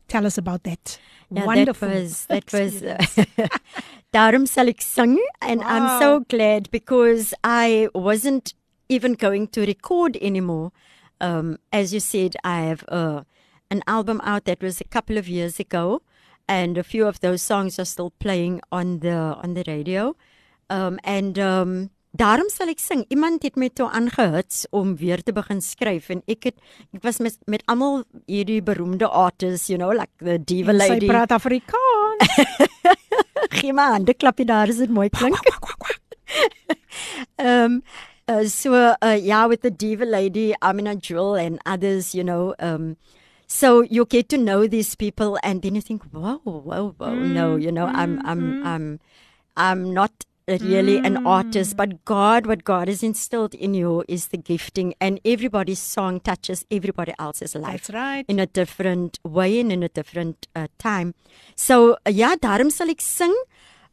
Tell 0.06 0.24
us 0.24 0.38
about 0.38 0.62
that. 0.64 0.98
Yeah, 1.30 1.44
Wonderful. 1.44 1.88
That 1.88 2.02
was 2.02 2.26
that 2.26 2.52
was 2.52 2.82
experience. 2.82 3.26
Daarom 4.16 4.46
sal 4.46 4.68
ek 4.68 4.80
sing 4.80 5.18
and 5.40 5.60
I'm 5.60 6.00
so 6.00 6.10
Wow. 6.18 6.24
glad 6.28 6.70
because 6.70 7.34
I 7.44 7.88
wasn't 7.92 8.54
even 8.88 9.14
going 9.14 9.48
to 9.50 9.60
record 9.66 10.16
anymore. 10.16 10.70
Um, 11.20 11.58
as 11.72 11.92
you 11.92 12.00
said, 12.00 12.36
I 12.44 12.60
have 12.60 12.84
uh, 12.88 13.22
an 13.70 13.82
album 13.86 14.20
out 14.24 14.44
that 14.44 14.62
was 14.62 14.80
a 14.80 14.84
couple 14.84 15.18
of 15.18 15.28
years 15.28 15.60
ago, 15.60 16.02
and 16.48 16.78
a 16.78 16.82
few 16.82 17.06
of 17.06 17.20
those 17.20 17.42
songs 17.42 17.78
are 17.78 17.84
still 17.84 18.12
playing 18.18 18.60
on 18.72 19.00
the 19.00 19.16
on 19.42 19.54
the 19.54 19.64
radio. 19.66 20.16
Um, 20.70 20.98
and 21.04 21.38
um, 21.38 21.90
daarom 22.16 22.48
sal 22.50 22.68
ek 22.72 22.80
sing. 22.80 23.04
Iemand 23.12 23.42
het 23.42 23.56
my 23.56 23.68
toe 23.68 23.88
aangehits 23.90 24.66
om 24.70 24.96
weer 24.96 25.22
te 25.22 25.32
begin 25.32 25.60
skryf 25.64 26.10
en 26.10 26.22
ek 26.28 26.48
het 26.50 26.56
ek 26.96 27.02
was 27.04 27.18
met 27.24 27.36
met 27.46 27.62
almal 27.68 28.02
hierdie 28.26 28.62
beroemde 28.62 29.08
artists, 29.08 29.68
you 29.68 29.78
know, 29.78 29.92
like 29.92 30.12
the 30.24 30.38
diva 30.38 30.72
En 30.72 30.80
Sy 30.80 30.88
lady. 30.94 31.06
praat 31.10 31.32
Afrikaans. 31.32 32.66
Gee 33.58 33.72
my 33.72 33.90
hande 33.94 34.14
klapie 34.14 34.46
daar 34.48 34.68
as 34.68 34.80
dit 34.82 34.90
mooi 34.90 35.08
klink. 35.08 35.38
um 37.38 37.82
uh, 38.28 38.44
so 38.44 38.74
uh, 39.02 39.18
yeah 39.20 39.46
with 39.46 39.62
the 39.62 39.70
diva 39.70 40.04
lady 40.04 40.54
Amina 40.62 40.96
Jewel 40.96 41.34
and 41.34 41.58
others 41.66 42.14
you 42.14 42.24
know 42.24 42.54
um 42.58 42.96
so 43.46 43.82
you 43.82 44.04
get 44.04 44.28
to 44.28 44.38
know 44.38 44.66
these 44.66 44.94
people 44.94 45.38
and 45.42 45.62
then 45.62 45.74
you 45.74 45.80
think 45.80 46.02
whoa 46.12 46.38
whoa 46.44 46.94
whoa 46.98 47.14
no 47.14 47.56
you 47.56 47.72
know 47.72 47.86
I'm 47.86 48.20
I'm 48.24 48.42
I'm 48.66 49.00
I'm 49.56 49.94
not 49.94 50.12
really 50.48 50.98
an 50.98 51.26
artist 51.26 51.76
but 51.76 52.04
God 52.04 52.46
what 52.46 52.64
God 52.64 52.88
has 52.88 53.02
instilled 53.02 53.54
in 53.54 53.74
you 53.74 54.04
is 54.08 54.28
the 54.28 54.38
gifting 54.38 54.94
and 55.00 55.20
everybody's 55.24 55.78
song 55.78 56.20
touches 56.20 56.64
everybody 56.70 57.12
else's 57.18 57.54
life 57.54 57.88
That's 57.88 57.90
right. 57.90 58.24
in 58.28 58.38
a 58.40 58.46
different 58.46 59.18
way 59.24 59.60
and 59.60 59.70
in 59.72 59.82
a 59.82 59.88
different 59.88 60.46
uh, 60.56 60.68
time. 60.78 61.14
So 61.54 61.98
uh, 62.06 62.10
ja, 62.10 62.36
daarom 62.36 62.70
sal 62.70 62.88
ek 62.88 63.00
sing. 63.04 63.34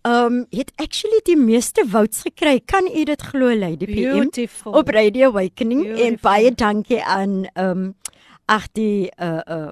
Um 0.05 0.45
het 0.53 0.71
actually 0.75 1.19
die 1.25 1.37
meeste 1.37 1.83
votes 1.89 2.21
gekry. 2.21 2.59
Kan 2.65 2.85
u 2.85 3.03
dit 3.03 3.21
glo 3.21 3.55
Lady 3.55 3.85
PM? 3.85 4.19
Beautiful. 4.19 4.71
Op 4.77 4.87
Radio 4.93 5.29
Awakening 5.31 5.85
en 5.85 5.93
Beautiful. 5.95 6.17
baie 6.21 6.51
dankie 6.55 7.01
aan 7.03 7.47
um 7.57 7.95
ag 8.45 8.67
die 8.77 9.09
uh 9.17 9.39
uh 9.49 9.69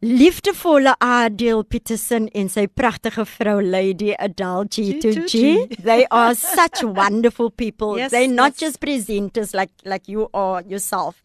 liefdevolle 0.00 0.94
Adel 0.98 1.64
Peterson 1.64 2.28
en 2.36 2.48
sy 2.52 2.66
pragtige 2.68 3.24
vrou 3.26 3.60
Lady 3.62 4.12
Adele 4.14 4.66
G2G. 4.68 5.02
G2G. 5.02 5.82
They 5.82 6.04
are 6.10 6.34
such 6.34 6.82
wonderful 7.00 7.50
people. 7.50 7.96
Yes, 7.98 8.10
They're 8.12 8.28
not 8.32 8.52
yes. 8.56 8.60
just 8.60 8.80
presenters 8.80 9.52
like 9.54 9.72
like 9.84 10.08
you 10.08 10.28
are 10.32 10.62
yourself. 10.68 11.20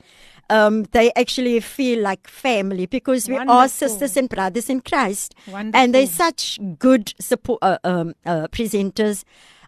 Um, 0.52 0.84
they 0.92 1.12
actually 1.16 1.60
feel 1.62 2.02
like 2.04 2.28
family 2.28 2.86
because 2.86 3.30
we 3.30 3.38
are 3.38 3.68
sisters 3.70 4.18
and 4.18 4.28
brothers 4.28 4.70
in 4.70 4.82
Christ, 4.82 5.34
and 5.48 5.96
they're 5.96 6.08
such 6.08 6.60
good 6.78 7.14
support 7.20 7.60
uh, 7.62 7.78
um, 7.86 8.14
uh, 8.26 8.48
presenters, 8.52 9.24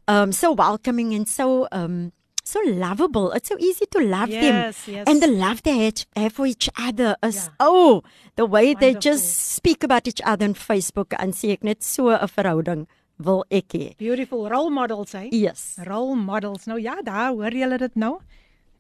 um, 0.08 0.32
so 0.34 0.52
welcoming 0.52 1.14
and 1.14 1.26
so 1.28 1.68
um, 1.72 2.12
so 2.44 2.60
lovable. 2.66 3.32
It's 3.32 3.48
so 3.48 3.56
easy 3.60 3.86
to 3.96 4.00
love 4.04 4.30
them, 4.30 4.56
Yes, 4.68 4.88
yes. 4.88 5.06
and 5.08 5.24
the 5.24 5.28
love 5.32 5.64
they 5.64 5.78
have, 6.16 6.34
for 6.34 6.46
each 6.46 6.68
other 6.78 7.16
is 7.24 7.36
Yeah. 7.48 7.56
oh 7.72 8.04
the 8.36 8.46
way 8.46 8.74
they 8.74 8.94
just 8.94 9.54
speak 9.56 9.84
about 9.88 10.06
each 10.12 10.22
other 10.26 10.46
on 10.52 10.54
Facebook 10.54 11.16
and 11.18 11.32
sê 11.34 11.54
ek 11.56 11.64
net 11.64 11.82
so 11.84 12.10
'n 12.12 12.28
verhouding 12.28 12.88
wil 13.24 13.46
ek 13.50 13.70
hê. 13.72 13.96
Beautiful 13.98 14.50
role 14.50 14.70
models, 14.70 15.14
hè? 15.14 15.30
Yes. 15.32 15.80
Role 15.88 16.16
models. 16.18 16.66
Nou 16.68 16.80
ja, 16.82 17.02
daar 17.02 17.32
hoor 17.32 17.52
julle 17.56 17.78
dit 17.78 17.96
nou. 17.96 18.20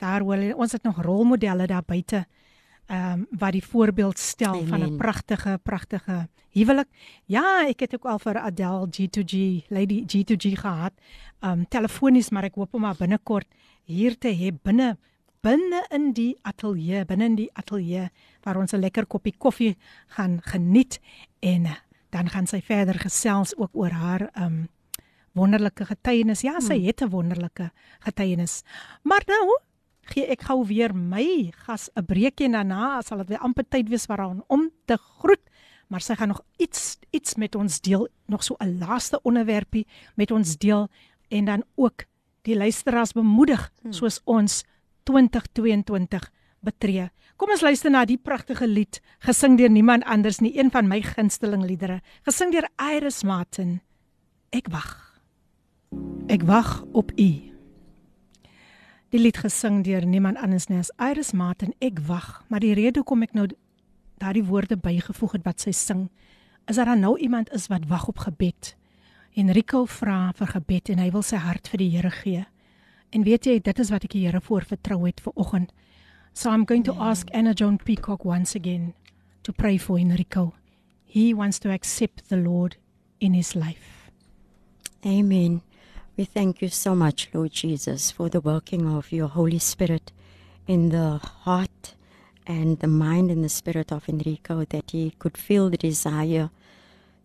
Hoor 0.03 0.37
julle, 0.37 0.55
ons 0.55 0.71
het 0.71 0.83
nog 0.83 1.01
rolmodelle 1.01 1.67
daar 1.67 1.85
buite. 1.85 2.25
Ehm 2.87 3.11
um, 3.11 3.27
wat 3.39 3.51
die 3.51 3.63
voorbeeld 3.63 4.19
stel 4.19 4.65
van 4.65 4.79
'n 4.79 4.83
Amen. 4.83 4.97
pragtige 4.97 5.59
pragtige 5.63 6.27
huwelik. 6.49 6.87
Ja, 7.25 7.65
ek 7.67 7.79
het 7.79 7.93
ook 7.95 8.05
al 8.05 8.19
vir 8.19 8.37
Adele 8.37 8.87
G2G, 8.87 9.65
Lady 9.69 10.03
G2G 10.03 10.59
gehad. 10.59 10.93
Ehm 11.39 11.51
um, 11.51 11.67
telefonies, 11.67 12.29
maar 12.29 12.43
ek 12.43 12.55
hoop 12.55 12.73
om 12.73 12.83
haar 12.83 12.97
binnekort 12.99 13.47
hier 13.83 14.17
te 14.17 14.27
hê 14.27 14.51
binne 14.63 14.97
binne 15.41 15.83
in 15.91 16.13
die 16.13 16.37
ateljee, 16.41 17.05
binne 17.05 17.25
in 17.25 17.35
die 17.35 17.49
ateljee 17.53 18.09
waar 18.43 18.57
ons 18.57 18.73
'n 18.73 18.79
lekker 18.79 19.05
koppie 19.05 19.35
koffie 19.37 19.77
gaan 20.07 20.39
geniet 20.41 20.99
en 21.39 21.65
eh, 21.65 21.75
dan 22.09 22.29
gaan 22.29 22.47
sy 22.47 22.61
verder 22.61 22.99
gesels 22.99 23.57
ook 23.57 23.69
oor 23.73 23.91
haar 23.91 24.29
ehm 24.33 24.43
um, 24.43 24.67
wonderlike 25.33 25.85
getuienis. 25.85 26.41
Ja, 26.41 26.59
sy 26.59 26.79
het 26.85 27.01
'n 27.01 27.09
wonderlike 27.09 27.71
getuienis. 27.99 28.63
Maar 29.03 29.23
nou 29.25 29.59
gee 30.11 30.25
ek 30.27 30.41
gou 30.49 30.65
weer 30.67 30.93
my 30.95 31.51
gas 31.65 31.89
'n 31.95 32.05
breekie 32.05 32.45
en 32.45 32.51
daarna 32.51 33.01
sal 33.01 33.17
dit 33.17 33.29
weer 33.29 33.39
amper 33.39 33.65
tyd 33.69 33.89
wees 33.89 34.07
haar 34.07 34.43
om 34.47 34.71
te 34.85 34.97
groet. 34.97 35.41
Maar 35.87 36.01
sy 36.01 36.15
gaan 36.15 36.27
nog 36.27 36.41
iets 36.57 36.97
iets 37.11 37.35
met 37.35 37.55
ons 37.55 37.81
deel, 37.81 38.07
nog 38.27 38.43
so 38.43 38.55
'n 38.59 38.77
laaste 38.79 39.21
onderwerpie 39.21 39.87
met 40.15 40.31
ons 40.31 40.57
deel 40.57 40.89
en 41.29 41.45
dan 41.45 41.63
ook 41.75 42.05
die 42.41 42.55
luisteraars 42.55 43.11
bemoedig 43.11 43.71
soos 43.89 44.21
ons 44.23 44.63
2022 45.03 46.31
betree. 46.59 47.09
Kom 47.35 47.49
ons 47.49 47.61
luister 47.61 47.91
na 47.91 48.05
die 48.05 48.17
pragtige 48.17 48.67
lied 48.67 49.01
gesing 49.19 49.57
deur 49.57 49.69
niemand 49.69 50.03
anders 50.03 50.39
nie, 50.39 50.57
een 50.57 50.71
van 50.71 50.87
my 50.87 51.01
gunsteling 51.01 51.63
liedere, 51.63 52.01
gesing 52.23 52.51
deur 52.51 52.67
Iris 52.77 53.23
Martin. 53.23 53.81
Ek 54.49 54.69
wag. 54.71 55.21
Ek 56.27 56.43
wag 56.43 56.83
op 56.93 57.11
u. 57.17 57.52
Die 59.13 59.21
lied 59.21 59.37
gesing 59.37 59.83
deur 59.85 60.07
niemand 60.09 60.39
anders 60.41 60.65
nie 60.71 60.79
as 60.81 60.89
Iris 60.97 61.35
Martin. 61.37 61.75
Ek 61.85 61.99
wag, 62.07 62.39
maar 62.49 62.63
die 62.63 62.73
rede 62.73 63.03
hoekom 63.03 63.21
ek 63.21 63.35
nou 63.37 63.43
daardie 64.17 64.41
woorde 64.47 64.73
bygevoeg 64.73 65.35
het 65.37 65.43
wat 65.45 65.61
sy 65.61 65.69
sing, 65.77 66.07
is 66.65 66.79
dat 66.79 66.89
daar 66.89 66.97
nou 66.97 67.11
iemand 67.21 67.51
is 67.53 67.67
wat 67.69 67.85
wag 67.91 68.07
op 68.09 68.23
gebed. 68.25 68.71
Enrico 69.37 69.83
vra 69.85 70.31
vir 70.39 70.49
gebed 70.55 70.89
en 70.89 71.03
hy 71.03 71.11
wil 71.13 71.21
sy 71.21 71.37
hart 71.43 71.69
vir 71.69 71.83
die 71.83 71.91
Here 71.93 72.09
gee. 72.09 72.41
En 73.13 73.21
weet 73.27 73.45
jy, 73.45 73.59
dit 73.61 73.81
is 73.83 73.91
wat 73.93 74.07
ek 74.07 74.15
die 74.15 74.23
Here 74.25 74.41
voor 74.41 74.65
vertrou 74.65 75.03
het 75.05 75.21
vir 75.21 75.37
oggend. 75.37 75.69
So 76.33 76.49
I'm 76.49 76.65
going 76.65 76.85
to 76.89 76.97
ask 76.97 77.29
Anna 77.37 77.53
Joan 77.53 77.77
Peacock 77.77 78.25
once 78.25 78.57
again 78.57 78.95
to 79.43 79.53
pray 79.53 79.77
for 79.77 79.99
Enrico. 79.99 80.55
He 81.05 81.35
wants 81.37 81.59
to 81.59 81.69
accept 81.69 82.29
the 82.29 82.41
Lord 82.41 82.79
in 83.19 83.37
his 83.37 83.53
life. 83.53 84.09
Amen. 85.05 85.61
We 86.15 86.25
thank 86.25 86.61
you 86.61 86.69
so 86.69 86.93
much, 86.93 87.29
Lord 87.33 87.53
Jesus, 87.53 88.11
for 88.11 88.29
the 88.29 88.39
working 88.39 88.85
of 88.85 89.11
your 89.11 89.27
Holy 89.27 89.57
Spirit 89.57 90.11
in 90.67 90.89
the 90.89 91.17
heart 91.17 91.95
and 92.45 92.77
the 92.77 92.87
mind 92.87 93.31
and 93.31 93.43
the 93.43 93.49
spirit 93.49 93.91
of 93.91 94.07
Enrico, 94.07 94.63
that 94.65 94.91
he 94.91 95.15
could 95.17 95.35
feel 95.35 95.71
the 95.71 95.77
desire 95.77 96.51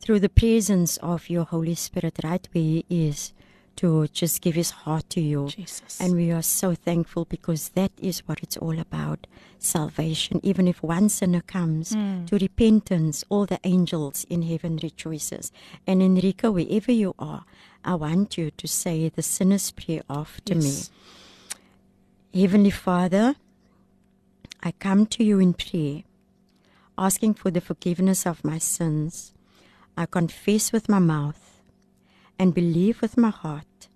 through 0.01 0.20
the 0.20 0.31
presence 0.31 0.97
of 0.98 1.28
your 1.28 1.44
Holy 1.44 1.74
Spirit 1.74 2.19
right 2.24 2.48
where 2.52 2.65
he 2.65 2.86
is 2.89 3.35
to 3.78 4.09
just 4.09 4.40
give 4.40 4.56
his 4.56 4.70
heart 4.70 5.09
to 5.10 5.20
you. 5.20 5.46
Jesus. 5.48 6.00
And 6.00 6.16
we 6.16 6.32
are 6.32 6.42
so 6.42 6.74
thankful 6.74 7.24
because 7.26 7.68
that 7.70 7.92
is 7.96 8.26
what 8.26 8.42
it's 8.42 8.56
all 8.56 8.76
about 8.76 9.28
salvation. 9.60 10.40
Even 10.42 10.66
if 10.66 10.82
one 10.82 11.09
sinner 11.09 11.42
comes 11.42 11.94
hmm. 11.94 12.24
to 12.24 12.38
repentance, 12.38 13.24
all 13.28 13.46
the 13.46 13.60
angels 13.62 14.26
in 14.28 14.42
heaven 14.42 14.80
rejoices. 14.82 15.52
And 15.86 16.02
Enrico, 16.02 16.50
wherever 16.50 16.90
you 16.90 17.14
are, 17.20 17.44
I 17.84 17.94
want 17.94 18.36
you 18.36 18.50
to 18.50 18.66
say 18.66 19.09
the 19.09 19.22
sinner's 19.22 19.70
prayer 19.70 20.02
after 20.10 20.55
Yes. 20.55 20.90
me. 22.34 22.40
Heavenly 22.42 22.70
Father, 22.70 23.36
I 24.60 24.72
come 24.72 25.06
to 25.06 25.22
you 25.22 25.38
in 25.38 25.55
prayer, 25.55 26.02
asking 26.98 27.34
for 27.34 27.52
the 27.52 27.60
forgiveness 27.60 28.26
of 28.26 28.44
my 28.44 28.59
sins. 28.59 29.32
I 29.96 30.06
confess 30.06 30.72
with 30.72 30.88
my 30.88 30.98
mouth 30.98 31.47
and 32.39 32.55
believe 32.55 33.02
with 33.02 33.16
my 33.16 33.31
heart 33.31 33.89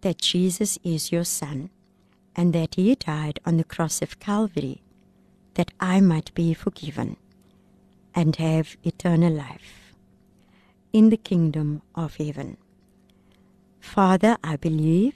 that 0.00 0.18
Jesus 0.18 0.78
is 0.82 1.12
your 1.12 1.24
Son 1.24 1.70
and 2.36 2.52
that 2.52 2.74
He 2.74 2.94
died 2.94 3.40
on 3.46 3.56
the 3.56 3.64
cross 3.64 4.02
of 4.02 4.18
Calvary 4.18 4.82
that 5.54 5.70
I 5.78 6.00
might 6.00 6.34
be 6.34 6.52
forgiven 6.52 7.16
and 8.14 8.36
have 8.36 8.76
eternal 8.82 9.32
life 9.32 9.94
in 10.92 11.10
the 11.10 11.16
kingdom 11.16 11.82
of 11.94 12.16
heaven. 12.16 12.56
Father, 13.80 14.36
I 14.42 14.56
believe 14.56 15.14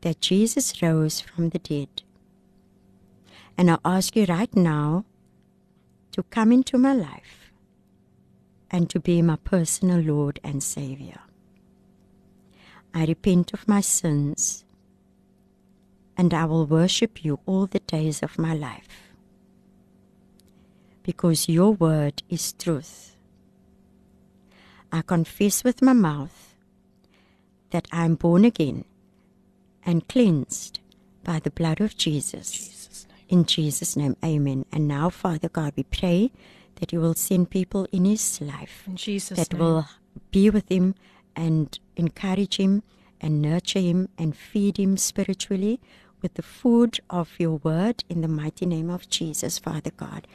that 0.00 0.20
Jesus 0.20 0.80
rose 0.82 1.20
from 1.20 1.50
the 1.50 1.58
dead. 1.58 2.02
And 3.56 3.70
I 3.70 3.78
ask 3.84 4.16
you 4.16 4.24
right 4.24 4.54
now 4.56 5.04
to 6.12 6.22
come 6.24 6.52
into 6.52 6.78
my 6.78 6.94
life 6.94 7.52
and 8.70 8.88
to 8.90 9.00
be 9.00 9.20
my 9.22 9.36
personal 9.36 10.00
Lord 10.00 10.40
and 10.42 10.62
Savior. 10.62 11.20
I 12.94 13.04
repent 13.06 13.52
of 13.52 13.68
my 13.68 13.80
sins 13.80 14.64
and 16.16 16.34
I 16.34 16.44
will 16.44 16.66
worship 16.66 17.24
you 17.24 17.40
all 17.46 17.66
the 17.66 17.80
days 17.80 18.22
of 18.22 18.38
my 18.38 18.54
life 18.54 18.88
because 21.02 21.48
your 21.48 21.72
word 21.72 22.22
is 22.28 22.52
truth. 22.52 23.16
I 24.92 25.02
confess 25.02 25.62
with 25.64 25.82
my 25.82 25.92
mouth 25.92 26.54
that 27.70 27.86
I 27.92 28.04
am 28.04 28.16
born 28.16 28.44
again 28.44 28.84
and 29.86 30.06
cleansed 30.08 30.80
by 31.24 31.38
the 31.38 31.50
blood 31.50 31.80
of 31.80 31.96
Jesus. 31.96 32.50
Jesus' 32.50 33.06
In 33.28 33.44
Jesus' 33.44 33.96
name, 33.96 34.16
amen. 34.24 34.66
And 34.72 34.88
now, 34.88 35.08
Father 35.08 35.48
God, 35.48 35.72
we 35.76 35.84
pray 35.84 36.32
that 36.80 36.92
you 36.92 37.00
will 37.00 37.14
send 37.14 37.50
people 37.50 37.86
in 37.92 38.04
his 38.04 38.40
life 38.40 38.82
In 38.86 38.96
Jesus' 38.96 39.38
that 39.38 39.52
name. 39.52 39.62
will 39.62 39.86
be 40.32 40.50
with 40.50 40.68
him 40.68 40.96
and 41.36 41.78
encourage 41.96 42.56
him 42.56 42.82
and 43.20 43.42
nurture 43.42 43.80
him 43.80 44.08
and 44.18 44.36
feed 44.36 44.78
him 44.78 44.96
spiritually 44.96 45.80
with 46.22 46.34
the 46.34 46.42
food 46.42 47.00
of 47.08 47.38
your 47.38 47.56
word 47.56 48.04
in 48.08 48.20
the 48.20 48.28
mighty 48.28 48.66
name 48.66 48.90
of 48.90 49.08
Jesus, 49.08 49.58
Father 49.58 49.90
God. 49.96 50.26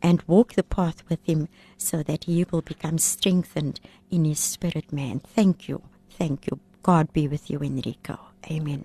And 0.00 0.22
walk 0.26 0.54
the 0.54 0.64
path 0.64 1.02
with 1.08 1.24
him 1.24 1.48
so 1.76 2.02
that 2.02 2.24
he 2.24 2.44
will 2.50 2.62
become 2.62 2.98
strengthened 2.98 3.80
in 4.10 4.24
his 4.24 4.40
spirit, 4.40 4.92
man. 4.92 5.20
Thank 5.20 5.68
you. 5.68 5.82
Thank 6.10 6.46
you. 6.48 6.58
God 6.82 7.12
be 7.12 7.28
with 7.28 7.48
you, 7.48 7.60
Enrico. 7.60 8.18
Amen. 8.50 8.84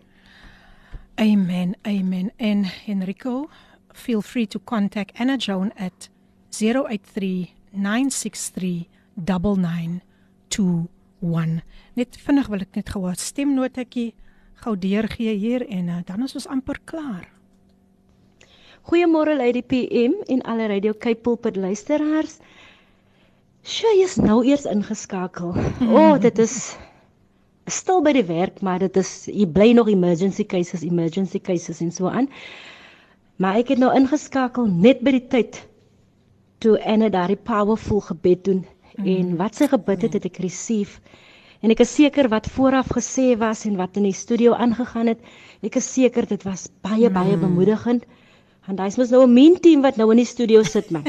Amen. 1.19 1.75
Amen. 1.87 2.31
And 2.39 2.71
Enrico, 2.87 3.49
feel 3.93 4.21
free 4.21 4.45
to 4.47 4.59
contact 4.59 5.13
Anna 5.15 5.37
Joan 5.37 5.73
at 5.77 6.09
083 6.53 7.55
963 7.73 8.89
9921. 11.19 11.63
Net 11.97 12.17
vinnig 12.21 12.47
wil 12.51 12.61
ek 12.61 12.75
net 12.77 12.89
gou 12.93 13.07
'n 13.09 13.15
stemnotetjie 13.17 14.13
gou 14.61 14.75
deurgee 14.77 15.33
hier 15.33 15.65
en 15.67 15.87
uh, 15.87 15.99
dan 16.05 16.23
is 16.23 16.35
ons 16.35 16.47
amper 16.47 16.77
klaar. 16.85 17.25
Goeiemôre 18.87 19.35
Lady 19.35 19.61
PM 19.61 20.13
en 20.27 20.41
alle 20.41 20.67
Radio 20.67 20.93
Cape 20.93 21.21
Pulpit 21.21 21.55
luisteraars. 21.55 22.37
Sy 23.61 23.99
is 24.03 24.15
nou 24.15 24.45
eers 24.45 24.65
ingeskakel. 24.65 25.53
O, 25.91 26.13
oh, 26.13 26.19
dit 26.21 26.39
is 26.39 26.77
stil 27.65 28.01
by 28.01 28.13
die 28.15 28.23
werk, 28.23 28.61
maar 28.61 28.79
dit 28.79 28.97
is 28.97 29.27
jy 29.27 29.45
bly 29.45 29.73
nog 29.73 29.89
emergency 29.89 30.45
cases, 30.45 30.85
emergency 30.87 31.39
cases 31.39 31.81
en 31.81 31.91
so 31.91 32.07
aan. 32.07 32.29
Maar 33.37 33.59
ek 33.59 33.73
het 33.73 33.81
nou 33.81 33.91
ingeskakel 33.93 34.69
net 34.69 35.03
by 35.03 35.17
die 35.17 35.27
tyd 35.27 35.67
toe 36.63 36.77
Anna 36.85 37.09
daardie 37.09 37.37
powerful 37.37 38.01
gebed 38.01 38.45
doen 38.45 38.63
en 39.03 39.35
wat 39.37 39.55
sy 39.55 39.67
gebid 39.67 40.01
het, 40.07 40.13
het 40.13 40.25
ek 40.25 40.39
receive. 40.41 41.01
En 41.65 41.73
ek 41.73 41.81
is 41.81 41.93
seker 41.97 42.29
wat 42.29 42.49
vooraf 42.53 42.91
gesê 42.93 43.33
was 43.37 43.65
en 43.65 43.77
wat 43.77 43.97
in 43.97 44.05
die 44.05 44.15
studio 44.15 44.53
aangegaan 44.53 45.09
het, 45.13 45.21
ek 45.65 45.79
is 45.81 45.89
seker 45.89 46.27
dit 46.29 46.43
was 46.45 46.67
baie 46.85 47.09
baie 47.09 47.37
bemoedigend. 47.37 48.05
Want 48.67 48.81
hy's 48.83 48.97
mos 48.99 49.11
nou 49.13 49.23
'n 49.23 49.33
mean 49.33 49.55
team 49.63 49.81
wat 49.81 49.97
nou 49.97 50.11
in 50.11 50.19
die 50.21 50.27
studio 50.27 50.63
sit 50.63 50.91
man. 50.91 51.05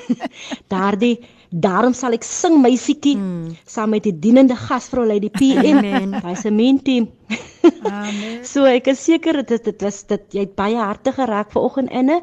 Daardie 0.72 1.18
daarom 1.50 1.94
sal 1.94 2.14
ek 2.14 2.24
sing 2.24 2.60
meisietjie 2.62 3.16
hmm. 3.16 3.56
saam 3.66 3.90
met 3.90 4.04
die 4.06 4.14
dienende 4.14 4.56
gasvrou 4.56 5.06
Lady 5.06 5.30
PM. 5.30 5.82
Amen. 5.82 6.14
Hy's 6.22 6.44
'n 6.46 6.54
mean 6.54 6.82
team. 6.82 7.08
Amen. 7.82 8.44
So 8.52 8.64
ek 8.64 8.86
is 8.86 9.02
seker 9.04 9.42
dit 9.42 9.64
dit 9.64 9.82
was 9.82 10.02
dit 10.06 10.22
jy 10.32 10.40
het 10.46 10.54
baie 10.54 10.76
harte 10.76 11.12
geraak 11.12 11.50
vanoggend 11.50 11.90
inne 11.90 12.22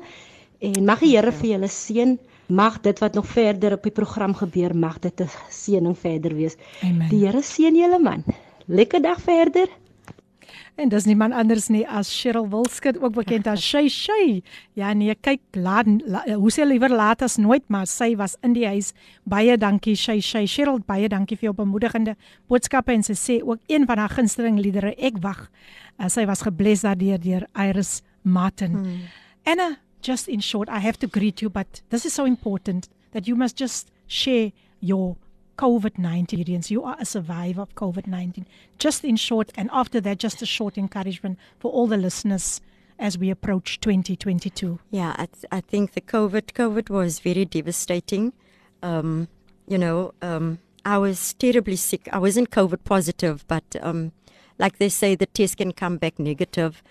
en 0.60 0.86
mag 0.86 1.00
die 1.00 1.16
Here 1.18 1.32
vir 1.32 1.50
julle 1.50 1.68
seën. 1.68 2.18
Mag 2.48 2.82
dit 2.82 3.00
wat 3.00 3.14
nog 3.14 3.28
verder 3.28 3.74
op 3.74 3.84
die 3.84 3.92
program 3.92 4.34
gebeur, 4.36 4.76
mag 4.76 5.00
dit 5.00 5.22
'n 5.22 5.30
seëning 5.50 5.98
verder 5.98 6.36
wees. 6.36 6.56
Amen. 6.82 7.10
Die 7.10 7.26
Here 7.26 7.42
seën 7.42 7.76
julle 7.76 8.00
man. 8.00 8.24
Lekker 8.66 9.02
dag 9.02 9.22
verder. 9.22 9.68
En 10.76 10.90
dis 10.90 11.06
niemand 11.06 11.36
anders 11.38 11.68
nie 11.70 11.84
as 11.86 12.10
Cheryl 12.10 12.48
Wilskut, 12.50 12.98
ook 12.98 13.14
bekend 13.14 13.48
as 13.48 13.62
Shay 13.62 13.90
Shay. 13.94 14.42
Ja 14.74 14.94
nee, 14.94 15.14
kyk, 15.22 15.42
laat 15.52 15.86
la, 16.02 16.24
hoe 16.34 16.50
sê 16.52 16.66
liewer 16.66 16.90
laat 16.90 17.22
as 17.22 17.38
nooit, 17.38 17.62
maar 17.70 17.86
sy 17.88 18.16
was 18.18 18.34
in 18.42 18.56
die 18.58 18.66
huis. 18.66 18.90
Baie 19.30 19.58
dankie 19.58 19.94
Shay 19.96 20.22
Shay. 20.22 20.48
Cheryl, 20.50 20.82
baie 20.90 21.10
dankie 21.10 21.38
vir 21.38 21.52
jou 21.52 21.56
bemoedigende 21.62 22.16
boodskappe 22.50 22.94
en 22.96 23.06
sy 23.06 23.14
sê 23.14 23.38
ook 23.46 23.62
een 23.70 23.86
van 23.86 24.02
haar 24.02 24.18
gunsteling 24.18 24.58
liedere, 24.58 24.96
Ek 24.98 25.22
wag. 25.22 25.46
Uh, 26.00 26.10
sy 26.10 26.26
was 26.26 26.42
gebless 26.42 26.82
daardeur 26.82 27.22
deur 27.22 27.46
Iris 27.54 28.02
Martin. 28.24 28.74
Hmm. 28.82 29.02
Anna, 29.46 29.70
just 30.04 30.28
in 30.28 30.40
short, 30.40 30.70
I 30.70 30.80
have 30.80 31.00
to 31.00 31.08
greet 31.08 31.42
you, 31.42 31.50
but 31.50 31.82
this 31.90 32.06
is 32.06 32.14
so 32.14 32.26
important 32.26 32.90
that 33.12 33.28
you 33.28 33.36
must 33.36 33.56
just 33.56 33.90
share 34.08 34.52
your 34.80 35.16
COVID 35.58 35.98
19 35.98 36.40
experience. 36.40 36.72
You 36.72 36.84
are 36.84 36.98
a 37.00 37.06
survivor 37.06 37.62
of 37.62 37.76
COVID 37.76 38.08
19. 38.08 38.46
Just 38.78 39.04
in 39.04 39.16
short, 39.16 39.52
and 39.56 39.70
after 39.72 40.02
that, 40.02 40.18
just 40.18 40.42
a 40.42 40.46
short 40.46 40.78
encouragement 40.78 41.40
for 41.60 41.72
all 41.72 41.88
the 41.88 41.98
listeners 41.98 42.62
as 43.00 43.18
we 43.18 43.30
approach 43.30 43.80
2022. 43.80 44.80
Yeah, 44.92 45.16
I, 45.18 45.26
th- 45.26 45.46
I 45.52 45.62
think 45.62 45.94
the 45.94 46.02
COVID 46.02 46.54
COVID 46.54 46.90
was 46.90 47.20
very 47.20 47.46
devastating. 47.46 48.34
Um, 48.82 49.28
you 49.68 49.78
know, 49.78 50.14
um, 50.22 50.60
I 50.86 50.98
was 50.98 51.34
terribly 51.34 51.76
sick. 51.76 52.10
I 52.12 52.20
wasn't 52.20 52.52
COVID 52.52 52.84
positive, 52.84 53.46
but 53.48 53.76
um, 53.82 54.12
like 54.60 54.78
they 54.78 54.90
say, 54.90 55.16
the 55.16 55.26
test 55.26 55.58
can 55.58 55.72
come 55.72 55.98
back 55.98 56.20
negative. 56.20 56.84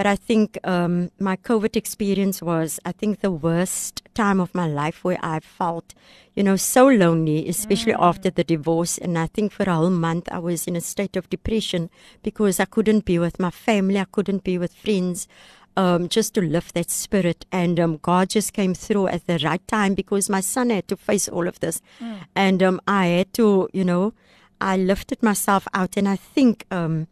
But 0.00 0.06
I 0.06 0.16
think 0.16 0.56
um, 0.64 1.10
my 1.18 1.36
COVID 1.36 1.76
experience 1.76 2.40
was, 2.40 2.80
I 2.86 2.92
think, 2.92 3.20
the 3.20 3.30
worst 3.30 4.00
time 4.14 4.40
of 4.40 4.54
my 4.54 4.66
life 4.66 5.04
where 5.04 5.18
I 5.22 5.40
felt, 5.40 5.92
you 6.32 6.42
know, 6.42 6.56
so 6.56 6.88
lonely, 6.88 7.46
especially 7.46 7.92
after 7.92 8.30
the 8.30 8.42
divorce. 8.42 8.96
And 8.96 9.18
I 9.18 9.26
think 9.26 9.52
for 9.52 9.64
a 9.64 9.74
whole 9.74 9.90
month 9.90 10.26
I 10.32 10.38
was 10.38 10.66
in 10.66 10.74
a 10.74 10.80
state 10.80 11.16
of 11.16 11.28
depression 11.28 11.90
because 12.22 12.58
I 12.58 12.64
couldn't 12.64 13.04
be 13.04 13.18
with 13.18 13.38
my 13.38 13.50
family, 13.50 14.00
I 14.00 14.06
couldn't 14.10 14.42
be 14.42 14.56
with 14.56 14.72
friends 14.72 15.28
um, 15.76 16.08
just 16.08 16.32
to 16.36 16.40
lift 16.40 16.74
that 16.76 16.90
spirit. 16.90 17.44
And 17.52 17.78
um, 17.78 17.98
God 18.00 18.30
just 18.30 18.54
came 18.54 18.72
through 18.72 19.08
at 19.08 19.26
the 19.26 19.38
right 19.44 19.68
time 19.68 19.92
because 19.92 20.30
my 20.30 20.40
son 20.40 20.70
had 20.70 20.88
to 20.88 20.96
face 20.96 21.28
all 21.28 21.46
of 21.46 21.60
this. 21.60 21.82
And 22.34 22.62
um, 22.62 22.80
I 22.88 23.04
had 23.08 23.34
to, 23.34 23.68
you 23.74 23.84
know, 23.84 24.14
I 24.62 24.78
lifted 24.78 25.22
myself 25.22 25.68
out. 25.74 25.98
And 25.98 26.08
I 26.08 26.16
think 26.16 26.64
um, 26.70 27.06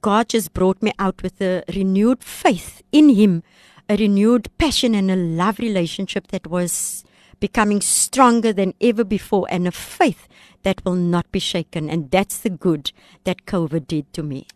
God 0.00 0.28
just 0.30 0.52
brought 0.52 0.82
me 0.82 0.92
out 0.98 1.22
with 1.22 1.40
a 1.40 1.62
renewed 1.74 2.22
faith 2.24 2.82
in 2.92 3.10
Him, 3.10 3.42
a 3.88 3.96
renewed 3.96 4.48
passion 4.58 4.94
and 4.94 5.10
a 5.10 5.16
love 5.16 5.58
relationship 5.58 6.28
that 6.28 6.46
was 6.46 7.04
becoming 7.40 7.80
stronger 7.80 8.52
than 8.52 8.72
ever 8.80 9.04
before, 9.04 9.46
and 9.50 9.66
a 9.66 9.72
faith 9.72 10.28
that 10.62 10.84
will 10.84 10.94
not 10.94 11.30
be 11.32 11.40
shaken. 11.40 11.90
And 11.90 12.10
that's 12.10 12.38
the 12.38 12.50
good 12.50 12.92
that 13.24 13.46
COVID 13.46 13.86
did 13.86 14.12
to 14.12 14.22
me. 14.22 14.46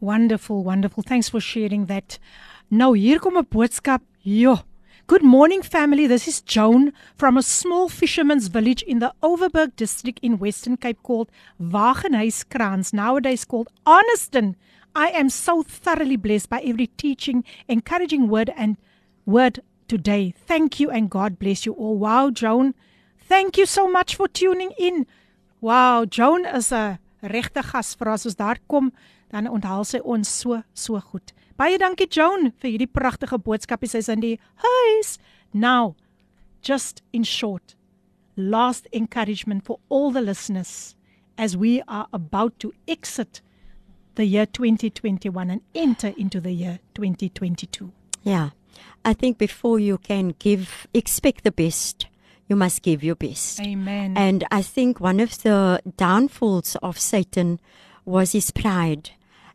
Wonderful, 0.00 0.62
wonderful. 0.62 1.02
Thanks 1.02 1.28
for 1.28 1.40
sharing 1.40 1.86
that. 1.86 2.18
Nou 2.70 2.92
hier 2.94 3.18
kom 3.18 3.36
'n 3.36 3.44
boodskap. 3.44 4.00
Jo. 4.24 4.60
Good 5.06 5.22
morning, 5.22 5.60
family. 5.60 6.06
This 6.06 6.26
is 6.26 6.40
Joan 6.40 6.90
from 7.14 7.36
a 7.36 7.42
small 7.42 7.90
fisherman's 7.90 8.46
village 8.46 8.80
in 8.80 9.00
the 9.00 9.12
Overberg 9.22 9.76
district 9.76 10.18
in 10.22 10.38
Western 10.38 10.78
Cape 10.78 11.02
called 11.02 11.30
Wagenhuiskrans, 11.60 12.94
nowadays 12.94 13.44
called 13.44 13.68
Arniston. 13.86 14.54
I 14.96 15.10
am 15.10 15.28
so 15.28 15.62
thoroughly 15.62 16.16
blessed 16.16 16.48
by 16.48 16.62
every 16.62 16.86
teaching, 16.86 17.44
encouraging 17.68 18.28
word 18.28 18.50
and 18.56 18.78
word 19.26 19.60
today. 19.88 20.32
Thank 20.46 20.80
you 20.80 20.90
and 20.90 21.10
God 21.10 21.38
bless 21.38 21.66
you 21.66 21.74
all. 21.74 21.98
Wow, 21.98 22.30
Joan. 22.30 22.72
Thank 23.18 23.58
you 23.58 23.66
so 23.66 23.86
much 23.86 24.16
for 24.16 24.26
tuning 24.26 24.72
in. 24.78 25.06
Wow, 25.60 26.06
Joan 26.06 26.46
is 26.46 26.72
'n 26.72 26.98
regte 27.22 27.60
gas 27.72 27.94
vir 27.94 28.08
as 28.08 28.24
ons 28.24 28.36
daar 28.36 28.58
kom, 28.68 28.90
dan 29.30 29.48
onthaal 29.48 29.84
sy 29.84 29.98
ons 29.98 30.28
so 30.28 30.62
so 30.72 30.98
goed. 30.98 31.34
Baie 31.56 31.78
dankie 31.78 32.08
Joan 32.10 32.50
vir 32.58 32.72
hierdie 32.72 32.90
pragtige 32.90 33.38
boodskap. 33.38 33.84
Sy's 33.86 34.08
in 34.08 34.20
die 34.24 34.38
huis. 34.62 35.18
Now, 35.52 35.94
just 36.62 37.02
in 37.12 37.22
short, 37.22 37.76
last 38.36 38.88
encouragement 38.92 39.64
for 39.64 39.78
all 39.88 40.10
the 40.10 40.20
listeners 40.20 40.96
as 41.38 41.56
we 41.56 41.82
are 41.86 42.08
about 42.12 42.58
to 42.60 42.72
exit 42.88 43.40
the 44.16 44.24
year 44.24 44.46
2021 44.46 45.50
and 45.50 45.60
enter 45.74 46.12
into 46.16 46.40
the 46.40 46.52
year 46.52 46.78
2022. 46.94 47.92
Yeah. 48.22 48.50
I 49.04 49.12
think 49.12 49.38
before 49.38 49.78
you 49.78 49.98
can 49.98 50.34
give, 50.38 50.86
expect 50.94 51.44
the 51.44 51.52
best, 51.52 52.06
you 52.48 52.56
must 52.56 52.82
give 52.82 53.04
your 53.04 53.14
best. 53.14 53.60
Amen. 53.60 54.16
And 54.16 54.44
I 54.50 54.62
think 54.62 55.00
one 55.00 55.20
of 55.20 55.42
the 55.42 55.80
downfalls 55.96 56.76
of 56.82 56.98
Satan 56.98 57.60
was 58.04 58.32
his 58.32 58.50
pride. 58.50 59.10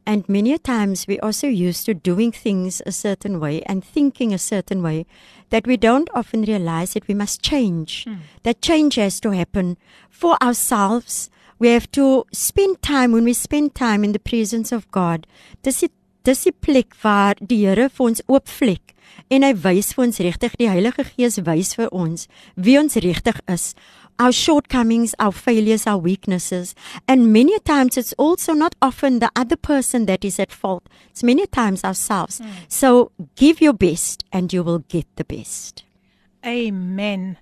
And 0.05 0.27
many 0.27 0.53
a 0.53 0.57
times 0.57 1.05
we 1.07 1.19
also 1.19 1.47
used 1.47 1.85
to 1.85 1.93
doing 1.93 2.31
things 2.31 2.81
a 2.85 2.91
certain 2.91 3.39
way 3.39 3.61
and 3.63 3.84
thinking 3.84 4.34
a 4.34 4.39
certain 4.39 4.81
way 4.81 5.05
that 5.49 5.67
we 5.67 5.77
don't 5.77 6.09
often 6.15 6.43
realize 6.43 6.93
that 6.93 7.07
we 7.07 7.13
must 7.13 7.43
change. 7.43 8.07
That 8.43 8.61
change 8.61 8.95
has 8.95 9.19
to 9.21 9.31
happen 9.31 9.77
for 10.09 10.35
ourselves. 10.41 11.30
We 11.59 11.69
have 11.69 11.91
to 11.91 12.26
spend 12.34 12.81
time 12.81 13.11
when 13.11 13.23
we 13.23 13.34
spend 13.34 13.76
time 13.76 14.03
in 14.03 14.13
the 14.13 14.19
presence 14.19 14.71
of 14.71 14.89
God. 14.91 15.27
Dis 15.61 15.81
die 15.81 15.89
dis 16.23 16.43
die 16.43 16.51
plek 16.51 16.95
waar 17.01 17.35
die 17.39 17.63
Here 17.63 17.88
vir 17.89 18.05
ons 18.05 18.21
oopvlek 18.27 18.93
en 19.34 19.45
hy 19.45 19.53
wys 19.63 19.93
vir 19.95 20.05
ons 20.05 20.19
regtig 20.26 20.55
die 20.59 20.69
Heilige 20.69 21.05
Gees 21.07 21.39
wys 21.47 21.73
vir 21.77 21.89
ons 21.95 22.27
wie 22.55 22.77
ons 22.80 22.99
regtig 23.01 23.39
is 23.47 23.71
our 24.19 24.31
shortcomings, 24.31 25.15
our 25.17 25.31
failures, 25.31 25.87
our 25.87 25.97
weaknesses. 25.97 26.75
And 27.07 27.31
many 27.31 27.57
times 27.59 27.97
it's 27.97 28.13
also 28.13 28.53
not 28.53 28.75
often 28.81 29.19
the 29.19 29.31
other 29.35 29.55
person 29.55 30.05
that 30.07 30.25
is 30.25 30.39
at 30.39 30.51
fault. 30.51 30.87
It's 31.09 31.23
many 31.23 31.47
times 31.47 31.83
ourselves. 31.83 32.39
Hmm. 32.39 32.49
So 32.67 33.11
give 33.35 33.61
your 33.61 33.73
best 33.73 34.25
and 34.31 34.51
you 34.51 34.61
will 34.61 34.79
get 34.79 35.07
the 35.15 35.23
best. 35.23 35.83
Amen. 36.45 37.37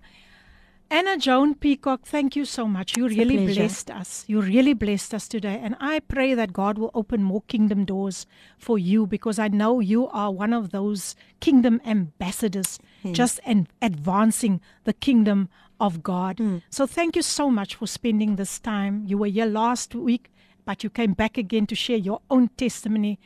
Anna 0.89 1.17
Joan 1.17 1.53
Peacock, 1.53 2.05
thank 2.05 2.37
you 2.37 2.45
so 2.45 2.65
much. 2.65 2.95
You 2.95 3.07
It's 3.07 3.17
really 3.17 3.45
blessed 3.45 3.91
us. 3.91 4.23
You 4.27 4.39
really 4.39 4.73
blessed 4.73 5.13
us 5.13 5.27
today. 5.27 5.59
And 5.61 5.75
I 5.81 5.99
pray 5.99 6.33
that 6.33 6.53
God 6.53 6.77
will 6.77 6.91
open 6.93 7.23
more 7.23 7.41
kingdom 7.49 7.83
doors 7.83 8.25
for 8.57 8.79
you 8.79 9.05
because 9.05 9.37
I 9.37 9.49
know 9.49 9.81
you 9.81 10.07
are 10.07 10.31
one 10.31 10.53
of 10.53 10.71
those 10.71 11.15
kingdom 11.41 11.81
ambassadors, 11.85 12.79
just 13.11 13.41
an 13.45 13.67
advancing 13.81 14.61
the 14.85 14.93
kingdom 14.93 15.49
of 15.79 16.03
God. 16.03 16.39
Hmm. 16.39 16.57
So 16.69 16.85
thank 16.85 17.15
you 17.15 17.21
so 17.21 17.49
much 17.49 17.75
for 17.75 17.87
spending 17.87 18.35
this 18.35 18.59
time. 18.59 19.03
You 19.05 19.17
were 19.17 19.27
here 19.27 19.45
last 19.45 19.95
week, 19.95 20.31
but 20.65 20.83
you 20.83 20.89
came 20.89 21.13
back 21.13 21.37
again 21.37 21.67
to 21.67 21.75
share 21.75 21.97
your 21.97 22.21
own 22.29 22.49
testimony. 22.57 23.19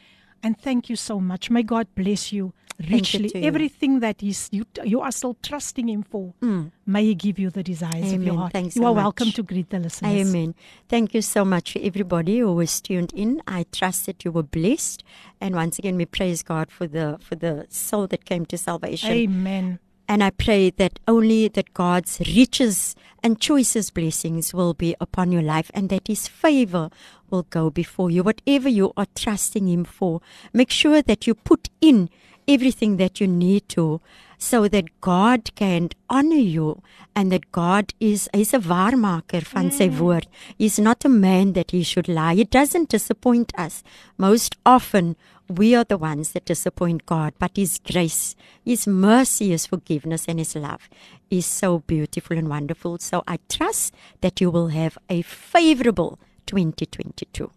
And 0.44 0.60
thank 0.60 0.90
you 0.90 0.96
so 0.96 1.20
much. 1.20 1.50
May 1.50 1.64
God 1.64 1.88
bless 1.96 2.34
you 2.34 2.54
richly. 2.90 3.32
you. 3.34 3.42
Everything 3.44 4.00
that 4.00 4.24
is 4.24 4.50
you 4.52 4.66
you 4.84 5.02
are 5.02 5.12
still 5.12 5.36
trusting 5.42 5.88
Him 5.88 6.04
for, 6.04 6.34
hmm. 6.40 6.68
may 6.86 7.06
He 7.06 7.16
give 7.16 7.40
you 7.40 7.50
the 7.50 7.64
desires 7.64 8.12
of 8.12 8.24
your 8.24 8.36
heart. 8.36 8.54
Thanks 8.54 8.76
you 8.76 8.82
so 8.82 8.88
are 8.88 8.94
welcome 8.94 9.32
to 9.32 9.44
greet 9.44 9.70
the 9.70 9.80
listeners. 9.80 10.28
Amen. 10.28 10.56
Thank 10.90 11.14
you 11.14 11.22
so 11.22 11.46
much 11.46 11.74
for 11.74 11.80
everybody 11.80 12.40
who 12.40 12.54
was 12.54 12.82
tuned 12.82 13.14
in. 13.14 13.42
I 13.48 13.66
trust 13.72 14.06
that 14.08 14.26
you 14.26 14.32
were 14.32 14.44
blessed. 14.44 15.04
And 15.40 15.56
once 15.56 15.80
again 15.80 15.96
we 15.96 16.06
praise 16.06 16.44
God 16.44 16.72
for 16.72 16.88
the 16.88 17.18
for 17.22 17.36
the 17.36 17.68
soul 17.70 18.08
that 18.08 18.26
came 18.26 18.46
to 18.48 18.58
salvation. 18.58 19.12
Amen. 19.12 19.80
And 20.12 20.22
I 20.22 20.32
pray 20.32 20.72
that 20.72 21.00
only 21.08 21.48
that 21.48 21.74
God's 21.74 22.20
riches 22.36 22.98
and 23.24 23.40
choicest 23.40 23.94
blessings 23.94 24.54
will 24.54 24.74
be 24.74 24.94
upon 25.00 25.32
your 25.32 25.42
life 25.42 25.72
and 25.74 25.88
that 25.88 26.10
His 26.10 26.28
favor 26.28 26.90
will 27.30 27.44
go 27.44 27.70
before 27.70 28.12
you. 28.12 28.22
Whatever 28.22 28.68
you 28.68 28.92
are 28.98 29.08
trusting 29.16 29.70
Him 29.70 29.86
for, 29.86 30.20
make 30.52 30.70
sure 30.70 31.02
that 31.02 31.28
you 31.28 31.34
put 31.34 31.70
in 31.80 32.10
everything 32.46 32.98
that 32.98 33.22
you 33.22 33.28
need 33.28 33.70
to 33.70 34.02
so 34.42 34.68
that 34.68 34.86
God 35.02 35.54
can 35.54 35.90
honor 36.10 36.44
you 36.58 36.82
and 37.16 37.32
that 37.32 37.52
God 37.52 37.94
is 38.00 38.28
is 38.34 38.54
a 38.56 38.60
waarmaker 38.60 39.42
van 39.50 39.70
sy 39.70 39.88
mm. 39.90 40.00
woord. 40.00 40.26
He's 40.58 40.80
not 40.80 41.06
a 41.06 41.10
man 41.10 41.54
that 41.54 41.70
he 41.70 41.84
should 41.84 42.08
lie. 42.08 42.34
He 42.40 42.46
doesn't 42.46 42.90
disappoint 42.90 43.54
us. 43.56 43.84
Most 44.18 44.58
often 44.66 45.16
we 45.48 45.76
are 45.76 45.84
the 45.84 45.98
ones 45.98 46.32
that 46.32 46.46
disappoint 46.46 47.06
God, 47.06 47.34
but 47.38 47.52
his 47.56 47.78
grace, 47.78 48.36
his 48.66 48.88
mercy, 48.88 49.50
his 49.50 49.68
forgiveness 49.68 50.26
and 50.28 50.40
his 50.40 50.56
love 50.56 50.90
is 51.30 51.46
so 51.46 51.80
beautiful 51.80 52.36
and 52.36 52.50
wonderful. 52.50 52.98
So 52.98 53.24
I 53.28 53.38
trust 53.48 53.94
that 54.22 54.42
you 54.42 54.50
will 54.50 54.70
have 54.70 54.98
a 55.08 55.22
favorable 55.22 56.20
2022. 56.48 57.52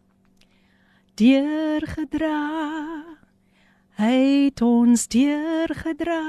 Deurgedra. 1.16 3.13
Hy 3.94 4.50
het 4.50 4.58
ons 4.64 5.06
deurgedra 5.06 6.22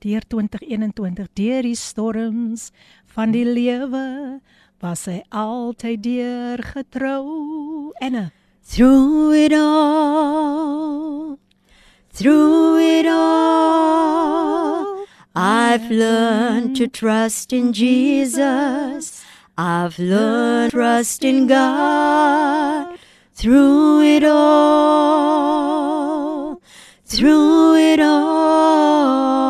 deur 0.00 0.24
2021 0.28 1.28
deur 1.36 1.66
die 1.66 1.76
storms 1.76 2.70
van 3.12 3.34
die 3.34 3.44
lewe 3.44 4.40
was 4.80 5.04
hy 5.08 5.20
altyd 5.28 6.02
deurgetrou. 6.04 7.92
Anna, 8.00 8.30
Through 8.66 9.32
it 9.32 9.52
all, 9.52 11.38
through 12.10 12.78
it 12.78 13.06
all, 13.06 15.06
I've 15.36 15.90
learned 15.90 16.76
to 16.76 16.88
trust 16.88 17.52
in 17.52 17.72
Jesus. 17.72 19.24
I've 19.56 19.98
learned 19.98 20.72
trust 20.72 21.24
in 21.24 21.46
God. 21.46 22.98
Through 23.34 24.00
it 24.16 24.24
all, 24.24 25.95
through 27.05 27.75
it 27.75 27.99
all, 27.99 29.41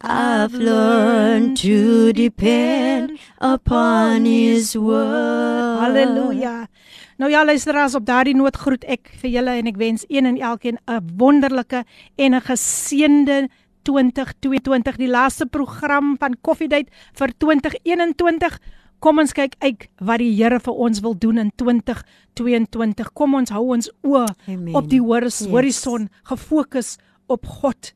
I've 0.00 0.54
learned 0.54 1.56
to 1.58 2.12
depend 2.12 3.18
upon 3.40 4.24
His 4.24 4.76
word. 4.76 5.80
Halleluja. 5.80 6.68
Nou 7.16 7.30
ja, 7.30 7.44
luisteraars, 7.44 7.94
op 7.94 8.06
daardie 8.06 8.34
noot 8.34 8.56
groet 8.56 8.84
ek 8.90 9.12
vir 9.22 9.30
julle 9.30 9.50
en 9.60 9.66
ek 9.70 9.76
wens 9.78 10.04
een 10.08 10.26
en 10.26 10.38
elkeen 10.38 10.78
'n 10.86 11.00
wonderlike 11.16 11.84
en 12.16 12.34
'n 12.34 12.40
geseënde 12.40 13.48
2022, 13.82 14.96
die 14.96 15.08
laaste 15.08 15.46
program 15.46 16.16
van 16.18 16.36
Koffiedייט 16.40 16.88
vir 17.12 17.30
2021. 17.38 18.58
Kom 18.99 19.19
ons 19.19 19.31
kyk 19.33 19.55
uit 19.63 19.85
wat 20.03 20.19
die 20.19 20.33
Here 20.35 20.59
vir 20.59 20.73
ons 20.75 20.99
wil 21.05 21.15
doen 21.15 21.37
in 21.37 21.51
2022. 21.55 23.13
Kom 23.15 23.33
ons 23.39 23.49
hou 23.55 23.69
ons 23.75 23.87
oë 24.03 24.25
Amen. 24.47 24.75
op 24.75 24.89
die 24.91 24.99
horis, 25.01 25.39
Yes. 25.39 25.49
horison 25.49 26.09
gefokus 26.27 26.97
op 27.27 27.45
God. 27.45 27.93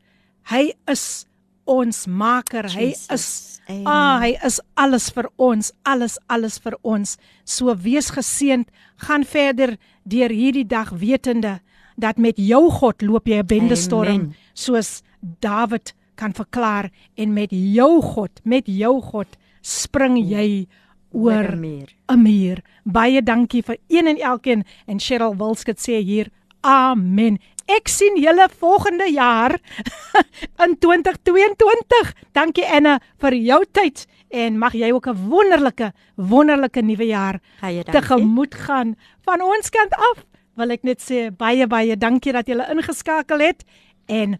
Hy 0.49 0.71
is 0.87 1.25
ons 1.65 2.05
maker. 2.07 2.63
Hy 2.71 2.91
is 2.91 3.07
Jesus. 3.07 3.59
Amen. 3.69 3.85
ah, 3.87 4.19
hy 4.19 4.33
is 4.45 4.59
alles 4.75 5.09
vir 5.11 5.29
ons, 5.37 5.71
alles 5.83 6.17
alles 6.27 6.57
vir 6.59 6.75
ons. 6.83 7.17
So 7.45 7.73
wees 7.75 8.09
geseënd, 8.11 8.67
gaan 8.97 9.23
verder 9.23 9.77
deur 10.03 10.29
hierdie 10.29 10.67
dag 10.67 10.89
wetende 10.91 11.59
dat 11.97 12.17
met 12.17 12.37
jou 12.37 12.69
God 12.71 13.01
loop 13.01 13.27
jy 13.27 13.39
'n 13.39 13.45
bendestorm 13.47 14.07
Amen. 14.07 14.35
soos 14.53 15.03
Dawid 15.39 15.93
kan 16.15 16.33
verklaar 16.33 16.91
en 17.17 17.33
met 17.33 17.49
jou 17.51 18.01
God, 18.01 18.31
met 18.43 18.65
jou 18.67 19.01
God 19.01 19.27
spring 19.61 20.17
jy 20.17 20.67
oor 21.13 21.55
'n 21.55 21.59
muur. 21.59 21.89
'n 22.09 22.21
muur. 22.21 22.61
Baie 22.83 23.23
dankie 23.23 23.63
vir 23.63 23.77
een 23.87 24.07
en 24.07 24.17
elkeen 24.17 24.63
en 24.85 24.99
Cheryl 24.99 25.37
Wilskut 25.37 25.79
sê 25.79 26.01
hier 26.03 26.29
amen. 26.61 27.39
Ek 27.65 27.87
sien 27.87 28.17
julle 28.19 28.49
volgende 28.59 29.07
jaar 29.11 29.59
in 30.63 30.75
2022. 30.79 32.13
Dankie 32.31 32.65
Anna 32.67 32.99
vir 33.21 33.35
jou 33.35 33.61
tyd 33.71 34.05
en 34.29 34.57
mag 34.57 34.73
jy 34.73 34.91
ook 34.91 35.07
'n 35.07 35.29
wonderlike 35.29 35.93
wonderlike 36.15 36.81
nuwe 36.81 37.05
jaar 37.05 37.39
dankie. 37.61 37.91
tegemoet 37.91 38.55
gaan. 38.55 38.95
Van 39.21 39.41
ons 39.41 39.69
kant 39.69 39.93
af 39.93 40.25
wil 40.55 40.69
ek 40.71 40.83
net 40.83 41.01
sê 41.01 41.31
baie 41.31 41.67
baie 41.67 41.97
dankie 41.97 42.33
dat 42.33 42.47
julle 42.47 42.67
ingeskakel 42.69 43.39
het 43.39 43.63
en 44.07 44.39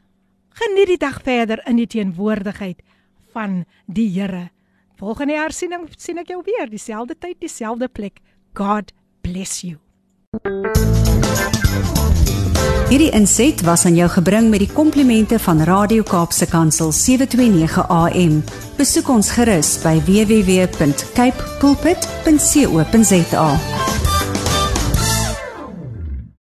geniet 0.54 0.88
die 0.88 0.98
dag 0.98 1.22
verder 1.24 1.62
in 1.68 1.76
die 1.76 1.88
teenwoordigheid 1.88 2.82
van 3.34 3.66
die 3.86 4.10
Here. 4.10 4.52
Volgende 5.04 5.34
jaar 5.34 5.52
sien 5.52 5.74
ek 5.76 5.98
sien 6.00 6.20
ek 6.22 6.30
jou 6.32 6.40
weer, 6.48 6.70
dieselfde 6.72 7.18
tyd, 7.20 7.36
dieselfde 7.44 7.90
plek. 7.92 8.22
God 8.56 8.94
bless 9.26 9.60
you. 9.66 9.76
Hierdie 12.88 13.12
inset 13.12 13.64
was 13.68 13.84
aan 13.90 13.98
jou 13.98 14.08
gebring 14.16 14.48
met 14.54 14.64
die 14.64 14.72
komplimente 14.72 15.40
van 15.44 15.60
Radio 15.68 16.08
Kaapse 16.08 16.48
Kansel 16.48 16.94
729 16.96 17.84
AM. 17.90 18.40
Besoek 18.80 19.12
ons 19.12 19.34
gerus 19.36 19.76
by 19.84 19.98
www.cape 20.08 21.52
pulpit.co.za. 21.60 23.48